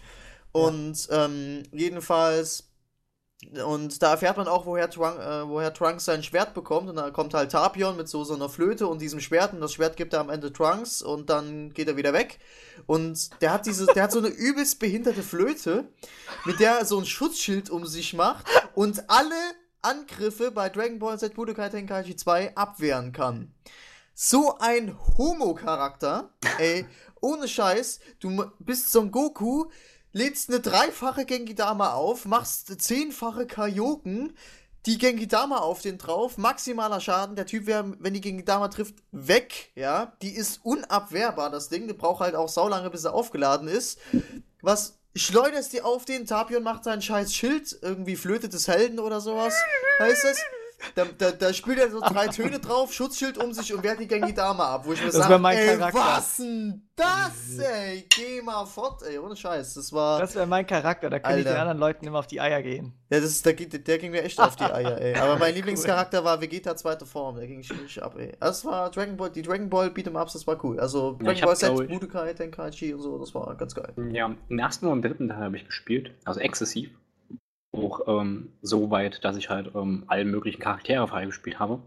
Und 0.54 1.08
ähm, 1.12 1.64
jedenfalls 1.74 2.70
und 3.66 4.02
da 4.02 4.12
erfährt 4.12 4.38
man 4.38 4.48
auch, 4.48 4.66
woher, 4.66 4.90
Trunk, 4.90 5.20
äh, 5.20 5.48
woher 5.48 5.74
Trunks 5.74 6.06
sein 6.06 6.24
Schwert 6.24 6.54
bekommt. 6.54 6.90
Und 6.90 6.96
da 6.96 7.12
kommt 7.12 7.34
halt 7.34 7.52
Tapion 7.52 7.98
mit 7.98 8.08
so, 8.08 8.24
so 8.24 8.36
einer 8.36 8.50
Flöte 8.50 8.88
und 8.88 9.02
diesem 9.02 9.20
Schwert. 9.20 9.54
Und 9.54 9.62
das 9.62 9.74
Schwert 9.74 9.98
gibt 9.98 10.14
er 10.14 10.20
am 10.20 10.30
Ende 10.30 10.52
Trunks 10.52 11.02
und 11.02 11.30
dann 11.30 11.74
geht 11.74 11.88
er 11.88 11.98
wieder 11.98 12.14
weg. 12.14 12.40
Und 12.86 13.42
der 13.42 13.54
hat 13.54 13.66
diese, 13.66 13.86
der 13.88 14.04
hat 14.04 14.12
so 14.12 14.20
eine 14.20 14.30
übelst 14.30 14.80
behinderte 14.80 15.24
Flöte, 15.24 15.86
mit 16.46 16.60
der 16.60 16.80
er 16.80 16.86
so 16.86 17.00
ein 17.00 17.06
Schutzschild 17.06 17.70
um 17.70 17.86
sich 17.86 18.14
macht 18.14 18.46
und 18.76 19.10
alle 19.10 19.36
Angriffe 19.82 20.52
bei 20.52 20.70
Dragon 20.70 21.00
Ball 21.00 21.20
Z 21.20 21.34
Budokai 21.34 21.70
Tenkaichi 21.70 22.16
2 22.16 22.56
abwehren 22.56 23.12
kann. 23.12 23.54
So 24.16 24.58
ein 24.60 24.96
Homo-Charakter, 25.18 26.30
ey, 26.60 26.86
ohne 27.20 27.48
Scheiß, 27.48 28.00
du 28.20 28.52
bist 28.60 28.92
Son 28.92 29.12
Goku, 29.12 29.66
lädst 30.14 30.50
eine 30.50 30.60
dreifache 30.60 31.26
Genki-Dama 31.26 31.94
auf, 31.94 32.26
machst 32.26 32.82
zehnfache 32.82 33.46
Kajoken, 33.46 34.38
die 34.86 34.98
Genki-Dama 34.98 35.58
auf 35.58 35.82
den 35.82 35.98
drauf, 35.98 36.38
maximaler 36.38 37.00
Schaden, 37.00 37.36
der 37.36 37.46
Typ 37.46 37.66
wäre, 37.66 37.96
wenn 38.00 38.14
die 38.14 38.22
Genki-Dama 38.22 38.68
trifft, 38.68 38.96
weg, 39.12 39.72
ja, 39.76 40.14
die 40.22 40.36
ist 40.36 40.60
unabwehrbar, 40.64 41.50
das 41.50 41.70
Ding, 41.70 41.88
die 41.88 41.94
braucht 41.94 42.22
halt 42.22 42.36
auch 42.36 42.50
saulange, 42.50 42.90
bis 42.90 43.04
er 43.04 43.14
aufgeladen 43.14 43.68
ist, 43.68 44.00
was 44.62 45.00
schleuderst 45.16 45.74
die 45.74 45.82
auf 45.82 46.06
den, 46.06 46.26
Tapion 46.26 46.64
macht 46.64 46.84
seinen 46.84 47.02
scheiß 47.02 47.34
Schild, 47.34 47.78
irgendwie 47.82 48.16
Flöte 48.16 48.50
des 48.50 48.68
Helden 48.68 49.00
oder 49.00 49.22
sowas, 49.22 49.56
heißt 50.00 50.26
es, 50.26 50.44
da, 50.96 51.06
da, 51.18 51.32
da 51.32 51.54
spielt 51.54 51.80
er 51.80 51.90
so 51.90 52.00
drei 52.00 52.28
Töne 52.28 52.60
drauf, 52.60 52.94
Schutzschild 52.94 53.38
um 53.38 53.54
sich 53.54 53.74
und 53.74 53.84
wehrt 53.84 54.00
die 54.00 54.08
Genki 54.08 54.34
Dama 54.34 54.76
ab, 54.76 54.86
wo 54.86 54.94
ich 54.94 55.04
mir 55.04 55.12
sage, 55.12 55.38
mein 55.40 55.58
ey, 55.58 55.78
Charakter. 55.78 56.00
was 56.00 56.38
denn 56.38 56.88
das, 56.96 57.58
ey? 57.60 58.06
Geh 58.16 58.42
mal 58.42 58.66
fort, 58.66 59.02
ey, 59.04 59.18
ohne 59.18 59.36
Scheiß. 59.36 59.74
Das 59.74 59.92
war, 59.94 60.20
Das 60.20 60.36
wäre 60.36 60.46
mein 60.46 60.68
Charakter, 60.68 61.10
da 61.10 61.20
könnte 61.20 61.40
ich 61.40 61.46
den 61.46 61.56
anderen 61.56 61.78
Leuten 61.80 62.06
immer 62.06 62.20
auf 62.20 62.28
die 62.28 62.40
Eier 62.40 62.62
gehen. 62.62 62.94
ja, 63.10 63.20
das 63.20 63.30
ist, 63.32 63.46
der, 63.46 63.54
der 63.54 63.98
ging 63.98 64.12
mir 64.12 64.24
echt 64.24 64.40
auf 64.40 64.56
die 64.56 64.64
Eier, 64.64 65.00
ey. 65.00 65.16
Aber 65.16 65.38
mein 65.38 65.54
Lieblingscharakter 65.56 66.24
war 66.24 66.40
Vegeta 66.42 66.76
zweite 66.76 67.06
Form, 67.06 67.36
der 67.38 67.48
ging 67.48 67.58
richtig 67.60 68.02
ab, 68.04 68.16
ey. 68.18 68.32
Das 68.40 68.64
war 68.66 68.92
Dragon 68.92 69.18
Ball, 69.18 69.32
die 69.32 69.42
Dragon 69.42 69.70
Ball 69.70 69.88
Beat'em 69.88 70.20
Ups, 70.22 70.34
das 70.34 70.46
war 70.46 70.64
cool. 70.64 70.80
Also 70.80 71.18
Ja, 71.24 71.32
ich 71.32 71.40
Dragon 71.40 71.42
hab, 71.42 71.60
Ball 71.62 71.78
Z, 71.78 71.80
ich- 71.82 71.88
Budokai, 72.00 72.34
Tenkaichi 72.34 72.94
und 72.94 73.02
so, 73.02 73.18
das 73.18 73.34
war 73.34 73.56
ganz 73.56 73.74
geil. 73.74 73.92
Ja, 74.12 74.34
im 74.50 74.60
ersten 74.60 74.86
und 74.88 74.94
im 74.94 75.02
dritten 75.02 75.30
Teil 75.30 75.38
habe 75.40 75.58
ich 75.58 75.66
gespielt, 75.66 76.12
also 76.26 76.40
exzessiv. 76.40 76.92
Auch 77.74 78.02
ähm, 78.08 78.50
so 78.62 78.92
weit, 78.92 79.26
dass 79.26 79.36
ich 79.36 79.50
halt 79.50 79.72
ähm, 79.76 80.04
alle 80.08 80.26
möglichen 80.26 80.62
Charaktere 80.62 81.08
freigespielt 81.08 81.60
habe. 81.60 81.80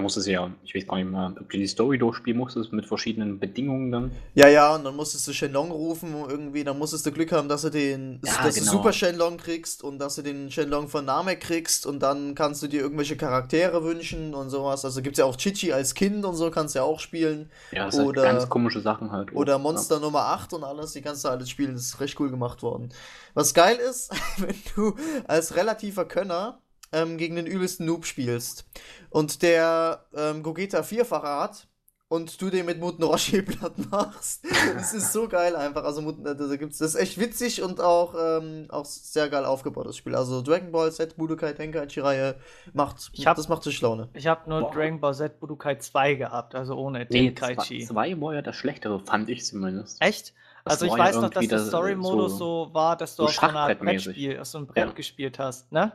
Da 0.00 0.02
musstest 0.02 0.28
du 0.28 0.32
ja, 0.32 0.50
ich 0.64 0.74
weiß 0.74 0.86
gar 0.86 0.96
nicht 0.96 1.10
mehr, 1.10 1.34
ob 1.38 1.50
du 1.50 1.58
die 1.58 1.66
Story 1.66 1.98
durchspielen 1.98 2.38
musstest 2.38 2.72
mit 2.72 2.86
verschiedenen 2.86 3.38
Bedingungen 3.38 3.92
dann. 3.92 4.10
Ja, 4.34 4.48
ja, 4.48 4.74
und 4.74 4.82
dann 4.84 4.96
musstest 4.96 5.28
du 5.28 5.34
Shenlong 5.34 5.70
rufen 5.70 6.14
und 6.14 6.30
irgendwie, 6.30 6.64
dann 6.64 6.78
musstest 6.78 7.04
du 7.04 7.12
Glück 7.12 7.32
haben, 7.32 7.50
dass 7.50 7.60
du 7.60 7.68
den, 7.68 8.18
Ja, 8.24 8.42
dass 8.42 8.54
du 8.54 8.60
genau. 8.60 8.72
Super 8.72 8.94
Shenlong 8.94 9.36
kriegst 9.36 9.84
und 9.84 9.98
dass 9.98 10.14
du 10.14 10.22
den 10.22 10.50
Shenlong 10.50 10.88
von 10.88 11.04
Namek 11.04 11.40
kriegst 11.42 11.84
und 11.84 12.00
dann 12.02 12.34
kannst 12.34 12.62
du 12.62 12.66
dir 12.66 12.80
irgendwelche 12.80 13.18
Charaktere 13.18 13.84
wünschen 13.84 14.32
und 14.34 14.48
sowas. 14.48 14.86
Also 14.86 15.02
gibt's 15.02 15.18
ja 15.18 15.26
auch 15.26 15.36
Chichi 15.36 15.70
als 15.74 15.92
Kind 15.94 16.24
und 16.24 16.34
so, 16.34 16.50
kannst 16.50 16.74
du 16.74 16.78
ja 16.78 16.84
auch 16.86 16.98
spielen. 16.98 17.50
Ja, 17.70 17.84
das 17.84 17.98
Oder- 17.98 18.22
sind 18.22 18.30
ganz 18.32 18.48
komische 18.48 18.80
Sachen 18.80 19.12
halt. 19.12 19.34
Oder 19.34 19.52
Ja. 19.52 19.58
Monster 19.58 20.00
Nummer 20.00 20.20
8 20.28 20.54
und 20.54 20.64
alles, 20.64 20.92
die 20.92 21.02
kannst 21.02 21.26
du 21.26 21.28
alles 21.28 21.50
spielen. 21.50 21.74
Das 21.74 21.82
ist 21.82 22.00
recht 22.00 22.18
cool 22.20 22.30
gemacht 22.30 22.62
worden. 22.62 22.88
Was 23.34 23.52
geil 23.52 23.76
ist, 23.76 24.10
wenn 24.38 24.56
du 24.76 24.94
als 25.28 25.56
relativer 25.56 26.06
Könner 26.06 26.58
ähm, 26.92 27.16
gegen 27.18 27.36
den 27.36 27.46
übelsten 27.46 27.86
Noob 27.86 28.04
spielst 28.06 28.66
und 29.10 29.42
der 29.42 30.04
ähm, 30.14 30.42
Gogeta 30.42 30.82
vierfacher 30.82 31.40
hat 31.40 31.66
und 32.08 32.42
du 32.42 32.50
den 32.50 32.66
mit 32.66 32.80
Muten 32.80 33.04
Roshi 33.04 33.40
platt 33.42 33.74
machst. 33.90 34.44
Das 34.74 34.92
ist 34.92 35.12
so 35.12 35.28
geil 35.28 35.54
einfach. 35.54 35.84
Also 35.84 36.02
Muten, 36.02 36.26
äh, 36.26 36.34
da 36.34 36.56
gibt's, 36.56 36.78
das 36.78 36.96
ist 36.96 37.00
echt 37.00 37.18
witzig 37.20 37.62
und 37.62 37.80
auch, 37.80 38.14
ähm, 38.18 38.66
auch 38.70 38.84
sehr 38.84 39.28
geil 39.28 39.44
aufgebaut, 39.44 39.86
das 39.86 39.96
Spiel. 39.96 40.16
Also 40.16 40.42
Dragon 40.42 40.72
Ball 40.72 40.90
Z, 40.90 41.16
Budokai 41.16 41.52
Tenkaichi-Reihe 41.52 42.34
macht, 42.72 43.10
Ich 43.12 43.26
hab- 43.28 43.36
das 43.36 43.48
macht 43.48 43.62
sich 43.62 43.80
Laune. 43.80 44.08
Ich 44.14 44.26
habe 44.26 44.50
nur 44.50 44.60
Boah. 44.62 44.72
Dragon 44.72 44.98
Ball 45.00 45.14
Z 45.14 45.38
Budokai 45.38 45.76
2 45.76 46.14
gehabt, 46.14 46.56
also 46.56 46.74
ohne 46.74 47.06
Nee, 47.10 47.30
Tenkaichi. 47.30 47.86
2 47.86 48.20
war 48.20 48.34
ja 48.34 48.42
das 48.42 48.56
Schlechtere, 48.56 48.98
fand 48.98 49.30
ich 49.30 49.46
zumindest. 49.46 50.02
Echt? 50.02 50.34
Das 50.64 50.72
Also 50.74 50.86
ich 50.86 50.92
ja 50.92 50.98
weiß 50.98 51.16
noch, 51.20 51.30
dass 51.30 51.46
der 51.46 51.58
das, 51.58 51.66
äh, 51.66 51.68
Story-Modus 51.68 52.32
so- 52.32 52.66
so, 52.66 52.74
war, 52.74 52.96
dass 52.96 53.14
du 53.14 53.22
so 53.22 53.28
auf 53.28 53.34
so. 53.34 53.46
Brettspiel, 53.78 54.40
auf 54.40 54.46
so 54.48 54.58
einem 54.58 54.66
Brett 54.66 54.86
Ja. 54.88 54.92
gespielt 54.92 55.38
hast, 55.38 55.70
ne? 55.70 55.92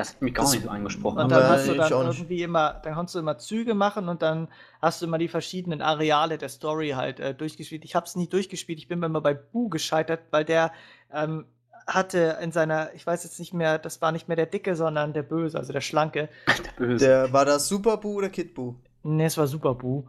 Das 0.00 0.14
hat 0.14 0.22
mich 0.22 0.34
gar 0.34 0.44
Das- 0.44 0.52
nicht 0.52 0.64
so 0.64 0.70
angesprochen. 0.70 1.18
Und 1.18 1.32
Aber 1.32 1.40
dann 1.42 1.50
hast 1.50 1.68
du 1.68 1.74
dann 1.74 1.90
irgendwie 1.90 2.42
immer, 2.42 2.80
dann 2.82 2.94
kannst 2.94 3.14
du 3.14 3.18
immer 3.18 3.38
Züge 3.38 3.74
machen 3.74 4.08
und 4.08 4.22
dann 4.22 4.48
hast 4.82 5.00
du 5.02 5.06
immer 5.06 5.18
die 5.18 5.28
verschiedenen 5.28 5.82
Areale 5.82 6.38
der 6.38 6.48
Story 6.48 6.90
halt 6.90 7.20
äh, 7.20 7.34
durchgespielt. 7.34 7.84
Ich 7.84 7.94
habe 7.94 8.06
es 8.06 8.16
nie 8.16 8.26
durchgespielt, 8.28 8.78
ich 8.78 8.88
bin 8.88 8.98
mir 8.98 9.06
immer 9.06 9.20
bei 9.20 9.34
Bu 9.34 9.68
gescheitert, 9.68 10.20
weil 10.30 10.44
der 10.44 10.72
ähm, 11.12 11.44
hatte 11.86 12.38
in 12.40 12.52
seiner, 12.52 12.94
ich 12.94 13.06
weiß 13.06 13.24
jetzt 13.24 13.38
nicht 13.38 13.52
mehr, 13.54 13.78
das 13.78 14.00
war 14.00 14.12
nicht 14.12 14.28
mehr 14.28 14.36
der 14.36 14.46
Dicke, 14.46 14.76
sondern 14.76 15.12
der 15.12 15.22
Böse, 15.22 15.58
also 15.58 15.72
der 15.72 15.80
Schlanke. 15.80 16.28
der 16.46 16.72
Böse. 16.76 17.04
Der, 17.04 17.32
war 17.32 17.44
das 17.44 17.68
Super 17.68 17.96
Bu 17.96 18.14
oder 18.18 18.28
Kid 18.28 18.54
Bu? 18.54 18.74
Ne, 19.02 19.24
es 19.26 19.36
war 19.38 19.46
Super 19.46 19.74
Bu. 19.74 20.04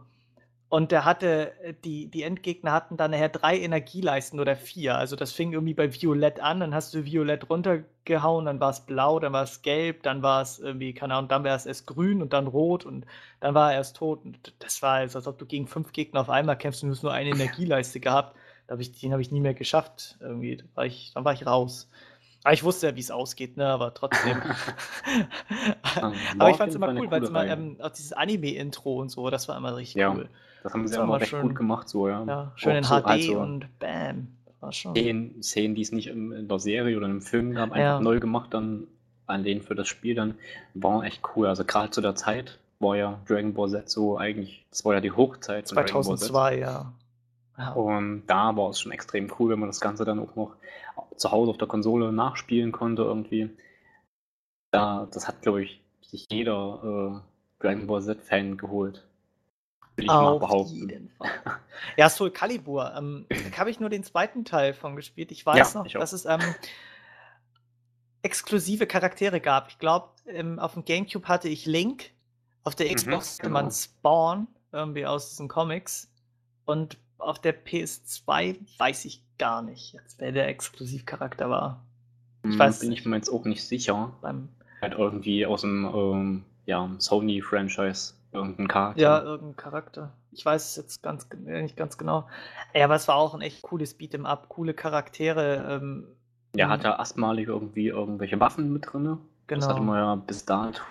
Und 0.72 0.90
der 0.90 1.04
hatte, 1.04 1.52
äh, 1.62 1.74
die, 1.84 2.06
die 2.10 2.22
Endgegner 2.22 2.72
hatten 2.72 2.96
dann 2.96 3.10
nachher 3.10 3.28
drei 3.28 3.58
Energieleisten 3.58 4.40
oder 4.40 4.56
vier. 4.56 4.96
Also 4.96 5.16
das 5.16 5.30
fing 5.32 5.52
irgendwie 5.52 5.74
bei 5.74 5.92
Violett 5.92 6.40
an, 6.40 6.60
dann 6.60 6.74
hast 6.74 6.94
du 6.94 7.04
Violett 7.04 7.50
runtergehauen, 7.50 8.46
dann 8.46 8.58
war 8.58 8.70
es 8.70 8.80
blau, 8.80 9.20
dann 9.20 9.34
war 9.34 9.42
es 9.42 9.60
gelb, 9.60 10.02
dann 10.02 10.22
war 10.22 10.40
es 10.40 10.58
irgendwie, 10.58 10.94
keine 10.94 11.12
Ahnung, 11.14 11.28
dann 11.28 11.44
war 11.44 11.54
es 11.54 11.66
erst 11.66 11.86
grün 11.86 12.22
und 12.22 12.32
dann 12.32 12.46
rot 12.46 12.86
und 12.86 13.04
dann 13.40 13.54
war 13.54 13.70
er 13.72 13.76
erst 13.76 13.96
tot. 13.96 14.24
Und 14.24 14.54
das 14.60 14.80
war 14.80 14.94
also, 14.94 15.18
als 15.18 15.26
ob 15.26 15.36
du 15.38 15.44
gegen 15.44 15.66
fünf 15.66 15.92
Gegner 15.92 16.22
auf 16.22 16.30
einmal 16.30 16.56
kämpfst 16.56 16.82
und 16.82 16.88
du 16.88 16.94
hast 16.94 17.02
nur 17.02 17.12
eine 17.12 17.28
Energieleiste 17.34 18.00
gehabt. 18.00 18.34
Da 18.66 18.72
hab 18.72 18.80
ich, 18.80 18.98
den 18.98 19.12
habe 19.12 19.20
ich 19.20 19.30
nie 19.30 19.40
mehr 19.40 19.52
geschafft. 19.52 20.16
Irgendwie, 20.20 20.56
da 20.56 20.64
war 20.74 20.86
ich, 20.86 21.12
dann 21.14 21.26
war 21.26 21.34
ich 21.34 21.44
raus. 21.44 21.90
Aber 22.44 22.54
ich 22.54 22.64
wusste 22.64 22.86
ja, 22.86 22.96
wie 22.96 23.00
es 23.00 23.10
ausgeht, 23.10 23.58
ne? 23.58 23.66
Aber 23.66 23.92
trotzdem. 23.92 24.42
war 24.42 24.56
Aber 26.38 26.50
ich 26.50 26.56
fand 26.56 26.70
es 26.70 26.76
immer 26.76 26.94
cool, 26.98 27.10
weil 27.10 27.22
es 27.22 27.28
immer 27.28 27.46
ähm, 27.46 27.76
auch 27.78 27.90
dieses 27.90 28.14
Anime-Intro 28.14 28.98
und 28.98 29.10
so, 29.10 29.28
das 29.28 29.48
war 29.48 29.56
immer 29.58 29.76
richtig 29.76 30.00
Ja. 30.00 30.14
cool. 30.14 30.30
Das 30.62 30.72
haben 30.72 30.86
sie 30.86 30.92
Das 30.92 30.98
war 30.98 31.04
immer 31.06 31.20
recht 31.20 31.30
schön. 31.30 31.42
gut 31.42 31.54
gemacht, 31.56 31.88
so, 31.88 32.08
ja. 32.08 32.24
Ja, 32.24 32.52
schön 32.56 32.76
in 32.76 32.84
so, 32.84 32.94
HD 33.00 33.06
also 33.06 33.40
und 33.40 33.78
bam. 33.78 34.28
War 34.60 34.72
schon. 34.72 34.94
Szenen, 34.94 35.42
Szenen, 35.42 35.74
die 35.74 35.82
es 35.82 35.90
nicht 35.92 36.06
im, 36.08 36.32
in 36.32 36.48
der 36.48 36.58
Serie 36.60 36.96
oder 36.96 37.06
im 37.06 37.20
Film 37.20 37.52
gab, 37.52 37.72
einfach 37.72 37.78
Ja. 37.78 38.00
neu 38.00 38.20
gemacht, 38.20 38.54
dann 38.54 38.86
an 39.26 39.42
denen 39.44 39.62
für 39.62 39.74
das 39.74 39.88
Spiel 39.88 40.14
dann, 40.14 40.34
waren 40.74 41.02
echt 41.04 41.22
cool. 41.34 41.46
Also 41.46 41.64
gerade 41.64 41.90
zu 41.90 42.00
der 42.00 42.14
Zeit 42.14 42.58
war 42.78 42.96
ja 42.96 43.18
Dragon 43.26 43.54
Ball 43.54 43.70
Z 43.70 43.88
so 43.88 44.18
eigentlich, 44.18 44.64
das 44.70 44.84
war 44.84 44.94
ja 44.94 45.00
die 45.00 45.10
Hochzeit 45.12 45.68
von 45.68 45.76
Dragon 45.76 45.92
Ball 45.92 46.18
Z. 46.18 46.28
2002, 46.28 46.58
ja. 46.58 46.92
ja. 47.58 47.72
Und 47.72 48.24
da 48.26 48.54
war 48.56 48.70
es 48.70 48.80
schon 48.80 48.92
extrem 48.92 49.32
cool, 49.38 49.50
wenn 49.50 49.58
man 49.60 49.68
das 49.68 49.80
Ganze 49.80 50.04
dann 50.04 50.18
auch 50.20 50.34
noch 50.36 50.54
zu 51.16 51.30
Hause 51.30 51.50
auf 51.50 51.58
der 51.58 51.68
Konsole 51.68 52.12
nachspielen 52.12 52.72
konnte 52.72 53.02
irgendwie. 53.02 53.50
Da, 54.70 55.08
das 55.12 55.28
hat, 55.28 55.42
glaube 55.42 55.62
ich, 55.62 55.80
sich 56.02 56.26
jeder 56.30 57.20
äh, 57.22 57.62
Dragon 57.62 57.86
Ball 57.86 58.02
Z-Fan 58.02 58.56
geholt. 58.56 59.04
Will 59.96 60.04
ich 60.04 60.08
mal 60.08 60.32
Auf 60.32 60.40
behaupten. 60.40 60.88
jeden 60.88 61.10
Fall. 61.10 61.30
Ja, 61.96 62.08
Soul 62.08 62.30
Calibur. 62.30 62.94
Ähm, 62.96 63.26
da 63.28 63.58
habe 63.58 63.70
ich 63.70 63.80
nur 63.80 63.90
den 63.90 64.04
zweiten 64.04 64.44
Teil 64.44 64.72
von 64.72 64.94
gespielt. 64.94 65.32
Ich 65.32 65.44
weiß 65.44 65.74
Ja, 65.74 65.80
noch, 65.80 65.86
ich 65.86 65.94
dass 65.94 66.12
es 66.12 66.24
ähm, 66.24 66.40
exklusive 68.22 68.86
Charaktere 68.86 69.40
gab. 69.40 69.68
Ich 69.68 69.78
glaube, 69.78 70.08
ähm, 70.26 70.58
auf 70.58 70.74
dem 70.74 70.84
Gamecube 70.84 71.26
hatte 71.26 71.48
ich 71.48 71.66
Link, 71.66 72.10
auf 72.62 72.74
der 72.76 72.94
Xbox 72.94 73.38
hatte 73.38 73.50
man 73.50 73.64
genau. 73.64 73.74
Spawn, 73.74 74.46
irgendwie 74.70 75.06
aus 75.06 75.30
diesen 75.30 75.48
Comics. 75.48 76.08
Und 76.64 76.98
auf 77.18 77.40
der 77.40 77.64
PS2 77.64 78.58
weiß 78.78 79.04
ich 79.04 79.22
gar 79.38 79.62
nicht, 79.62 79.92
jetzt, 79.92 80.20
wer 80.20 80.32
der 80.32 80.46
Exklusivcharakter 80.48 81.50
war. 81.50 81.84
Hm, 82.44 82.58
weiß 82.58 82.80
bin 82.80 82.92
ich 82.92 83.04
mir 83.04 83.16
jetzt 83.16 83.28
auch 83.28 83.44
nicht 83.44 83.64
sicher. 83.64 84.12
Beim, 84.20 84.48
Halt 84.80 84.94
irgendwie 84.94 85.46
aus 85.46 85.62
dem 85.62 85.84
ähm, 85.94 86.44
ja, 86.66 86.88
Sony-Franchise 86.98 88.14
irgendein 88.32 88.68
Charakter. 88.68 89.00
ja, 89.00 89.22
irgendein 89.22 89.56
Charakter. 89.56 90.12
Ich 90.30 90.44
weiß 90.44 90.70
es 90.70 90.76
jetzt 90.76 91.02
ganz, 91.02 91.28
äh, 91.46 91.62
nicht 91.62 91.76
ganz 91.76 91.98
genau. 91.98 92.28
Ja, 92.74 92.84
aber 92.84 92.94
es 92.94 93.06
war 93.08 93.16
auch 93.16 93.34
ein 93.34 93.40
echt 93.42 93.62
cooles 93.62 93.98
Beat'em 93.98 94.24
Up, 94.24 94.48
coole 94.48 94.74
Charaktere. 94.74 95.78
Ähm, 95.80 96.06
Der 96.54 96.66
Mhm. 96.66 96.70
hatte 96.70 96.88
erstmalig 96.88 97.48
irgendwie 97.48 97.88
irgendwelche 97.88 98.38
Waffen 98.40 98.72
mit 98.72 98.92
drin. 98.92 99.18
Das 99.48 99.68
hatte 99.68 99.80
genau. 99.80 99.92
man 99.92 99.98
ja 99.98 100.14
bis 100.16 100.44
dato 100.46 100.82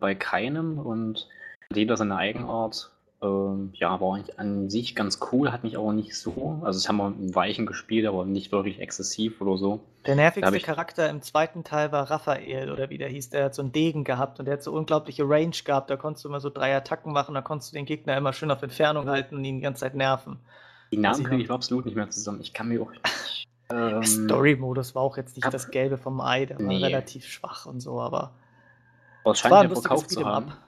bei 0.00 0.14
keinem 0.14 0.78
und 0.78 1.28
jeder 1.72 1.96
seine 1.96 2.16
Eigenart. 2.16 2.90
Ähm, 3.24 3.70
ja, 3.72 3.98
war 4.02 4.16
eigentlich 4.16 4.38
an 4.38 4.68
sich 4.68 4.94
ganz 4.94 5.18
cool, 5.32 5.50
hat 5.50 5.64
mich 5.64 5.78
aber 5.78 5.94
nicht 5.94 6.14
so. 6.14 6.60
Also, 6.62 6.76
es 6.76 6.88
haben 6.88 6.98
wir 6.98 7.06
im 7.06 7.34
Weichen 7.34 7.64
gespielt, 7.64 8.06
aber 8.06 8.26
nicht 8.26 8.52
wirklich 8.52 8.80
exzessiv 8.80 9.40
oder 9.40 9.56
so. 9.56 9.80
Der 10.04 10.14
nervigste 10.14 10.54
ich- 10.56 10.62
Charakter 10.62 11.08
im 11.08 11.22
zweiten 11.22 11.64
Teil 11.64 11.90
war 11.90 12.10
Raphael 12.10 12.70
oder 12.70 12.90
wie 12.90 12.98
der 12.98 13.08
hieß. 13.08 13.30
Der 13.30 13.46
hat 13.46 13.54
so 13.54 13.62
einen 13.62 13.72
Degen 13.72 14.04
gehabt 14.04 14.38
und 14.38 14.44
der 14.44 14.54
hat 14.54 14.62
so 14.62 14.72
unglaubliche 14.72 15.26
Range 15.26 15.56
gehabt. 15.64 15.88
Da 15.88 15.96
konntest 15.96 16.24
du 16.24 16.28
immer 16.28 16.40
so 16.40 16.50
drei 16.50 16.76
Attacken 16.76 17.12
machen, 17.14 17.34
da 17.34 17.40
konntest 17.40 17.72
du 17.72 17.76
den 17.76 17.86
Gegner 17.86 18.14
immer 18.16 18.34
schön 18.34 18.50
auf 18.50 18.62
Entfernung 18.62 19.08
halten 19.08 19.36
und 19.36 19.44
ihn 19.44 19.56
die 19.56 19.62
ganze 19.62 19.80
Zeit 19.80 19.94
nerven. 19.94 20.38
Die 20.92 20.98
Namen 20.98 21.20
ich 21.22 21.26
kriege 21.26 21.42
ich 21.42 21.50
absolut 21.50 21.86
nicht 21.86 21.94
mehr 21.94 22.10
zusammen. 22.10 22.40
Ich 22.42 22.52
kann 22.52 22.68
mir 22.68 22.82
auch. 22.82 22.92
Ich, 22.92 23.46
ähm, 23.72 24.02
Story-Modus 24.04 24.94
war 24.94 25.00
auch 25.02 25.16
jetzt 25.16 25.36
nicht 25.36 25.46
hab- 25.46 25.52
das 25.52 25.70
Gelbe 25.70 25.96
vom 25.96 26.20
Ei, 26.20 26.44
der 26.44 26.58
war 26.58 26.66
Nee. 26.66 26.84
relativ 26.84 27.24
schwach 27.26 27.64
und 27.64 27.80
so, 27.80 28.00
aber 28.02 28.32
war 29.24 29.32
lustiges 29.64 29.80
verkauft 29.80 30.10
zu 30.10 30.26
haben. 30.26 30.50
Up. 30.50 30.58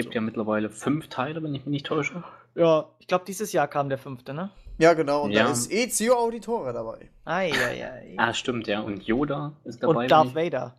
Es 0.00 0.04
gibt 0.04 0.14
ja 0.14 0.20
mittlerweile 0.20 0.70
fünf 0.70 1.08
Teile, 1.08 1.42
wenn 1.42 1.54
ich 1.56 1.62
mich 1.66 1.72
nicht 1.72 1.86
täusche. 1.86 2.22
Ja, 2.54 2.86
ich 3.00 3.08
glaube, 3.08 3.24
dieses 3.26 3.52
Jahr 3.52 3.66
kam 3.66 3.88
der 3.88 3.98
fünfte, 3.98 4.32
ne? 4.32 4.50
Ja, 4.78 4.94
genau. 4.94 5.22
Und 5.24 5.34
da 5.34 5.40
Ja. 5.40 5.50
ist 5.50 5.72
Ezio 5.72 6.14
Auditore 6.14 6.72
dabei. 6.72 7.10
Eieiei. 7.24 8.14
Ah, 8.16 8.32
stimmt, 8.32 8.68
ja. 8.68 8.80
Und 8.80 9.02
Yoda 9.02 9.54
ist 9.64 9.82
dabei. 9.82 10.02
Und 10.04 10.10
Darth 10.10 10.36
Vader. 10.36 10.76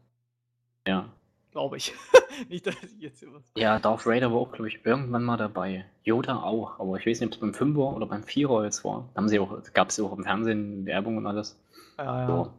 Ja. 0.88 1.09
Glaube 1.51 1.76
ich. 1.76 1.93
nicht, 2.49 2.65
dass 2.65 2.76
ich 2.82 2.97
jetzt 3.01 3.20
hier 3.20 3.34
was. 3.34 3.43
Ja, 3.57 3.78
Darth 3.80 4.05
Vader 4.05 4.32
war 4.32 4.39
auch, 4.39 4.53
glaube 4.53 4.70
ich, 4.70 4.86
irgendwann 4.86 5.26
mal 5.26 5.36
dabei. 5.36 5.84
Yoda 6.03 6.38
auch, 6.41 6.80
aber 6.80 6.95
ich 6.97 7.05
weiß 7.05 7.20
nicht, 7.20 7.28
ob 7.28 7.34
es 7.34 7.39
beim 7.41 7.53
Fünfer 7.53 7.93
oder 7.93 8.05
beim 8.05 8.24
Vierer 8.24 8.63
jetzt 8.63 8.86
war. 8.86 9.09
Da 9.13 9.17
haben 9.20 9.28
sie 9.28 9.38
auch, 9.39 9.61
gab 9.74 9.89
es 9.89 9.97
ja 9.97 10.05
auch 10.05 10.13
im 10.17 10.24
Fernsehen 10.24 10.86
Werbung 10.86 11.17
und 11.17 11.28
alles. 11.28 11.59
Ja, 11.97 12.22
ja. 12.22 12.28
So. 12.28 12.53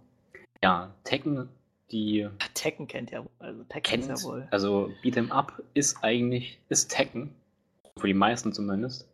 Ja, 0.62 0.90
Tekken, 1.04 1.48
die 1.92 2.28
Tekken 2.54 2.86
kennt 2.86 3.10
ja, 3.10 3.24
also 3.38 3.64
Tekken 3.64 4.00
kennt, 4.00 4.06
ja 4.08 4.22
wohl. 4.22 4.46
also 4.50 4.90
Beat'em 5.02 5.30
Up 5.30 5.62
ist 5.74 5.98
eigentlich, 6.02 6.58
ist 6.68 6.90
Tekken. 6.90 7.34
Für 7.98 8.06
die 8.06 8.14
meisten 8.14 8.52
zumindest. 8.52 9.06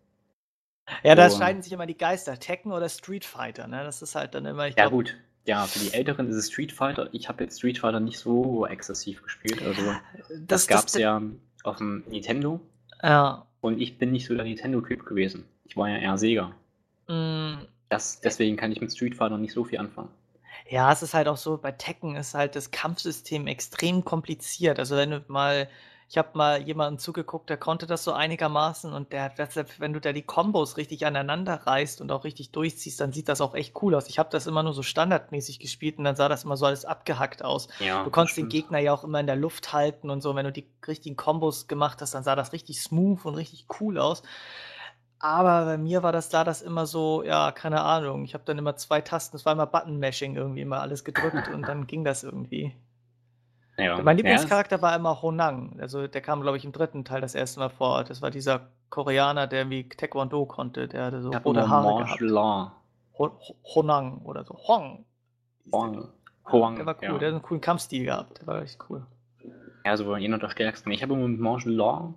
Ja, 1.03 1.15
da 1.17 1.29
so. 1.31 1.39
scheiden 1.39 1.63
sich 1.63 1.73
immer 1.73 1.87
die 1.87 1.97
Geister. 1.97 2.39
Tekken 2.39 2.71
oder 2.73 2.89
Street 2.89 3.25
Fighter, 3.25 3.67
ne? 3.67 3.83
Das 3.83 4.03
ist 4.03 4.15
halt 4.15 4.35
dann 4.35 4.47
immer, 4.47 4.69
ich 4.69 4.77
Ja, 4.77 4.85
glaub, 4.85 4.93
gut. 4.93 5.17
Ja, 5.47 5.65
für 5.67 5.79
die 5.81 5.93
Älteren 5.95 6.29
ist 6.29 6.37
es 6.37 6.49
Street 6.51 6.73
Fighter. 6.73 7.09
Ich 7.13 7.29
habe 7.29 7.45
jetzt 7.45 7.59
Street 7.59 7.79
Fighter 7.79 8.01
nicht 8.01 8.19
so 8.19 8.67
exzessiv 8.67 9.23
gespielt. 9.23 9.63
Also, 9.63 9.83
das, 10.29 10.39
das 10.47 10.67
gab 10.67 10.87
es 10.87 10.95
ja 10.95 11.23
auf 11.65 11.79
dem 11.79 12.05
Nintendo. 12.09 12.61
Ja. 13.03 13.47
Und 13.61 13.81
ich 13.81 13.99
bin 13.99 14.13
nicht 14.13 14.27
so 14.27 14.35
der 14.35 14.45
Nintendo-Typ 14.45 15.05
gewesen. 15.07 15.45
Ich 15.65 15.77
war 15.77 15.89
ja 15.89 15.97
eher 15.99 16.19
Sega. 16.19 16.53
Mm, 17.09 17.59
Das, 17.89 18.21
deswegen 18.21 18.57
kann 18.57 18.71
ich 18.73 18.81
mit 18.81 18.93
Street 18.93 19.15
Fighter 19.17 19.39
nicht 19.39 19.53
so 19.53 19.65
viel 19.65 19.79
anfangen. 19.79 20.09
Ja, 20.69 20.93
es 20.93 21.03
ist 21.03 21.15
halt 21.15 21.29
auch 21.29 21.37
so, 21.37 21.59
bei 21.59 21.73
Tekken 21.73 22.17
ist 22.17 22.35
halt 22.35 22.57
das 22.57 22.71
Kampfsystem 22.71 23.47
extrem 23.47 24.05
kompliziert. 24.05 24.79
Also 24.79 24.97
wenn 24.97 25.11
du 25.11 25.25
mal, 25.29 25.69
ich 26.09 26.19
habe 26.19 26.31
mal 26.35 26.61
jemanden 26.61 26.99
zugeguckt, 26.99 27.51
der 27.51 27.57
konnte 27.57 27.87
das 27.87 28.03
so 28.03 28.13
einigermaßen 28.13 28.93
und 28.93 29.13
der 29.13 29.25
hat, 29.25 29.39
wenn 29.79 29.93
du 29.93 30.01
da 30.01 30.13
die 30.13 30.23
Kombos 30.23 30.77
richtig 30.77 31.07
aneinander 31.07 31.55
reißt 31.67 32.01
und 32.01 32.11
auch 32.11 32.25
richtig 32.25 32.51
durchziehst, 32.51 33.01
dann 33.01 33.13
sieht 33.13 33.29
das 33.29 33.41
auch 33.41 33.55
echt 33.55 33.81
cool 33.81 33.95
aus. 33.95 34.09
Ich 34.09 34.19
habe 34.19 34.29
das 34.31 34.47
immer 34.49 34.65
nur 34.65 34.73
so 34.73 34.83
standardmäßig 34.83 35.61
gespielt 35.61 35.99
und 35.99 36.05
dann 36.05 36.17
sah 36.17 36.29
das 36.29 36.45
immer 36.45 36.57
so 36.57 36.67
alles 36.67 36.85
abgehackt 36.85 37.45
aus. 37.45 37.69
Ja, 37.79 38.03
Du 38.03 38.11
konntest 38.11 38.39
den. 38.39 38.49
Gegner 38.49 38.79
ja 38.81 38.93
auch 38.93 39.05
immer 39.05 39.21
in 39.21 39.27
der 39.27 39.37
Luft 39.37 39.73
halten 39.73 40.11
und 40.11 40.21
so. 40.21 40.35
Wenn 40.35 40.47
du 40.47 40.53
die 40.53 40.69
richtigen 40.87 41.17
Kombos 41.17 41.69
gemacht 41.69 42.03
hast, 42.03 42.15
dann 42.15 42.25
sah 42.25 42.35
das 42.35 42.53
richtig 42.53 42.81
smooth 42.83 43.25
und 43.25 43.35
richtig 43.37 43.67
cool 43.81 43.99
aus. 43.99 44.23
Aber 45.19 45.65
bei 45.65 45.79
mir 45.79 46.03
war 46.03 46.13
das 46.13 46.29
da 46.29 46.45
das 46.45 46.63
immer 46.63 46.87
so, 46.87 47.23
ja, 47.23 47.51
keine 47.53 47.83
Ahnung. 47.83 48.25
Ich 48.25 48.35
habe 48.35 48.45
dann 48.45 48.59
immer 48.59 48.77
zwei 48.77 49.01
Tasten, 49.01 49.37
es 49.37 49.47
war 49.47 49.55
immer 49.55 49.67
Button-Mashing 49.67 50.37
irgendwie, 50.37 50.61
immer 50.61 50.81
alles 50.81 51.05
gedrückt 51.05 51.49
und 51.49 51.63
dann 51.63 51.87
ging 51.87 52.05
das 52.05 52.23
irgendwie. 52.23 52.75
Ja. 53.79 54.01
Mein 54.01 54.17
Ja, 54.17 54.25
Lieblingscharakter 54.25 54.81
war 54.81 54.97
immer 54.97 55.21
Honang. 55.21 55.77
Also 55.81 56.07
der 56.07 56.23
kam, 56.23 56.41
glaube 56.41 56.57
ich, 56.57 56.65
im 56.65 56.73
dritten 56.73 57.05
Teil 57.05 57.21
das 57.21 57.35
erste 57.35 57.61
Mal 57.61 57.69
vor. 57.69 58.05
Das 58.05 58.23
war 58.23 58.31
dieser 58.31 58.69
Koreaner, 58.89 59.47
der 59.47 59.69
wie 59.69 59.87
Taekwondo 59.87 60.47
konnte. 60.47 60.89
Der 60.89 61.05
hatte 61.05 61.21
so 61.21 61.29
rote 61.31 61.69
Haare 61.69 62.03
gehabt. 62.05 62.23
Ho 63.19 63.39
Honang 63.75 64.23
oder 64.25 64.45
so. 64.45 64.57
Hong. 64.67 65.05
ich. 65.67 65.73
Huang, 66.53 66.77
Der 66.77 66.87
war 66.87 66.95
cool, 66.95 67.03
ja. 67.03 67.19
der 67.19 67.29
hat 67.29 67.35
einen 67.35 67.43
coolen 67.43 67.61
Kampfstil 67.61 68.05
gehabt. 68.05 68.39
Der 68.41 68.47
war 68.47 68.63
echt 68.63 68.79
cool. 68.89 69.05
Ja, 69.85 69.97
so 69.97 70.13
einer 70.13 70.39
der 70.39 70.49
stärksten. 70.49 70.91
Ich 70.93 71.03
habe 71.03 71.15
immer 71.15 71.29
mit 71.29 71.41
Martial 71.41 71.75
Law 71.75 72.15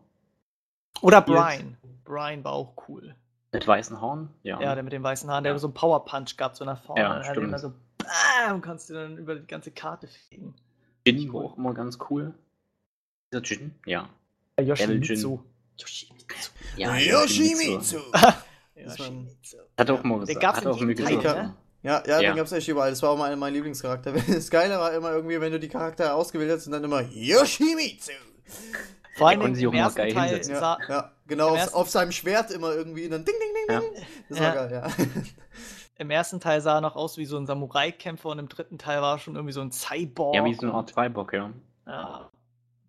Oder. 1.02 1.22
Brian. 1.22 1.78
Brian 2.10 2.44
war 2.44 2.54
auch 2.54 2.74
cool. 2.88 3.16
mit 3.52 3.66
weißen 3.68 4.00
Haaren. 4.02 4.30
Ja. 4.44 4.60
Ja, 4.62 4.74
der 4.76 4.84
mit 4.84 4.94
den 4.94 5.02
weißen 5.04 5.30
Haaren, 5.30 5.44
der 5.44 5.54
Ja. 5.54 5.60
so 5.60 5.68
einen 5.68 5.74
Power 5.76 6.04
Punch 6.06 6.36
gab, 6.38 6.56
so 6.58 6.66
nach 6.66 6.82
vorne. 6.84 7.02
Ja, 7.02 7.10
dann 7.10 7.18
hat 7.20 7.26
er 7.28 7.32
stimmt. 7.34 7.48
immer 7.48 7.60
so, 7.60 7.74
bam, 7.98 8.62
kannst 8.62 8.90
du 8.90 8.94
dann 8.96 9.18
über 9.18 9.36
die 9.36 9.48
ganze 9.48 9.72
Karte 9.72 10.08
fliegen. 10.08 10.56
Jin 11.08 11.32
war 11.34 11.42
auch 11.46 11.58
immer 11.58 11.74
ganz 11.74 11.98
cool. 12.10 12.34
Dieser 13.32 13.44
Jin? 13.44 13.76
Ja. 13.86 14.10
Yoshimitsu. 14.60 15.40
Yoshimitsu. 15.78 16.52
Ja, 16.78 16.96
Yoshimitsu! 16.98 18.00
Das 18.12 19.00
war 19.00 19.08
ein- 19.08 19.26
Yoshimitsu. 19.28 19.58
Hat 19.78 19.90
auch 19.92 20.04
immer 20.04 20.26
Den 20.26 20.40
gab's 20.40 20.58
hat 20.60 20.68
auch 20.68 20.80
gesagt. 20.80 21.24
ne? 21.24 21.56
Ja, 21.82 22.04
ja, 22.06 22.20
Ja. 22.22 22.32
den 22.32 22.36
gab's 22.38 22.52
echt 22.52 22.68
überall. 22.68 22.90
Das 22.90 23.02
war 23.02 23.12
auch 23.12 23.18
mein, 23.18 23.38
mein 23.40 23.54
Lieblingscharakter. 23.54 24.12
Das 24.28 24.50
Geile 24.50 24.78
war 24.78 24.94
immer 24.94 25.12
irgendwie, 25.12 25.40
wenn 25.40 25.52
du 25.52 25.60
die 25.60 25.70
Charaktere 25.70 26.14
ausgewählt 26.14 26.52
hast 26.52 26.66
und 26.68 26.74
dann 26.74 26.84
immer 26.84 27.02
Yoshimitsu. 27.02 28.12
Vor 29.20 29.30
allem 29.30 29.42
im 29.42 29.54
auch 29.54 29.58
immer 29.74 29.78
ersten 29.84 29.98
geil 29.98 30.14
Teil 30.14 30.24
hinsetzen. 30.30 30.54
Ja, 30.56 30.60
sah, 30.60 30.78
ja 30.90 31.12
genau, 31.28 31.48
im 31.50 31.54
auf, 31.54 31.60
ersten- 31.60 31.76
auf 31.76 31.90
seinem 31.90 32.12
Schwert 32.12 32.52
immer 32.52 32.74
irgendwie 32.74 33.08
dann 33.08 33.24
ding, 33.24 33.36
ding, 33.40 33.54
ding, 33.68 33.76
Ja. 33.76 33.80
ding. 33.82 34.06
Das 34.30 34.40
war 34.40 34.48
Ja. 34.48 34.54
geil, 34.66 34.72
ja. 34.98 35.06
im 35.98 36.10
ersten 36.10 36.40
Teil 36.40 36.62
sah 36.62 36.76
er 36.76 36.82
noch 36.82 36.96
aus 36.96 37.18
wie 37.18 37.26
so 37.26 37.38
ein 37.38 37.46
Samurai-Kämpfer 37.46 38.30
und 38.30 38.40
im 38.40 38.50
dritten 38.50 38.78
Teil 38.78 39.02
war 39.02 39.16
er 39.16 39.20
schon 39.20 39.36
irgendwie 39.36 39.54
so 39.54 39.62
ein 39.62 39.72
Cyborg. 39.72 40.36
Ja, 40.36 40.44
wie 40.46 40.54
so 40.56 40.62
eine 40.64 40.74
Art 40.74 40.90
Zweibock, 40.90 41.34
ja. 41.34 41.52
Ja, 41.86 42.30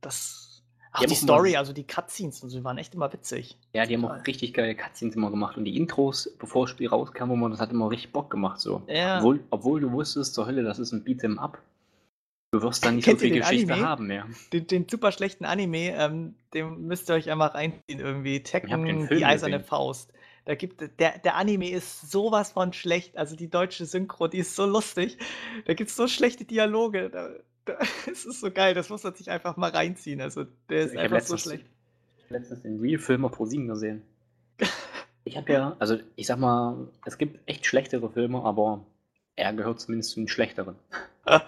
das. 0.00 0.46
Ach, 0.92 1.00
Die 1.02 1.06
die 1.06 1.14
Story, 1.14 1.56
also 1.56 1.72
die 1.72 1.84
Cutscenes 1.86 2.42
und 2.42 2.50
so, 2.50 2.58
die 2.58 2.64
waren 2.64 2.76
echt 2.76 2.94
immer 2.96 3.12
witzig. 3.12 3.56
Ja, 3.72 3.86
die 3.86 3.94
haben 3.96 4.04
auch 4.04 4.26
richtig 4.26 4.52
geile 4.54 4.74
Cutscenes 4.74 5.14
immer 5.14 5.30
gemacht. 5.30 5.56
Und 5.56 5.64
die 5.64 5.76
Intros, 5.76 6.34
bevor 6.40 6.64
das 6.66 6.70
Spiel 6.72 6.88
rauskam, 6.88 7.28
wo 7.28 7.36
man 7.36 7.52
das 7.52 7.60
hat 7.60 7.70
immer 7.70 7.88
richtig 7.90 8.12
Bock 8.12 8.28
gemacht. 8.28 8.58
So. 8.60 8.82
Ja. 8.88 9.18
Obwohl, 9.18 9.38
obwohl 9.50 9.80
du 9.80 9.92
wusstest, 9.92 10.34
zur 10.34 10.46
Hölle, 10.46 10.64
das 10.64 10.80
ist 10.80 10.90
ein 10.90 11.04
Beat'em 11.04 11.38
Up. 11.38 11.58
Du 12.52 12.62
wirst 12.62 12.84
da 12.84 12.90
nicht 12.90 13.04
Kennt 13.04 13.20
so 13.20 13.26
viel 13.26 13.38
Geschichte 13.38 13.72
Anime? 13.72 13.88
haben 13.88 14.06
mehr. 14.08 14.26
Den, 14.52 14.66
den 14.66 14.88
super 14.88 15.12
schlechten 15.12 15.44
Anime, 15.44 15.94
ähm, 15.96 16.34
den 16.52 16.86
müsst 16.86 17.08
ihr 17.08 17.14
euch 17.14 17.30
einmal 17.30 17.48
reinziehen 17.48 18.00
irgendwie. 18.00 18.42
Tekken, 18.42 19.08
die 19.08 19.24
eiserne. 19.24 19.60
Faust. 19.60 20.12
Da 20.46 20.56
gibt 20.56 20.80
der, 20.98 21.18
der 21.18 21.36
Anime 21.36 21.70
ist 21.70 22.10
sowas 22.10 22.52
von 22.52 22.72
schlecht. 22.72 23.16
Also 23.16 23.36
die 23.36 23.48
deutsche 23.48 23.86
Synchro, 23.86 24.26
die 24.26 24.38
ist 24.38 24.56
so 24.56 24.66
lustig. 24.66 25.18
Da 25.66 25.74
gibt 25.74 25.90
es 25.90 25.96
so 25.96 26.08
schlechte 26.08 26.44
Dialoge. 26.44 27.08
Da, 27.10 27.30
da, 27.66 27.78
es 28.10 28.24
ist 28.24 28.40
so 28.40 28.50
geil, 28.50 28.74
das 28.74 28.88
muss 28.88 29.04
man 29.04 29.14
sich 29.14 29.30
einfach 29.30 29.56
mal 29.56 29.70
reinziehen. 29.70 30.20
Also 30.20 30.44
der 30.68 30.80
ist 30.86 30.94
Ich 30.94 30.98
einfach 30.98 31.20
so 31.20 31.34
letztens, 31.34 31.42
schlecht. 31.42 31.66
letztens 32.30 32.62
den 32.62 32.80
Real-Film 32.80 33.24
auf 33.24 33.32
ProSieben 33.32 33.68
gesehen. 33.68 34.02
Ich 35.24 35.36
habe 35.36 35.52
ja, 35.52 35.76
also 35.78 35.98
ich 36.16 36.26
sag 36.26 36.38
mal, 36.38 36.88
es 37.04 37.18
gibt 37.18 37.46
echt 37.46 37.66
schlechtere 37.66 38.08
Filme, 38.10 38.42
aber 38.42 38.86
er 39.40 39.52
gehört 39.52 39.80
zumindest 39.80 40.10
zu 40.12 40.20
den 40.20 40.28
schlechteren. 40.28 40.76
Ey, 41.26 41.40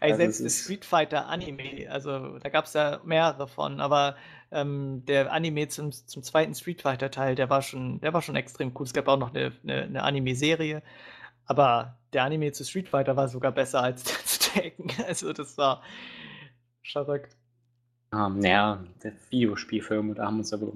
Also 0.00 0.16
selbst 0.16 0.40
ist- 0.40 0.64
Street 0.64 0.84
Fighter 0.84 1.26
Anime, 1.28 1.90
also 1.90 2.38
da 2.38 2.48
gab 2.48 2.66
es 2.66 2.74
ja 2.74 3.00
mehrere 3.04 3.48
von, 3.48 3.80
aber 3.80 4.16
ähm, 4.52 5.04
der 5.06 5.32
Anime 5.32 5.68
zum, 5.68 5.90
zum 5.92 6.22
zweiten 6.22 6.54
Street 6.54 6.82
Fighter 6.82 7.10
Teil, 7.10 7.34
der 7.34 7.50
war 7.50 7.62
schon, 7.62 8.00
der 8.00 8.12
war 8.12 8.22
schon 8.22 8.36
extrem 8.36 8.72
cool. 8.76 8.84
Es 8.86 8.92
gab 8.92 9.08
auch 9.08 9.18
noch 9.18 9.34
eine, 9.34 9.52
eine, 9.64 9.82
eine 9.82 10.02
Anime-Serie, 10.02 10.82
aber 11.46 11.98
der 12.12 12.22
Anime 12.24 12.52
zu 12.52 12.64
Street 12.64 12.88
Fighter 12.88 13.16
war 13.16 13.28
sogar 13.28 13.52
besser 13.52 13.82
als 13.82 14.04
der 14.04 14.16
zu 14.24 14.50
Tekken. 14.52 14.90
Also 15.06 15.32
das 15.32 15.56
war 15.58 15.82
verrückt. 16.84 17.36
Ah, 18.10 18.28
naja, 18.28 18.84
der 19.02 19.12
Videospielfilme, 19.30 20.14
da 20.14 20.26
haben 20.26 20.38
uns 20.38 20.52
aber 20.52 20.72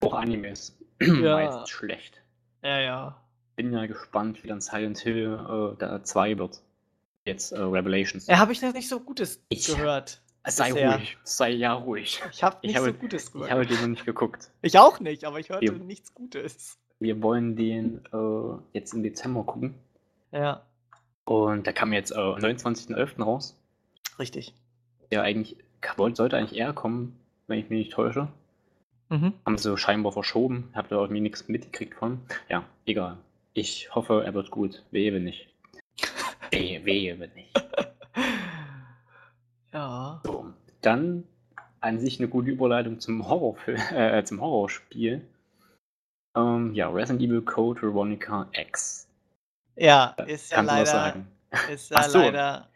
auch 0.00 0.14
Animes 0.14 0.76
Ja. 1.00 1.36
meistens 1.36 1.70
schlecht. 1.70 2.20
Ja, 2.62 2.80
ja. 2.80 3.23
Bin 3.56 3.72
ja 3.72 3.86
gespannt, 3.86 4.42
wie 4.42 4.48
dann 4.48 4.60
Silent 4.60 4.98
Hill 4.98 5.38
äh, 5.74 5.76
da 5.78 6.02
2 6.02 6.38
wird. 6.38 6.60
Jetzt 7.24 7.52
äh, 7.52 7.58
Revelations. 7.60 8.26
Ja, 8.26 8.38
habe 8.38 8.52
ich 8.52 8.60
noch 8.62 8.72
nicht 8.72 8.88
so 8.88 9.00
Gutes 9.00 9.40
Ich- 9.48 9.66
gehört. 9.66 10.20
Sei 10.46 10.72
bisher. 10.72 10.96
ruhig, 10.96 11.16
sei 11.24 11.50
ja 11.52 11.72
ruhig. 11.72 12.20
Ich 12.30 12.42
habe 12.42 12.58
Ich 12.60 12.68
nicht 12.68 12.76
habe- 12.76 12.86
so 12.92 12.92
Gutes 12.98 13.32
gehört. 13.32 13.48
Ich 13.48 13.52
habe 13.54 13.66
den 13.66 13.80
noch 13.80 13.86
nicht 13.86 14.04
geguckt. 14.04 14.50
Ich 14.60 14.78
auch 14.78 15.00
nicht, 15.00 15.24
aber 15.24 15.40
ich 15.40 15.48
hörte 15.48 15.64
Ja. 15.64 15.72
nichts 15.72 16.12
Gutes. 16.12 16.76
Wir 17.00 17.22
wollen 17.22 17.56
den 17.56 18.04
äh, 18.12 18.58
jetzt 18.74 18.92
im 18.92 19.02
Dezember 19.02 19.44
gucken. 19.44 19.74
Ja, 20.32 20.62
Und 21.24 21.64
der 21.66 21.72
kam 21.72 21.94
jetzt 21.94 22.10
äh, 22.10 22.16
am 22.16 22.34
29.11. 22.40 23.22
raus. 23.22 23.56
richtig. 24.18 24.52
Der 25.10 25.22
eigentlich 25.22 25.56
sollte 26.14 26.36
eigentlich 26.36 26.58
eher 26.58 26.72
kommen, 26.74 27.18
wenn 27.46 27.58
ich 27.58 27.70
mich 27.70 27.78
nicht 27.86 27.92
täusche. 27.92 28.28
Mhm. 29.08 29.32
Haben 29.46 29.56
sie 29.58 29.76
scheinbar 29.78 30.12
verschoben. 30.12 30.68
Habt 30.74 30.90
ihr 30.92 30.96
irgendwie 30.98 31.20
nichts 31.22 31.48
mitgekriegt 31.48 31.94
von? 31.94 32.20
Ja, 32.50 32.64
egal. 32.84 33.16
Ich 33.54 33.94
hoffe, 33.94 34.22
er 34.24 34.34
wird 34.34 34.50
gut. 34.50 34.82
Wehe, 34.90 35.14
wenn 35.14 35.24
nicht. 35.24 35.48
Wehe, 36.50 36.84
wehe, 36.84 37.18
wenn 37.18 37.32
nicht. 37.34 37.54
Ja. 39.72 40.20
So, 40.24 40.52
dann 40.82 41.24
an 41.80 41.98
sich 41.98 42.18
eine 42.18 42.28
gute 42.28 42.50
Überleitung 42.50 43.00
zum 43.00 43.28
Horrorfilm, 43.28 43.76
äh, 43.92 44.24
zum 44.24 44.40
Horrorspiel. 44.40 45.26
Ähm, 46.36 46.74
ja, 46.74 46.88
Resident 46.88 47.22
Evil 47.22 47.42
Code 47.42 47.82
Veronica 47.82 48.48
X. 48.52 49.08
Ja, 49.76 50.14
ist 50.26 50.52
ja 50.52 50.60
leider, 50.60 50.86
sagen? 50.86 51.26
ist 51.72 51.90
ja 51.92 52.02
so. 52.04 52.18
leider, 52.18 52.68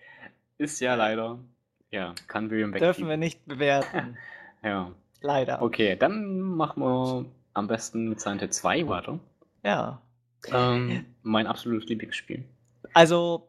Ist 0.58 0.80
ja 0.80 0.94
leider. 0.94 1.38
Ja, 1.90 2.14
kann 2.26 2.50
William 2.50 2.72
dürfen 2.72 3.08
wir 3.08 3.16
nicht 3.16 3.44
bewerten. 3.46 4.18
Ja. 4.62 4.90
leider. 5.20 5.62
Okay, 5.62 5.96
dann 5.96 6.40
machen 6.40 6.82
wir 6.82 7.24
am 7.54 7.66
besten 7.68 8.08
mit 8.08 8.20
Silent 8.20 8.40
Hill 8.40 8.50
2 8.50 8.88
weiter. 8.88 9.18
Ja. 9.64 10.02
Ähm, 10.46 11.06
mein 11.22 11.46
absolutes 11.46 11.88
Lieblingsspiel. 11.88 12.44
Also 12.94 13.48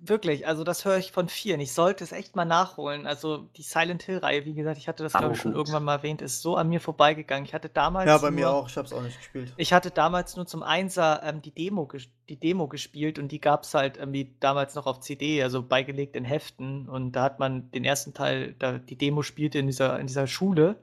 wirklich, 0.00 0.46
also 0.46 0.64
das 0.64 0.84
höre 0.84 0.98
ich 0.98 1.12
von 1.12 1.28
vielen. 1.28 1.60
Ich 1.60 1.72
sollte 1.72 2.04
es 2.04 2.12
echt 2.12 2.36
mal 2.36 2.44
nachholen. 2.44 3.06
Also 3.06 3.48
die 3.56 3.62
Silent 3.62 4.02
Hill-Reihe, 4.02 4.44
wie 4.44 4.54
gesagt, 4.54 4.78
ich 4.78 4.88
hatte 4.88 5.02
das, 5.02 5.12
glaube 5.12 5.34
ich, 5.34 5.40
schon 5.40 5.54
irgendwann 5.54 5.84
mal 5.84 5.96
erwähnt, 5.96 6.22
ist 6.22 6.42
so 6.42 6.56
an 6.56 6.68
mir 6.68 6.80
vorbeigegangen. 6.80 7.44
Ich 7.44 7.54
hatte 7.54 7.68
damals 7.68 8.06
Ja, 8.06 8.18
bei 8.18 8.30
mir 8.30 8.46
nur, 8.46 8.54
auch. 8.54 8.68
Ich 8.68 8.76
hab's 8.76 8.92
auch 8.92 9.02
nicht 9.02 9.18
gespielt. 9.18 9.52
Ich 9.56 9.72
hatte 9.72 9.90
damals 9.90 10.36
nur 10.36 10.46
zum 10.46 10.62
Einser 10.62 11.22
ähm, 11.24 11.42
die, 11.42 11.50
Demo 11.50 11.88
die 12.28 12.36
Demo 12.36 12.68
gespielt 12.68 13.18
und 13.18 13.32
die 13.32 13.40
gab 13.40 13.64
es 13.64 13.74
halt 13.74 13.96
irgendwie 13.96 14.34
damals 14.40 14.74
noch 14.74 14.86
auf 14.86 15.00
CD, 15.00 15.42
also 15.42 15.62
beigelegt 15.62 16.16
in 16.16 16.24
Heften. 16.24 16.88
Und 16.88 17.12
da 17.12 17.24
hat 17.24 17.38
man 17.38 17.70
den 17.72 17.84
ersten 17.84 18.14
Teil, 18.14 18.54
da 18.58 18.78
die 18.78 18.96
Demo 18.96 19.22
spielte 19.22 19.58
in 19.58 19.66
dieser, 19.66 19.98
in 19.98 20.06
dieser 20.06 20.26
Schule. 20.26 20.76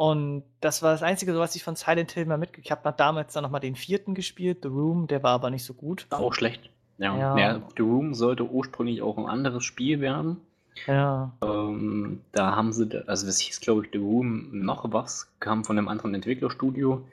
Und 0.00 0.44
das 0.62 0.82
war 0.82 0.92
das 0.92 1.02
Einzige, 1.02 1.38
was 1.38 1.54
ich 1.56 1.62
von 1.62 1.76
Silent 1.76 2.12
Hill 2.12 2.24
mal 2.24 2.38
mitgekriegt 2.38 2.70
habe 2.70 2.94
damals 2.96 3.34
dann 3.34 3.42
nochmal 3.42 3.60
den 3.60 3.76
vierten 3.76 4.14
gespielt, 4.14 4.60
The 4.62 4.68
Room, 4.68 5.06
der 5.06 5.22
war 5.22 5.32
aber 5.32 5.50
nicht 5.50 5.62
so 5.62 5.74
gut. 5.74 6.06
Auch 6.08 6.32
schlecht. 6.32 6.70
Ja. 6.96 7.18
Ja. 7.18 7.36
ja. 7.36 7.62
The 7.76 7.82
Room 7.82 8.14
sollte 8.14 8.44
ursprünglich 8.44 9.02
auch 9.02 9.18
ein 9.18 9.26
anderes 9.26 9.62
Spiel 9.62 10.00
werden. 10.00 10.38
Ja. 10.86 11.36
Ähm, 11.44 12.22
da 12.32 12.56
haben 12.56 12.72
sie, 12.72 12.88
also 13.06 13.26
das 13.26 13.40
hieß 13.40 13.60
glaube 13.60 13.84
ich 13.84 13.90
The 13.92 13.98
Room 13.98 14.48
noch 14.64 14.90
was, 14.90 15.30
kam 15.38 15.66
von 15.66 15.76
einem 15.76 15.88
anderen 15.88 16.14
Entwicklerstudio 16.14 17.06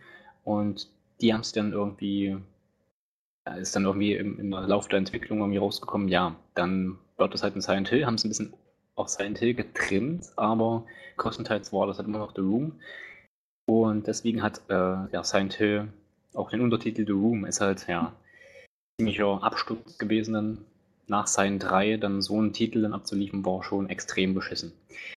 und 0.46 0.88
die 1.20 1.34
haben 1.34 1.42
es 1.42 1.52
dann 1.52 1.74
irgendwie, 1.74 2.38
da 3.44 3.56
ist 3.56 3.76
dann 3.76 3.84
irgendwie 3.84 4.14
im, 4.14 4.40
im 4.40 4.52
Laufe 4.52 4.88
der 4.88 5.00
Entwicklung 5.00 5.40
irgendwie 5.40 5.58
rausgekommen, 5.58 6.08
ja, 6.08 6.38
dann 6.54 6.98
wird 7.18 7.34
das 7.34 7.44
halt 7.44 7.56
in 7.56 7.62
Silent 7.62 7.90
Hill, 7.90 8.06
haben 8.06 8.16
es 8.16 8.24
ein 8.24 8.30
bisschen 8.30 8.54
auf 8.98 9.08
Silent 9.10 9.40
Hill 9.40 9.54
getrimmt, 9.54 10.26
aber 10.36 10.84
größtenteils 11.16 11.72
war 11.72 11.88
das 11.88 11.98
halt 11.98 12.08
immer 12.08 12.20
noch 12.20 12.36
The 12.36 12.42
Room 12.42 12.74
und 13.70 14.08
deswegen 14.08 14.44
hat 14.44 14.62
äh, 14.70 14.74
ja, 14.74 15.24
Silent 15.24 15.54
Hill 15.54 15.88
auch 16.34 16.50
den 16.50 16.62
Untertitel 16.62 17.06
The 17.06 17.14
Room 17.14 17.46
ist 17.46 17.62
halt, 17.62 17.88
ja, 17.88 18.14
ziemlicher 19.00 19.42
Absturz 19.44 19.98
gewesen 19.98 20.34
dann 20.34 20.66
nach 21.08 21.28
Silent 21.28 21.64
3 21.64 21.98
dann 21.98 22.22
so 22.22 22.38
einen 22.38 22.54
Titel 22.54 22.82
dann 22.82 22.94
abzuliefern, 22.94 23.46
war 23.46 23.64
schon 23.64 23.90
extrem 23.90 24.34
beschissen. 24.34 24.74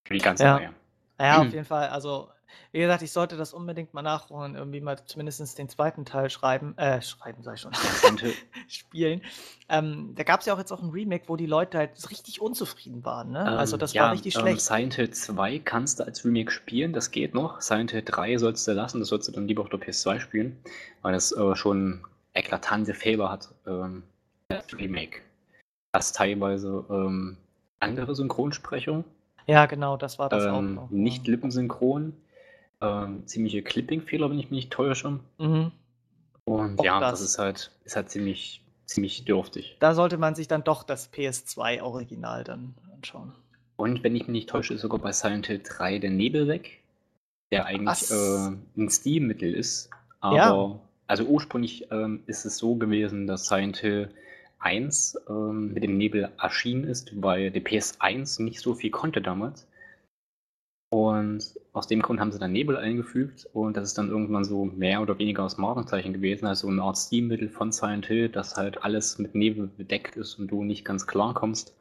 Für 0.07 0.15
die 0.15 0.21
ganze 0.21 0.45
Ja. 0.45 0.57
Reihe. 0.57 0.75
Ja, 1.19 1.41
auf 1.41 1.49
jeden 1.53 1.65
Fall. 1.65 1.89
Also, 1.89 2.29
wie 2.73 2.81
gesagt, 2.81 3.03
ich 3.03 3.13
sollte 3.13 3.37
das 3.37 3.53
unbedingt 3.53 3.95
mal 3.95 4.03
nachholen, 4.03 4.55
irgendwie 4.55 4.81
mal 4.81 4.99
zumindest 5.05 5.59
den 5.59 5.69
zweiten 5.69 6.05
Teil 6.05 6.31
schreiben, 6.31 6.77
äh, 6.79 7.03
schreiben 7.03 7.43
ich 7.53 7.61
schon, 7.61 7.73
spielen. 8.69 9.23
Ähm, 9.69 10.15
da 10.15 10.23
gab 10.23 10.41
es 10.41 10.47
ja 10.47 10.55
auch 10.55 10.59
jetzt 10.59 10.73
auch 10.73 10.83
ein 10.83 10.91
Remake, 10.91 11.25
wo 11.29 11.37
die 11.37 11.47
Leute 11.47 11.79
halt 11.79 12.11
richtig 12.11 12.41
unzufrieden 12.41 13.05
waren, 13.05 13.33
ne? 13.33 13.45
Also 13.45 13.77
ähm, 13.77 13.81
das 13.81 13.93
ja, 13.93 14.05
war 14.05 14.13
richtig 14.13 14.35
ähm, 14.37 14.41
schlecht. 14.43 14.61
Silent 14.61 14.95
Hill 14.95 15.11
2 15.11 15.59
kannst 15.61 16.01
du 16.01 16.05
als 16.05 16.25
Remake 16.25 16.51
spielen, 16.51 16.93
das 16.93 17.11
geht 17.11 17.35
noch. 17.35 17.61
Silent 17.61 17.91
Hill 17.91 18.03
3 18.05 18.39
sollst 18.39 18.67
du 18.69 18.73
lassen, 18.73 19.01
das 19.01 19.09
sollst 19.09 19.29
du 19.29 19.33
dann 19.33 19.49
lieber 19.49 19.63
auf 19.63 19.69
der 19.69 19.81
PS2 19.81 20.21
spielen, 20.21 20.57
weil 21.03 21.13
das 21.13 21.33
äh, 21.33 21.57
schon 21.57 22.05
eklatante 22.35 22.95
Fehler 22.95 23.31
hat. 23.31 23.49
Ähm, 23.67 24.03
das 24.49 24.73
Remake. 24.75 25.23
Das 25.93 26.13
teilweise 26.13 26.85
ähm, 26.91 27.37
andere 27.81 28.15
Synchronsprecher, 28.15 29.05
Ja, 29.47 29.67
genau, 29.67 29.97
das 29.97 30.19
war 30.19 30.29
das 30.29 30.45
auch 30.47 30.59
ähm, 30.59 30.75
noch. 30.75 30.91
nicht 30.91 31.27
lippensynchron, 31.27 32.13
ähm, 32.81 33.27
ziemliche 33.27 33.63
Clipping-Fehler, 33.63 34.31
wenn 34.31 34.39
ich 34.39 34.47
mich 34.51 34.65
nicht 34.65 34.73
täusche. 34.73 35.21
Mhm. 35.39 35.73
Und 36.45 36.79
Auch 36.79 36.85
ja, 36.85 37.01
das. 37.01 37.21
das. 37.21 37.31
ist 37.31 37.39
halt, 37.39 37.71
ist 37.85 37.97
halt 37.97 38.11
ziemlich, 38.11 38.63
ziemlich 38.87 39.25
dürftig. 39.25 39.77
Da 39.81 39.95
sollte 39.95 40.19
man 40.19 40.35
sich 40.35 40.49
dann 40.49 40.65
doch 40.65 40.83
das 40.83 41.13
PS2-Original 41.13 42.45
dann 42.45 42.75
anschauen. 42.95 43.33
Und 43.77 44.03
wenn 44.03 44.15
ich 44.17 44.23
mich 44.23 44.29
nicht 44.33 44.49
täusche, 44.51 44.75
ist 44.75 44.83
sogar 44.83 44.99
bei 45.01 45.13
Silent 45.13 45.47
Hill 45.47 45.61
3 45.63 45.99
der 46.01 46.11
Nebel 46.11 46.49
weg, 46.49 46.81
der 47.51 47.67
eigentlich 47.67 48.11
äh, 48.11 48.51
ein 48.77 48.91
Steam-Mittel 48.91 49.55
ist. 49.55 49.91
Aber, 50.21 50.37
Ja. 50.37 50.81
also 51.07 51.25
ursprünglich 51.25 51.87
ähm, 51.91 52.23
ist 52.27 52.45
es 52.45 52.59
so 52.59 52.75
gewesen, 52.77 53.27
dass 53.27 53.47
Silent 53.47 53.79
Hill 53.79 54.11
1 54.59 55.19
ähm, 55.29 55.73
mit 55.73 55.83
dem 55.83 55.97
Nebel 55.97 56.31
erschienen 56.39 56.85
ist, 56.85 57.11
weil 57.23 57.51
die 57.51 57.61
PS1 57.61 58.43
nicht 58.43 58.61
so 58.61 58.75
viel 58.75 58.91
konnte 58.91 59.23
damals. 59.23 59.67
Und 60.93 61.55
aus 61.73 61.87
dem 61.87 62.03
Grund 62.03 62.19
haben 62.19 62.33
sie 62.33 62.41
dann 62.41 62.51
Nebel 62.51 62.77
eingefügt 62.77 63.49
und 63.53 63.77
das 63.77 63.89
ist 63.89 63.99
dann 63.99 64.09
irgendwann 64.09 64.43
so 64.45 64.65
mehr 64.65 65.01
oder 65.01 65.19
weniger 65.19 65.45
aus 65.45 65.57
Markenzeichen 65.57 66.13
gewesen, 66.13 66.47
also 66.47 66.67
eine 66.67 66.83
Art 66.83 66.99
Steam-Mittel 66.99 67.49
von 67.49 67.71
Silent 67.71 68.07
Hill, 68.07 68.29
dass 68.29 68.57
halt 68.57 68.83
alles 68.83 69.19
mit 69.19 69.37
Nebel 69.37 69.69
bedeckt 69.69 70.17
ist 70.17 70.35
und 70.41 70.49
du 70.49 70.65
nicht 70.65 70.85
ganz 70.85 71.07
klar 71.07 71.33
kommst. 71.33 71.77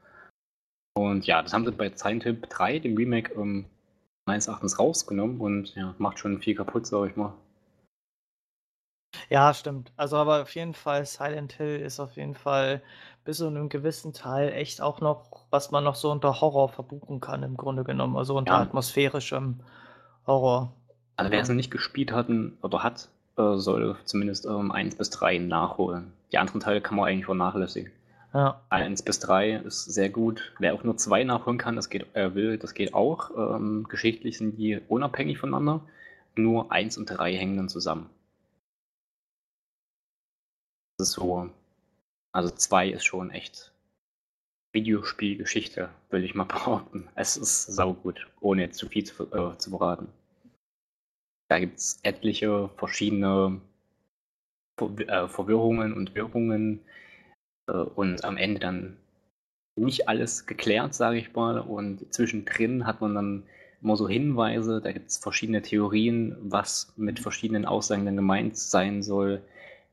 Und 0.95 1.25
ja, 1.25 1.41
das 1.41 1.53
haben 1.53 1.65
sie 1.65 1.71
bei 1.71 1.91
Silent 1.95 2.23
Hill 2.23 2.37
3, 2.39 2.77
dem 2.77 2.95
Remake, 2.95 3.33
ähm, 3.33 3.65
meines 4.27 4.47
Erachtens 4.47 4.77
rausgenommen 4.77 5.41
und 5.41 5.73
ja, 5.73 5.95
macht 5.97 6.19
schon 6.19 6.39
viel 6.39 6.53
kaputt, 6.53 6.85
sag 6.85 7.09
ich 7.09 7.15
mal. 7.15 7.33
Ja, 9.29 9.53
stimmt. 9.53 9.91
Also 9.95 10.17
aber 10.17 10.41
auf 10.43 10.53
jeden 10.55 10.73
Fall, 10.73 11.05
Silent 11.05 11.53
Hill 11.53 11.79
ist 11.79 11.99
auf 11.99 12.15
jeden 12.15 12.35
Fall 12.35 12.81
bis 13.29 13.37
zu 13.37 13.45
einem 13.45 13.69
gewissen 13.69 14.11
Teil 14.11 14.51
echt 14.53 14.81
auch 14.81 15.01
noch, 15.01 15.45
was 15.51 15.69
man 15.69 15.83
noch 15.83 15.93
so 15.93 16.09
unter 16.11 16.41
Horror 16.41 16.67
verbuchen 16.67 17.19
kann, 17.19 17.43
im 17.43 17.57
Grunde 17.57 17.83
genommen. 17.83 18.17
Also 18.17 18.35
unter 18.35 18.53
Ja. 18.53 18.61
atmosphärischem 18.61 19.59
Horror. 20.25 20.73
Also 21.15 21.31
wer 21.31 21.39
es 21.39 21.47
noch 21.47 21.55
nicht 21.55 21.69
gespielt 21.69 22.11
hatten 22.11 22.57
oder 22.63 22.81
hat, 22.81 23.07
äh, 23.37 23.55
soll 23.57 23.95
zumindest 24.05 24.47
ähm, 24.47 24.71
1 24.71 24.95
bis 24.95 25.11
3 25.11 25.37
nachholen. 25.37 26.11
Die 26.31 26.39
anderen 26.39 26.59
Teile 26.59 26.81
kann 26.81 26.95
man 26.97 27.05
eigentlich 27.07 27.25
vernachlässigen. 27.25 27.91
Ja. 28.33 28.61
1 28.69 29.03
bis 29.03 29.19
3 29.19 29.57
ist 29.57 29.85
sehr 29.85 30.09
gut. 30.09 30.51
Wer 30.57 30.73
auch 30.73 30.83
nur 30.83 30.97
2 30.97 31.23
nachholen 31.23 31.59
kann, 31.59 31.75
das 31.75 31.91
geht, 31.91 32.07
äh, 32.15 32.33
will, 32.33 32.57
das 32.57 32.73
geht 32.73 32.95
auch. 32.95 33.29
Ähm, 33.37 33.85
geschichtlich 33.87 34.39
sind 34.39 34.57
die 34.57 34.81
unabhängig 34.87 35.37
voneinander. 35.37 35.81
Nur 36.35 36.71
1 36.71 36.97
und 36.97 37.05
3 37.05 37.35
hängen 37.35 37.57
dann 37.57 37.69
zusammen. 37.69 38.09
Das 40.97 41.09
ist 41.09 41.13
so. 41.13 41.51
Also 42.31 42.49
2 42.49 42.89
ist 42.89 43.05
schon 43.05 43.31
echt 43.31 43.73
Videospielgeschichte, 44.71 45.89
will 46.09 46.23
ich 46.23 46.35
mal 46.35 46.43
behaupten. 46.45 47.09
Es 47.15 47.37
ist 47.37 47.65
saugut, 47.65 48.27
ohne 48.39 48.63
jetzt 48.63 48.77
zu 48.77 48.87
viel 48.87 49.03
zu, 49.03 49.23
äh, 49.31 49.57
zu 49.57 49.71
verraten. 49.71 50.07
Da 51.49 51.59
gibt 51.59 51.79
es 51.79 51.99
etliche 52.03 52.69
verschiedene 52.77 53.61
Ver 54.77 54.97
äh, 54.99 55.27
Verwirrungen 55.27 55.93
und 55.93 56.15
Wirrungen 56.15 56.81
äh, 57.67 57.73
und 57.73 58.23
am 58.23 58.37
Ende 58.37 58.59
dann 58.59 58.97
nicht 59.75 60.07
alles 60.07 60.45
geklärt, 60.45 60.93
sage 60.93 61.17
ich 61.17 61.33
mal. 61.33 61.59
Und 61.59 62.13
zwischendrin 62.13 62.85
hat 62.85 63.01
man 63.01 63.15
dann 63.15 63.43
immer 63.81 63.95
so 63.97 64.07
Hinweise, 64.07 64.81
da 64.81 64.91
gibt 64.91 65.09
es 65.09 65.17
verschiedene 65.17 65.61
Theorien, 65.61 66.35
was 66.41 66.93
mit 66.97 67.19
verschiedenen 67.19 67.65
Aussagen 67.65 68.05
dann 68.05 68.15
gemeint 68.15 68.57
sein 68.57 69.01
soll. 69.01 69.41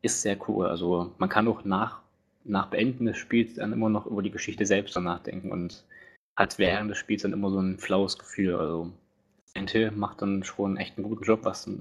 Ist 0.02 0.22
sehr 0.22 0.38
cool. 0.48 0.66
Also 0.66 1.14
man 1.18 1.28
kann 1.28 1.48
auch 1.48 1.64
nach, 1.64 2.02
nach 2.48 2.68
Beenden 2.68 3.06
des 3.06 3.16
Spiels 3.18 3.54
dann 3.54 3.72
immer 3.72 3.88
noch 3.88 4.06
über 4.06 4.22
die 4.22 4.30
Geschichte 4.30 4.66
selbst 4.66 4.96
nachdenken 4.98 5.50
und 5.52 5.84
hat 6.36 6.58
während 6.58 6.90
des 6.90 6.98
Spiels 6.98 7.22
dann 7.22 7.32
immer 7.32 7.50
so 7.50 7.58
ein 7.60 7.78
flaues 7.78 8.18
Gefühl. 8.18 8.56
Also 8.56 8.92
Silent 9.46 9.70
Hill 9.70 9.90
macht 9.92 10.22
dann 10.22 10.44
schon 10.44 10.76
echt 10.76 10.96
einen 10.98 11.08
guten 11.08 11.24
Job, 11.24 11.40
was 11.44 11.66
äh, 11.66 11.72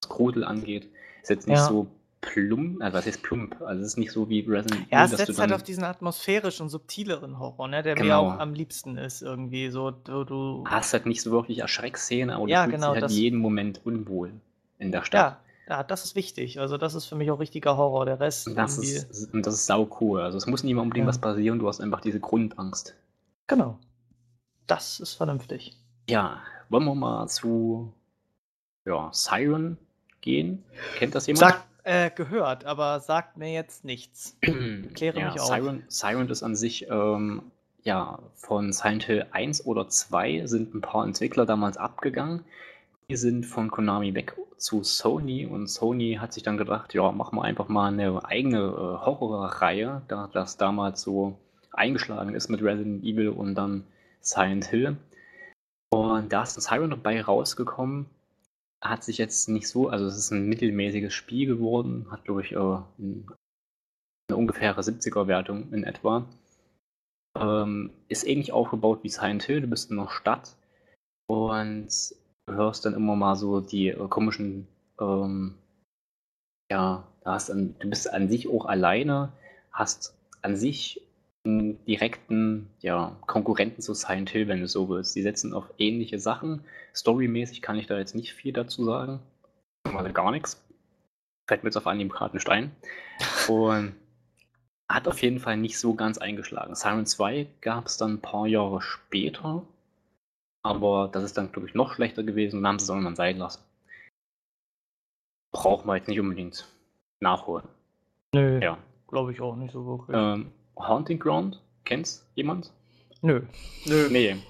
das 0.00 0.08
Grudel 0.08 0.44
angeht. 0.44 0.88
Ist 1.22 1.30
jetzt 1.30 1.46
nicht 1.48 1.58
Ja. 1.58 1.66
so 1.66 1.86
plump, 2.20 2.80
also 2.82 2.98
was 2.98 3.06
heißt 3.06 3.22
plump? 3.22 3.60
Also 3.62 3.82
es 3.82 3.88
ist 3.88 3.96
nicht 3.98 4.12
so 4.12 4.28
wie 4.28 4.40
Resident 4.40 4.86
Ja, 4.90 5.04
es 5.04 5.10
dass 5.10 5.20
du 5.20 5.26
setzt 5.26 5.40
halt 5.40 5.52
auf 5.52 5.62
diesen 5.62 5.84
atmosphärischen, 5.84 6.68
subtileren 6.68 7.38
Horror, 7.38 7.68
ne, 7.68 7.82
der 7.82 7.96
mir 7.96 8.02
Genau. 8.02 8.30
auch 8.30 8.38
am 8.38 8.54
liebsten 8.54 8.96
ist, 8.96 9.22
irgendwie. 9.22 9.70
So, 9.70 9.90
du, 9.90 10.24
du 10.24 10.64
hast 10.66 10.92
halt 10.92 11.06
nicht 11.06 11.22
so 11.22 11.30
wirklich 11.32 11.58
Erschreckszene, 11.58 12.34
aber 12.34 12.46
Ja, 12.46 12.64
du 12.64 12.70
fühlst 12.70 12.82
genau, 12.82 12.94
dich 12.94 13.02
halt 13.02 13.12
jeden 13.12 13.38
Moment 13.38 13.80
unwohl 13.84 14.32
in 14.78 14.92
der 14.92 15.04
Stadt. 15.04 15.20
ja, 15.32 15.40
ja, 15.68 15.82
das 15.82 16.04
ist 16.04 16.16
wichtig. 16.16 16.60
Also, 16.60 16.76
das 16.76 16.94
ist 16.94 17.06
für 17.06 17.14
mich 17.14 17.30
auch 17.30 17.38
richtiger 17.40 17.76
Horror. 17.76 18.04
Der 18.06 18.20
Rest 18.20 18.48
Und 18.48 18.56
das 18.56 18.78
irgendwie. 18.78 18.92
ist, 18.92 19.34
und 19.34 19.46
das 19.46 19.54
ist 19.54 19.66
sau 19.66 19.88
cool. 20.00 20.20
Also 20.20 20.36
es 20.38 20.46
muss 20.46 20.62
nicht 20.64 20.74
mal 20.74 20.82
unbedingt 20.82 21.04
Ja. 21.04 21.08
was 21.08 21.18
passieren, 21.20 21.58
du 21.58 21.68
hast 21.68 21.80
einfach 21.80 22.00
diese 22.00 22.20
Grundangst. 22.20 22.94
Genau. 23.46 23.78
Das 24.66 25.00
ist 25.00 25.14
vernünftig. 25.14 25.76
Ja, 26.08 26.40
wollen 26.68 26.84
wir 26.84 26.94
mal 26.94 27.28
zu 27.28 27.92
ja, 28.84 29.10
Siren 29.12 29.78
gehen? 30.20 30.64
Kennt 30.98 31.14
das 31.14 31.26
jemand? 31.26 31.40
Sagt, 31.40 31.64
äh, 31.84 32.10
gehört, 32.10 32.64
aber 32.64 33.00
sagt 33.00 33.36
mir 33.36 33.52
jetzt 33.52 33.84
nichts. 33.84 34.36
Kläre 34.94 35.20
ja, 35.20 35.32
mich 35.32 35.40
auf. 35.40 35.48
Siren, 35.48 35.84
Siren 35.88 36.28
ist 36.28 36.42
an 36.42 36.54
sich 36.56 36.86
ähm, 36.88 37.42
ja 37.82 38.18
von 38.34 38.72
Silent 38.72 39.04
Hill 39.04 39.26
1 39.32 39.66
oder 39.66 39.88
2 39.88 40.46
sind 40.46 40.74
ein 40.74 40.80
paar 40.80 41.04
Entwickler 41.04 41.46
damals 41.46 41.76
abgegangen. 41.76 42.44
Sind 43.16 43.46
von 43.46 43.70
Konami 43.70 44.14
weg 44.14 44.36
zu 44.56 44.82
Sony 44.84 45.46
und 45.46 45.68
Sony 45.68 46.18
hat 46.20 46.32
sich 46.32 46.42
dann 46.42 46.56
gedacht, 46.56 46.94
ja, 46.94 47.10
machen 47.12 47.36
wir 47.36 47.42
einfach 47.42 47.68
mal 47.68 47.88
eine 47.92 48.24
eigene 48.24 48.58
äh, 48.58 49.04
Horrorreihe, 49.04 50.02
da 50.08 50.28
das 50.32 50.56
damals 50.56 51.02
so 51.02 51.38
eingeschlagen 51.72 52.34
ist 52.34 52.48
mit 52.48 52.62
Resident 52.62 53.04
Evil 53.04 53.30
und 53.30 53.54
dann 53.54 53.84
Silent 54.20 54.66
Hill. 54.66 54.96
Und 55.90 56.32
da 56.32 56.42
ist 56.42 56.56
ein 56.56 56.60
Siren 56.60 56.90
dabei 56.90 57.22
rausgekommen, 57.22 58.06
hat 58.80 59.04
sich 59.04 59.18
jetzt 59.18 59.48
nicht 59.48 59.68
so, 59.68 59.88
also 59.88 60.06
es 60.06 60.16
ist 60.16 60.30
ein 60.30 60.48
mittelmäßiges 60.48 61.12
Spiel 61.12 61.46
geworden, 61.46 62.06
hat 62.10 62.22
ich 62.28 62.52
äh, 62.52 62.78
ein 62.98 63.26
eine 64.32 64.38
ungefähre 64.38 64.80
70er-Wertung 64.80 65.72
in 65.72 65.84
etwa. 65.84 66.26
Ähm, 67.38 67.90
ist 68.08 68.26
ähnlich 68.26 68.52
aufgebaut 68.52 69.00
wie 69.02 69.08
Silent 69.08 69.44
Hill, 69.44 69.60
du 69.62 69.66
bist 69.66 69.90
in 69.90 69.98
einer 69.98 70.10
Stadt 70.10 70.56
und 71.28 71.88
hörst 72.50 72.84
dann 72.84 72.94
immer 72.94 73.16
mal 73.16 73.36
so 73.36 73.60
die 73.60 73.88
äh, 73.88 74.08
komischen, 74.08 74.66
ähm, 75.00 75.54
ja, 76.70 77.06
an, 77.24 77.74
du 77.78 77.88
bist 77.88 78.12
an 78.12 78.28
sich 78.28 78.48
auch 78.48 78.66
alleine, 78.66 79.32
hast 79.70 80.16
an 80.42 80.56
sich 80.56 81.00
einen 81.44 81.84
direkten 81.86 82.68
ja, 82.80 83.16
Konkurrenten 83.26 83.82
zu 83.82 83.94
Silent 83.94 84.30
Hill, 84.30 84.48
wenn 84.48 84.60
du 84.60 84.68
so 84.68 84.88
willst. 84.88 85.16
Die 85.16 85.22
setzen 85.22 85.54
auf 85.54 85.72
ähnliche 85.78 86.18
Sachen. 86.18 86.64
Storymäßig 86.94 87.62
kann 87.62 87.78
ich 87.78 87.86
da 87.86 87.98
jetzt 87.98 88.14
nicht 88.14 88.32
viel 88.32 88.52
dazu 88.52 88.84
sagen. 88.84 89.20
Also 89.84 90.12
gar 90.12 90.30
nichts. 90.30 90.62
Fällt 91.48 91.64
mir 91.64 91.68
jetzt 91.68 91.76
auf 91.76 91.86
Anhieb 91.86 92.12
gerade 92.12 92.38
ein. 92.48 92.70
Und 93.48 93.94
hat 94.88 95.08
auf 95.08 95.22
jeden 95.22 95.40
Fall 95.40 95.56
nicht 95.56 95.78
so 95.78 95.94
ganz 95.94 96.18
eingeschlagen. 96.18 96.74
Siren 96.74 97.06
2 97.06 97.46
gab 97.60 97.86
es 97.86 97.96
dann 97.96 98.14
ein 98.14 98.20
paar 98.20 98.46
Jahre 98.46 98.82
später, 98.82 99.66
aber 100.62 101.08
das 101.12 101.24
ist 101.24 101.36
dann, 101.36 101.50
glaube 101.52 101.68
ich, 101.68 101.74
noch 101.74 101.94
schlechter 101.94 102.22
gewesen 102.22 102.58
und 102.58 102.62
dann 102.62 102.72
haben 102.72 102.78
sie 102.78 102.84
es 102.84 102.88
irgendwann 102.88 103.16
sein 103.16 103.38
lassen. 103.38 103.62
Braucht 105.52 105.84
man 105.84 105.96
jetzt 105.96 106.08
nicht 106.08 106.20
unbedingt 106.20 106.66
nachholen. 107.20 107.68
Nö, 108.34 108.60
Ja. 108.62 108.78
glaube 109.08 109.32
ich 109.32 109.40
auch 109.40 109.56
nicht 109.56 109.72
so 109.72 109.84
wirklich. 109.86 110.16
Ähm, 110.16 110.52
Haunting 110.78 111.18
Ground, 111.18 111.60
kennt's 111.84 112.26
jemand? 112.34 112.72
Nö. 113.20 113.42
Nö. 113.86 114.08
Nee. 114.10 114.36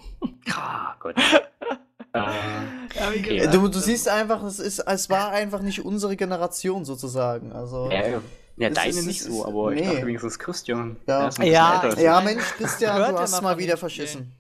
Ah, 0.55 0.95
Gott. 1.01 1.17
äh, 2.13 3.49
du, 3.49 3.67
du 3.67 3.79
siehst 3.81 4.09
einfach, 4.09 4.41
es, 4.45 4.61
ist, 4.61 4.79
es 4.79 5.11
war 5.11 5.31
einfach 5.33 5.63
nicht 5.63 5.85
unsere 5.85 6.15
Generation 6.17 6.85
sozusagen. 6.85 7.51
Also, 7.51 7.91
ja, 7.91 8.21
ja 8.57 8.71
deine 8.71 8.91
ist, 8.91 9.07
nicht 9.07 9.23
so, 9.23 9.45
aber 9.45 9.73
nee. 9.73 9.81
ich 9.81 9.89
dachte 9.89 10.07
wenigstens 10.07 10.39
Christian. 10.39 10.97
Ja, 11.09 11.29
ja, 11.41 11.95
ja, 11.99 12.21
Mensch, 12.21 12.45
Christian, 12.57 13.13
du 13.13 13.19
hast 13.19 13.43
mal 13.43 13.59
wieder 13.59 13.77
verschissen. 13.77 14.33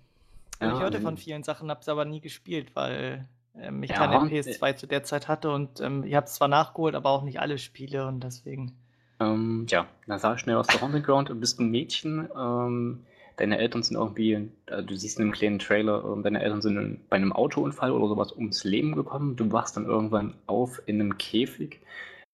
Ja, 0.63 0.75
ich 0.75 0.81
hörte 0.81 1.01
von 1.01 1.17
vielen 1.17 1.43
Sachen, 1.43 1.71
hab's 1.71 1.89
aber 1.89 2.05
nie 2.05 2.21
gespielt, 2.21 2.75
weil 2.75 3.29
ähm, 3.59 3.83
ich 3.83 3.91
ja, 3.91 3.97
keine 3.97 4.17
PS2 4.31 4.77
zu 4.77 4.87
der 4.87 5.05
Zeit 5.05 5.29
hatte 5.29 5.51
und 5.51 5.81
ähm, 5.81 6.05
ich 6.05 6.15
habe 6.15 6.27
es 6.27 6.35
zwar 6.35 6.49
nachgeholt, 6.49 6.95
aber 6.95 7.11
auch 7.11 7.23
nicht 7.23 7.41
alle 7.41 7.59
Spiele 7.59 8.07
und 8.07 8.23
deswegen. 8.23 8.73
Ähm, 9.21 9.67
ja, 9.69 9.87
dann 10.07 10.19
sag 10.19 10.37
ich 10.37 10.41
schnell 10.41 10.57
was 10.57 10.67
zu 10.67 10.81
Haunted 10.81 11.05
Ground. 11.05 11.29
Du 11.29 11.35
bist 11.35 11.61
ein 11.61 11.71
Mädchen. 11.71 12.29
Ähm, 12.37 13.05
deine 13.37 13.59
Eltern 13.59 13.83
sind 13.83 13.97
irgendwie, 13.97 14.49
äh, 14.67 14.83
du 14.83 14.97
siehst 14.97 15.19
in 15.19 15.25
einem 15.25 15.33
kleinen 15.33 15.59
Trailer, 15.59 16.05
äh, 16.05 16.23
deine 16.23 16.43
Eltern 16.43 16.63
sind 16.63 16.77
in, 16.77 17.01
bei 17.09 17.17
einem 17.17 17.33
Autounfall 17.33 17.93
oder 17.93 18.09
sowas 18.09 18.33
ums 18.33 18.65
Leben 18.65 18.95
gekommen. 18.95 19.37
Du 19.37 19.51
wachst 19.53 19.77
dann 19.77 19.87
irgendwann 19.87 20.35
auf 20.47 20.81
in 20.87 21.01
einem 21.01 21.19
Käfig 21.19 21.81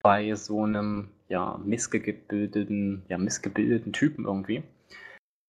bei 0.03 0.35
so 0.35 0.65
einem 0.65 1.09
ja, 1.29 1.61
missgebildeten, 1.65 3.03
ja, 3.09 3.19
missgebildeten 3.19 3.93
Typen 3.93 4.25
irgendwie. 4.25 4.63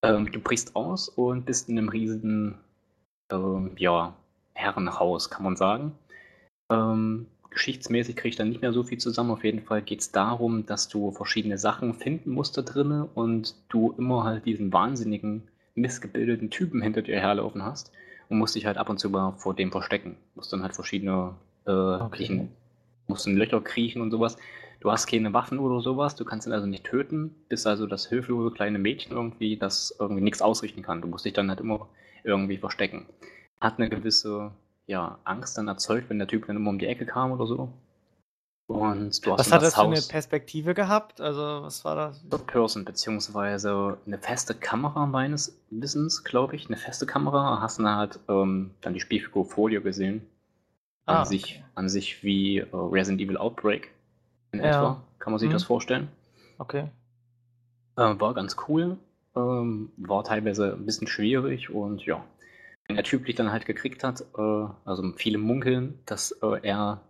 Ähm, 0.03 0.31
du 0.31 0.39
brichst 0.39 0.75
aus 0.75 1.09
und 1.09 1.45
bist 1.45 1.69
in 1.69 1.77
einem 1.77 1.89
riesigen, 1.89 2.57
ähm, 3.31 3.71
ja, 3.77 4.15
Herrenhaus, 4.53 5.29
kann 5.29 5.43
man 5.43 5.55
sagen. 5.55 5.93
Ähm, 6.69 7.27
geschichtsmäßig 7.49 8.15
kriege 8.15 8.29
ich 8.29 8.35
dann 8.35 8.49
nicht 8.49 8.61
mehr 8.61 8.73
so 8.73 8.83
viel 8.83 8.97
zusammen. 8.97 9.31
Auf 9.31 9.43
jeden 9.43 9.61
Fall 9.61 9.81
geht 9.81 10.01
es 10.01 10.11
darum, 10.11 10.65
dass 10.65 10.87
du 10.87 11.11
verschiedene 11.11 11.57
Sachen 11.57 11.93
finden 11.93 12.31
musst 12.31 12.57
da 12.57 12.61
drinnen 12.61 13.03
und 13.13 13.55
du 13.69 13.93
immer 13.97 14.23
halt 14.23 14.45
diesen 14.45 14.71
wahnsinnigen, 14.71 15.47
missgebildeten 15.75 16.49
Typen 16.49 16.81
hinter 16.81 17.01
dir 17.01 17.19
herlaufen 17.19 17.63
hast 17.63 17.91
und 18.27 18.37
musst 18.37 18.55
dich 18.55 18.65
halt 18.65 18.77
ab 18.77 18.89
und 18.89 18.99
zu 18.99 19.09
mal 19.09 19.33
vor 19.37 19.55
dem 19.55 19.71
verstecken. 19.71 20.17
Musst 20.35 20.53
dann 20.53 20.61
halt 20.61 20.75
verschiedene, 20.75 21.35
äh, 21.65 21.71
okay. 21.71 22.09
kriechen, 22.17 22.49
musst 23.07 23.27
in 23.27 23.37
Löcher 23.37 23.61
kriechen 23.61 24.01
und 24.01 24.11
sowas. 24.11 24.37
Du 24.79 24.91
hast 24.91 25.07
keine 25.07 25.33
Waffen 25.33 25.59
oder 25.59 25.81
sowas, 25.81 26.15
du 26.15 26.23
kannst 26.23 26.47
ihn 26.47 26.53
also 26.53 26.65
nicht 26.65 26.85
töten, 26.85 27.35
bist 27.49 27.67
also 27.67 27.85
das 27.85 28.07
hilflose 28.07 28.53
kleine 28.53 28.79
Mädchen 28.79 29.11
irgendwie, 29.11 29.57
das 29.57 29.95
irgendwie 29.99 30.21
nichts 30.21 30.41
ausrichten 30.41 30.81
kann. 30.81 31.01
Du 31.01 31.07
musst 31.07 31.25
dich 31.25 31.33
dann 31.33 31.49
halt 31.49 31.59
immer 31.59 31.89
irgendwie 32.23 32.57
verstecken 32.57 33.05
hat 33.59 33.77
eine 33.77 33.89
gewisse 33.89 34.51
ja, 34.87 35.19
Angst 35.23 35.57
dann 35.57 35.67
erzeugt, 35.67 36.09
wenn 36.09 36.19
der 36.19 36.27
Typ 36.27 36.47
dann 36.47 36.55
immer 36.55 36.69
um 36.69 36.79
die 36.79 36.87
Ecke 36.87 37.05
kam 37.05 37.31
oder 37.31 37.45
so. 37.45 37.71
Und 38.67 39.25
du 39.25 39.31
hast 39.31 39.39
was 39.39 39.51
hat 39.51 39.63
das, 39.63 39.73
das 39.73 39.75
für 39.75 39.87
eine 39.87 40.01
Perspektive 40.01 40.75
gehabt? 40.75 41.21
Also, 41.21 41.41
was 41.63 41.83
war 41.85 41.95
das? 41.95 42.23
Third 42.29 42.45
Person, 42.45 42.85
beziehungsweise 42.85 43.97
eine 44.05 44.19
feste 44.19 44.53
Kamera 44.53 45.07
meines 45.07 45.59
Wissens, 45.71 46.23
glaube 46.23 46.55
ich. 46.55 46.67
Eine 46.67 46.77
feste 46.77 47.07
Kamera. 47.07 47.61
Hast 47.61 47.79
du 47.79 47.83
dann 47.83 47.97
halt 47.97 48.19
ähm, 48.29 48.71
dann 48.81 48.93
die 48.93 48.99
Spielfigur 48.99 49.45
Folio 49.45 49.81
gesehen. 49.81 50.27
An, 51.05 51.17
ah, 51.17 51.25
sich, 51.25 51.43
okay. 51.43 51.63
an 51.73 51.89
sich 51.89 52.23
wie 52.23 52.59
äh, 52.59 52.67
Resident 52.71 53.21
Evil 53.21 53.37
Outbreak 53.37 53.91
in 54.51 54.59
ja. 54.59 54.67
etwa. 54.67 55.03
Kann 55.19 55.33
man 55.33 55.39
sich 55.39 55.47
hm. 55.47 55.53
das 55.53 55.63
vorstellen? 55.63 56.09
Okay. 56.57 56.89
Äh, 57.97 58.19
war 58.19 58.33
ganz 58.33 58.55
cool. 58.67 58.97
Ähm, 59.35 59.91
war 59.97 60.23
teilweise 60.23 60.73
ein 60.73 60.85
bisschen 60.85 61.07
schwierig 61.07 61.69
und 61.69 62.05
ja, 62.05 62.23
wenn 62.87 62.95
der 62.95 63.05
Typ 63.05 63.25
dich 63.25 63.35
dann 63.35 63.51
halt 63.51 63.65
gekriegt 63.65 64.03
hat, 64.03 64.21
äh, 64.37 64.65
also 64.85 65.13
viele 65.15 65.37
munkeln, 65.37 65.99
dass 66.05 66.31
äh, 66.41 66.59
er 66.63 67.01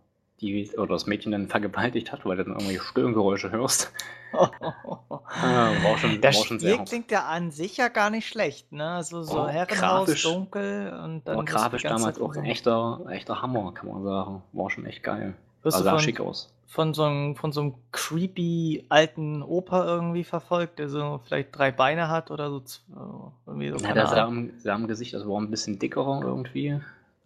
die 0.41 0.69
oder 0.77 0.93
das 0.93 1.05
Mädchen 1.05 1.31
dann 1.31 1.47
vergewaltigt 1.47 2.11
hat, 2.11 2.25
weil 2.25 2.37
du 2.37 2.43
dann 2.43 2.53
irgendwelche 2.53 2.81
Stöhngeräusche 2.83 3.51
hörst. 3.51 3.91
Oh, 4.31 4.47
oh, 4.61 4.97
oh. 5.09 5.19
Äh, 5.41 5.83
war 5.83 5.97
schon, 5.97 6.21
das 6.21 6.37
war 6.37 6.45
schon 6.45 6.59
sehr 6.59 6.77
klingt 6.85 7.09
ja 7.09 7.25
an 7.25 7.49
sich 7.49 7.77
ja 7.77 7.87
gar 7.87 8.11
nicht 8.11 8.27
schlecht, 8.27 8.71
ne? 8.71 8.87
Also 8.87 9.23
so 9.23 9.41
oh, 9.41 9.47
Herrenhaus, 9.47 10.05
grafisch, 10.05 10.21
dunkel 10.23 10.93
und 11.03 11.27
dann. 11.27 11.37
War 11.37 11.45
grafisch 11.45 11.81
damals 11.81 12.21
auch 12.21 12.35
ein 12.35 12.45
echter, 12.45 13.05
echter 13.09 13.41
Hammer, 13.41 13.73
kann 13.73 13.89
man 13.89 14.03
sagen. 14.03 14.43
War 14.53 14.69
schon 14.69 14.85
echt 14.85 15.01
geil. 15.01 15.33
Sah, 15.63 15.83
sah 15.83 15.99
schick 15.99 16.19
aus 16.19 16.51
von 16.69 16.93
so 16.93 17.03
einem, 17.03 17.35
von 17.35 17.51
so 17.51 17.61
einem 17.61 17.73
creepy 17.91 18.85
alten 18.89 19.41
Opa 19.41 19.85
irgendwie 19.85 20.23
verfolgt, 20.23 20.77
der 20.77 20.87
so 20.87 21.19
vielleicht 21.25 21.57
drei 21.57 21.71
Beine 21.71 22.09
hat 22.09 22.29
oder 22.29 22.51
so. 22.51 23.33
Irgendwie 23.47 23.69
so 23.71 23.77
ja, 23.77 23.93
der 23.93 24.05
sah 24.05 24.25
am, 24.25 24.51
sah 24.59 24.75
am 24.75 24.87
Gesicht, 24.87 25.15
also 25.15 25.31
war 25.31 25.41
ein 25.41 25.49
bisschen 25.49 25.79
dickerer 25.79 26.21
irgendwie. 26.23 26.79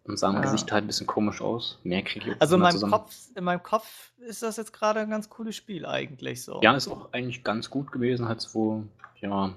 Und 0.05 0.17
sah 0.17 0.29
am 0.29 0.35
ja. 0.35 0.41
Gesicht 0.41 0.71
halt 0.71 0.85
ein 0.85 0.87
bisschen 0.87 1.07
komisch 1.07 1.41
aus. 1.41 1.77
Mehr 1.83 2.03
kriege 2.03 2.31
ich 2.31 2.41
Also 2.41 2.55
in 2.55 2.61
meinem, 2.61 2.89
Kopf, 2.89 3.13
in 3.35 3.43
meinem 3.43 3.61
Kopf 3.61 4.13
ist 4.17 4.43
das 4.43 4.55
jetzt 4.55 4.71
gerade 4.71 5.01
ein 5.01 5.09
ganz 5.09 5.29
cooles 5.29 5.57
Spiel 5.57 5.85
eigentlich 5.85 6.41
so. 6.41 6.61
Ja, 6.61 6.73
ist 6.73 6.87
auch 6.87 7.11
eigentlich 7.11 7.43
ganz 7.43 7.69
gut 7.69 7.91
gewesen, 7.91 8.29
halt 8.29 8.39
so, 8.39 8.83
ja, 9.19 9.51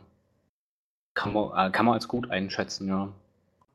kann 1.14 1.32
man, 1.32 1.68
äh, 1.68 1.70
kann 1.70 1.86
man 1.86 1.94
als 1.94 2.08
gut 2.08 2.28
einschätzen, 2.32 2.88
ja. 2.88 3.08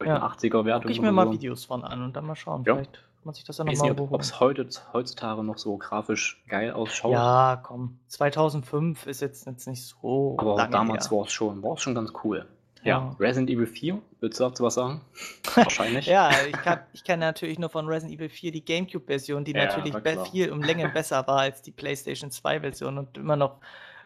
ja. 0.03 0.15
Eine 0.15 0.25
80er 0.25 0.65
Wertung. 0.65 0.83
Guck 0.83 0.91
ich 0.91 1.01
mir 1.01 1.13
mal 1.13 1.27
so. 1.27 1.33
Videos 1.33 1.63
von 1.63 1.85
an 1.85 2.03
und 2.03 2.17
dann 2.17 2.25
mal 2.25 2.35
schauen. 2.35 2.65
Ja. 2.65 2.75
Vielleicht 2.75 3.01
man 3.25 3.33
sich 3.33 3.43
das 3.43 3.57
ja 3.57 3.63
nochmal 3.63 3.99
Ob 3.99 4.21
es 4.21 4.39
heute, 4.39 4.67
heutzutage 4.93 5.43
noch 5.43 5.57
so 5.57 5.77
grafisch 5.77 6.43
geil 6.47 6.71
ausschaut. 6.71 7.13
Ja, 7.13 7.59
komm. 7.61 7.99
2005 8.07 9.07
ist 9.07 9.21
jetzt, 9.21 9.45
jetzt 9.45 9.67
nicht 9.67 9.85
so. 9.85 10.35
Aber 10.37 10.55
lange 10.55 10.71
damals 10.71 11.11
war 11.11 11.25
es 11.25 11.31
schon, 11.31 11.61
war's 11.63 11.81
schon 11.81 11.95
ganz 11.95 12.11
cool. 12.23 12.47
Ja. 12.83 13.15
Resident 13.19 13.49
Evil 13.49 13.67
4, 13.67 14.01
willst 14.21 14.39
du 14.39 14.43
dazu 14.43 14.63
was 14.63 14.73
sagen? 14.73 15.01
Wahrscheinlich. 15.53 16.07
ja, 16.07 16.31
ich, 16.47 16.53
kann, 16.53 16.79
ich 16.93 17.03
kenne 17.03 17.25
natürlich 17.25 17.59
nur 17.59 17.69
von 17.69 17.87
Resident 17.87 18.17
Evil 18.17 18.29
4 18.29 18.51
die 18.51 18.65
GameCube-Version, 18.65 19.43
die 19.43 19.51
ja, 19.51 19.65
natürlich 19.65 19.95
viel 20.31 20.51
um 20.51 20.63
Längen 20.63 20.91
besser 20.91 21.25
war 21.27 21.39
als 21.39 21.61
die 21.61 21.71
PlayStation 21.71 22.31
2-Version 22.31 22.97
und 22.97 23.17
immer 23.17 23.35
noch 23.35 23.59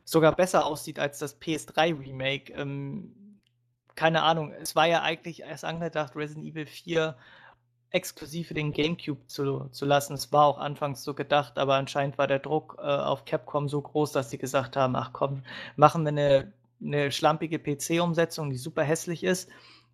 sogar 0.04 0.34
besser 0.36 0.66
aussieht 0.66 1.00
als 1.00 1.20
das 1.20 1.40
PS3-Remake. 1.42 2.54
Ähm, 2.54 3.40
keine 3.96 4.24
Ahnung, 4.24 4.52
es 4.52 4.76
war 4.76 4.88
ja 4.88 5.02
eigentlich 5.02 5.42
erst 5.42 5.64
angedacht, 5.64 6.16
Resident 6.16 6.46
Evil 6.46 6.66
4 6.66 7.16
exklusiv 7.92 8.50
für 8.50 8.54
den 8.54 8.74
GameCube 8.74 9.26
zu, 9.28 9.70
zu 9.72 9.86
lassen. 9.86 10.14
Es 10.14 10.32
war 10.32 10.46
auch 10.46 10.58
anfangs 10.58 11.04
so 11.04 11.14
gedacht, 11.14 11.58
aber 11.58 11.76
anscheinend 11.76 12.18
war 12.18 12.28
der 12.28 12.40
Druck 12.40 12.78
äh, 12.80 12.82
auf 12.82 13.26
Capcom 13.26 13.70
so 13.70 13.82
groß, 13.82 14.12
dass 14.12 14.30
sie 14.30 14.38
gesagt 14.38 14.76
haben, 14.76 14.96
ach 14.96 15.12
komm, 15.14 15.44
machen 15.76 16.04
wir 16.04 16.10
eine, 16.10 16.54
eine 16.82 17.12
schlampige 17.12 17.60
PC-Umsetzung, 17.60 18.50
die 18.50 18.58
super 18.58 18.84
hässlich 18.84 19.24
ist 19.24 19.50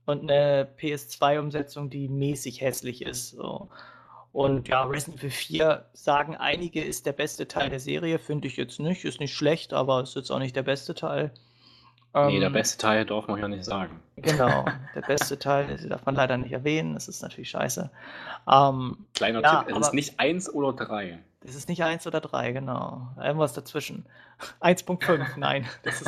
und 0.06 0.30
eine 0.30 0.68
PS2-Umsetzung, 0.80 1.90
die 1.90 2.08
mäßig 2.08 2.62
hässlich 2.62 3.04
ist. 3.04 3.32
So. 3.32 3.70
Und 4.34 4.68
ja, 4.68 4.84
Resident 4.84 5.20
Evil 5.20 5.30
4 5.30 5.86
sagen 5.94 6.36
einige, 6.36 6.84
ist 6.84 7.06
der 7.06 7.14
beste 7.14 7.48
Teil 7.48 7.70
der 7.70 7.80
Serie. 7.80 8.18
Finde 8.18 8.48
ich 8.48 8.58
jetzt 8.58 8.80
nicht. 8.80 9.04
Ist 9.04 9.20
nicht 9.20 9.36
schlecht, 9.36 9.74
aber 9.74 10.02
ist 10.02 10.16
jetzt 10.16 10.32
auch 10.32 10.40
nicht 10.40 10.56
der 10.56 10.64
beste 10.64 10.96
Teil. 10.96 11.32
Nee, 12.14 12.40
der 12.40 12.48
ähm, 12.48 12.54
beste 12.54 12.78
Teil 12.78 13.06
darf 13.06 13.28
man 13.28 13.40
ja 13.40 13.48
nicht 13.48 13.64
sagen. 13.64 14.02
Genau, 14.18 14.66
der 14.96 15.02
beste 15.02 15.40
Teil, 15.40 15.78
darf 15.88 16.06
man 16.06 16.16
leider 16.16 16.38
nicht 16.38 16.52
erwähnen, 16.52 16.94
das 16.94 17.08
ist 17.08 17.22
natürlich 17.22 17.50
scheiße. 17.50 17.90
Ähm, 18.52 19.06
Kleiner 19.14 19.42
ja, 19.42 19.64
Tipp, 19.64 19.78
es 19.78 19.88
ist 19.88 19.94
nicht 19.94 20.20
1 20.20 20.54
oder 20.54 20.74
3. 20.74 21.20
Es 21.44 21.56
ist 21.56 21.70
nicht 21.70 21.84
1 21.84 22.06
oder 22.06 22.20
3, 22.20 22.52
genau. 22.52 23.08
Irgendwas 23.18 23.54
dazwischen. 23.54 24.06
1.5, 24.60 25.26
nein. 25.38 25.68
Ist, 25.84 26.06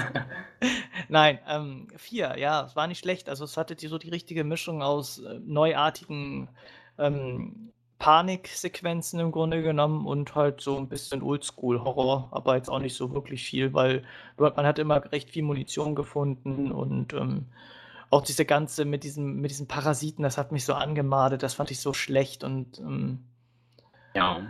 nein, 1.07 1.39
ähm, 1.47 1.87
4, 1.95 2.37
ja, 2.37 2.65
es 2.65 2.75
war 2.75 2.87
nicht 2.87 2.99
schlecht. 2.99 3.29
Also 3.29 3.45
es 3.45 3.55
hatte 3.55 3.75
die, 3.75 3.87
so 3.87 3.97
die 3.97 4.09
richtige 4.09 4.43
Mischung 4.43 4.81
aus 4.83 5.19
äh, 5.19 5.39
neuartigen 5.39 6.49
ähm, 6.97 7.71
Paniksequenzen 8.03 9.21
im 9.21 9.31
Grunde 9.31 9.63
genommen 9.63 10.05
und 10.05 10.35
halt 10.35 10.59
so 10.59 10.75
ein 10.75 10.89
bisschen 10.89 11.21
Oldschool-Horror, 11.21 12.27
aber 12.31 12.57
jetzt 12.57 12.69
auch 12.69 12.79
nicht 12.79 12.97
so 12.97 13.13
wirklich 13.13 13.45
viel, 13.45 13.73
weil 13.73 14.03
man 14.35 14.65
hat 14.65 14.77
immer 14.77 15.09
recht 15.13 15.29
viel 15.29 15.43
Munition 15.43 15.95
gefunden 15.95 16.73
und 16.73 17.13
ähm, 17.13 17.45
auch 18.09 18.21
diese 18.21 18.43
ganze 18.43 18.83
mit 18.83 19.05
diesem, 19.05 19.39
mit 19.39 19.51
diesen 19.51 19.69
Parasiten, 19.69 20.21
das 20.21 20.37
hat 20.37 20.51
mich 20.51 20.65
so 20.65 20.73
angemadet, 20.73 21.43
das 21.43 21.53
fand 21.53 21.71
ich 21.71 21.79
so 21.79 21.93
schlecht 21.93 22.43
und 22.43 22.77
ähm, 22.79 23.19
ja. 24.13 24.41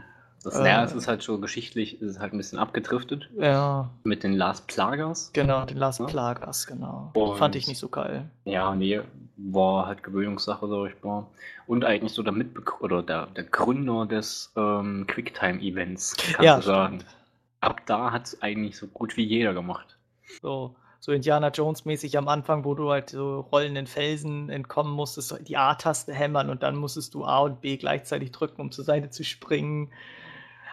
Das, 0.44 0.56
äh, 0.56 0.66
ja, 0.66 0.84
es 0.84 0.94
ist 0.94 1.08
halt 1.08 1.24
schon 1.24 1.40
geschichtlich, 1.40 2.02
es 2.02 2.14
ist 2.14 2.20
halt 2.20 2.34
ein 2.34 2.38
bisschen 2.38 2.58
abgedriftet. 2.58 3.30
Ja. 3.38 3.92
Mit 4.04 4.24
den 4.24 4.34
Last 4.34 4.66
Plagas. 4.66 5.30
Genau, 5.32 5.64
den 5.66 5.78
Last 5.78 6.00
ja. 6.00 6.08
Plagas, 6.08 6.66
genau. 6.66 7.12
Und, 7.14 7.38
Fand 7.38 7.56
ich 7.56 7.68
nicht 7.68 7.78
so 7.78 7.88
geil. 7.88 8.32
Ja, 8.46 8.74
nee, 8.74 9.00
war 9.38 9.88
halt 9.88 10.04
Gewöhnungssache, 10.04 10.68
sag 10.68 10.92
ich 10.92 11.04
mal. 11.04 11.26
Und 11.68 11.86
eigentlich 11.86 12.14
so 12.14 12.24
der 12.24 12.34
Mitbe 12.34 12.64
oder 12.80 13.02
der, 13.02 13.28
der 13.28 13.44
Gründer 13.46 14.06
des 14.06 14.52
ähm, 14.56 15.06
Quicktime-Events, 15.08 16.16
kannst 16.18 16.42
ja, 16.42 16.56
du 16.58 16.62
sagen. 16.62 17.00
Stimmt. 17.00 17.16
Ab 17.62 17.82
da 17.86 18.12
hat 18.12 18.28
es 18.28 18.42
eigentlich 18.42 18.78
so 18.78 18.88
gut 18.88 19.16
wie 19.16 19.24
jeder 19.24 19.54
gemacht. 19.54 19.98
So, 20.42 20.76
so 21.00 21.12
Indiana 21.12 21.50
Jones-mäßig 21.50 22.18
am 22.18 22.28
Anfang, 22.28 22.66
wo 22.66 22.76
du 22.76 22.90
halt 22.90 23.12
so 23.12 23.42
rollenden 23.52 23.88
Felsen 23.88 24.50
entkommen 24.50 24.94
musstest, 24.94 25.48
die 25.48 25.58
A-Taste 25.58 26.14
hämmern 26.14 26.50
und 26.50 26.64
dann 26.64 26.76
musstest 26.76 27.14
du 27.14 27.24
A 27.24 27.40
und 27.40 27.62
B 27.62 27.78
gleichzeitig 27.78 28.32
drücken, 28.32 28.62
um 28.62 28.72
zur 28.72 28.84
Seite 28.84 29.10
zu 29.10 29.24
springen. 29.24 29.92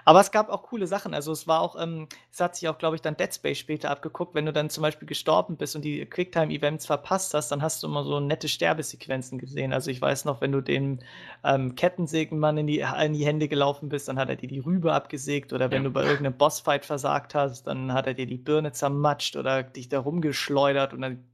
Aber 0.04 0.20
es 0.20 0.30
gab 0.30 0.48
auch 0.48 0.62
coole 0.62 0.86
Sachen. 0.86 1.14
Also 1.14 1.32
es 1.32 1.46
war 1.46 1.60
auch, 1.60 1.80
ähm, 1.80 2.08
es 2.32 2.40
hat 2.40 2.56
sich 2.56 2.68
auch, 2.68 2.78
glaube 2.78 2.96
ich, 2.96 3.02
dann 3.02 3.16
Dead 3.16 3.32
Space 3.34 3.58
später 3.58 3.90
abgeguckt. 3.90 4.34
Wenn 4.34 4.46
du 4.46 4.52
dann 4.52 4.70
zum 4.70 4.82
Beispiel 4.82 5.06
gestorben 5.06 5.56
bist 5.56 5.76
und 5.76 5.84
die 5.84 6.04
Quicktime-Events 6.06 6.86
verpasst 6.86 7.34
hast, 7.34 7.50
dann 7.50 7.62
hast 7.62 7.82
du 7.82 7.86
immer 7.86 8.04
so 8.04 8.20
nette 8.20 8.48
Sterbesequenzen 8.48 9.38
gesehen. 9.38 9.72
Also 9.72 9.90
ich 9.90 10.00
weiß 10.00 10.24
noch, 10.24 10.40
wenn 10.40 10.52
du 10.52 10.60
dem 10.60 11.00
ähm, 11.44 11.74
Kettensägenmann 11.74 12.58
in 12.58 12.66
die, 12.66 12.80
in 12.80 13.12
die 13.12 13.26
Hände 13.26 13.48
gelaufen 13.48 13.88
bist, 13.88 14.08
dann 14.08 14.18
hat 14.18 14.28
er 14.28 14.36
dir 14.36 14.48
die 14.48 14.60
Rübe 14.60 14.92
abgesägt. 14.92 15.52
Oder 15.52 15.70
wenn 15.70 15.82
ja. 15.82 15.88
du 15.88 15.92
bei 15.92 16.02
irgendeinem 16.02 16.36
Bossfight 16.36 16.84
versagt 16.84 17.34
hast, 17.34 17.66
dann 17.66 17.92
hat 17.92 18.06
er 18.06 18.14
dir 18.14 18.26
die 18.26 18.38
Birne 18.38 18.72
zermatscht 18.72 19.36
oder 19.36 19.62
dich 19.62 19.88
da 19.88 20.00
rumgeschleudert 20.00 20.92
und 20.92 21.02
dann 21.02 21.24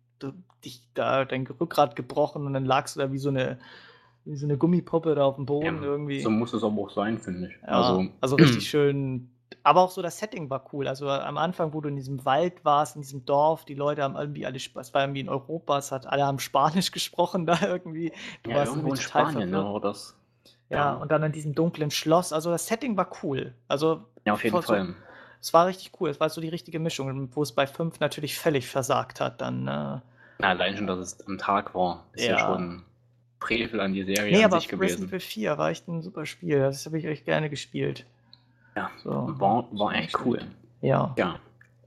dich 0.65 0.83
da 0.95 1.25
dein 1.25 1.47
Rückgrat 1.47 1.97
gebrochen 1.97 2.47
und 2.47 2.55
dann 2.55 2.65
lagst 2.65 2.97
du 2.97 3.01
da 3.01 3.13
wie 3.13 3.19
so 3.19 3.29
eine, 3.29 3.59
wie 4.27 4.37
so 4.37 4.47
eine 4.47 4.59
Gummipuppe 4.59 5.15
da 5.15 5.25
auf 5.25 5.37
dem 5.37 5.47
Boden 5.47 5.65
Ja, 5.77 5.83
irgendwie. 5.83 6.21
So 6.21 6.31
muss 6.31 6.53
es 6.53 6.63
aber 6.65 6.83
auch 6.83 6.91
sein, 6.91 7.19
finde 7.19 7.49
ich. 7.49 7.55
Ja, 7.63 7.69
also, 7.69 8.07
Also, 8.21 8.37
richtig 8.41 8.69
schön. 8.69 9.31
Aber 9.63 9.81
auch 9.83 9.91
so 9.91 10.03
das 10.03 10.19
Setting 10.19 10.51
war 10.51 10.65
cool. 10.73 10.87
Also 10.89 11.09
am 11.09 11.39
Anfang, 11.39 11.73
wo 11.73 11.81
du 11.81 11.89
in 11.89 11.97
diesem 11.97 12.25
Wald 12.25 12.65
warst, 12.65 12.97
in 12.97 13.03
diesem 13.03 13.25
Dorf, 13.25 13.65
die 13.65 13.75
Leute 13.75 14.03
haben 14.03 14.17
irgendwie 14.17 14.45
alle, 14.45 14.57
es 14.57 14.95
war 14.95 15.03
irgendwie 15.03 15.21
in 15.21 15.29
Europa, 15.29 15.79
es 15.79 15.93
hat 15.93 16.07
alle 16.07 16.25
haben 16.27 16.39
Spanisch 16.41 16.91
gesprochen 16.93 17.47
da 17.47 17.59
irgendwie. 17.63 18.13
Du 18.43 18.51
ja, 18.51 18.57
warst 18.59 18.73
irgendwo 18.73 18.91
in 18.95 19.01
Spanien, 19.01 19.51
ne, 19.51 19.65
war 19.65 19.81
das. 19.81 20.17
Ja, 20.69 20.95
und 20.95 21.13
dann 21.13 21.23
in 21.23 21.31
diesem 21.33 21.55
dunklen 21.55 21.93
Schloss. 21.93 22.33
Also 22.33 22.51
das 22.51 22.67
Setting 22.67 22.97
war 22.97 23.09
cool. 23.23 23.55
Also 23.69 24.05
Ja, 24.25 24.33
auf 24.33 24.43
jeden 24.43 24.53
voll 24.55 24.63
so- 24.63 24.67
Fall. 24.75 24.95
es 25.41 25.55
war 25.55 25.67
richtig 25.67 25.93
cool. 26.01 26.11
Es 26.11 26.19
war 26.19 26.29
so 26.29 26.41
die 26.41 26.49
richtige 26.49 26.81
Mischung, 26.81 27.29
wo 27.37 27.43
es 27.43 27.53
bei 27.53 27.69
5 27.69 28.01
natürlich 28.01 28.37
völlig 28.37 28.67
versagt 28.69 29.21
hat 29.21 29.41
dann. 29.41 29.63
Ne? 29.65 30.03
Na, 30.41 30.49
allein 30.49 30.77
schon, 30.77 30.89
dass 30.89 30.99
es 30.99 31.27
am 31.29 31.39
Tag 31.39 31.73
war, 31.75 32.05
ist 32.15 32.25
ja, 32.27 32.33
Ja. 32.33 32.39
schon 32.47 32.83
Frevel 33.41 33.81
an 33.81 33.93
die 33.93 34.05
Serie 34.05 34.33
Nee, 34.33 34.39
an 34.45 34.53
aber 34.53 34.61
sich 34.61 34.71
Resident 34.73 34.81
gewesen. 34.91 35.09
Evil 35.09 35.21
4 35.21 35.59
war 35.59 35.71
echt 35.71 35.89
ein 35.89 36.03
super 36.03 36.27
Spiel. 36.27 36.59
Das 36.61 36.87
habe 36.87 36.99
ich 36.99 37.05
echt 37.05 37.25
gerne 37.25 37.51
gespielt. 37.51 38.07
Ja, 38.75 38.91
So. 39.03 39.11
war, 39.39 39.67
war 39.73 39.95
echt 39.95 40.17
cool. 40.25 40.41
Ja. 40.81 41.15
Ja, 41.19 41.39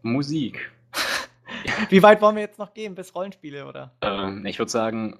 Musik. 0.01 0.71
Wie 1.89 2.01
weit 2.03 2.21
wollen 2.21 2.35
wir 2.35 2.43
jetzt 2.43 2.59
noch 2.59 2.73
gehen 2.73 2.95
bis 2.95 3.13
Rollenspiele, 3.13 3.65
oder? 3.67 3.91
Ähm, 4.01 4.45
ich 4.45 4.57
würde 4.59 4.71
sagen, 4.71 5.19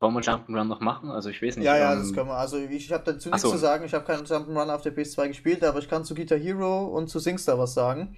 wollen 0.00 0.14
wir 0.14 0.20
Jump'n'Run 0.20 0.64
noch 0.64 0.80
machen? 0.80 1.10
Also 1.10 1.30
ich 1.30 1.40
weiß 1.42 1.56
nicht. 1.56 1.66
Ja, 1.66 1.76
ja, 1.76 1.92
ähm, 1.92 2.00
das 2.00 2.12
können 2.12 2.28
wir. 2.28 2.34
Also 2.36 2.58
ich 2.58 2.92
habe 2.92 3.04
dazu 3.04 3.28
nichts 3.28 3.42
so. 3.42 3.50
zu 3.50 3.56
sagen. 3.56 3.84
Ich 3.84 3.94
habe 3.94 4.04
keinen 4.04 4.24
Jump'n'Run 4.24 4.70
auf 4.72 4.82
der 4.82 4.94
PS2 4.94 5.28
gespielt, 5.28 5.64
aber 5.64 5.78
ich 5.78 5.88
kann 5.88 6.04
zu 6.04 6.14
Guitar 6.14 6.38
Hero 6.38 6.84
und 6.86 7.08
zu 7.08 7.18
Singstar 7.18 7.58
was 7.58 7.74
sagen. 7.74 8.16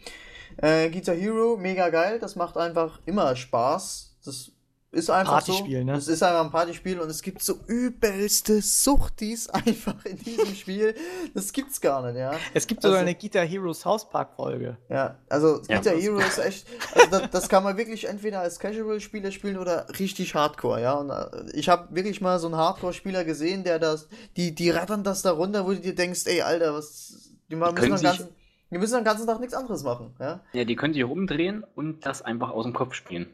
Äh, 0.59 0.91
Guitar 0.91 1.15
Hero, 1.15 1.57
mega 1.57 1.89
geil. 1.91 2.19
Das 2.19 2.35
macht 2.37 2.57
einfach 2.57 3.01
immer 3.07 3.35
Spaß. 3.37 4.17
Das 4.25 4.53
ist 4.97 5.11
einfach 5.11 5.35
Partyspiel, 5.35 5.79
so. 5.81 5.85
ne? 5.85 5.93
Das 5.93 6.09
ist 6.09 6.23
einfach 6.23 6.45
ein 6.45 6.51
Partyspiel 6.51 6.99
und 7.01 7.09
es 7.09 7.23
gibt 7.23 7.43
so 7.43 7.55
übelste 7.69 8.61
Suchtis 8.63 9.49
einfach 9.51 10.05
in 10.05 10.17
diesem 10.19 10.55
Spiel. 10.55 10.95
Das 11.35 11.53
gibt's 11.53 11.81
gar 11.81 12.05
nicht, 12.05 12.19
ja. 12.19 12.33
Es 12.55 12.67
gibt 12.67 12.83
sogar 12.83 12.99
Also- 12.99 13.07
eine 13.09 13.15
Guitar 13.17 13.45
Heroes 13.45 13.85
House 13.85 14.09
Park 14.09 14.35
Folge. 14.35 14.77
Ja, 14.89 15.17
also 15.29 15.61
Ja, 15.69 15.79
Guitar 15.79 15.95
das- 15.95 16.03
Hero 16.03 16.19
ist 16.19 16.39
echt, 16.39 16.67
also 16.95 17.11
das, 17.11 17.31
das 17.31 17.49
kann 17.49 17.63
man 17.63 17.77
wirklich 17.77 18.09
entweder 18.09 18.41
als 18.41 18.59
Casual-Spieler 18.59 19.31
spielen 19.31 19.59
oder 19.59 19.87
richtig 19.99 20.35
Hardcore, 20.35 20.81
ja. 20.83 20.95
Und 20.95 21.11
äh, 21.11 21.51
ich 21.55 21.69
habe 21.69 21.95
wirklich 21.95 22.21
mal 22.21 22.39
so 22.39 22.47
einen 22.49 22.57
Hardcore-Spieler 22.57 23.25
gesehen, 23.25 23.63
der 23.63 23.79
das, 23.79 24.09
die, 24.37 24.55
die 24.55 24.71
rattern 24.71 25.05
das 25.05 25.23
da 25.23 25.31
runter, 25.31 25.65
wo 25.67 25.71
du 25.71 25.81
dir 25.81 25.95
denkst, 25.95 26.23
ey, 26.27 26.43
Alter, 26.43 26.75
was, 26.75 27.31
die, 27.51 27.57
müssen 27.57 27.75
den 27.77 27.97
sich- 27.97 28.03
ganzen, 28.03 28.29
die 28.71 28.79
müssen 28.79 28.95
den 28.97 29.05
ganzen 29.05 29.27
Tag 29.27 29.39
nichts 29.41 29.55
anderes 29.55 29.85
machen, 29.85 30.15
ja. 30.19 30.41
Ja, 30.53 30.65
die 30.65 30.75
können 30.75 30.93
sich 30.95 31.05
rumdrehen 31.05 31.65
und 31.75 32.05
das 32.07 32.23
einfach 32.23 32.51
aus 32.51 32.65
dem 32.65 32.73
Kopf 32.73 32.95
spielen. 32.95 33.27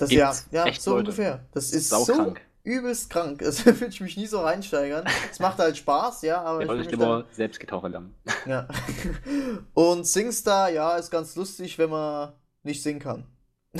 Das 0.00 0.10
ja, 0.10 0.34
ja, 0.50 0.64
echt 0.66 0.82
so 0.82 0.90
Leute. 0.92 1.00
ungefähr. 1.10 1.40
Das 1.52 1.70
ist 1.72 1.88
so 1.90 2.04
Saukrank. 2.04 2.40
übelst 2.64 3.10
krank. 3.10 3.40
Das 3.44 3.64
würde 3.64 3.86
ich 3.86 4.00
mich 4.00 4.16
nie 4.16 4.26
so 4.26 4.40
reinsteigern. 4.40 5.04
Es 5.30 5.38
macht 5.38 5.58
halt 5.58 5.76
Spaß, 5.76 6.22
ja, 6.22 6.40
aber 6.42 6.58
Da 6.58 6.62
ich 6.64 6.68
wollte 6.68 6.80
will 6.80 6.86
ich 6.86 6.90
mich 6.98 6.98
da, 7.06 7.16
lieber 7.18 7.28
selbst 7.32 7.60
Gitarre 7.60 7.88
lernen. 7.88 8.14
ja. 8.46 8.66
Und 9.74 10.06
Singstar, 10.06 10.70
ja, 10.70 10.96
ist 10.96 11.10
ganz 11.10 11.36
lustig, 11.36 11.78
wenn 11.78 11.90
man 11.90 12.32
nicht 12.62 12.82
singen 12.82 13.00
kann. 13.00 13.24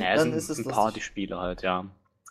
Ja, 0.00 0.16
Dann 0.16 0.32
es 0.32 0.44
ist 0.44 0.50
es 0.50 0.58
ein 0.58 0.64
lustig. 0.64 0.72
Partyspiele 0.74 1.38
halt, 1.38 1.62
ja. 1.62 1.86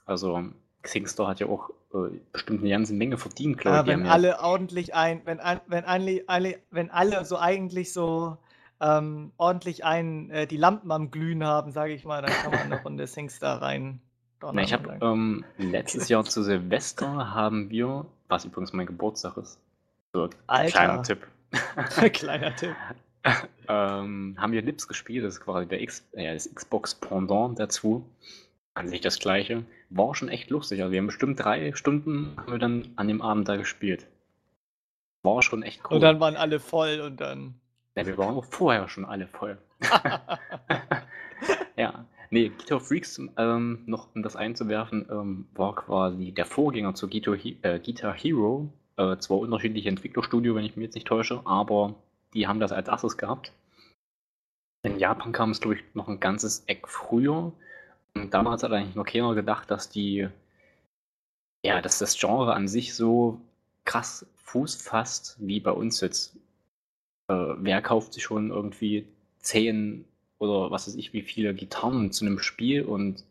Also, 0.06 0.44
Singstar 0.86 1.28
hat 1.28 1.40
ja 1.40 1.48
auch 1.48 1.70
äh, 1.94 2.18
bestimmt 2.32 2.62
eine 2.62 2.70
ganze 2.70 2.94
Menge 2.94 3.18
verdient, 3.18 3.58
glaube 3.58 3.76
Ja, 3.78 3.82
ich. 3.82 3.86
Die 3.86 3.92
wenn 3.92 4.00
haben 4.02 4.06
ja- 4.08 4.12
alle 4.12 4.40
ordentlich 4.42 4.94
ein, 4.94 5.22
wenn, 5.26 5.40
ein, 5.40 5.62
wenn, 5.68 5.86
alle, 5.86 6.24
alle, 6.28 6.56
wenn 6.72 6.92
alle 6.92 7.24
so 7.26 7.38
eigentlich 7.38 7.94
so 7.94 8.38
ähm, 8.82 9.32
ordentlich 9.38 9.86
ein, 9.86 10.30
äh, 10.30 10.48
die 10.48 10.58
Lampen 10.58 10.92
am 10.92 11.12
Glühen 11.12 11.44
haben, 11.44 11.72
sage 11.72 11.94
ich 11.94 12.06
mal, 12.06 12.22
dann 12.22 12.32
kann 12.32 12.52
man 12.52 12.60
eine 12.62 12.82
Runde 12.82 13.08
Singstar 13.08 13.62
rein. 13.62 14.02
Na, 14.42 14.62
ich 14.62 14.74
habe 14.74 14.98
ähm, 15.02 15.46
letztes 15.58 16.10
Jahr 16.10 16.26
zu 16.26 16.44
Silvester 16.44 17.34
haben 17.34 17.70
wir, 17.70 18.06
was 18.28 18.44
übrigens 18.44 18.74
mein 18.74 18.86
Geburtstag 18.86 19.38
ist, 19.38 19.58
so 20.12 20.30
Alter. 20.48 20.72
kleiner 20.72 21.04
Tipp, 21.04 21.28
Kleiner 22.14 22.56
Tipp. 22.56 22.76
ähm, 23.70 24.36
haben 24.38 24.52
wir 24.52 24.62
Lips 24.62 24.88
gespielt, 24.88 25.24
das 25.24 25.36
ist 25.36 25.42
quasi 25.42 25.68
der 25.68 25.82
X, 25.82 26.06
äh, 26.12 26.34
das 26.34 26.54
Xbox 26.54 26.96
Pendant 26.96 27.58
dazu. 27.58 28.06
An 28.76 28.88
sich 28.88 29.02
das 29.02 29.20
gleiche. 29.20 29.64
War 29.92 30.16
schon 30.16 30.30
echt 30.30 30.50
lustig. 30.50 30.82
Also 30.82 30.92
wir 30.92 30.98
haben 31.00 31.06
bestimmt 31.06 31.40
drei 31.40 31.74
Stunden 31.76 32.36
haben 32.38 32.52
wir 32.52 32.58
dann 32.58 32.90
an 32.96 33.08
dem 33.08 33.22
Abend 33.22 33.48
da 33.48 33.56
gespielt. 33.56 34.08
War 35.22 35.44
schon 35.44 35.62
echt 35.62 35.82
cool. 35.86 35.96
Und 35.96 36.02
dann 36.02 36.20
waren 36.20 36.36
alle 36.36 36.60
voll 36.60 37.00
und 37.00 37.22
dann. 37.22 37.54
Ja, 37.96 38.06
wir 38.06 38.18
waren 38.18 38.36
auch 38.36 38.46
vorher 38.46 38.88
schon 38.88 39.06
alle 39.06 39.28
voll. 39.28 39.58
Ja, 41.76 42.06
nee, 42.30 42.50
Guitar 42.50 42.80
Freaks, 42.80 43.20
ähm, 43.38 43.84
noch 43.86 44.14
um 44.16 44.24
das 44.24 44.36
einzuwerfen, 44.36 45.08
ähm, 45.10 45.48
war 45.56 45.76
quasi 45.76 46.32
der 46.32 46.46
Vorgänger 46.46 46.94
zu 46.96 47.10
Guitar, 47.10 47.36
He 47.36 47.58
äh, 47.64 47.80
Guitar 47.80 48.14
Hero. 48.14 48.72
Äh, 48.96 49.18
zwar 49.18 49.40
unterschiedliche 49.40 49.90
Entwicklerstudio, 49.90 50.54
wenn 50.56 50.66
ich 50.66 50.76
mich 50.76 50.86
jetzt 50.86 50.96
nicht 50.96 51.08
täusche, 51.08 51.42
aber 51.46 51.96
die 52.34 52.48
haben 52.48 52.60
das 52.60 52.72
als 52.72 52.88
erstes 52.88 53.18
gehabt. 53.18 53.52
In 54.84 55.00
Japan 55.00 55.32
kam 55.32 55.52
es, 55.52 55.62
glaube 55.62 55.78
ich, 55.78 55.84
noch 55.96 56.08
ein 56.08 56.20
ganzes 56.20 56.64
Eck 56.68 56.88
früher. 56.88 57.54
Und 58.16 58.34
damals 58.34 58.62
hat 58.62 58.72
eigentlich 58.72 58.96
noch 58.96 59.06
keiner 59.06 59.34
gedacht, 59.34 59.72
dass 59.72 59.90
die, 59.90 60.28
ja, 61.66 61.82
dass 61.82 62.00
das 62.00 62.20
Genre 62.20 62.54
an 62.54 62.68
sich 62.68 62.94
so 62.94 63.42
krass 63.86 64.28
Fuß 64.36 64.76
fasst, 64.76 65.38
wie 65.40 65.60
bei 65.60 65.72
uns 65.72 66.02
jetzt. 66.02 66.38
Äh, 67.28 67.56
wer 67.58 67.82
kauft 67.82 68.14
sich 68.14 68.24
schon 68.24 68.52
irgendwie 68.52 69.08
zehn 69.40 70.06
oder 70.40 70.72
was 70.72 70.88
weiß 70.88 70.96
ich, 70.96 71.14
wie 71.14 71.22
viele 71.22 71.54
Gitarren 71.54 72.12
zu 72.12 72.26
einem 72.26 72.40
Spiel 72.40 72.84
und 72.84 73.24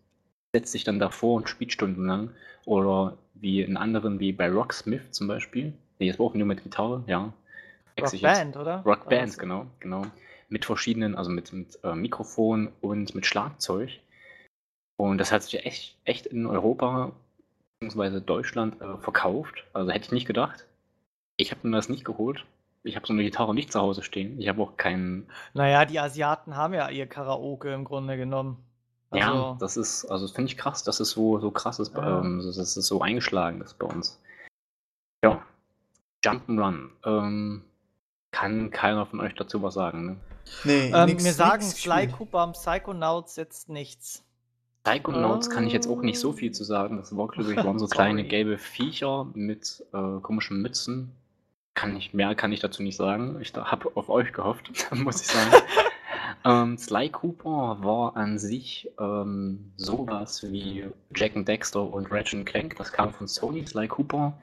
setzt 0.55 0.73
sich 0.73 0.85
dann 0.85 0.99
davor 0.99 1.37
und 1.37 1.49
spielt 1.49 1.73
stundenlang. 1.73 2.31
Oder 2.65 3.19
wie 3.35 3.63
in 3.63 3.77
anderen, 3.77 4.21
wie 4.21 4.33
bei 4.33 4.51
Rocksmith 4.51 5.11
zum 5.11 5.27
Beispiel. 5.27 5.73
Nee, 5.99 6.07
jetzt 6.07 6.21
auch 6.21 6.35
nur 6.35 6.47
mit 6.47 6.63
Gitarre, 6.63 7.03
ja. 7.07 7.33
Rockband, 8.01 8.57
oder? 8.57 8.83
Rock 8.87 9.09
Band, 9.09 9.23
Also, 9.23 9.41
genau, 9.41 9.67
genau. 9.81 10.07
Mit 10.49 10.65
verschiedenen, 10.65 11.15
also 11.15 11.31
mit, 11.31 11.53
mit 11.53 11.79
äh, 11.83 11.95
Mikrofon 11.95 12.71
und 12.81 13.15
mit 13.15 13.27
Schlagzeug. 13.27 13.91
Und 14.97 15.19
das 15.19 15.33
hat 15.33 15.43
sich 15.43 15.65
echt, 15.65 15.97
echt 16.05 16.27
in 16.27 16.47
Europa 16.47 17.13
bzw. 17.81 18.21
Deutschland 18.21 18.81
äh, 18.81 18.97
verkauft. 18.99 19.65
Also 19.73 19.91
hätte 19.91 20.07
ich 20.07 20.13
nicht 20.13 20.27
gedacht. 20.27 20.67
Ich 21.37 21.51
habe 21.51 21.67
mir 21.67 21.77
das 21.77 21.89
nicht 21.89 22.05
geholt. 22.05 22.45
Ich 22.85 22.97
habe 22.97 23.07
so 23.07 23.13
eine 23.13 23.23
Gitarre 23.23 23.55
nicht 23.55 23.73
zu 23.73 23.81
Hause 23.81 24.03
stehen. 24.03 24.41
Ich 24.41 24.49
habe 24.49 24.61
auch 24.63 24.77
keinen. 24.77 25.29
Naja, 25.55 25.85
die 25.85 26.01
Asiaten 26.01 26.57
haben 26.57 26.75
ja 26.75 26.89
ihr 26.91 27.07
Karaoke 27.07 27.73
im 27.73 27.85
Grunde 27.85 28.17
genommen. 28.17 28.59
ja, 29.15 29.31
Also, 29.31 29.57
das 29.61 29.77
ist, 29.77 30.05
also 30.07 30.27
das 30.27 30.35
finde 30.35 30.51
ich 30.51 30.57
krass, 30.59 30.83
dass 30.85 30.99
es 30.99 31.11
so, 31.11 31.39
so 31.39 31.51
krass 31.51 31.79
ist, 31.79 31.91
bei- 31.95 32.03
Ja. 32.03 32.21
ähm, 32.21 32.39
dass 32.45 32.57
es 32.57 32.75
so 32.87 33.01
eingeschlagen 33.01 33.61
ist 33.61 33.79
bei 33.79 33.87
uns. 33.87 34.21
Ja. 35.25 35.43
Jump'n'Run. 36.25 36.89
Ähm, 37.05 37.63
kann 38.33 38.71
keiner 38.71 39.07
von 39.07 39.21
euch 39.21 39.35
dazu 39.35 39.63
was 39.63 39.75
sagen, 39.75 40.07
ne? 40.07 40.17
Nee, 40.65 40.91
ähm, 40.93 41.07
nix- 41.07 41.23
mir 41.23 41.33
sagen 41.35 41.61
gespielt. 41.69 42.13
Cooper 42.17 42.39
am 42.41 42.53
Psychonauts 42.53 43.37
jetzt 43.37 43.69
nichts. 43.69 44.25
Psychonauts 44.85 45.51
kann 45.51 45.67
ich 45.67 45.73
jetzt 45.73 45.87
auch 45.87 46.01
nicht 46.01 46.19
so 46.19 46.33
viel 46.33 46.51
zu 46.51 46.65
sagen. 46.65 46.97
Das 46.97 47.17
war, 47.17 47.29
glaube 47.29 47.53
ich, 47.53 47.57
waren 47.59 47.79
so 47.79 47.87
kleine 48.23 48.25
gelbe 48.25 48.59
Viecher 48.59 49.27
mit 49.35 49.85
äh, 49.93 50.19
komischen 50.21 50.61
Mützen. 50.63 51.13
Kann 51.75 51.97
ich, 51.97 52.13
mehr 52.13 52.35
kann 52.35 52.53
ich 52.53 52.61
dazu 52.61 52.83
nicht 52.83 52.97
sagen. 52.97 53.41
Ich 53.41 53.55
habe 53.55 53.91
auf 53.95 54.09
euch 54.09 54.33
gehofft, 54.33 54.71
muss 54.95 55.23
ich 55.23 55.29
sagen. 55.29 55.51
ähm, 56.45 56.79
Sly 56.79 57.09
Cooper 57.11 57.79
war 57.83 58.17
an 58.17 58.39
sich 58.39 58.91
ähm, 59.01 59.73
sowas 59.77 60.43
wie 60.51 60.87
Jack 61.15 61.37
and 61.37 61.49
Dexter 61.49 61.83
und 61.83 62.11
Ratchet 62.11 62.45
Clank. 62.45 62.77
Das 62.77 62.93
kam 62.93 63.13
von 63.13 63.27
Sony. 63.27 63.67
Sly 63.67 63.89
Cooper 63.89 64.39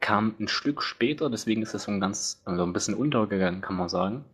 kam 0.00 0.34
ein 0.40 0.48
Stück 0.48 0.82
später, 0.82 1.28
deswegen 1.28 1.62
ist 1.62 1.74
es 1.74 1.84
so 1.84 1.92
ein 1.92 2.00
ganz, 2.00 2.40
also 2.44 2.62
ein 2.62 2.72
bisschen 2.72 2.94
untergegangen, 2.94 3.60
kann 3.60 3.76
man 3.76 3.88
sagen. 3.88 4.24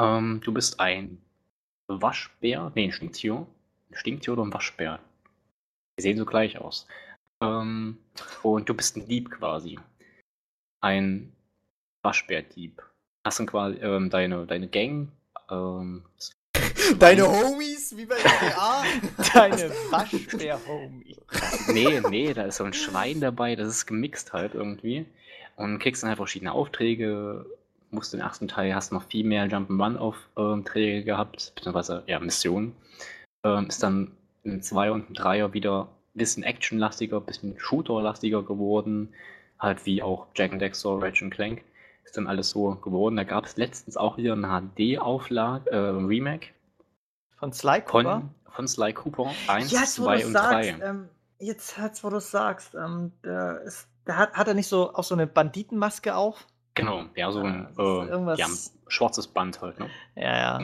Ähm, 0.00 0.40
du 0.42 0.52
bist 0.52 0.80
ein 0.80 1.18
Waschbär, 1.86 2.72
nee, 2.74 2.84
ein 2.84 2.92
Stinktier. 2.92 3.46
Ein 3.90 3.96
Stinktier 3.96 4.32
oder 4.32 4.42
ein 4.42 4.54
Waschbär. 4.54 5.00
Die 5.98 6.02
sehen 6.02 6.16
so 6.16 6.24
gleich 6.24 6.58
aus. 6.58 6.86
Ähm, 7.42 7.98
und 8.42 8.68
du 8.68 8.74
bist 8.74 8.96
ein 8.96 9.06
Dieb 9.06 9.30
quasi. 9.30 9.78
Ein 10.82 11.32
Waschbärdieb. 12.02 12.82
Hast 13.24 13.38
dann 13.38 13.46
quasi 13.46 13.78
ähm, 13.78 14.10
deine, 14.10 14.46
deine 14.46 14.68
Gang. 14.68 15.12
Ähm, 15.50 16.04
Deine 16.98 17.28
Homies, 17.28 17.96
wie 17.96 18.04
bei 18.04 18.16
GTA. 18.16 18.84
Deine 19.34 19.70
Waschbär-Homie. 19.90 21.16
nee, 21.72 22.00
nee, 22.10 22.34
da 22.34 22.42
ist 22.42 22.56
so 22.56 22.64
ein 22.64 22.72
Schwein 22.72 23.20
dabei, 23.20 23.56
das 23.56 23.68
ist 23.68 23.86
gemixt 23.86 24.32
halt 24.32 24.54
irgendwie. 24.54 25.06
Und 25.56 25.78
kriegst 25.78 26.02
dann 26.02 26.08
halt 26.08 26.18
verschiedene 26.18 26.52
Aufträge. 26.52 27.46
Musst 27.90 28.12
den 28.12 28.20
ersten 28.20 28.48
Teil, 28.48 28.74
hast 28.74 28.90
noch 28.90 29.04
viel 29.04 29.24
mehr 29.24 29.46
Jump'n'Run-Aufträge 29.46 31.04
gehabt, 31.04 31.52
beziehungsweise 31.54 32.02
ja, 32.06 32.18
Missionen. 32.20 32.74
Ähm, 33.44 33.66
ist 33.68 33.82
dann 33.82 34.12
im 34.44 34.62
2 34.62 34.90
und 34.92 35.08
im 35.08 35.14
3er 35.14 35.52
wieder 35.52 35.82
ein 36.14 36.18
bisschen 36.18 36.42
actionlastiger, 36.42 37.18
ein 37.18 37.26
bisschen 37.26 37.58
shooterlastiger 37.58 38.42
geworden. 38.42 39.10
Halt 39.62 39.86
wie 39.86 40.02
auch 40.02 40.26
Jack 40.34 40.52
and 40.52 40.60
Dexter, 40.60 41.00
Ratchet 41.00 41.30
Clank. 41.30 41.62
Ist 42.04 42.16
dann 42.16 42.26
alles 42.26 42.50
so 42.50 42.74
geworden. 42.74 43.16
Da 43.16 43.22
gab 43.22 43.46
es 43.46 43.56
letztens 43.56 43.96
auch 43.96 44.16
wieder 44.16 44.32
eine 44.32 44.48
HD-Auflage, 44.48 45.70
äh, 45.70 45.76
Remake 45.76 46.48
Von 47.38 47.52
Sly 47.52 47.80
Cooper? 47.82 48.02
von, 48.22 48.30
von 48.52 48.68
Sly 48.68 48.92
Cooper 48.92 49.32
1, 49.46 49.70
Jetzt, 49.70 50.00
wo 50.00 50.04
2 50.04 50.18
du 50.20 50.26
und 50.26 50.32
sagst, 50.32 50.50
3. 50.50 50.84
ähm, 50.84 51.08
jetzt, 51.38 51.78
jetzt, 51.78 52.02
wo 52.02 52.10
du 52.10 52.20
sagst, 52.20 52.74
ähm, 52.74 53.12
der, 53.24 53.60
ist, 53.62 53.86
der 54.06 54.16
hat, 54.18 54.34
hat 54.34 54.48
er 54.48 54.54
nicht 54.54 54.66
so 54.66 54.92
auch 54.94 55.04
so 55.04 55.14
eine 55.14 55.28
Banditenmaske 55.28 56.14
auf? 56.16 56.44
Genau, 56.74 57.04
ja, 57.14 57.30
so 57.30 57.40
ein, 57.40 57.68
Ah, 57.76 57.80
äh, 57.80 58.08
irgendwas- 58.08 58.38
ja, 58.40 58.46
ein 58.46 58.58
schwarzes 58.88 59.28
Band 59.28 59.60
halt, 59.62 59.78
ne? 59.78 59.88
Ja, 60.16 60.36
ja. 60.36 60.58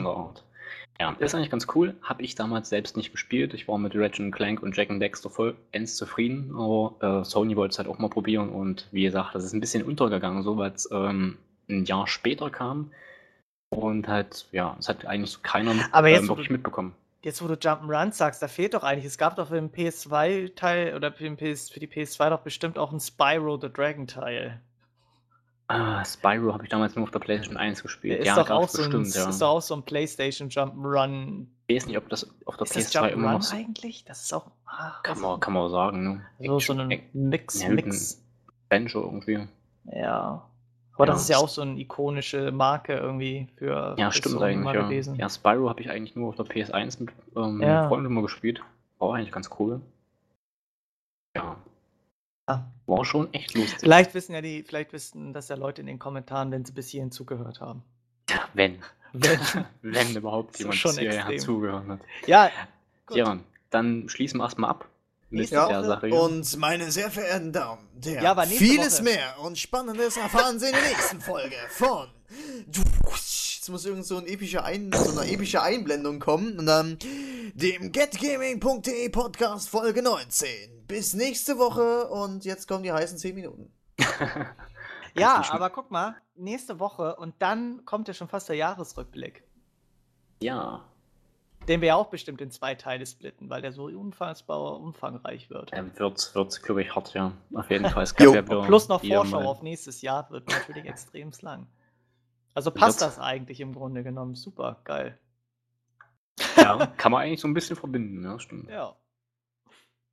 Ja, 1.01 1.15
ist 1.19 1.33
eigentlich 1.33 1.49
ganz 1.49 1.65
cool. 1.75 1.95
Habe 2.03 2.23
ich 2.23 2.35
damals 2.35 2.67
selbst 2.69 2.97
nicht 2.97 3.11
gespielt. 3.11 3.53
Ich 3.53 3.67
war 3.69 3.77
mit 3.77 3.95
Ratchet 3.95 4.33
Clank 4.33 4.61
und 4.61 4.75
Jack 4.75 4.89
and 4.89 5.01
Dexter 5.01 5.29
vollends 5.29 5.95
zufrieden, 5.95 6.53
aber 6.55 7.21
äh, 7.21 7.23
Sony 7.23 7.55
wollte 7.55 7.71
es 7.73 7.77
halt 7.77 7.87
auch 7.87 7.99
mal 7.99 8.09
probieren 8.09 8.49
und 8.49 8.87
wie 8.91 9.03
gesagt, 9.03 9.33
das 9.33 9.45
ist 9.45 9.53
ein 9.53 9.61
bisschen 9.61 9.83
untergegangen, 9.83 10.43
so 10.43 10.57
weil 10.57 10.71
es 10.71 10.89
ähm, 10.91 11.37
ein 11.69 11.85
Jahr 11.85 12.05
später 12.07 12.49
kam 12.49 12.91
und 13.69 14.07
halt, 14.09 14.47
ja, 14.51 14.75
es 14.77 14.89
hat 14.89 15.05
eigentlich 15.05 15.31
so 15.31 15.39
keiner 15.41 15.73
Aber 15.93 16.09
jetzt, 16.09 16.23
ähm, 16.23 16.27
wo 16.29 16.31
wirklich 16.33 16.47
du- 16.47 16.53
mitbekommen. 16.53 16.93
Jetzt, 17.21 17.41
wo 17.43 17.47
du 17.47 17.55
Jump'n'Run 17.55 18.13
sagst, 18.13 18.41
da 18.41 18.47
fehlt 18.47 18.73
doch 18.73 18.83
eigentlich, 18.83 19.03
es 19.05 19.17
gab 19.17 19.35
doch 19.35 19.49
für 19.49 19.55
den 19.55 19.69
PS2-Teil 19.71 20.95
oder 20.95 21.11
für, 21.11 21.25
den 21.25 21.35
PS, 21.35 21.69
für 21.69 21.79
die 21.81 21.87
PS2 21.87 22.29
doch 22.29 22.39
bestimmt 22.41 22.77
auch 22.77 22.93
ein 22.93 22.99
Spyro 23.01 23.59
the 23.59 23.67
Dragon-Teil. 23.71 24.61
Ah, 25.71 26.03
Spyro 26.03 26.51
habe 26.53 26.63
ich 26.63 26.69
damals 26.71 26.95
nur 26.95 27.03
auf 27.03 27.11
der 27.11 27.19
PlayStation 27.19 27.55
1 27.55 27.83
gespielt. 27.83 28.21
Ist, 28.21 28.25
ja, 28.25 28.35
doch 28.35 28.49
auch 28.49 28.61
gab's 28.61 28.73
so 28.73 28.81
ein, 28.81 28.89
bestimmt, 28.89 29.13
ja. 29.15 29.29
ist 29.29 29.39
doch 29.39 29.49
auch 29.49 29.61
so 29.61 29.75
ein 29.75 29.83
PlayStation 29.83 30.49
Jump'n'Run. 30.49 31.45
Ich 31.67 31.75
weiß 31.75 31.85
nicht, 31.85 31.97
ob 31.97 32.09
das 32.09 32.27
auf 32.45 32.57
der 32.57 32.65
Ist 32.65 32.75
das 32.75 32.95
PS2 32.95 33.09
immer 33.09 33.33
noch 33.33 33.53
eigentlich? 33.53 34.03
Das 34.03 34.23
ist 34.23 34.33
auch. 34.33 34.47
Ah, 34.65 34.93
kann 35.03 35.19
man, 35.21 35.39
kann 35.39 35.53
man 35.53 35.69
sagen, 35.69 36.03
ne? 36.03 36.25
so, 36.47 36.59
so 36.59 36.73
ein 36.73 37.01
Mix, 37.13 37.61
ja, 37.61 37.69
Mix. 37.69 38.19
Adventure 38.69 39.05
irgendwie. 39.05 39.47
Ja. 39.93 40.43
Aber 40.95 41.05
das 41.05 41.17
Ja. 41.17 41.21
ist 41.21 41.29
ja 41.29 41.37
auch 41.45 41.49
so 41.49 41.61
eine 41.61 41.79
ikonische 41.79 42.51
Marke 42.51 42.93
irgendwie 42.93 43.47
für, 43.57 43.93
Ja, 43.99 44.09
für 44.09 44.17
stimmt 44.17 44.41
eigentlich, 44.41 44.73
ja. 44.73 44.81
gewesen. 44.81 45.15
Ja, 45.17 45.29
Spyro 45.29 45.69
habe 45.69 45.81
ich 45.81 45.91
eigentlich 45.91 46.15
nur 46.15 46.29
auf 46.29 46.35
der 46.35 46.45
PS1 46.45 46.99
mit 46.99 47.11
ähm, 47.35 47.61
Ja. 47.61 47.87
Freunden 47.87 48.07
immer 48.07 48.23
gespielt. 48.23 48.61
War 48.97 49.13
eigentlich 49.13 49.31
ganz 49.31 49.51
cool. 49.59 49.81
Ja, 51.37 51.57
Ah. 52.47 52.63
War 52.89 53.05
schon 53.05 53.33
echt 53.33 53.53
lustig. 53.55 53.79
Vielleicht 53.79 54.13
wissen 54.13 54.33
ja 54.33 54.41
die, 54.41 54.63
vielleicht 54.63 54.93
wissen 54.93 55.33
das 55.33 55.47
ja 55.49 55.55
Leute 55.55 55.81
in 55.81 55.87
den 55.87 55.99
Kommentaren, 55.99 56.51
wenn 56.51 56.65
sie 56.65 56.73
bis 56.73 56.89
hierhin 56.89 57.11
zugehört 57.11 57.61
haben. 57.61 57.83
Wenn. 58.53 58.79
Wenn. 59.13 59.39
Wenn 59.81 60.15
überhaupt 60.15 60.59
jemand 60.59 60.75
schon 60.75 60.97
hierher 60.97 61.35
zugehört 61.39 61.87
hat. 61.87 61.99
ja, 62.27 62.51
gut. 63.07 63.17
Ja, 63.17 63.39
dann 63.71 64.07
schließen 64.07 64.39
wir 64.39 64.43
erstmal 64.43 64.69
ab 64.69 64.87
mit 65.31 65.39
Nächste 65.51 65.55
der 65.67 65.83
Sache. 65.83 66.09
Und 66.09 66.57
meine 66.57 66.91
sehr 66.91 67.09
verehrten 67.09 67.51
Damen 67.51 67.87
und 67.95 68.05
Herren, 68.05 68.23
Ja, 68.23 68.45
vieles 68.45 68.97
Woche. 68.97 69.03
mehr 69.03 69.39
und 69.41 69.57
Spannendes 69.57 70.17
erfahren 70.17 70.59
Sie 70.59 70.67
in 70.67 70.73
der 70.73 70.81
nächsten 70.81 71.21
Folge 71.21 71.55
von. 71.69 72.07
Jetzt 72.67 73.69
muss 73.69 73.85
irgend 73.85 74.05
so, 74.05 74.17
ein 74.17 74.27
epische 74.27 74.63
Ein 74.63 74.91
so 74.93 75.19
eine 75.19 75.31
epische 75.31 75.61
Einblendung 75.61 76.19
kommen 76.19 76.59
und 76.59 76.65
dann 76.67 76.97
dem 77.53 77.91
getgaming.de 77.91 79.09
Podcast 79.09 79.69
Folge 79.69 80.01
19. 80.01 80.78
Bis 80.89 81.13
nächste 81.13 81.59
Woche 81.59 82.09
und 82.09 82.43
jetzt 82.45 82.67
kommen 82.67 82.83
die 82.83 82.91
heißen 82.91 83.17
10 83.17 83.35
Minuten. 83.35 83.71
Ja, 85.15 85.43
aber 85.49 85.71
guck 85.71 85.89
mal, 85.89 86.15
nächste 86.35 86.79
Woche 86.79 87.15
und 87.15 87.33
dann 87.39 87.83
kommt 87.83 88.07
ja 88.07 88.13
schon 88.13 88.27
fast 88.27 88.47
der 88.47 88.55
Jahresrückblick, 88.55 89.43
ja, 90.41 90.85
den 91.67 91.81
wir 91.81 91.89
ja 91.89 91.95
auch 91.95 92.09
bestimmt 92.11 92.41
in 92.41 92.51
zwei 92.51 92.75
Teile 92.75 93.05
splitten, 93.05 93.49
weil 93.49 93.61
der 93.61 93.71
so 93.71 93.85
unfassbar 93.85 94.79
umfangreich 94.79 95.49
wird. 95.49 95.73
dann 95.73 95.97
wird's, 95.97 96.33
wird's 96.35 96.61
glaube 96.61 96.83
ich, 96.83 96.95
hart, 96.95 97.13
ja. 97.15 97.33
Auf 97.53 97.69
jeden 97.69 97.85
Fall. 97.89 98.03
Es 98.03 98.15
gab 98.15 98.25
Jo. 98.25 98.33
ja 98.35 98.41
Plus 98.41 98.87
noch 98.87 99.03
Vorschau 99.03 99.41
auf 99.41 99.63
nächstes 99.63 100.01
Jahr 100.03 100.29
wird 100.29 100.47
natürlich 100.51 100.85
extrem 100.85 101.31
lang. 101.41 101.67
Also 102.53 102.71
passt 102.71 103.01
das 103.01 103.19
eigentlich 103.19 103.59
im 103.61 103.73
Grunde 103.73 104.03
genommen. 104.03 104.35
Super, 104.35 104.79
geil. 104.83 105.19
Ja, 106.55 106.85
kann 106.97 107.11
man 107.11 107.23
eigentlich 107.23 107.41
so 107.41 107.47
ein 107.47 107.53
bisschen 107.53 107.75
verbinden, 107.75 108.23
ja, 108.23 108.39
stimmt. 108.39 108.69
Ja. 108.69 108.95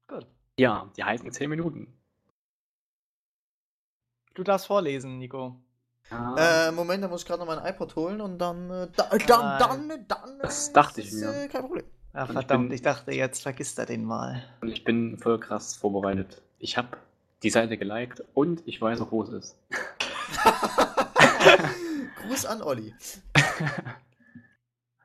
Gut. 0.09 0.27
Ja, 0.59 0.91
die 0.97 1.05
heißen 1.05 1.31
10 1.33 1.51
Minuten. 1.51 1.93
Du 4.35 4.43
darfst 4.43 4.67
vorlesen, 4.67 5.19
Nico. 5.19 5.57
Ja, 6.11 6.69
Äh, 6.69 6.73
Moment, 6.73 7.03
da 7.03 7.09
muss 7.09 7.23
ich 7.23 7.27
gerade 7.27 7.41
noch 7.45 7.47
mein 7.47 7.65
iPod 7.65 7.97
holen 7.97 8.21
und 8.21 8.39
dann, 8.39 8.71
äh, 8.71 8.89
da, 8.97 9.09
dann, 9.27 9.59
dann, 9.89 10.09
dann. 10.09 10.39
Das 10.41 10.73
dachte 10.73 11.01
ich 11.01 11.13
mir. 11.13 11.45
Äh, 11.45 11.49
kein 11.49 11.63
Problem. 11.63 11.85
Ja, 12.15 12.23
Und 12.23 12.29
ich 12.29 12.33
verdammt, 12.35 12.69
bin- 12.69 12.75
ich 12.75 12.83
dachte, 12.83 13.13
jetzt 13.13 13.43
vergisst 13.43 13.79
er 13.79 13.87
den 13.87 14.05
mal. 14.05 14.43
und 14.63 14.69
ich 14.69 14.85
bin 14.85 15.19
voll 15.19 15.39
krass 15.41 15.75
vorbereitet. 15.75 16.41
Ich 16.59 16.77
habe 16.79 16.97
die 17.43 17.51
Seite 17.51 17.77
geliked 17.77 18.23
und 18.35 18.63
ich 18.67 18.81
weiß 18.81 19.01
auch, 19.03 19.11
wo 19.13 19.23
es 19.23 19.29
ist. 19.31 19.57
Gruß 22.23 22.47
an 22.47 22.63
Olli. 22.63 22.95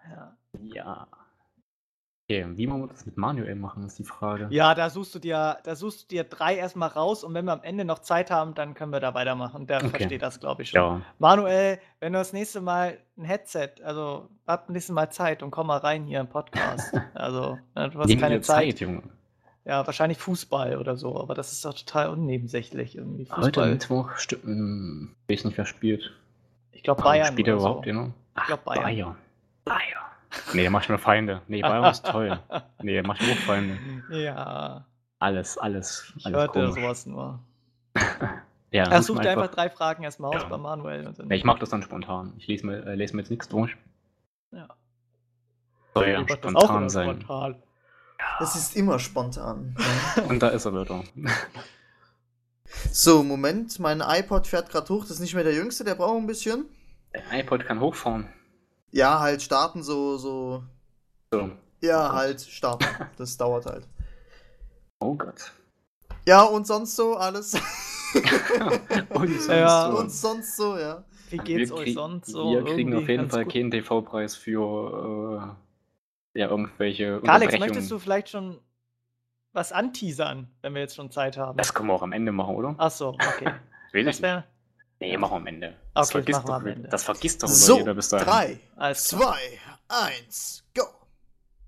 Ja. 0.10 0.36
Ja. 0.62 1.08
Okay, 2.40 2.46
wie 2.56 2.68
wir 2.68 2.88
das 2.88 3.06
mit 3.06 3.18
Manuel 3.18 3.56
machen, 3.56 3.86
ist 3.86 4.00
die 4.00 4.04
Frage. 4.04 4.48
ja, 4.52 4.74
da 4.74 4.90
suchst 4.90 5.14
du 5.16 5.20
dir, 5.20 5.58
da 5.64 5.76
suchst 5.76 6.04
du 6.04 6.08
dir 6.16 6.24
drei 6.24 6.56
erstmal 6.56 6.90
raus 6.90 7.24
und 7.24 7.34
wenn 7.34 7.46
wir 7.46 7.52
am 7.54 7.64
Ende 7.64 7.84
noch 7.86 8.00
Zeit 8.00 8.32
haben, 8.32 8.54
dann 8.54 8.74
können 8.74 8.92
wir 8.94 9.00
da 9.00 9.14
weitermachen. 9.14 9.68
Der 9.68 9.78
Okay. 9.78 9.90
versteht 9.90 10.22
das, 10.22 10.40
glaube 10.40 10.64
ich, 10.64 10.70
schon. 10.70 10.80
Ja, 10.82 11.02
Manuel, 11.20 11.80
wenn 12.00 12.14
du 12.14 12.20
das 12.20 12.34
nächste 12.34 12.62
Mal 12.62 12.98
ein 13.18 13.26
Headset, 13.26 13.70
also 13.84 14.30
hab 14.48 14.70
ein 14.70 14.74
nächste 14.74 14.94
Mal 14.94 15.10
Zeit 15.12 15.44
und 15.44 15.52
komm 15.52 15.68
mal 15.68 15.78
rein 15.78 16.06
hier 16.06 16.20
im 16.20 16.28
Podcast. 16.28 16.94
Also, 17.14 17.58
ne, 17.76 17.90
du 17.90 18.00
hast 18.00 18.08
nimm 18.08 18.20
keine 18.20 18.42
Zeit. 18.42 18.66
Zeit, 18.72 18.80
Junge. 18.80 19.04
Ja, 19.66 19.86
wahrscheinlich 19.86 20.18
Fußball 20.18 20.78
oder 20.78 20.96
so, 20.98 21.20
aber 21.20 21.36
das 21.36 21.52
ist 21.52 21.64
doch 21.66 21.74
total 21.74 22.10
unnebensächlich 22.10 22.96
irgendwie. 22.98 23.24
Heute 23.30 23.42
Fußball. 23.44 23.70
Mittwoch, 23.72 24.16
stimmt, 24.16 24.44
hm, 24.46 25.16
ich 25.28 25.38
weiß 25.38 25.46
nicht, 25.46 25.58
wer 25.58 25.66
spielt. 25.66 26.14
Ich 26.72 26.82
glaube 26.84 27.04
Bayern. 27.04 27.28
Spielt 27.28 27.48
er 27.48 27.56
überhaupt, 27.56 27.86
so. 27.86 27.92
genau? 27.92 28.12
Ach, 28.36 28.48
glaub, 28.48 28.64
Bayern. 28.64 28.84
Bayern. 28.84 29.16
Bayern. 29.66 30.11
Nee, 30.54 30.62
der 30.62 30.72
macht 30.72 30.86
schon 30.86 30.98
Feinde. 30.98 31.42
Nee, 31.48 31.62
Bayern 31.62 31.86
ist 31.92 32.06
toll. 32.06 32.40
Nee, 32.82 32.94
der 32.94 33.06
macht 33.08 33.22
nur 33.22 33.36
Feinde. 33.36 33.78
Ja, 34.10 34.86
Alles, 35.20 35.58
alles, 35.58 36.14
ich 36.18 36.26
alles 36.26 36.38
hörte 36.40 36.60
komisch. 36.60 36.76
sowas 36.76 37.06
nur. 37.06 37.40
Ja, 38.74 38.86
Er 38.86 39.02
such 39.04 39.16
sucht 39.16 39.24
mir 39.26 39.32
einfach 39.32 39.50
drei 39.52 39.70
Fragen 39.70 40.04
erstmal 40.04 40.34
aus 40.34 40.44
Ja. 40.44 40.48
bei 40.48 40.58
Manuel. 40.58 41.06
Und 41.06 41.20
dann, 41.20 41.30
Ja, 41.30 41.36
ich 41.36 41.44
mach 41.44 41.60
das 41.60 41.70
dann 41.72 41.84
spontan. 41.84 42.34
Ich 42.38 42.48
lese 42.48 42.66
mir, 42.66 42.86
äh, 42.86 42.96
lese 42.96 43.14
mir 43.16 43.22
jetzt 43.22 43.30
nichts 43.30 43.50
durch. 43.50 43.76
Ja. 44.52 44.70
Soll 45.94 46.08
ja 46.08 46.20
Gott, 46.22 46.30
das 46.30 46.36
ist 46.38 46.58
spontan 46.62 46.80
wieder 46.80 46.90
sein. 46.90 47.22
Spontan. 47.22 47.56
Es 48.40 48.56
ist 48.56 48.76
immer 48.78 48.98
spontan. 48.98 49.76
Und 50.30 50.42
da 50.42 50.48
ist 50.50 50.64
er 50.64 50.72
wieder. 50.74 51.04
So, 52.92 53.24
Moment, 53.24 53.78
mein 53.80 54.00
iPod 54.02 54.48
fährt 54.48 54.70
gerade 54.70 54.88
hoch. 54.94 55.02
Das 55.02 55.12
ist 55.12 55.20
nicht 55.20 55.34
mehr 55.34 55.44
der 55.44 55.54
jüngste, 55.54 55.84
der 55.84 55.96
braucht 55.96 56.18
ein 56.18 56.28
bisschen. 56.28 56.64
Der 57.14 57.40
iPod 57.40 57.66
kann 57.66 57.82
hochfahren. 57.82 58.30
Ja, 58.92 59.20
halt 59.20 59.42
starten, 59.42 59.84
so, 59.84 60.18
so. 60.18 60.64
So. 61.32 61.50
Ja, 61.82 62.12
halt 62.14 62.42
starten. 62.42 62.86
Das 63.18 63.38
dauert 63.38 63.66
halt. 63.66 63.88
Oh 65.04 65.16
Gott. 65.16 65.52
Ja, 66.28 66.44
und 66.44 66.68
sonst 66.68 66.96
so 66.96 67.16
alles. 67.16 67.54
Und 69.10 69.30
sonst 69.30 69.48
Ja. 69.48 69.90
so. 69.90 69.98
und 69.98 70.12
sonst 70.12 70.56
so, 70.56 70.78
ja. 70.78 71.04
Wie 71.32 71.38
geht's 71.38 71.72
wir 71.72 71.78
euch 71.78 71.94
sonst 71.96 72.28
so? 72.28 72.52
Wir 72.52 72.64
kriegen 72.66 72.94
auf 72.94 73.10
jeden 73.10 73.30
Fall 73.30 73.46
gut? 73.46 73.54
keinen 73.54 73.72
TV-Preis 73.72 74.36
für 74.36 75.56
äh, 76.36 76.40
ja, 76.40 76.50
irgendwelche 76.50 77.20
Alex, 77.26 77.58
möchtest 77.58 77.90
du 77.90 77.98
vielleicht 77.98 78.30
schon 78.30 78.60
was 79.54 79.72
anteasern, 79.72 80.52
wenn 80.62 80.74
wir 80.76 80.82
jetzt 80.82 80.96
schon 80.96 81.10
Zeit 81.10 81.38
haben? 81.38 81.58
Das 81.58 81.74
können 81.74 81.90
wir 81.90 81.94
auch 81.94 82.04
am 82.04 82.12
Ende 82.12 82.32
machen, 82.32 82.56
oder? 82.56 82.76
Achso, 82.78 83.10
okay. 83.10 83.54
Will 83.92 84.06
Das 84.06 84.22
wäre. 84.22 84.44
Nee, 85.02 85.18
machen 85.18 85.32
wir 85.34 85.38
am 85.38 85.48
Ende. 85.48 85.68
Das 85.70 85.76
Okay, 85.76 85.96
das 85.96 86.12
vergisst 86.12 86.48
doch, 86.50 86.54
am 86.54 86.68
Ende. 86.68 86.90
Das 86.90 87.04
vergisst 87.04 87.44
doch 87.44 87.48
So, 87.48 87.78
jeder 87.80 87.94
bis 87.96 88.10
dahin. 88.10 88.28
drei, 88.28 88.60
Alles 88.76 89.04
zwei, 89.06 89.40
eins, 89.90 90.64
go. 90.76 90.84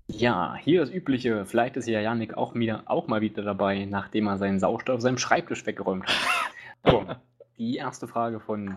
Ja, 0.06 0.54
hier 0.56 0.80
das 0.80 0.90
Übliche. 0.90 1.44
Vielleicht 1.44 1.76
ist 1.76 1.88
ja 1.88 2.00
Yannick 2.00 2.36
auch, 2.36 2.54
wieder, 2.54 2.82
auch 2.86 3.08
mal 3.08 3.20
wieder 3.22 3.42
dabei, 3.42 3.86
nachdem 3.86 4.28
er 4.28 4.38
seinen 4.38 4.60
Sauerstoff 4.60 4.96
auf 4.96 5.00
seinem 5.02 5.18
Schreibtisch 5.18 5.66
weggeräumt 5.66 6.06
hat. 6.06 6.14
So, 6.86 7.06
die 7.56 7.76
erste 7.76 8.06
Frage 8.06 8.40
von 8.40 8.76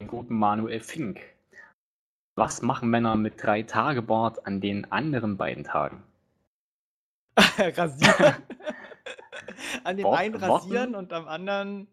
dem 0.00 0.08
guten 0.08 0.34
Manuel 0.34 0.80
Fink. 0.80 1.20
Was 2.36 2.62
machen 2.62 2.88
Männer 2.88 3.16
mit 3.16 3.34
drei 3.42 3.62
Tage 3.64 4.00
Bart 4.00 4.46
an 4.46 4.62
den 4.62 4.90
anderen 4.90 5.36
beiden 5.36 5.62
Tagen? 5.62 6.02
rasieren. 7.58 8.34
An 9.84 9.96
dem 9.98 10.04
Wort- 10.04 10.18
einen 10.18 10.34
Worten? 10.40 10.50
rasieren 10.52 10.94
und 10.94 11.12
am 11.12 11.28
anderen 11.28 11.86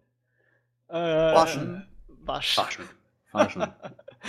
äh, 0.87 0.93
Waschen. 0.93 1.85
Waschen. 2.25 2.63
Waschen. 2.63 2.85
Waschen. 3.31 3.67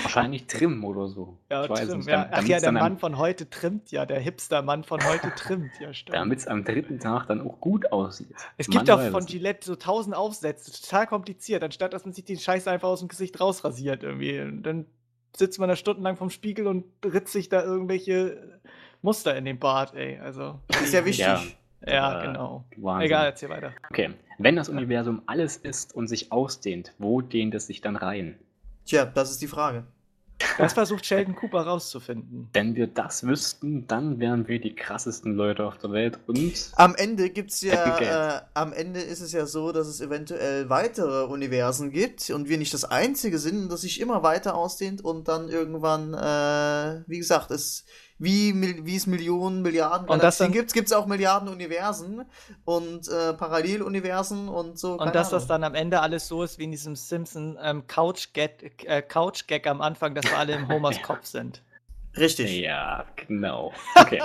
Wahrscheinlich 0.03 0.47
trimmen 0.47 0.83
oder 0.85 1.09
so. 1.09 1.37
Ja, 1.51 1.65
ich 1.65 1.71
weiß 1.71 1.89
trim, 1.89 1.99
nicht. 1.99 2.09
ja. 2.09 2.29
Ach 2.31 2.43
ja, 2.45 2.61
der 2.61 2.73
Mann 2.73 2.93
am, 2.93 2.99
von 2.99 3.19
heute 3.19 3.51
trimmt 3.51 3.91
ja, 3.91 4.07
der 4.07 4.21
Hipster-Mann 4.21 4.85
von 4.85 5.05
heute 5.05 5.33
trimmt, 5.37 5.73
ja 5.81 5.93
stimmt. 5.93 6.17
Damit 6.17 6.39
es 6.39 6.47
am 6.47 6.65
dritten 6.65 6.99
Tag 6.99 7.27
dann 7.27 7.41
auch 7.47 7.61
gut 7.61 7.93
aussieht. 7.93 8.35
Es 8.57 8.69
gibt 8.69 8.91
auch 8.91 9.03
von. 9.11 9.27
Gillette 9.27 9.67
so 9.67 9.77
tausend 9.77 10.17
Aufsätze, 10.17 10.73
total 10.83 11.07
kompliziert, 11.07 11.63
anstatt 11.63 11.93
dass 11.93 12.05
man 12.05 12.15
sich 12.15 12.25
die 12.25 12.39
Scheiße 12.39 12.71
einfach 12.71 12.89
aus 12.89 13.01
dem 13.01 13.09
Gesicht 13.09 13.39
rausrasiert 13.41 14.03
irgendwie. 14.03 14.41
Und 14.41 14.63
dann 14.63 14.87
sitzt 15.37 15.59
man 15.59 15.69
da 15.69 15.77
stundenlang 15.77 16.17
vorm 16.17 16.31
Spiegel 16.31 16.67
und 16.67 16.85
ritzt 17.05 17.33
sich 17.33 17.49
da 17.49 17.63
irgendwelche 17.63 18.61
Muster 19.03 19.37
in 19.37 19.45
den 19.45 19.59
Bart, 19.59 19.95
ey. 19.95 20.19
Also. 20.19 20.59
Das 20.69 20.83
ist 20.83 20.95
ja 20.95 21.05
wichtig. 21.05 21.27
Ja. 21.27 21.43
Ja, 21.85 22.21
Äh, 22.23 22.27
genau. 22.29 22.65
Wahnsinn. 22.77 23.07
Egal, 23.07 23.27
erzähl 23.27 23.49
weiter. 23.49 23.73
Okay. 23.91 24.11
Wenn 24.43 24.57
das 24.57 24.69
Universum 24.69 25.23
alles 25.27 25.57
ist 25.57 25.95
und 25.95 26.09
sich 26.09 26.33
ausdehnt, 26.33 26.95
wo 26.99 27.21
dehnt 27.21 27.55
es 27.55 27.69
sich 27.69 27.81
dann 27.81 27.95
rein? 27.95 28.37
Tja, 28.85 29.05
das 29.05 29.31
ist 29.31 29.41
die 29.41 29.47
Frage. 29.47 29.85
Das 30.59 30.73
versucht 30.73 31.07
Sheldon 31.07 31.37
Cooper 31.37 31.61
rauszufinden. 31.61 32.49
Wenn 32.53 32.75
wir 32.75 32.89
das 32.89 33.25
wüssten, 33.25 33.87
dann 33.87 34.19
wären 34.19 34.49
wir 34.49 34.61
die 34.61 34.75
krassesten 34.75 35.37
Leute 35.37 35.65
auf 35.65 35.79
der 35.79 35.93
Welt 35.93 36.19
und 36.27 36.73
Am 36.75 36.97
Ende 36.97 37.31
gibt's 37.31 37.61
ja, 37.61 37.99
äh, 38.01 38.41
am 38.55 38.73
Ende 38.73 39.01
ist 39.01 39.21
es 39.21 39.31
ja 39.31 39.47
so, 39.47 39.71
dass 39.71 39.87
es 39.87 40.01
eventuell 40.01 40.69
weitere 40.69 41.27
Universen 41.27 41.93
gibt 41.93 42.29
und 42.31 42.49
wir 42.49 42.59
nicht 42.59 42.75
das 42.75 42.85
einzige 42.85 43.39
sind, 43.39 43.71
das 43.71 43.83
sich 43.83 44.01
immer 44.01 44.25
weiter 44.25 44.57
ausdehnt 44.57 45.05
und 45.05 45.29
dann 45.29 45.49
irgendwann, 45.49 46.15
äh, 46.15 47.05
wie 47.07 47.19
gesagt, 47.19 47.53
es 47.53 47.85
wie, 48.23 48.85
wie 48.87 48.97
es 48.97 49.07
Millionen, 49.07 49.63
Milliarden 49.63 50.09
Und 50.09 50.23
das 50.23 50.39
dann- 50.39 50.53
gibt, 50.53 50.73
gibt 50.73 50.87
es 50.87 50.93
auch 50.93 51.07
Milliarden 51.07 51.49
Universen 51.49 52.25
und 52.65 53.09
äh, 53.09 53.33
Paralleluniversen 53.35 54.49
und 54.49 54.79
so. 54.79 54.95
Und 54.99 55.15
dass 55.15 55.31
das 55.31 55.47
dann 55.49 55.65
am 55.65 55.75
Ende 55.75 56.01
alles 56.01 56.29
so 56.29 56.43
ist 56.45 56.59
wie 56.59 56.65
in 56.65 56.71
diesem 56.71 56.95
Simpson 56.95 57.59
ähm, 57.61 57.87
Couch-Gag 57.89 58.85
äh, 58.87 59.03
Couch 59.03 59.43
-Gag 59.49 59.67
am 59.69 59.81
Anfang, 59.81 60.15
dass 60.15 60.25
wir 60.25 60.39
alle 60.39 60.55
im 60.55 60.69
Homers 60.69 60.97
Ja. 60.99 61.03
Kopf 61.07 61.25
sind. 61.25 61.63
Richtig. 62.17 62.59
ja, 62.61 63.07
genau. 63.17 63.73
Okay. 63.97 64.23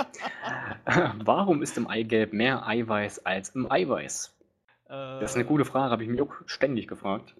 Warum 1.24 1.62
ist 1.62 1.76
im 1.76 1.86
Eigelb 1.88 2.32
mehr 2.32 2.66
Eiweiß 2.66 3.24
als 3.26 3.50
im 3.50 3.70
Eiweiß? 3.70 4.34
Das 4.86 5.30
ist 5.30 5.36
eine 5.36 5.44
gute 5.44 5.64
Frage, 5.66 5.90
habe 5.90 6.02
ich 6.02 6.08
mir 6.08 6.22
auch 6.22 6.32
ständig 6.46 6.86
gefragt. 6.88 7.34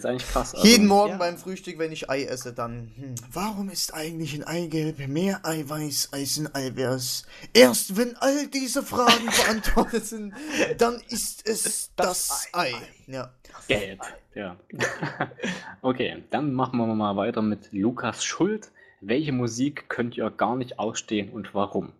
Ist 0.00 0.06
eigentlich 0.06 0.28
krass. 0.30 0.54
also- 0.54 0.66
Jeden 0.66 0.86
Morgen 0.86 1.12
ja. 1.12 1.18
beim 1.18 1.36
Frühstück, 1.36 1.78
wenn 1.78 1.92
ich 1.92 2.08
Ei 2.08 2.24
esse, 2.24 2.54
dann. 2.54 2.90
Hm, 2.96 3.14
warum 3.30 3.68
ist 3.68 3.92
eigentlich 3.92 4.34
in 4.34 4.44
Eigelb 4.44 4.98
mehr 5.08 5.44
Eiweiß 5.44 6.08
als 6.12 6.38
in 6.38 6.48
Eiweiß? 6.54 7.26
Erst 7.52 7.98
wenn 7.98 8.16
all 8.16 8.46
diese 8.46 8.82
Fragen 8.82 9.26
beantwortet 9.44 10.06
sind, 10.06 10.32
dann 10.78 11.02
ist 11.10 11.46
es 11.46 11.90
das, 11.96 12.28
Das 12.28 12.48
Ei. 12.52 12.72
Ei. 12.72 12.74
Ja. 13.08 13.30
Gelb, 13.68 14.00
ja. 14.34 14.56
okay, 15.82 16.24
dann 16.30 16.54
machen 16.54 16.78
wir 16.78 16.86
mal 16.86 17.16
weiter 17.16 17.42
mit 17.42 17.70
Lukas 17.72 18.24
Schuld. 18.24 18.70
Welche 19.02 19.32
Musik 19.32 19.90
könnt 19.90 20.16
ihr 20.16 20.30
gar 20.30 20.56
nicht 20.56 20.78
ausstehen 20.78 21.28
und 21.30 21.54
warum? 21.54 21.92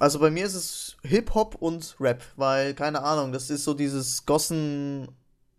Also 0.00 0.18
bei 0.18 0.30
mir 0.30 0.44
ist 0.44 0.54
es 0.54 0.96
Hip-Hop 1.02 1.54
und 1.54 1.96
Rap, 1.98 2.22
weil, 2.36 2.74
keine 2.74 3.02
Ahnung, 3.02 3.32
das 3.32 3.48
ist 3.48 3.64
so 3.64 3.72
dieses 3.72 4.26
Gossen 4.26 5.08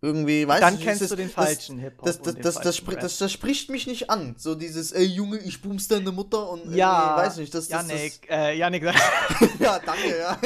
irgendwie, 0.04 0.46
weißt 0.46 0.62
Dann 0.62 0.76
du, 0.78 0.84
kennst 0.84 1.02
das, 1.02 1.08
du 1.08 1.16
den 1.16 1.26
das- 1.26 1.34
falschen 1.34 1.78
Hip-Hop. 1.78 2.04
Das, 2.04 2.16
und 2.18 2.26
das, 2.26 2.34
den 2.34 2.42
das, 2.42 2.54
das, 2.60 2.82
das, 3.00 3.18
das 3.18 3.32
spricht 3.32 3.70
mich 3.70 3.86
nicht 3.86 4.10
an. 4.10 4.34
So 4.38 4.54
dieses, 4.54 4.92
ey 4.92 5.04
Junge, 5.04 5.38
ich 5.38 5.62
bumst 5.62 5.90
deine 5.90 6.12
Mutter 6.12 6.48
und 6.50 6.74
ja, 6.74 7.16
weiß 7.16 7.38
nicht, 7.38 7.54
das, 7.54 7.68
das, 7.68 7.88
Janik, 7.88 8.30
äh, 8.30 8.56
Janik, 8.56 8.82
das 8.84 8.94
Ja, 9.58 9.78
danke, 9.84 10.18
ja. 10.18 10.38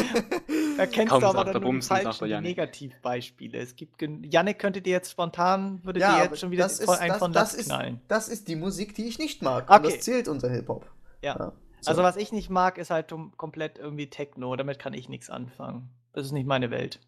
da 0.76 0.86
kennst 0.86 1.10
Kaum 1.10 1.20
du 1.20 1.26
aber 1.26 1.47
er 1.47 1.52
dann 1.55 1.62
nur 1.62 1.72
die 1.74 1.82
falschen. 1.82 2.43
Negativbeispiele. 2.43 3.59
Es 3.59 3.76
gibt 3.76 4.01
Janik 4.01 4.59
könnte 4.59 4.80
dir 4.80 4.93
jetzt 4.93 5.10
spontan, 5.10 5.80
würde 5.85 6.01
Ja, 6.01 6.16
dir 6.18 6.24
jetzt 6.24 6.39
schon 6.40 6.51
wieder 6.51 6.64
das 6.64 6.78
ist- 6.80 6.89
einen 6.89 7.10
das- 7.10 7.18
von 7.18 7.32
das 7.32 7.55
ist- 7.55 7.66
knallen. 7.66 8.01
Das 8.09 8.28
ist 8.28 8.48
die 8.48 8.56
Musik, 8.56 8.94
die 8.94 9.06
ich 9.06 9.18
nicht 9.18 9.43
mag. 9.43 9.68
Und 9.68 9.76
Okay. 9.76 9.94
das 9.94 10.01
zählt 10.05 10.28
unter 10.28 10.48
Hip-Hop. 10.51 10.86
Ja. 11.22 11.36
Ja, 11.39 11.52
so. 11.80 11.90
Also 11.90 12.02
was 12.02 12.16
ich 12.16 12.32
nicht 12.32 12.51
mag, 12.51 12.78
ist 12.78 12.90
halt 12.90 13.12
komplett 13.36 13.78
irgendwie 13.78 14.09
Techno. 14.10 14.55
Damit 14.56 14.78
kann 14.78 14.94
ich 14.94 15.09
nichts 15.09 15.30
anfangen. 15.30 15.89
Das 16.12 16.26
ist 16.26 16.32
nicht 16.32 16.47
meine 16.47 16.70
Welt. 16.70 17.01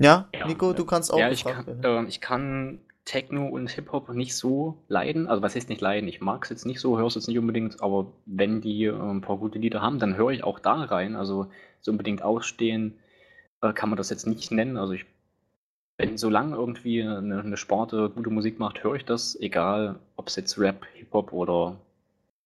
Ja, 0.00 0.28
Ja, 0.34 0.46
Nico, 0.46 0.72
du 0.72 0.84
kannst 0.86 1.12
auch 1.12 1.18
ja, 1.18 1.30
ich 1.30 1.44
kann, 1.44 1.80
ähm, 1.84 2.06
ich 2.08 2.20
kann 2.20 2.80
Techno 3.04 3.46
und 3.48 3.68
Hip-Hop 3.70 4.08
nicht 4.10 4.34
so 4.34 4.82
leiden. 4.88 5.26
Also 5.26 5.42
was 5.42 5.54
heißt 5.54 5.68
nicht 5.68 5.82
leiden? 5.82 6.08
Ich 6.08 6.20
mag 6.20 6.44
es 6.44 6.50
jetzt 6.50 6.64
nicht 6.64 6.80
so, 6.80 6.96
höre 6.96 7.06
es 7.06 7.16
jetzt 7.16 7.28
nicht 7.28 7.38
unbedingt, 7.38 7.82
aber 7.82 8.12
wenn 8.24 8.62
die 8.62 8.84
äh, 8.84 8.92
ein 8.94 9.20
paar 9.20 9.36
gute 9.36 9.58
Lieder 9.58 9.82
haben, 9.82 9.98
dann 9.98 10.16
höre 10.16 10.30
ich 10.30 10.42
auch 10.42 10.58
da 10.58 10.84
rein. 10.84 11.16
Also 11.16 11.50
so 11.82 11.90
unbedingt 11.90 12.22
ausstehen 12.22 12.98
äh, 13.60 13.74
kann 13.74 13.90
man 13.90 13.98
das 13.98 14.08
jetzt 14.08 14.26
nicht 14.26 14.50
nennen. 14.50 14.78
Also 14.78 14.94
ich, 14.94 15.04
wenn 15.98 16.16
solange 16.16 16.56
irgendwie 16.56 17.02
eine, 17.02 17.40
eine 17.40 17.56
Sparte 17.58 18.08
gute 18.08 18.30
Musik 18.30 18.58
macht, 18.58 18.82
höre 18.82 18.94
ich 18.94 19.04
das, 19.04 19.38
egal 19.38 19.98
ob 20.16 20.28
es 20.28 20.36
jetzt 20.36 20.58
Rap, 20.58 20.86
Hip-Hop 20.94 21.32
oder 21.34 21.78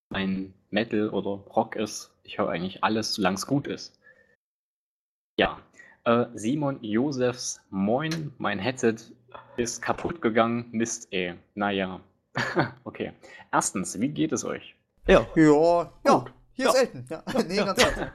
ein 0.09 0.53
Metal 0.71 1.09
oder 1.09 1.43
Rock 1.55 1.77
ist. 1.77 2.11
Ich 2.23 2.37
höre 2.37 2.49
eigentlich 2.49 2.83
alles, 2.83 3.13
solange 3.13 3.35
es 3.35 3.47
gut 3.47 3.67
ist. 3.67 3.97
Ja, 5.37 5.59
äh, 6.05 6.25
Simon 6.33 6.79
Josefs 6.81 7.61
Moin, 7.69 8.31
mein 8.37 8.59
Headset 8.59 8.95
ist 9.57 9.81
kaputt 9.81 10.21
gegangen. 10.21 10.67
Mist, 10.71 11.07
ey. 11.11 11.35
Naja. 11.55 11.99
okay. 12.83 13.11
Erstens, 13.51 13.99
wie 13.99 14.09
geht 14.09 14.31
es 14.31 14.43
euch? 14.45 14.75
Ja, 15.07 15.25
Ja, 15.35 15.91
ja, 16.05 16.13
Gut. 16.19 16.33
hier 16.53 16.65
Ja. 16.65 16.71
ist 16.71 16.77
Elton. 16.77 17.05
Ja, 17.09 17.23
nee, 17.47 17.55
Ja. 17.55 17.65
ganz 17.65 17.83
gut. 17.83 18.11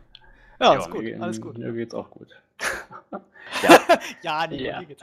ja, 0.61 0.75
ist 0.75 0.91
gut, 0.91 1.03
mir, 1.05 1.23
alles 1.23 1.41
gut. 1.41 1.59
Mir 1.59 1.73
geht's 1.73 1.95
auch 1.95 2.11
gut. 2.11 2.29
ja, 3.62 3.79
Ja, 4.23 4.47
nee, 4.49 4.67
Ja. 4.67 4.81
mir 4.81 4.87
geht's 4.87 5.03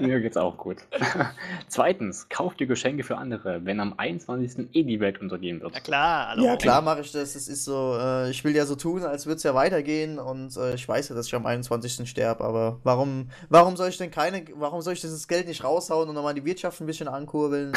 mir 0.00 0.20
geht's 0.20 0.36
auch 0.36 0.56
gut. 0.56 0.78
Zweitens, 1.68 2.28
kauft 2.28 2.60
ihr 2.60 2.66
Geschenke 2.66 3.04
für 3.04 3.16
andere, 3.16 3.64
wenn 3.64 3.80
am 3.80 3.94
21. 3.96 4.68
eh 4.74 4.82
die 4.82 5.00
Welt 5.00 5.20
untergehen 5.20 5.60
wird. 5.60 5.72
Na 5.74 5.80
klar, 5.80 6.28
hallo. 6.28 6.44
Ja, 6.44 6.56
klar 6.56 6.82
mache 6.82 7.00
ich 7.00 7.12
das. 7.12 7.34
Das 7.34 7.48
ist 7.48 7.64
so, 7.64 7.96
äh, 8.00 8.30
ich 8.30 8.44
will 8.44 8.54
ja 8.54 8.66
so 8.66 8.74
tun, 8.74 9.02
als 9.02 9.26
würde 9.26 9.36
es 9.36 9.42
ja 9.42 9.54
weitergehen 9.54 10.18
und 10.18 10.56
äh, 10.56 10.74
ich 10.74 10.88
weiß 10.88 11.08
ja, 11.08 11.14
dass 11.14 11.26
ich 11.26 11.34
am 11.34 11.46
21. 11.46 12.08
sterbe, 12.08 12.44
aber 12.44 12.78
warum, 12.82 13.30
warum 13.48 13.76
soll 13.76 13.88
ich 13.88 13.98
denn 13.98 14.10
keine, 14.10 14.44
warum 14.54 14.80
soll 14.80 14.94
ich 14.94 15.00
dieses 15.00 15.28
Geld 15.28 15.46
nicht 15.46 15.64
raushauen 15.64 16.08
und 16.08 16.14
nochmal 16.14 16.34
die 16.34 16.44
Wirtschaft 16.44 16.80
ein 16.80 16.86
bisschen 16.86 17.08
ankurbeln? 17.08 17.68
Und, 17.68 17.76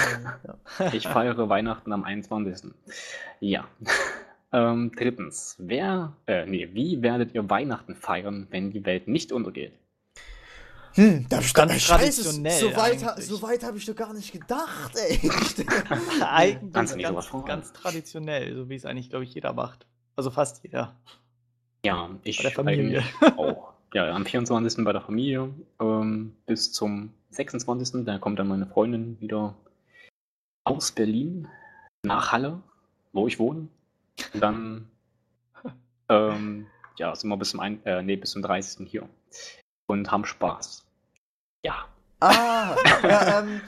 ja. 0.80 0.92
Ich 0.94 1.08
feiere 1.08 1.50
Weihnachten 1.50 1.92
am 1.94 2.04
21. 2.04 2.72
Ja. 3.40 3.66
Ähm, 4.54 4.92
drittens, 4.94 5.56
wer, 5.60 6.12
äh, 6.28 6.46
nee, 6.46 6.68
wie 6.74 7.02
werdet 7.02 7.34
ihr 7.34 7.50
Weihnachten 7.50 7.96
feiern, 7.96 8.48
wenn 8.50 8.72
die 8.72 8.86
Welt 8.86 9.08
nicht 9.08 9.32
untergeht? 9.32 9.72
Hm, 10.94 11.26
da 11.30 11.42
Scheiße, 11.42 11.86
traditionell 11.88 12.60
so 12.60 12.76
weit, 12.76 13.04
ha- 13.06 13.16
so 13.22 13.42
weit 13.42 13.64
habe 13.64 13.78
ich 13.78 13.86
doch 13.86 13.96
gar 13.96 14.14
nicht 14.14 14.32
gedacht, 14.32 14.92
ey. 14.96 15.20
Eigentlich 16.22 16.74
ganz, 16.74 17.32
ganz 17.46 17.74
traditionell, 17.74 18.56
so 18.56 18.70
wie 18.70 18.76
es 18.76 18.86
eigentlich, 18.86 19.10
glaube 19.10 19.24
ich, 19.24 19.34
jeder 19.34 19.54
macht. 19.54 19.86
Also 20.16 20.32
fast 20.32 20.64
jeder. 20.64 20.96
Ja, 21.86 22.10
ich 22.24 22.38
Bei 22.38 22.44
der 22.44 22.52
Familie. 22.52 23.04
eigentlich 23.22 23.38
auch. 23.38 23.74
Ja, 23.94 24.14
am 24.14 24.26
24. 24.26 24.84
bei 24.86 24.94
der 24.94 25.02
Familie 25.02 25.50
ähm, 25.80 26.36
bis 26.46 26.72
zum 26.72 27.14
26. 27.32 28.06
Da 28.06 28.18
kommt 28.20 28.40
dann 28.40 28.48
meine 28.48 28.66
Freundin 28.68 29.20
wieder 29.20 29.56
aus 30.64 30.92
Berlin 30.92 31.48
nach 32.04 32.32
Halle, 32.32 32.62
wo 33.14 33.28
ich 33.28 33.40
wohne. 33.40 33.68
Und 34.34 34.40
dann 34.42 34.88
ähm, 36.10 36.68
ja, 36.98 37.16
sind 37.16 37.30
wir 37.30 37.38
bis 37.38 37.50
zum, 37.52 37.60
ein, 37.60 37.84
äh, 37.86 38.02
nee, 38.04 38.16
bis 38.16 38.32
zum 38.32 38.42
30. 38.42 38.88
hier 38.90 39.08
und 39.92 40.12
haben 40.12 40.26
Spaß. 40.26 40.84
Ja, 41.64 41.86
Ah, 42.22 42.76
ja, 43.04 43.40
ähm, 43.40 43.62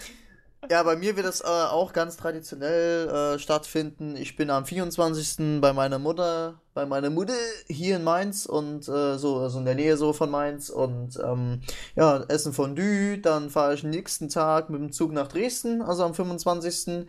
ja, 0.70 0.84
bei 0.84 0.96
mir 0.96 1.16
wird 1.16 1.26
das 1.26 1.42
äh, 1.42 1.46
auch 1.46 1.92
ganz 1.92 2.18
traditionell 2.18 3.10
äh, 3.10 3.40
stattfinden. 3.40 4.16
Ich 4.16 4.36
bin 4.36 4.52
am 4.52 4.66
24. 4.66 5.60
bei 5.60 5.74
meiner 5.74 5.98
Mutter, 5.98 6.62
bei 6.76 6.86
meiner 6.86 7.10
Mutter 7.10 7.34
hier 7.68 7.96
in 7.96 8.04
Mainz 8.04 8.46
und 8.46 8.88
äh, 8.88 9.18
so, 9.18 9.40
also 9.40 9.58
in 9.58 9.66
der 9.66 9.74
Nähe 9.76 9.98
so 9.98 10.14
von 10.14 10.30
Mainz 10.30 10.70
und 10.70 11.20
ähm, 11.22 11.62
ja, 11.96 12.24
essen 12.28 12.54
Fondue, 12.54 13.18
dann 13.18 13.50
fahre 13.50 13.74
ich 13.74 13.82
den 13.82 13.90
nächsten 13.90 14.30
Tag 14.30 14.70
mit 14.70 14.80
dem 14.80 14.92
Zug 14.92 15.12
nach 15.14 15.28
Dresden, 15.28 15.82
also 15.82 16.04
am 16.04 16.14
25. 16.14 17.08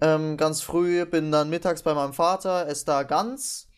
Ähm, 0.00 0.36
ganz 0.36 0.60
früh, 0.62 1.04
bin 1.06 1.32
dann 1.32 1.50
mittags 1.50 1.82
bei 1.82 1.92
meinem 1.94 2.12
Vater, 2.12 2.68
esse 2.68 2.86
da 2.86 3.02
Gans. 3.02 3.68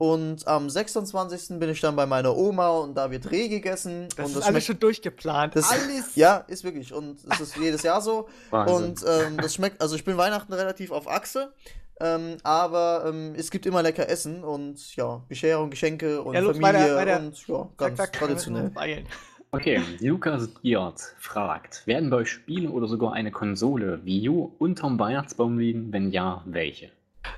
Und 0.00 0.48
am 0.48 0.70
26. 0.70 1.58
bin 1.58 1.68
ich 1.68 1.78
dann 1.82 1.94
bei 1.94 2.06
meiner 2.06 2.34
Oma 2.34 2.70
und 2.70 2.94
da 2.94 3.10
wird 3.10 3.30
Reh 3.30 3.48
gegessen. 3.48 4.08
Das 4.16 4.30
und 4.30 4.38
ist 4.38 4.46
alles 4.46 4.64
schon 4.64 4.78
durchgeplant. 4.78 5.54
das, 5.54 5.70
alles. 5.70 6.14
Ja, 6.16 6.38
ist 6.48 6.64
wirklich. 6.64 6.94
Und 6.94 7.18
es 7.30 7.40
ist 7.40 7.56
jedes 7.58 7.82
Jahr 7.82 8.00
so. 8.00 8.26
Wahnsinn. 8.50 8.76
Und 8.76 9.04
ähm, 9.06 9.36
das 9.36 9.54
schmeckt, 9.54 9.78
also 9.82 9.96
ich 9.96 10.04
bin 10.06 10.16
Weihnachten 10.16 10.54
relativ 10.54 10.90
auf 10.90 11.06
Achse. 11.06 11.52
Ähm, 12.00 12.38
aber 12.44 13.04
ähm, 13.08 13.34
es 13.36 13.50
gibt 13.50 13.66
immer 13.66 13.82
lecker 13.82 14.08
Essen 14.08 14.42
und 14.42 14.96
ja, 14.96 15.22
Bescherung, 15.28 15.68
Geschenke 15.68 16.22
und 16.22 16.32
Ja, 16.32 16.40
los, 16.40 16.56
Familie 16.56 16.96
weiter, 16.96 16.96
weiter. 16.96 17.18
und 17.18 17.46
ja, 17.46 17.58
Zack, 17.58 17.76
ganz 17.76 17.96
zack, 17.98 18.12
traditionell. 18.14 18.70
Beeilen. 18.70 19.06
Okay, 19.52 19.82
Lukas 20.00 20.48
Giert 20.62 21.14
fragt, 21.18 21.86
werden 21.86 22.08
bei 22.08 22.16
euch 22.16 22.30
Spiele 22.30 22.70
oder 22.70 22.86
sogar 22.86 23.12
eine 23.12 23.30
Konsole 23.32 24.02
Wii 24.02 24.30
U 24.30 24.54
unterm 24.58 24.98
Weihnachtsbaum 24.98 25.58
liegen? 25.58 25.92
Wenn 25.92 26.10
ja, 26.10 26.42
welche? 26.46 26.90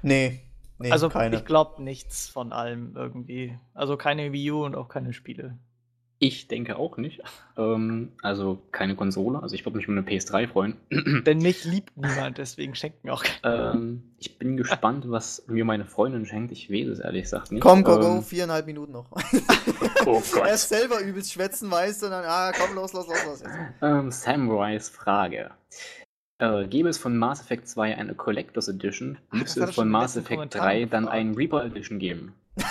Nee, 0.03 0.43
nee, 0.83 0.93
Also 0.93 1.09
keine. 1.09 1.37
ich 1.37 1.45
glaube 1.45 1.83
nichts 1.83 2.29
von 2.29 2.53
allem 2.53 2.95
irgendwie. 2.97 3.59
Also 3.75 3.97
keine 3.97 4.33
Wii 4.33 4.51
U 4.53 4.65
und 4.65 4.75
auch 4.75 4.89
keine 4.89 5.13
Spiele. 5.13 5.59
Ich 6.25 6.47
denke 6.47 6.77
auch 6.77 6.99
nicht. 6.99 7.21
Ähm, 7.57 8.13
also 8.23 8.63
keine 8.71 8.95
Konsole. 8.95 9.43
Also 9.43 9.57
ich 9.57 9.67
würde 9.67 9.79
mich 9.79 9.89
über 9.89 9.97
eine 9.99 10.07
PS3 10.07 10.47
freuen. 10.47 10.77
Denn 11.27 11.39
mich 11.39 11.65
liebt 11.65 11.97
niemand, 11.97 12.39
deswegen 12.39 12.77
schenkt 12.77 13.03
mir 13.03 13.13
auch 13.13 13.25
keiner. 13.25 13.75
ähm, 13.75 14.05
ich 14.19 14.39
bin 14.39 14.57
gespannt, 14.57 15.05
was 15.09 15.43
mir 15.49 15.65
meine 15.65 15.85
Freundin 15.85 16.25
schenkt. 16.25 16.53
Ich 16.53 16.71
weiß 16.71 16.87
es 16.87 17.01
ehrlich 17.01 17.23
gesagt 17.25 17.51
nicht. 17.51 17.61
Komm, 17.61 17.83
go, 17.83 17.99
go, 17.99 18.19
Ähm, 18.19 18.23
viereinhalb 18.23 18.67
Minuten 18.67 18.93
noch. 18.93 19.11
oh 20.07 20.23
Gott. 20.33 20.47
Erst 20.47 20.69
selber 20.69 21.01
übelst 21.01 21.33
schwätzen, 21.33 21.69
weißt 21.69 22.03
du, 22.03 22.07
und 22.07 22.13
dann, 22.13 22.25
ah, 22.25 22.53
komm, 22.57 22.77
los, 22.77 22.93
los, 22.93 23.09
los, 23.09 23.25
los. 23.27 23.41
Jetzt. 23.41 23.53
Ähm, 23.83 24.13
Samurai's 24.13 24.89
Frage. 24.89 25.51
Äh, 26.43 26.67
gäbe 26.67 26.89
es 26.89 26.99
von 26.99 27.17
Mass 27.17 27.41
Effect 27.41 27.69
2 27.69 27.97
eine 27.97 28.17
Collectors 28.17 28.67
Edition, 28.67 29.17
müsste 29.31 29.63
es 29.63 29.77
von 29.77 29.89
Mass 29.89 30.17
Effect 30.17 30.31
Kommentar 30.35 30.63
3 30.63 30.87
dann 30.87 31.07
ein 31.07 31.35
Reaper 31.35 31.65
Edition 31.65 32.01
geben? 32.01 32.35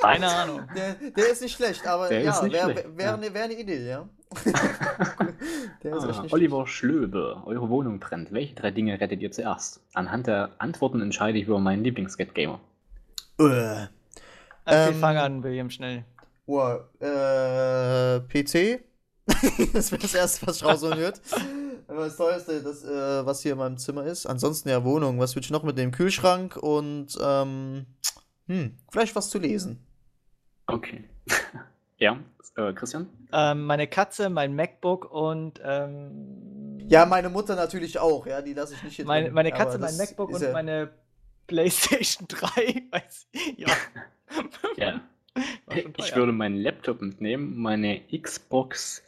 Keine 0.00 0.26
Ahnung. 0.26 0.62
Der, 0.74 0.94
der 1.12 1.30
ist 1.30 1.40
nicht 1.42 1.54
schlecht, 1.54 1.86
aber 1.86 2.08
Der 2.08 2.22
ja, 2.22 2.32
wäre 2.42 2.66
schlecht, 2.74 2.96
wär, 2.96 3.06
ja. 3.06 3.16
ne, 3.16 3.32
wär 3.32 3.44
eine 3.44 3.54
Idee, 3.54 3.88
ja. 3.88 4.08
Der 5.84 5.96
ist 5.96 6.04
echt 6.04 6.18
Ah, 6.18 6.22
nicht 6.22 6.32
Oliver 6.32 6.66
Schlöbe, 6.66 7.40
eure 7.46 7.68
Wohnung 7.68 8.00
brennt. 8.00 8.32
Welche 8.32 8.56
drei 8.56 8.72
Dinge 8.72 9.00
rettet 9.00 9.20
ihr 9.22 9.30
zuerst? 9.30 9.80
Anhand 9.94 10.26
der 10.26 10.50
Antworten 10.58 11.00
entscheide 11.00 11.38
ich 11.38 11.46
über 11.46 11.60
meinen 11.60 11.84
Lieblings-Get-Gamer. 11.84 12.58
Äh. 13.38 13.42
Okay, 13.44 13.88
Ähm, 14.66 14.94
fang 14.96 15.16
an, 15.16 15.42
William, 15.44 15.70
schnell. 15.70 16.04
Oh, 16.46 16.74
äh, 16.98 18.18
PC. 18.20 18.82
das 19.72 19.92
wäre 19.92 20.02
das 20.02 20.14
erste, 20.14 20.46
was 20.48 20.56
ich 20.56 20.64
rausholen 20.64 20.98
wird. 20.98 21.20
Das 21.96 22.16
teuerste, 22.16 22.62
das, 22.62 22.84
äh, 22.84 23.26
was 23.26 23.42
hier 23.42 23.52
in 23.52 23.58
meinem 23.58 23.78
Zimmer 23.78 24.04
ist. 24.04 24.26
Ansonsten 24.26 24.68
ja 24.68 24.84
Wohnung. 24.84 25.18
Was 25.18 25.34
würde 25.34 25.44
ich 25.44 25.50
noch 25.50 25.62
mit 25.62 25.78
dem 25.78 25.90
Kühlschrank 25.92 26.56
und 26.56 27.18
ähm, 27.22 27.86
hm, 28.46 28.76
vielleicht 28.90 29.14
was 29.14 29.30
zu 29.30 29.38
lesen. 29.38 29.84
Okay. 30.66 31.04
ja, 31.98 32.18
äh, 32.56 32.72
Christian? 32.72 33.08
Ähm, 33.32 33.64
meine 33.64 33.86
Katze, 33.86 34.30
mein 34.30 34.54
MacBook 34.54 35.10
und 35.10 35.60
ähm, 35.64 36.78
Ja, 36.88 37.06
meine 37.06 37.28
Mutter 37.28 37.56
natürlich 37.56 37.98
auch. 37.98 38.26
Ja, 38.26 38.42
die 38.42 38.54
lasse 38.54 38.74
ich 38.74 38.82
nicht 38.82 38.96
hier 38.96 39.06
meine, 39.06 39.26
drin, 39.26 39.34
meine 39.34 39.54
aber 39.54 39.64
Katze, 39.64 39.78
mein 39.78 39.96
MacBook 39.96 40.30
und 40.30 40.42
ja- 40.42 40.52
meine 40.52 40.90
PlayStation 41.46 42.26
3. 42.28 42.84
Weiß, 42.90 43.26
ja. 43.56 43.68
Ja. 44.76 45.00
Ich 45.96 46.14
würde 46.14 46.32
meinen 46.32 46.58
Laptop 46.58 47.00
mitnehmen, 47.00 47.56
meine 47.56 48.02
Xbox 48.10 49.02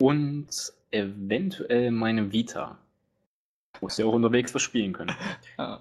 und 0.00 0.48
eventuell 0.90 1.90
meine 1.90 2.32
Vita. 2.32 2.78
Muss 3.80 3.96
ja 3.96 4.06
auch 4.06 4.12
unterwegs 4.12 4.54
was 4.54 4.62
spielen 4.62 4.92
können. 4.92 5.14
Ja. 5.58 5.80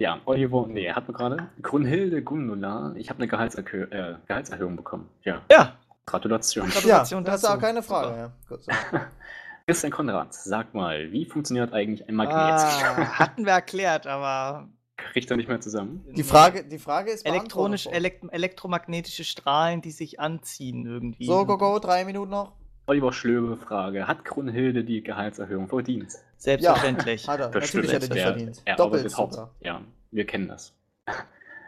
Ja, 0.00 0.20
Oliver, 0.26 0.66
nee, 0.68 0.92
hat 0.92 1.08
man 1.08 1.16
gerade. 1.16 1.48
Grunhilde 1.60 2.22
Gundula, 2.22 2.94
ich 2.96 3.10
habe 3.10 3.18
eine 3.18 3.26
Gehaltserhö 3.26 3.82
äh, 3.90 4.14
Gehaltserhöhung 4.28 4.76
bekommen. 4.76 5.08
Ja, 5.24 5.42
ja, 5.50 5.76
Gratulation. 6.06 6.66
Ja, 6.66 6.72
Gratulation 6.72 7.24
das 7.24 7.42
ist 7.42 7.48
auch 7.48 7.58
keine 7.58 7.82
Frage. 7.82 8.16
Ja. 8.16 8.32
Gut, 8.48 8.62
so. 8.62 8.70
Christian 9.66 9.90
Konrad, 9.90 10.32
sag 10.32 10.72
mal, 10.72 11.10
wie 11.10 11.24
funktioniert 11.24 11.72
eigentlich 11.72 12.08
ein 12.08 12.14
Magnet? 12.14 12.36
Ah, 12.36 13.18
hatten 13.18 13.44
wir 13.44 13.52
erklärt, 13.52 14.06
aber 14.06 14.68
Kriegt 14.98 15.30
er 15.30 15.36
nicht 15.36 15.48
mehr 15.48 15.60
zusammen? 15.60 16.04
Die, 16.10 16.22
Frage, 16.22 16.64
die 16.64 16.78
Frage 16.78 17.12
ist 17.12 17.24
elektronisch, 17.24 17.86
elekt 17.86 18.24
elektromagnetische 18.30 19.24
Strahlen, 19.24 19.80
die 19.80 19.92
sich 19.92 20.18
anziehen 20.18 20.86
irgendwie. 20.86 21.24
So, 21.24 21.46
go, 21.46 21.56
go, 21.56 21.78
drei 21.78 22.04
Minuten 22.04 22.30
noch. 22.30 22.52
Oliver 22.88 23.12
Schlöbe, 23.12 23.56
Frage. 23.58 24.08
Hat 24.08 24.24
Grunhilde 24.24 24.82
die 24.82 25.02
Gehaltserhöhung 25.02 25.68
verdient? 25.68 26.10
Selbstverständlich. 26.38 27.28
Hat 27.28 27.38
er. 27.38 27.48
Bestimmt, 27.48 27.84
Natürlich 27.84 27.94
hat 27.94 28.02
er 28.02 28.14
die 28.14 28.18
er, 28.18 28.26
verdient. 28.26 28.62
er 28.64 28.76
Doppelt 28.76 29.10
sogar. 29.10 29.54
Ja, 29.60 29.82
wir 30.10 30.24
kennen 30.26 30.48
das. 30.48 30.74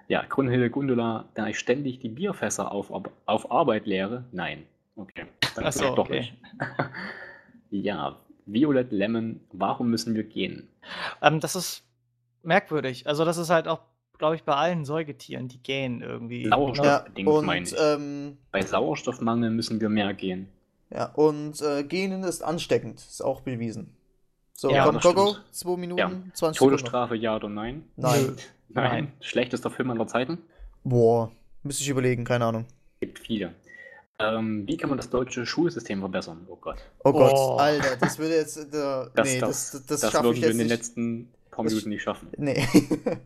Ja, 0.09 0.25
Grunhilde 0.27 0.71
Gundula, 0.71 1.29
da 1.35 1.47
ich 1.47 1.59
ständig 1.59 1.99
die 2.01 2.09
Bierfässer 2.09 2.73
auf, 2.73 2.91
auf 3.27 3.51
Arbeit 3.53 3.87
leere? 3.87 4.25
Nein. 4.33 4.65
Okay. 4.97 5.27
Dann 5.55 5.67
Ach 5.67 5.73
so, 5.73 5.95
doch 5.95 6.09
okay. 6.09 6.21
nicht. 6.21 6.35
ja, 7.85 8.19
Violet 8.47 8.91
Lemon, 8.91 9.41
warum 9.53 9.91
müssen 9.91 10.15
wir 10.15 10.25
gehen? 10.25 10.69
Ähm, 11.21 11.39
das 11.41 11.55
ist 11.55 11.85
merkwürdig. 12.43 13.07
Also 13.07 13.27
das 13.27 13.37
ist 13.37 13.51
halt 13.51 13.69
auch, 13.69 13.83
glaube 14.17 14.37
ich, 14.37 14.43
bei 14.45 14.55
allen 14.55 14.87
Säugetieren, 14.87 15.49
die 15.49 15.63
gähnen 15.63 16.01
irgendwie. 16.01 16.49
Sauerstoff. 16.49 16.87
Ja, 16.87 17.05
meine 17.25 17.61
und, 17.61 17.73
ich. 17.73 17.77
ähm, 17.79 18.39
Bei 18.53 18.63
Sauerstoffmangel 18.63 19.51
müssen 19.51 19.81
wir 19.83 19.91
mehr 19.91 20.15
gehen. 20.15 20.49
Ja, 20.93 21.07
und 21.07 21.61
äh, 21.63 21.83
Genen 21.85 22.23
ist 22.25 22.43
ansteckend. 22.43 22.99
Ist 23.01 23.23
auch 23.25 23.41
bewiesen. 23.43 23.97
So, 24.53 24.71
Ja, 24.71 24.85
komm, 24.85 24.95
das 24.97 25.03
go, 25.05 25.15
go. 25.15 25.27
stimmt. 25.33 25.47
Zwei 25.55 25.77
Minuten, 25.77 25.99
Ja. 25.99 26.09
20 26.09 26.35
Sekunden. 26.35 26.53
noch. 26.53 26.59
Todesstrafe, 26.59 27.17
ja 27.17 27.37
oder 27.37 27.49
nein? 27.49 27.85
Nein. 27.97 28.37
Nein. 28.69 28.91
Nein. 28.91 29.13
Schlechtester 29.21 29.71
Film 29.71 29.91
aller 29.91 30.07
Zeiten? 30.07 30.39
Boah, 30.85 31.31
müsste 31.63 31.83
ich 31.83 31.89
überlegen, 31.89 32.25
keine 32.25 32.45
Ahnung. 32.47 32.67
Gibt 33.01 33.19
viele. 33.19 33.55
Ähm, 34.19 34.67
wie 34.67 34.77
kann 34.77 34.91
man 34.91 34.99
das 34.99 35.09
deutsche 35.09 35.47
Schulsystem 35.47 36.01
verbessern? 36.01 36.47
Oh 36.49 36.57
Gott. 36.57 36.77
Oh 37.05 37.13
Gott, 37.13 37.33
Oh. 37.35 37.57
Alter, 37.57 37.97
das 37.97 38.19
würde 38.19 38.35
jetzt. 38.37 38.59
Äh, 38.59 39.07
Das, 39.15 39.27
nee, 39.29 39.39
das, 39.41 39.71
das, 39.73 39.87
das, 39.87 40.01
das, 40.01 40.15
würden 40.23 40.35
ich 40.37 40.43
wir 40.43 40.51
in 40.51 40.59
den 40.59 40.67
nicht. 40.67 40.77
letzten 40.77 41.33
paar 41.51 41.65
Minuten 41.65 41.89
nicht 41.89 42.03
schaffen. 42.03 42.29
Nee. 42.37 42.67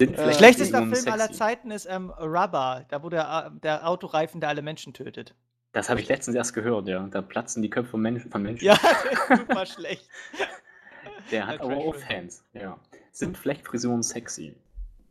Äh, 0.00 0.32
Schlechtester 0.32 0.78
Film 0.78 1.08
aller 1.12 1.24
sexy? 1.26 1.38
Zeiten 1.38 1.70
ist 1.70 1.84
ähm, 1.84 2.08
Rubber, 2.08 2.86
da 2.88 3.02
wo 3.02 3.10
der, 3.10 3.52
äh, 3.54 3.60
der 3.60 3.86
Autoreifen, 3.86 4.40
der 4.40 4.48
alle 4.48 4.62
Menschen 4.62 4.94
tötet. 4.94 5.34
Das 5.72 5.88
habe 5.88 6.00
ich 6.00 6.08
letztens 6.08 6.36
erst 6.36 6.52
gehört, 6.54 6.88
ja. 6.88 7.06
Da 7.10 7.22
platzen 7.22 7.62
die 7.62 7.70
Köpfe 7.70 7.92
von 7.92 8.00
Menschen. 8.00 8.30
Von 8.30 8.42
Menschen. 8.42 8.64
Ja, 8.64 8.76
super 9.36 9.64
schlecht. 9.66 10.08
Der 11.30 11.46
hat 11.46 11.60
aber 11.60 11.76
auch. 11.76 11.94
Fans. 11.94 12.42
Ja. 12.52 12.76
Sind 13.12 13.36
Flechtfrisuren 13.38 14.02
sexy? 14.02 14.56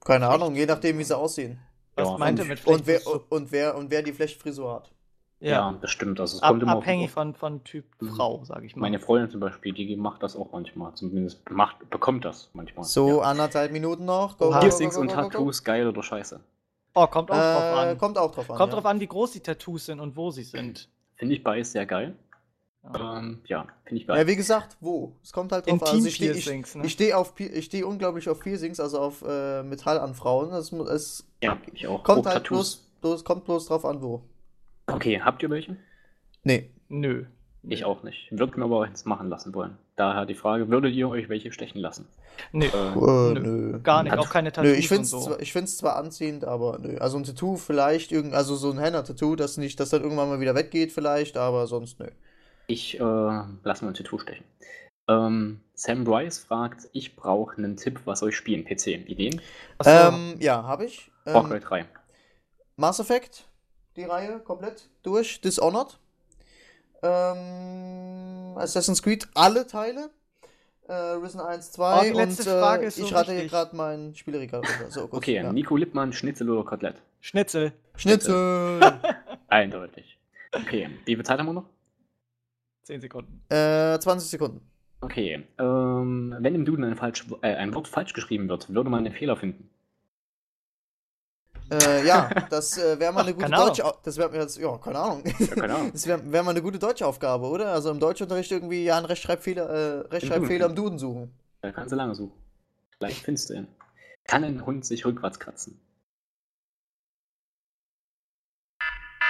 Keine 0.03 0.27
Ahnung, 0.27 0.55
je 0.55 0.65
nachdem, 0.65 0.97
wie 0.99 1.03
sie 1.03 1.15
aussehen. 1.17 1.59
Was 1.95 2.09
Ja, 2.09 2.17
meint 2.17 2.39
und- 2.39 2.45
er 2.45 2.49
mit 2.49 2.65
Und 2.67 2.87
wer, 2.87 2.99
Flechtfrisur? 2.99 3.25
und, 3.29 3.51
wer, 3.51 3.75
und 3.77 3.91
wer 3.91 4.01
die 4.03 4.13
Flechtfrisur 4.13 4.73
hat. 4.75 4.91
Ja, 5.41 5.51
Ja, 5.71 5.77
das 5.79 5.91
stimmt. 5.91 6.19
Also 6.19 6.35
es 6.37 6.43
Ab, 6.43 6.49
kommt 6.49 6.63
immer 6.63 6.73
abhängig 6.73 7.11
von, 7.11 7.33
von 7.33 7.63
Typ 7.63 7.85
Mhm. 8.01 8.09
Frau, 8.09 8.43
sage 8.43 8.65
ich 8.65 8.75
mal. 8.75 8.81
Meine 8.81 8.99
Freundin 8.99 9.29
zum 9.29 9.39
Beispiel, 9.39 9.73
die 9.73 9.95
macht 9.95 10.21
das 10.23 10.35
auch 10.35 10.51
manchmal. 10.51 10.93
Zumindest 10.95 11.49
macht, 11.49 11.89
bekommt 11.89 12.25
das 12.25 12.49
manchmal. 12.53 12.83
So, 12.83 13.21
Ja. 13.21 13.29
anderthalb 13.29 13.71
Minuten 13.71 14.03
noch. 14.03 14.37
Piercings 14.37 14.97
und. 14.97 15.11
Tattoos, 15.11 15.63
geil 15.63 15.87
oder 15.87 16.03
scheiße? 16.03 16.41
Oh, 16.93 17.07
kommt 17.07 17.31
auch 17.31 17.35
drauf 17.35 17.63
Äh, 17.85 17.89
an. 17.91 17.97
kommt 17.97 18.17
auch 18.17 18.31
drauf 18.31 18.49
an. 18.49 18.57
Kommt 18.57 18.73
ja. 18.73 18.75
drauf 18.79 18.85
an, 18.85 18.99
wie 18.99 19.07
groß 19.07 19.31
die 19.31 19.39
Tattoos 19.41 19.85
sind 19.85 19.99
und 19.99 20.15
wo 20.15 20.31
sie 20.31 20.43
sind. 20.43 20.89
Finde 21.15 21.35
ich 21.35 21.43
beides 21.43 21.71
sehr 21.71 21.85
geil. 21.85 22.15
Ja. 22.83 23.17
Ähm, 23.19 23.41
ja, 23.45 23.67
finde 23.83 24.01
ich 24.01 24.07
geil. 24.07 24.17
Ja, 24.19 24.27
wie 24.27 24.35
gesagt, 24.37 24.77
wo? 24.79 25.13
Es 25.21 25.33
kommt 25.33 25.51
halt 25.51 25.67
drauf 25.67 25.81
an. 25.83 25.87
Also 25.89 26.07
ich 26.07 26.15
stehe 26.15 26.31
ich, 26.33 26.47
ne? 26.75 26.85
ich 26.85 26.93
steh 26.93 27.13
auf 27.13 27.37
ich 27.37 27.65
steh 27.65 27.83
unglaublich 27.83 28.29
auf 28.29 28.39
Piercings, 28.39 28.79
also 28.79 28.99
auf 28.99 29.21
äh, 29.21 29.63
Metall 29.63 29.99
an 29.99 30.13
Frauen. 30.15 30.53
Es, 30.53 30.71
mu- 30.71 30.85
es 30.85 31.27
ja, 31.43 31.57
ich 31.73 31.87
auch. 31.87 32.03
kommt 32.03 32.25
halt 32.25 32.47
bloß, 32.47 32.89
bloß, 33.01 33.25
kommt 33.25 33.43
bloß 33.45 33.65
drauf 33.67 33.83
an, 33.83 34.01
wo. 34.01 34.21
Okay, 34.87 35.19
habt 35.21 35.43
ihr 35.43 35.49
welche? 35.49 35.75
Nee. 36.43 36.71
Nö. 36.87 37.25
Ich 37.63 37.83
auch 37.83 38.03
nicht. 38.03 38.27
Würde 38.31 38.57
mir 38.57 38.65
aber 38.65 38.83
eins 38.83 39.03
machen 39.05 39.29
lassen 39.29 39.53
wollen. 39.53 39.77
Daher 39.97 40.25
die 40.25 40.33
Frage, 40.35 40.69
würdet 40.69 40.93
ihr 40.93 41.09
euch 41.09 41.27
welche 41.27 41.51
stechen 41.51 41.79
lassen? 41.79 42.07
Nö. 42.53 42.65
Äh, 42.65 42.69
Äh, 42.69 43.33
Nö. 43.33 43.39
nö. 43.41 43.79
Gar 43.81 44.03
nicht, 44.03 44.13
Hat- 44.13 44.19
auch 44.19 44.29
keine 44.29 44.47
Nö, 44.49 44.53
Tattoos 44.53 44.77
ich 44.77 44.87
finde 44.87 45.03
es 45.03 45.13
und 45.13 45.19
so. 45.21 45.27
zwar, 45.27 45.39
ich 45.41 45.51
find's 45.51 45.77
zwar 45.77 45.97
anziehend, 45.97 46.45
aber 46.45 46.79
nö. 46.79 46.97
Also 46.99 47.17
ein 47.17 47.25
Tattoo 47.25 47.57
vielleicht, 47.57 48.11
irgend, 48.13 48.33
also 48.33 48.55
so 48.55 48.71
ein 48.71 48.79
Henna-Tattoo, 48.79 49.35
das 49.35 49.57
nicht, 49.57 49.79
das 49.79 49.89
dann 49.89 50.03
irgendwann 50.03 50.29
mal 50.29 50.39
wieder 50.39 50.55
weggeht 50.55 50.93
vielleicht, 50.93 51.35
aber 51.37 51.67
sonst 51.67 51.99
nö. 51.99 52.07
Ich 52.67 52.97
äh, 52.99 53.03
lasse 53.03 53.83
mal 53.83 53.91
ein 53.91 53.93
Tattoo 53.93 54.19
stechen. 54.19 54.45
Ähm, 55.09 55.59
Sam 55.73 56.03
Bryce 56.05 56.39
fragt, 56.39 56.87
ich 56.93 57.15
brauche 57.17 57.57
einen 57.57 57.75
Tipp, 57.75 57.99
was 58.05 58.19
soll 58.19 58.29
ich 58.29 58.35
spielen? 58.37 58.63
PC. 58.63 58.87
Ideen? 59.09 59.41
Achso, 59.79 59.89
Ähm, 59.91 60.35
ja, 60.39 60.63
habe 60.63 60.85
ich. 60.85 61.11
Far 61.25 61.43
Cry 61.47 61.55
Ähm, 61.57 61.61
3. 61.61 61.85
Mass 62.77 62.99
Effect, 62.99 63.43
die 63.97 64.03
Reihe 64.03 64.39
komplett 64.39 64.89
durch. 65.03 65.41
Dishonored. 65.41 65.99
Ähm, 67.01 68.57
Assassin's 68.57 69.01
Creed, 69.01 69.27
alle 69.33 69.65
Teile. 69.67 70.09
Äh, 70.87 70.93
Risen 70.93 71.39
1, 71.39 71.71
2 71.73 71.97
Oh, 71.99 72.03
die 72.03 72.09
letzte 72.17 72.49
und 72.49 72.57
äh, 72.57 72.59
Frage 72.61 72.85
ist 72.87 72.95
so 72.97 73.05
ich 73.05 73.13
rate 73.13 73.31
hier 73.33 73.47
gerade 73.47 73.75
mein 73.75 74.15
Spieleregal 74.15 74.61
runter. 74.61 74.89
So, 74.91 75.07
Okay, 75.11 75.35
ja. 75.35 75.53
Nico 75.53 75.75
Lippmann, 75.77 76.11
Schnitzel 76.13 76.49
oder 76.49 76.63
Kotelett? 76.67 76.95
Schnitzel. 77.21 77.73
Schnitzel. 77.95 78.79
Eindeutig. 79.47 80.17
Okay, 80.51 80.89
wie 81.05 81.15
viel 81.15 81.23
Zeit 81.23 81.37
haben 81.39 81.45
wir 81.45 81.53
noch? 81.53 81.69
10 82.83 83.01
Sekunden. 83.01 83.43
äh, 83.49 83.99
20 83.99 84.29
Sekunden. 84.31 84.61
Okay, 85.01 85.45
ähm, 85.59 86.35
wenn 86.39 86.55
im 86.55 86.65
Duden 86.65 86.83
ein, 86.83 86.95
falsch, 86.95 87.25
äh, 87.43 87.53
ein 87.55 87.73
Wort 87.75 87.87
falsch 87.87 88.13
geschrieben 88.13 88.49
wird, 88.49 88.73
würde 88.73 88.89
man 88.89 89.05
einen 89.05 89.13
Fehler 89.15 89.37
finden. 89.37 89.69
Äh, 91.71 92.05
ja, 92.05 92.29
das 92.49 92.77
äh, 92.77 92.99
wäre 92.99 93.13
mal 93.13 93.21
eine 93.21 93.33
gute 93.33 93.49
deutsche 93.49 93.83
Das 94.03 94.17
wäre 94.17 94.35
jetzt, 94.37 94.57
ja, 94.57 94.77
keine 94.77 94.99
Ahnung. 94.99 95.23
Ja, 95.39 95.47
keine 95.47 95.75
Ahnung. 95.75 95.91
Das 95.93 96.07
wäre 96.07 96.31
wär 96.31 96.43
mal 96.43 96.51
eine 96.51 96.61
gute 96.61 96.79
deutsche 96.79 97.05
Aufgabe, 97.05 97.45
oder? 97.47 97.71
Also 97.71 97.91
im 97.91 97.99
Deutschunterricht 97.99 98.51
irgendwie 98.51 98.83
ja 98.85 98.97
einen 98.97 99.05
Rechtschreibfehler, 99.05 99.69
äh, 99.69 99.99
Rechtschreibfehler 100.07 100.65
im 100.67 100.75
Duden 100.75 100.97
suchen. 100.97 101.33
Da 101.61 101.71
kannst 101.71 101.91
du 101.91 101.95
lange 101.95 102.15
suchen. 102.15 102.33
Vielleicht 102.97 103.23
findest 103.23 103.49
du 103.49 103.53
ihn. 103.55 103.67
Kann 104.25 104.43
ein 104.43 104.65
Hund 104.65 104.85
sich 104.85 105.05
rückwärts 105.05 105.39
kratzen? 105.39 105.79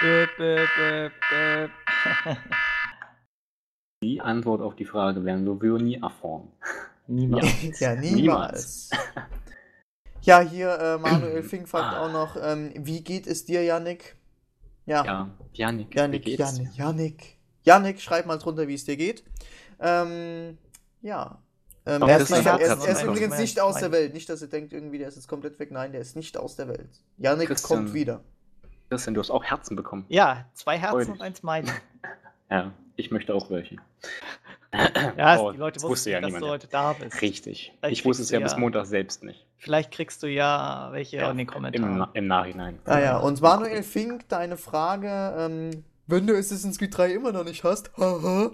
Die 4.02 4.20
Antwort 4.22 4.62
auf 4.62 4.74
die 4.76 4.86
Frage 4.86 5.24
werden 5.26 5.44
wir 5.60 5.78
nie 5.78 5.96
erfahren. 5.96 6.50
Niemals. 7.06 7.80
Ja, 7.80 7.94
Niemals. 8.00 8.90
niemals. 8.90 8.90
Ja, 10.22 10.40
hier 10.40 10.78
äh, 10.78 10.98
Manuel 10.98 11.42
Fink 11.44 11.68
fragt 11.68 11.96
auch 11.96 12.12
noch, 12.12 12.36
ähm, 12.42 12.72
wie 12.76 13.02
geht 13.02 13.26
es 13.26 13.44
dir, 13.44 13.62
Yannick? 13.62 14.16
Ja, 14.86 15.04
Ja, 15.04 15.30
Janik, 15.52 15.90
wie 15.90 15.96
Yannick, 15.98 16.24
geht's? 16.24 16.38
Yannick, 16.58 16.74
Yannick. 16.76 17.36
Yannick, 17.64 18.00
schreib 18.00 18.26
mal 18.26 18.38
drunter, 18.38 18.66
wie 18.68 18.74
es 18.74 18.84
dir 18.84 18.96
geht. 18.96 19.22
Ähm, 19.78 20.58
ja. 21.02 21.38
Ähm, 21.86 22.02
er 22.02 22.18
ist, 22.18 22.30
er, 22.30 22.44
er, 22.44 22.58
er 22.60 22.88
ist 22.88 23.02
übrigens 23.02 23.38
nicht 23.38 23.58
aus 23.60 23.76
der 23.76 23.90
Welt. 23.92 24.12
Nicht, 24.14 24.28
dass 24.28 24.42
ihr 24.42 24.48
denkt, 24.48 24.72
irgendwie, 24.72 24.98
der 24.98 25.08
ist 25.08 25.16
jetzt 25.16 25.28
komplett 25.28 25.58
weg. 25.58 25.70
Nein, 25.70 25.92
der 25.92 26.00
ist 26.00 26.16
nicht 26.16 26.36
aus 26.36 26.56
der 26.56 26.68
Welt. 26.68 26.90
Yannick 27.18 27.48
Christian. 27.48 27.80
kommt 27.80 27.94
wieder. 27.94 28.20
Christian, 28.90 29.14
du 29.14 29.20
hast 29.20 29.30
auch 29.30 29.44
Herzen 29.44 29.76
bekommen. 29.76 30.04
Ja, 30.08 30.46
zwei 30.54 30.78
Herzen 30.78 30.92
Freudig. 30.92 31.12
und 31.12 31.22
eins 31.22 31.38
Smiley. 31.38 31.70
Ja, 32.50 32.72
ich 32.96 33.12
möchte 33.12 33.32
auch 33.32 33.48
welche. 33.48 33.76
Ja, 35.16 35.40
Oh, 35.40 35.50
die 35.52 35.58
Leute 35.58 35.76
wussten 35.82 35.90
wusste 35.90 36.10
ja 36.10 36.20
nicht, 36.20 36.26
dass 36.26 36.40
niemand. 36.40 36.44
du 36.44 36.50
heute 36.50 36.66
da 36.68 36.92
bist. 36.92 37.20
Richtig. 37.22 37.72
Vielleicht 37.80 37.98
Ich 37.98 38.04
wusste 38.04 38.22
es 38.22 38.30
ja 38.30 38.38
du 38.38 38.44
bis 38.44 38.52
ja- 38.52 38.58
Montag 38.58 38.86
selbst 38.86 39.24
nicht. 39.24 39.46
Vielleicht 39.58 39.90
kriegst 39.90 40.22
du 40.22 40.28
ja 40.28 40.88
welche 40.92 41.16
in 41.18 41.22
den 41.24 41.38
Im, 41.40 41.46
Kommentaren. 41.48 41.98
Na- 41.98 42.10
Im 42.14 42.26
Nachhinein. 42.28 42.78
Ah 42.84 42.98
ja, 43.00 43.18
und 43.18 43.40
Manuel 43.42 43.82
Fink, 43.82 44.28
deine 44.28 44.56
Frage, 44.56 45.34
ähm, 45.36 45.84
wenn 46.06 46.26
du 46.26 46.36
Assassin's 46.36 46.78
Creed 46.78 46.96
3 46.96 47.12
immer 47.14 47.32
noch 47.32 47.44
nicht 47.44 47.64
hast, 47.64 47.90
haha, 47.96 48.52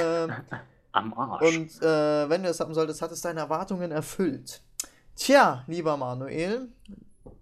ähm, 0.00 0.32
Am 0.92 1.12
Arsch. 1.14 1.42
und 1.56 1.82
äh, 1.82 2.28
wenn 2.30 2.42
du 2.42 2.48
es 2.48 2.60
haben 2.60 2.72
solltest, 2.72 3.02
hat 3.02 3.10
es 3.12 3.20
deine 3.20 3.40
Erwartungen 3.40 3.90
erfüllt. 3.90 4.62
Tja, 5.16 5.62
lieber 5.66 5.96
Manuel, 5.96 6.68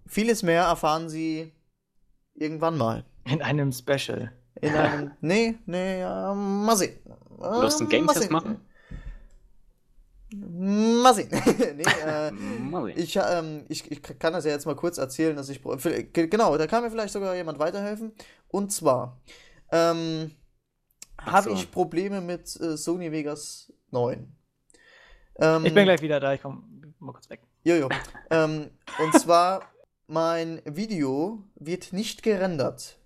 vieles 0.07 0.43
mehr 0.43 0.63
erfahren 0.63 1.07
Sie 1.09 1.53
irgendwann 2.33 2.77
mal. 2.77 3.05
In 3.25 3.41
einem 3.41 3.71
Special. 3.71 4.31
In 4.61 4.73
einem. 4.75 5.11
nee, 5.21 5.55
nee, 5.65 5.99
ja, 6.01 6.33
mal 6.33 6.75
sehen. 6.75 6.97
Wirst 7.37 7.79
du 7.79 7.83
einen 7.83 7.89
Game 7.89 8.05
mal 8.05 8.13
Test 8.13 8.23
sehen. 8.25 8.33
machen? 8.33 8.61
Mal 10.33 11.13
sehen. 11.13 11.29
nee, 11.77 11.83
äh, 11.83 12.31
Mal 12.59 12.85
sehen. 12.85 12.97
ich, 12.97 13.15
ähm, 13.17 13.65
ich, 13.69 13.89
ich 13.91 14.01
kann 14.01 14.33
das 14.33 14.45
ja 14.45 14.51
jetzt 14.51 14.65
mal 14.65 14.75
kurz 14.75 14.97
erzählen, 14.97 15.35
dass 15.35 15.49
ich. 15.49 15.61
Genau, 16.13 16.57
da 16.57 16.67
kann 16.67 16.83
mir 16.83 16.89
vielleicht 16.91 17.13
sogar 17.13 17.35
jemand 17.35 17.59
weiterhelfen. 17.59 18.13
Und 18.47 18.71
zwar 18.71 19.21
ähm, 19.71 20.31
Ach 21.17 21.31
habe 21.33 21.49
so. 21.49 21.55
ich 21.55 21.71
Probleme 21.71 22.21
mit 22.21 22.59
äh, 22.59 22.75
Sony 22.75 23.11
Vegas 23.11 23.71
9. 23.91 24.35
Ähm, 25.37 25.65
Ich 25.65 25.73
bin 25.73 25.85
gleich 25.85 26.01
wieder 26.01 26.19
da, 26.19 26.33
ich 26.33 26.41
komme 26.41 26.63
mal 26.99 27.13
kurz 27.13 27.29
weg. 27.29 27.41
Jojo. 27.63 27.89
ähm, 28.29 28.71
und 28.99 29.13
zwar, 29.19 29.71
mein 30.07 30.61
Video 30.65 31.43
wird 31.55 31.93
nicht 31.93 32.23
gerendert. 32.23 32.97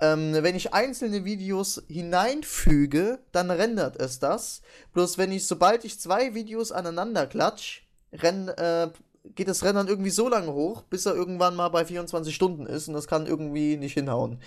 Ähm, 0.00 0.32
wenn 0.32 0.56
ich 0.56 0.74
einzelne 0.74 1.24
Videos 1.24 1.82
hineinfüge, 1.88 3.20
dann 3.32 3.50
rendert 3.50 3.96
es 4.00 4.18
das. 4.18 4.62
Bloß 4.92 5.18
wenn 5.18 5.30
ich, 5.32 5.46
sobald 5.46 5.84
ich 5.84 6.00
zwei 6.00 6.34
Videos 6.34 6.72
aneinander 6.72 7.26
klatsch, 7.26 7.82
renn, 8.12 8.48
äh, 8.48 8.90
geht 9.34 9.48
das 9.48 9.64
Rendern 9.64 9.88
irgendwie 9.88 10.10
so 10.10 10.28
lange 10.28 10.52
hoch, 10.52 10.82
bis 10.82 11.06
er 11.06 11.14
irgendwann 11.14 11.56
mal 11.56 11.68
bei 11.68 11.84
24 11.84 12.34
Stunden 12.34 12.66
ist 12.66 12.88
und 12.88 12.94
das 12.94 13.06
kann 13.06 13.26
irgendwie 13.26 13.76
nicht 13.76 13.94
hinhauen. 13.94 14.40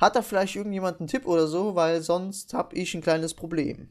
Hat 0.00 0.16
da 0.16 0.22
vielleicht 0.22 0.56
irgendjemand 0.56 1.00
einen 1.00 1.08
Tipp 1.08 1.26
oder 1.26 1.46
so, 1.46 1.74
weil 1.74 2.02
sonst 2.02 2.54
habe 2.54 2.74
ich 2.76 2.94
ein 2.94 3.00
kleines 3.00 3.34
Problem. 3.34 3.88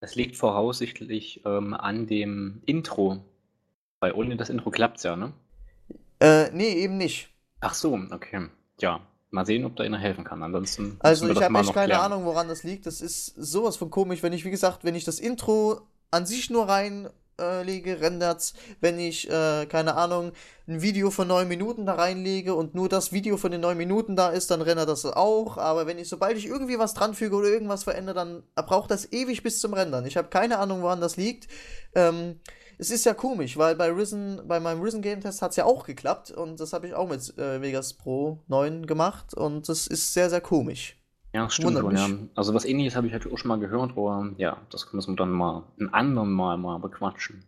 Das 0.00 0.14
liegt 0.14 0.36
voraussichtlich 0.36 1.42
ähm, 1.46 1.72
an 1.72 2.06
dem 2.06 2.62
Intro. 2.66 3.24
Weil 4.00 4.12
ohne 4.12 4.36
das 4.36 4.50
Intro 4.50 4.70
klappt's 4.70 5.02
ja, 5.02 5.16
ne? 5.16 5.32
Äh, 6.20 6.50
nee, 6.52 6.74
eben 6.74 6.98
nicht. 6.98 7.30
Ach 7.60 7.74
so, 7.74 7.98
okay. 8.10 8.48
Ja, 8.80 9.00
mal 9.34 9.44
sehen, 9.44 9.64
ob 9.64 9.76
da 9.76 9.84
einer 9.84 9.98
helfen 9.98 10.24
kann. 10.24 10.42
Ansonsten 10.42 10.96
Also 11.00 11.28
ich 11.28 11.42
habe 11.42 11.58
echt 11.58 11.74
keine 11.74 11.94
klären. 11.94 12.12
Ahnung, 12.12 12.24
woran 12.24 12.48
das 12.48 12.62
liegt. 12.62 12.86
Das 12.86 13.00
ist 13.00 13.34
sowas 13.36 13.76
von 13.76 13.90
komisch, 13.90 14.22
wenn 14.22 14.32
ich, 14.32 14.44
wie 14.44 14.50
gesagt, 14.50 14.84
wenn 14.84 14.94
ich 14.94 15.04
das 15.04 15.18
Intro 15.18 15.82
an 16.10 16.24
sich 16.24 16.48
nur 16.50 16.68
reinlege, 16.68 17.12
äh, 17.40 17.64
lege, 17.64 18.00
rendert's. 18.00 18.54
Wenn 18.80 18.98
ich, 18.98 19.28
äh, 19.28 19.66
keine 19.66 19.96
Ahnung, 19.96 20.30
ein 20.68 20.82
Video 20.82 21.10
von 21.10 21.26
neun 21.26 21.48
Minuten 21.48 21.84
da 21.84 21.94
reinlege 21.94 22.54
und 22.54 22.76
nur 22.76 22.88
das 22.88 23.12
Video 23.12 23.36
von 23.36 23.50
den 23.50 23.60
neun 23.60 23.76
Minuten 23.76 24.14
da 24.14 24.28
ist, 24.28 24.52
dann 24.52 24.62
rendert 24.62 24.88
das 24.88 25.04
auch. 25.04 25.58
Aber 25.58 25.86
wenn 25.86 25.98
ich, 25.98 26.08
sobald 26.08 26.38
ich 26.38 26.46
irgendwie 26.46 26.78
was 26.78 26.94
dranfüge 26.94 27.34
oder 27.34 27.48
irgendwas 27.48 27.82
verändere, 27.82 28.14
dann 28.14 28.42
braucht 28.54 28.92
das 28.92 29.12
ewig 29.12 29.42
bis 29.42 29.60
zum 29.60 29.74
Rendern. 29.74 30.06
Ich 30.06 30.16
habe 30.16 30.28
keine 30.28 30.58
Ahnung, 30.58 30.82
woran 30.82 31.00
das 31.00 31.16
liegt. 31.16 31.48
Ähm, 31.96 32.38
es 32.78 32.90
ist 32.90 33.04
ja 33.04 33.14
komisch, 33.14 33.56
weil 33.56 33.74
bei 33.76 33.90
Risen, 33.90 34.40
bei 34.46 34.60
meinem 34.60 34.80
Risen 34.82 35.02
Game 35.02 35.20
Test 35.20 35.42
hat 35.42 35.50
es 35.50 35.56
ja 35.56 35.64
auch 35.64 35.84
geklappt 35.84 36.30
und 36.30 36.60
das 36.60 36.72
habe 36.72 36.86
ich 36.86 36.94
auch 36.94 37.08
mit 37.08 37.36
äh, 37.38 37.60
Vegas 37.60 37.94
Pro 37.94 38.38
9 38.48 38.86
gemacht 38.86 39.34
und 39.34 39.68
das 39.68 39.86
ist 39.86 40.12
sehr, 40.12 40.30
sehr 40.30 40.40
komisch. 40.40 40.96
Ja, 41.32 41.50
stimmt 41.50 41.78
schon, 41.78 41.96
ja. 41.96 42.08
Also 42.36 42.54
was 42.54 42.64
ähnliches 42.64 42.94
habe 42.94 43.08
ich 43.08 43.12
halt 43.12 43.26
auch 43.30 43.36
schon 43.36 43.48
mal 43.48 43.58
gehört, 43.58 43.90
aber 43.92 44.30
ja, 44.36 44.58
das 44.70 44.92
müssen 44.92 45.12
wir 45.12 45.16
dann 45.16 45.32
mal 45.32 45.64
ein 45.80 45.92
anderen 45.92 46.32
Mal 46.32 46.56
mal 46.56 46.78
bequatschen. 46.78 47.44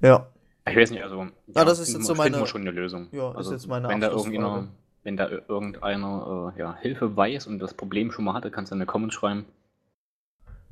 Ja. 0.00 0.26
Ich 0.68 0.76
weiß 0.76 0.90
nicht, 0.90 1.02
also 1.02 1.26
Ah, 1.54 1.64
das 1.64 1.78
ist 1.78 1.92
jetzt 1.92 2.06
so 2.06 2.14
meine- 2.14 2.44
schon 2.46 2.62
eine 2.62 2.70
Lösung. 2.72 3.08
Ja, 3.12 3.30
ist 3.30 3.36
also, 3.36 3.52
jetzt 3.52 3.66
meine 3.68 3.88
wenn 3.88 4.00
da 4.00 4.10
irgendeiner, 4.10 4.68
wenn 5.04 5.16
da 5.16 5.28
irgendeiner 5.28 6.52
äh, 6.56 6.58
ja, 6.60 6.76
Hilfe 6.80 7.16
weiß 7.16 7.46
und 7.46 7.58
das 7.58 7.74
Problem 7.74 8.10
schon 8.12 8.24
mal 8.24 8.34
hatte, 8.34 8.50
kannst 8.50 8.70
du 8.72 8.74
in 8.74 8.80
die 8.80 8.86
Comments 8.86 9.14
schreiben. 9.14 9.44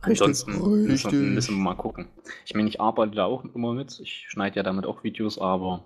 Richtig, 0.06 0.22
Ansonsten 0.22 0.52
müssen 0.52 0.86
wir, 0.86 0.92
richtig. 0.92 1.12
müssen 1.12 1.56
wir 1.56 1.62
mal 1.62 1.74
gucken. 1.74 2.08
Ich 2.46 2.54
meine, 2.54 2.68
ich 2.68 2.80
arbeite 2.80 3.14
da 3.14 3.26
auch 3.26 3.44
immer 3.54 3.74
mit. 3.74 4.00
Ich 4.00 4.26
schneide 4.28 4.56
ja 4.56 4.62
damit 4.62 4.86
auch 4.86 5.04
Videos, 5.04 5.38
aber 5.38 5.84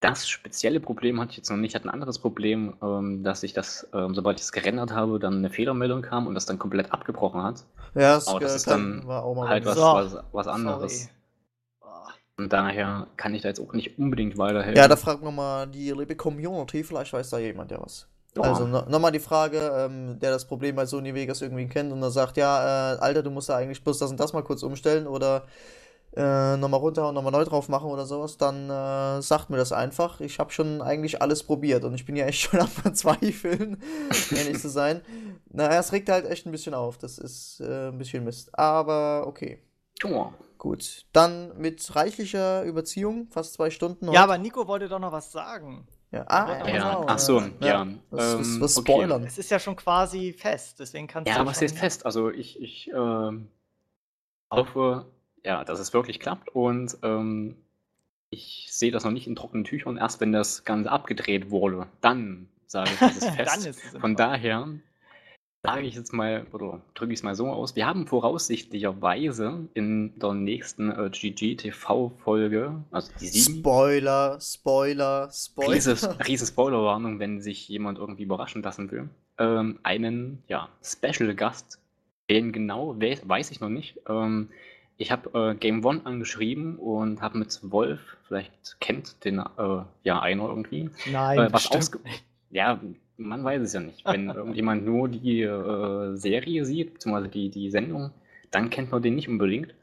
das 0.00 0.28
spezielle 0.28 0.80
Problem 0.80 1.20
hatte 1.20 1.32
ich 1.32 1.36
jetzt 1.36 1.50
noch 1.50 1.56
nicht. 1.56 1.72
Ich 1.72 1.74
hatte 1.74 1.86
ein 1.86 1.94
anderes 1.94 2.18
Problem, 2.18 2.74
ähm, 2.82 3.22
dass 3.22 3.42
ich 3.42 3.52
das, 3.52 3.86
ähm, 3.92 4.14
sobald 4.14 4.38
ich 4.38 4.44
es 4.44 4.52
gerendert 4.52 4.92
habe, 4.92 5.18
dann 5.18 5.38
eine 5.38 5.50
Fehlermeldung 5.50 6.02
kam 6.02 6.26
und 6.26 6.34
das 6.34 6.46
dann 6.46 6.58
komplett 6.58 6.92
abgebrochen 6.92 7.42
hat. 7.42 7.64
Ja, 7.94 8.14
das, 8.14 8.28
Aber 8.28 8.40
das 8.40 8.56
ist 8.56 8.66
dann 8.66 9.06
halt 9.06 9.64
was, 9.66 9.76
was, 9.76 10.24
was 10.32 10.46
anderes. 10.46 11.00
Sorry. 11.02 11.10
Und 12.38 12.52
daher 12.52 13.06
kann 13.16 13.34
ich 13.34 13.42
da 13.42 13.48
jetzt 13.48 13.60
auch 13.60 13.72
nicht 13.72 13.98
unbedingt 13.98 14.36
weiterhelfen. 14.36 14.76
Ja, 14.76 14.88
da 14.88 14.96
fragen 14.96 15.24
wir 15.24 15.30
mal 15.30 15.66
die 15.66 15.90
liebe 15.90 16.14
Community, 16.16 16.84
vielleicht 16.84 17.12
weiß 17.12 17.30
da 17.30 17.38
jemand 17.38 17.70
ja 17.70 17.80
was. 17.80 18.06
Also 18.42 18.66
no, 18.66 18.82
nochmal 18.88 19.12
die 19.12 19.20
Frage, 19.20 19.58
ähm, 19.76 20.18
der 20.18 20.30
das 20.30 20.46
Problem 20.46 20.76
bei 20.76 20.86
Sony 20.86 21.14
Vegas 21.14 21.42
irgendwie 21.42 21.66
kennt 21.66 21.92
und 21.92 22.00
dann 22.00 22.10
sagt, 22.10 22.36
ja, 22.36 22.94
äh, 22.94 22.98
Alter, 22.98 23.22
du 23.22 23.30
musst 23.30 23.48
da 23.48 23.56
eigentlich 23.56 23.82
bloß 23.82 23.98
das 23.98 24.10
und 24.10 24.20
das 24.20 24.32
mal 24.32 24.42
kurz 24.42 24.62
umstellen 24.62 25.06
oder 25.06 25.44
äh, 26.16 26.56
nochmal 26.56 26.80
runter 26.80 27.08
und 27.08 27.14
nochmal 27.14 27.32
neu 27.32 27.44
drauf 27.44 27.68
machen 27.68 27.90
oder 27.90 28.06
sowas, 28.06 28.38
dann 28.38 28.70
äh, 28.70 29.20
sagt 29.20 29.50
mir 29.50 29.58
das 29.58 29.72
einfach. 29.72 30.20
Ich 30.20 30.38
habe 30.38 30.50
schon 30.50 30.80
eigentlich 30.80 31.20
alles 31.20 31.42
probiert 31.42 31.84
und 31.84 31.94
ich 31.94 32.06
bin 32.06 32.16
ja 32.16 32.24
echt 32.26 32.40
schon 32.50 32.60
am 32.60 32.68
Verzweifeln, 32.68 33.82
ehrlich 34.34 34.58
zu 34.58 34.70
sein. 34.70 35.02
Naja, 35.50 35.78
es 35.78 35.92
regt 35.92 36.08
halt 36.08 36.26
echt 36.26 36.46
ein 36.46 36.52
bisschen 36.52 36.74
auf. 36.74 36.96
Das 36.96 37.18
ist 37.18 37.60
äh, 37.60 37.88
ein 37.88 37.98
bisschen 37.98 38.24
Mist. 38.24 38.58
Aber 38.58 39.26
okay. 39.26 39.62
Ja. 40.02 40.32
Gut, 40.58 41.04
dann 41.12 41.56
mit 41.58 41.94
reichlicher 41.94 42.62
Überziehung, 42.62 43.28
fast 43.30 43.52
zwei 43.54 43.70
Stunden. 43.70 44.06
Ja, 44.06 44.12
heute. 44.12 44.20
aber 44.20 44.38
Nico 44.38 44.66
wollte 44.66 44.88
doch 44.88 44.98
noch 44.98 45.12
was 45.12 45.30
sagen. 45.30 45.86
Ja, 46.12 46.24
ah, 46.28 46.48
Ja, 46.58 46.64
genau. 46.64 47.00
Ja, 47.02 47.04
ach 47.08 47.18
so, 47.18 47.40
ja. 47.60 47.86
Was, 48.10 48.38
was, 48.38 48.46
ähm, 48.54 48.60
was 48.60 48.76
okay. 48.78 48.92
spoilern. 48.92 49.24
Es 49.24 49.38
ist 49.38 49.50
ja 49.50 49.58
schon 49.58 49.76
quasi 49.76 50.32
fest, 50.32 50.78
deswegen 50.80 51.06
kannst 51.06 51.30
Ja, 51.30 51.40
du 51.40 51.46
was 51.46 51.56
schon- 51.58 51.64
ist 51.66 51.78
fest? 51.78 52.06
Also 52.06 52.30
ich, 52.30 52.60
ich 52.62 52.90
ähm, 52.94 53.48
hoffe, 54.50 55.06
ja, 55.44 55.64
dass 55.64 55.78
es 55.80 55.92
wirklich 55.92 56.20
klappt 56.20 56.48
und 56.50 56.96
ähm, 57.02 57.56
ich 58.30 58.68
sehe 58.70 58.90
das 58.90 59.04
noch 59.04 59.10
nicht 59.12 59.26
in 59.26 59.36
trockenen 59.36 59.64
Tüchern. 59.64 59.96
Erst 59.96 60.20
wenn 60.20 60.32
das 60.32 60.64
Ganze 60.64 60.90
abgedreht 60.90 61.50
wurde, 61.50 61.86
dann 62.00 62.48
sage 62.66 62.90
ich, 62.94 63.00
es 63.02 63.16
ist 63.16 63.30
fest. 63.36 63.56
Dann 63.56 63.64
ist 63.70 63.84
es 63.94 64.00
Von 64.00 64.16
daher 64.16 64.68
sage 65.66 65.86
ich 65.86 65.94
jetzt 65.94 66.12
mal, 66.12 66.46
oder 66.52 66.80
drücke 66.94 67.12
ich 67.12 67.20
es 67.20 67.22
mal 67.22 67.34
so 67.34 67.48
aus, 67.48 67.76
wir 67.76 67.86
haben 67.86 68.06
voraussichtlicherweise 68.06 69.68
in 69.74 70.18
der 70.18 70.34
nächsten 70.34 70.90
äh, 70.90 71.10
GG-TV-Folge, 71.10 72.84
also 72.90 73.12
die 73.20 73.26
sieben, 73.26 73.58
Spoiler, 73.58 74.38
Spoiler, 74.40 75.30
Spoiler. 75.32 75.74
riese, 75.74 76.18
riese 76.26 76.46
Spoilerwarnung, 76.46 77.18
wenn 77.18 77.40
sich 77.40 77.68
jemand 77.68 77.98
irgendwie 77.98 78.22
überraschen 78.22 78.62
lassen 78.62 78.90
will, 78.90 79.08
ähm, 79.38 79.78
einen 79.82 80.42
ja, 80.48 80.68
Special-Gast, 80.82 81.80
den 82.30 82.52
genau 82.52 82.98
we 82.98 83.18
weiß 83.24 83.50
ich 83.50 83.60
noch 83.60 83.68
nicht. 83.68 84.00
Ähm, 84.08 84.50
ich 84.98 85.12
habe 85.12 85.50
äh, 85.50 85.54
Game 85.54 85.84
One 85.84 86.00
angeschrieben 86.04 86.78
und 86.78 87.20
habe 87.20 87.38
mit 87.38 87.58
Wolf, 87.62 88.00
vielleicht 88.26 88.80
kennt 88.80 89.24
den 89.24 89.38
äh, 89.38 89.82
ja 90.02 90.20
einer 90.20 90.48
irgendwie, 90.48 90.90
Nein, 91.10 91.38
äh, 91.38 91.52
was 91.52 91.70
ausge 91.70 92.00
ja, 92.50 92.80
man 93.16 93.44
weiß 93.44 93.62
es 93.62 93.72
ja 93.72 93.80
nicht. 93.80 94.04
Wenn 94.04 94.28
irgendjemand 94.34 94.84
nur 94.84 95.08
die 95.08 95.42
äh, 95.42 96.16
Serie 96.16 96.64
sieht, 96.64 96.94
beziehungsweise 96.94 97.28
die, 97.28 97.50
die 97.50 97.70
Sendung, 97.70 98.10
dann 98.50 98.70
kennt 98.70 98.90
man 98.90 99.02
den 99.02 99.14
nicht 99.14 99.28
unbedingt. 99.28 99.74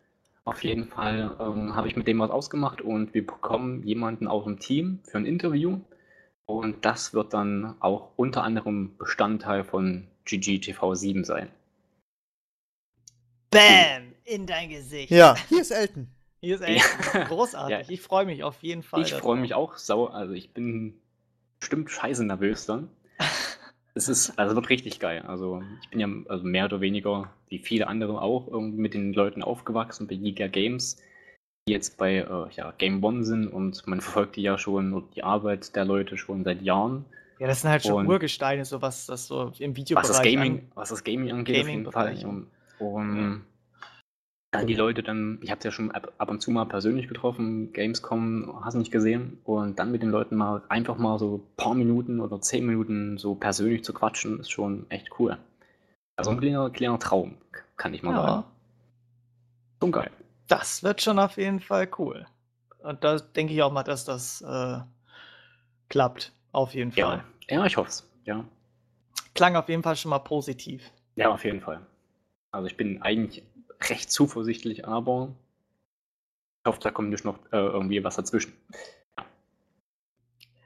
Auf 0.46 0.64
jeden 0.64 0.86
Fall 0.86 1.36
ähm, 1.40 1.76
habe 1.76 1.88
ich 1.88 1.96
mit 1.96 2.08
dem 2.08 2.20
was 2.20 2.30
ausgemacht 2.30 2.82
und 2.82 3.14
wir 3.14 3.26
bekommen 3.26 3.84
jemanden 3.84 4.28
aus 4.28 4.44
dem 4.44 4.60
Team 4.60 5.00
für 5.04 5.18
ein 5.18 5.26
Interview. 5.26 5.80
Und 6.46 6.84
das 6.84 7.14
wird 7.14 7.34
dann 7.34 7.76
auch 7.80 8.12
unter 8.18 8.44
anderem 8.44 8.98
Bestandteil 8.98 9.64
von 9.64 10.08
GGTV 10.26 10.94
7 10.94 11.24
sein. 11.24 11.50
Bam! 13.50 14.14
In 14.26 14.46
dein 14.46 14.70
Gesicht. 14.70 15.12
Ja, 15.12 15.36
hier 15.50 15.62
ist 15.62 15.72
Elton. 15.72 16.08
Hier 16.40 16.56
ist 16.56 16.62
echt 16.62 16.84
großartig. 17.28 17.88
Ja. 17.88 17.94
Ich 17.94 18.02
freue 18.02 18.26
mich 18.26 18.44
auf 18.44 18.62
jeden 18.64 18.84
Fall. 18.84 19.02
Ich 19.02 19.14
freue 19.14 19.40
mich 19.40 19.54
auch 19.54 19.78
sau, 19.78 20.08
also 20.08 20.34
ich 20.34 20.54
bin 20.54 21.00
bestimmt 21.60 21.90
scheiße 21.90 22.26
nervös 22.26 22.66
dann. 22.66 22.90
Es 23.96 24.10
ist, 24.10 24.38
also 24.40 24.56
wird 24.56 24.70
richtig 24.70 25.00
geil. 25.00 25.24
Also 25.28 25.62
ich 25.84 25.90
bin 25.90 26.00
ja 26.00 26.08
also 26.28 26.44
mehr 26.46 26.66
oder 26.66 26.82
weniger, 26.82 27.30
wie 27.50 27.60
viele 27.60 27.88
andere 27.88 28.22
auch, 28.22 28.48
irgendwie 28.48 28.80
mit 28.82 28.94
den 28.96 29.14
Leuten 29.14 29.44
aufgewachsen 29.44 30.08
bei 30.08 30.16
Giga 30.16 30.48
Games, 30.48 30.98
die 31.68 31.74
jetzt 31.74 31.98
bei 31.98 32.16
äh, 32.18 32.48
ja, 32.56 32.74
Game 32.80 33.04
One 33.04 33.24
sind 33.24 33.48
und 33.48 33.86
man 33.86 34.02
verfolgt 34.02 34.36
die 34.36 34.42
ja 34.42 34.58
schon, 34.58 34.94
oder 34.94 35.06
die 35.16 35.24
Arbeit 35.24 35.76
der 35.76 35.86
Leute 35.86 36.18
schon 36.18 36.44
seit 36.44 36.62
Jahren. 36.64 37.06
Ja, 37.40 37.48
das 37.48 37.62
sind 37.62 37.70
halt 37.70 37.84
schon 37.84 38.06
Und- 38.06 38.08
Urgesteine, 38.08 38.66
so 38.66 38.82
was 38.82 39.06
das 39.06 39.28
so 39.28 39.52
im 39.60 39.72
Was 39.72 39.78
Videobereich 39.78 40.08
das 40.08 40.22
Gaming, 40.24 40.54
an- 40.60 40.72
was 40.76 40.90
das 40.90 41.04
Gaming 41.04 41.32
angeht, 41.32 41.62
auf 41.62 41.68
jeden 41.70 41.92
Fall. 41.92 42.26
Und, 42.26 42.48
und 42.80 43.42
dann 44.54 44.68
die 44.68 44.76
Leute 44.76 45.02
dann, 45.04 45.40
ich 45.42 45.52
habe 45.52 45.62
ja 45.64 45.72
schon 45.72 45.92
ab, 45.92 46.14
ab 46.18 46.30
und 46.30 46.42
zu 46.42 46.52
mal 46.52 46.66
persönlich 46.66 47.08
getroffen, 47.08 47.74
Gamescom, 47.74 48.64
hast 48.64 48.76
nicht 48.76 48.92
gesehen, 48.92 49.40
und 49.44 49.80
dann 49.80 49.92
mit 49.92 50.02
den 50.04 50.12
Leuten 50.12 50.36
mal 50.36 50.62
einfach 50.70 50.98
mal 50.98 51.18
so 51.20 51.38
ein 51.38 51.56
paar 51.58 51.74
Minuten 51.74 52.20
oder 52.20 52.40
zehn 52.40 52.66
Minuten 52.66 53.18
so 53.18 53.36
persönlich 53.36 53.84
zu 53.84 53.94
quatschen, 53.94 54.40
ist 54.40 54.52
schon 54.52 54.86
echt 54.90 55.10
cool. 55.20 55.38
Also 56.16 56.32
ein 56.32 56.40
kleiner, 56.40 56.70
kleiner 56.70 57.00
Traum, 57.00 57.36
kann 57.78 57.94
ich 57.94 58.04
mal 58.04 58.14
Ja. 58.14 58.22
sagen. 58.22 58.44
Schon 59.82 59.92
geil. 59.92 60.12
Das 60.48 60.84
wird 60.84 61.02
schon 61.02 61.18
auf 61.20 61.38
jeden 61.38 61.60
Fall 61.60 61.90
cool. 61.98 62.26
Und 62.80 63.04
da 63.04 63.18
denke 63.18 63.54
ich 63.54 63.64
auch 63.64 63.72
mal, 63.72 63.84
dass 63.84 64.06
das 64.06 64.42
äh, 64.42 64.80
klappt. 65.90 66.32
Auf 66.52 66.76
jeden 66.76 66.92
Fall. 66.92 67.24
Ja, 67.50 67.58
ja, 67.58 67.66
ich 67.66 67.76
hoffe 67.78 67.90
es. 67.90 68.08
Ja. 68.26 68.46
klang 69.34 69.56
auf 69.56 69.68
jeden 69.68 69.82
Fall 69.82 69.96
schon 69.96 70.12
mal 70.12 70.20
positiv. 70.20 70.84
Ja, 71.16 71.30
auf 71.32 71.44
jeden 71.44 71.60
Fall. 71.60 71.82
Also 72.52 72.68
ich 72.68 72.78
bin 72.78 73.02
eigentlich 73.02 73.44
recht 73.90 74.12
zuversichtlich, 74.12 74.88
aber 74.88 75.30
ich 76.64 76.70
hoffe, 76.70 76.80
da 76.82 76.92
kommt 76.92 77.10
nicht 77.10 77.26
noch 77.26 77.38
äh, 77.52 77.58
irgendwie 77.58 78.04
was 78.04 78.16
dazwischen. 78.16 78.54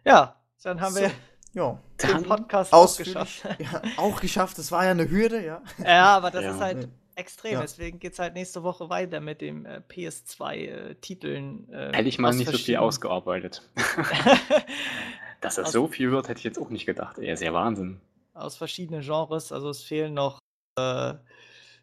Ja, 0.05 0.35
dann 0.63 0.79
haben 0.81 0.93
So, 0.93 1.01
wir 1.01 1.11
Ja. 1.53 1.79
den 2.01 2.23
Podcast 2.23 2.73
auch 2.73 2.95
geschafft. 2.97 3.43
Ja, 3.59 3.81
auch 3.97 4.19
geschafft. 4.21 4.57
Das 4.57 4.71
war 4.71 4.85
ja 4.85 4.91
eine 4.91 5.09
Hürde, 5.09 5.43
ja. 5.45 5.61
Ja, 5.83 6.15
aber 6.17 6.31
das 6.31 6.43
Ja. 6.43 6.51
ist 6.51 6.59
halt 6.59 6.87
extrem. 7.15 7.53
Ja. 7.53 7.61
Deswegen 7.61 7.99
geht 7.99 8.13
es 8.13 8.19
halt 8.19 8.33
nächste 8.35 8.63
Woche 8.63 8.89
weiter 8.89 9.19
mit 9.19 9.41
dem 9.41 9.65
äh, 9.65 9.81
PS2-Titeln. 9.89 11.69
Äh, 11.73 11.93
hätte 11.95 12.09
ich 12.09 12.19
mal 12.19 12.33
nicht 12.33 12.51
so 12.51 12.57
viel 12.57 12.77
ausgearbeitet. 12.77 13.67
Dass 15.41 15.55
das 15.55 15.67
Aus- 15.67 15.71
so 15.71 15.87
viel 15.87 16.11
wird, 16.11 16.27
hätte 16.29 16.37
ich 16.39 16.43
jetzt 16.43 16.59
auch 16.59 16.69
nicht 16.69 16.85
gedacht. 16.85 17.17
Ist 17.17 17.41
ja 17.41 17.53
Wahnsinn. 17.53 17.99
aus 18.33 18.55
verschiedenen 18.55 19.01
Genres. 19.01 19.51
Also 19.51 19.69
es 19.69 19.81
fehlen 19.83 20.13
noch 20.13 20.39
äh, 20.79 21.13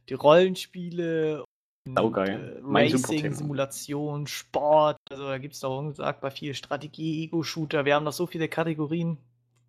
die 0.08 0.14
Rollenspiele, 0.14 1.44
und, 1.86 1.96
Saugeil. 1.96 2.58
äh, 2.58 2.60
Racing. 2.64 3.34
Simulation, 3.34 4.26
Sport. 4.26 4.96
Also 5.10 5.24
da 5.26 5.38
gibt 5.38 5.54
es 5.54 5.60
doch 5.60 5.78
unsagbar 5.78 6.30
viel 6.30 6.54
Strategie, 6.54 7.24
Ego-Shooter. 7.24 7.84
Wir 7.84 7.94
haben 7.94 8.04
noch 8.04 8.12
so 8.12 8.26
viele 8.26 8.48
Kategorien. 8.48 9.18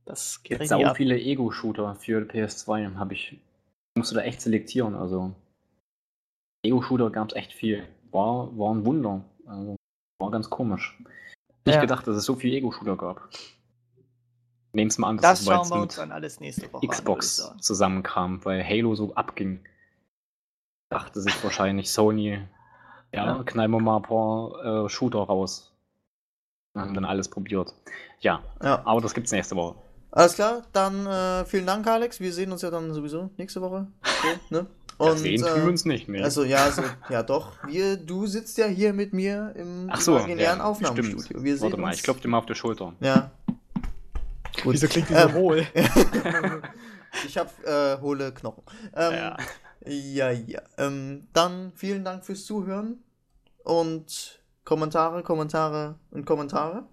Das 0.05 0.41
geht 0.43 0.51
Gibt 0.51 0.61
richtig 0.61 0.83
sau 0.83 0.89
ab. 0.89 0.97
viele 0.97 1.19
Ego-Shooter 1.19 1.95
für 1.95 2.21
PS2. 2.21 2.95
Habe 2.95 3.13
ich. 3.15 3.37
Musst 3.97 4.11
du 4.11 4.15
da 4.15 4.21
echt 4.21 4.39
selektieren. 4.41 4.95
Also. 4.95 5.33
Ego-Shooter 6.63 7.09
gab 7.09 7.29
es 7.29 7.35
echt 7.35 7.53
viel. 7.53 7.87
War, 8.11 8.55
war 8.57 8.73
ein 8.73 8.85
Wunder. 8.85 9.23
Also, 9.45 9.75
war 10.19 10.31
ganz 10.31 10.49
komisch. 10.49 10.97
Nicht 11.65 11.75
Ja. 11.75 11.81
gedacht, 11.81 12.07
dass 12.07 12.15
es 12.15 12.25
so 12.25 12.35
viel 12.35 12.53
Ego-Shooter 12.53 12.95
gab. 12.95 13.29
Nehm's 14.73 14.97
mal 14.97 15.09
an, 15.09 15.17
Das 15.17 15.43
dass 15.43 15.45
schauen 15.45 15.69
wir 15.69 15.81
uns 15.83 15.95
dann 15.95 16.11
alles 16.11 16.39
nächste 16.39 16.71
Woche 16.71 16.85
Xbox 16.87 17.39
an. 17.41 17.59
zusammenkam, 17.59 18.43
weil 18.45 18.63
Halo 18.63 18.93
so 18.95 19.13
abging. 19.15 19.59
Dachte 20.89 21.21
sich 21.21 21.43
wahrscheinlich 21.43 21.91
Sony, 21.91 22.39
ja, 23.11 23.25
Ja. 23.37 23.43
knallen 23.43 23.71
wir 23.71 23.79
mal 23.79 23.97
ein 23.97 24.03
paar 24.03 24.85
äh, 24.85 24.89
Shooter 24.89 25.19
raus. 25.19 25.71
Haben 26.75 26.93
dann 26.93 27.05
alles 27.05 27.29
probiert. 27.29 27.73
Ja, 28.19 28.41
Ja. 28.61 28.81
aber 28.85 29.01
das 29.01 29.13
gibt's 29.13 29.31
nächste 29.31 29.55
Woche. 29.55 29.75
Alles 30.11 30.35
klar, 30.35 30.61
dann 30.73 31.05
äh, 31.07 31.43
vielen 31.45 31.65
Dank, 31.65 31.85
Alex. 31.87 32.19
Wir 32.19 32.31
sehen 32.31 32.51
uns 32.51 32.61
ja 32.61 32.69
dann 32.71 32.93
sowieso 32.93 33.29
nächste 33.37 33.61
Woche. 33.61 33.87
So, 34.03 34.27
ne? 34.55 34.67
Ja, 34.99 35.05
Und, 35.11 35.17
sehen 35.17 35.41
tun 35.41 35.55
wir 35.55 35.63
äh, 35.63 35.67
uns 35.67 35.83
nicht. 35.85 36.07
Nee. 36.07 36.21
Also 36.23 36.43
ja, 36.45 36.63
also, 36.63 36.83
ja 37.09 37.21
doch. 37.23 37.51
Wir, 37.67 37.97
du 37.97 38.27
sitzt 38.27 38.57
ja 38.57 38.65
hier 38.67 38.93
mit 38.93 39.11
mir 39.11 39.53
im 39.57 39.89
Ach 39.91 39.99
so, 39.99 40.15
imaginären 40.17 40.59
ja, 40.59 40.63
Aufnahmestudio. 40.65 41.21
stimmt. 41.21 41.43
Wir 41.43 41.57
sehen 41.57 41.63
Warte 41.71 41.81
mal, 41.81 41.87
uns. 41.89 41.97
ich 41.97 42.03
klopfe 42.03 42.21
dir 42.21 42.27
mal 42.29 42.37
auf 42.37 42.45
die 42.45 42.55
Schulter. 42.55 42.93
Ja. 43.01 43.31
Gut. 44.63 44.73
Wieso 44.73 44.87
klingt 44.87 45.09
die 45.09 45.13
Ähm, 45.13 45.29
so 45.31 45.35
hohl? 45.37 45.67
ich 47.27 47.37
habe 47.37 47.49
äh, 47.65 48.01
hohle 48.01 48.31
Knochen. 48.33 48.63
Ähm, 48.95 49.13
Ja. 49.13 49.37
Ja, 49.87 50.31
ja. 50.31 50.61
Ähm, 50.77 51.27
dann 51.33 51.71
vielen 51.75 52.03
Dank 52.03 52.25
fürs 52.25 52.45
Zuhören 52.45 53.03
und 53.63 54.41
Kommentare, 54.63 55.23
Kommentare 55.23 55.99
und 56.11 56.25
Kommentare. 56.25 56.87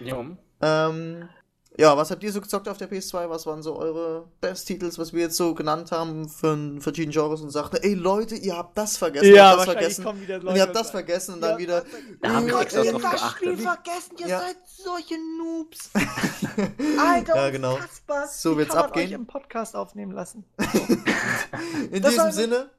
Ja. 0.00 0.88
Ähm, 0.88 1.28
ja, 1.78 1.96
was 1.96 2.10
habt 2.10 2.22
ihr 2.22 2.30
so 2.32 2.40
gezockt 2.40 2.68
auf 2.68 2.76
der 2.76 2.90
PS2? 2.90 3.28
Was 3.30 3.46
waren 3.46 3.62
so 3.62 3.76
eure 3.78 4.26
Best-Titels, 4.40 4.98
was 4.98 5.12
wir 5.12 5.22
jetzt 5.22 5.36
so 5.36 5.54
genannt 5.54 5.90
haben 5.90 6.28
von 6.28 6.80
verschiedenen 6.80 7.12
Genres 7.12 7.40
und 7.40 7.50
sagten, 7.50 7.76
ey 7.82 7.94
Leute, 7.94 8.34
ihr 8.34 8.56
habt 8.56 8.76
das 8.76 8.96
vergessen, 8.98 9.26
ihr 9.26 9.34
ja, 9.36 9.48
habt 9.50 9.58
das 9.60 9.64
vergessen. 9.66 10.04
kommen 10.04 10.20
wieder 10.20 10.36
Leute. 10.38 10.48
Und 10.48 10.56
ihr 10.56 10.62
habt 10.62 10.76
das 10.76 10.90
vergessen 10.90 11.34
und 11.34 11.40
Ja, 11.42 11.48
dann 11.48 11.58
wieder. 11.58 11.84
Da 12.20 12.34
hab 12.34 12.46
ich 12.46 12.52
äh, 12.52 12.60
extra 12.60 12.82
drauf 12.84 13.00
geachtet. 13.02 13.60
vergessen, 13.60 14.16
ihr 14.18 14.26
Ja. 14.28 14.40
seid 14.40 14.56
solche 14.84 15.14
Noobs. 15.38 15.90
Ja, 17.28 17.50
genau. 17.50 17.74
unfassbar. 17.76 18.28
So 18.28 18.52
Wie 18.52 18.58
wird's 18.58 18.70
kann 18.70 18.78
man 18.80 18.86
abgehen. 18.90 19.06
Euch 19.06 19.12
im 19.12 19.26
Podcast 19.26 19.74
aufnehmen 19.76 20.12
lassen. 20.12 20.44
In 21.90 22.02
Das 22.02 22.12
diesem 22.12 22.32
Sinne, 22.32 22.70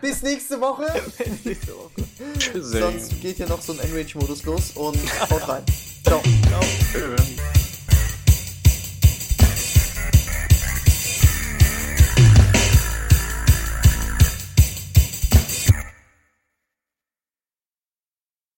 bis 0.00 0.22
nächste 0.22 0.60
Woche. 0.60 0.84
Nächste 1.44 1.72
Woche. 1.74 1.92
Tschüss. 2.38 2.70
Sonst 2.70 3.20
geht 3.20 3.36
hier 3.36 3.48
noch 3.48 3.60
so 3.60 3.72
ein 3.74 3.80
Enrage-Modus 3.80 4.44
los 4.44 4.70
und 4.76 4.96
haut 5.30 5.48
rein. 5.48 5.64
Ciao. 6.04 6.22
Ciao. 6.48 6.60
Tschüss. 6.92 7.59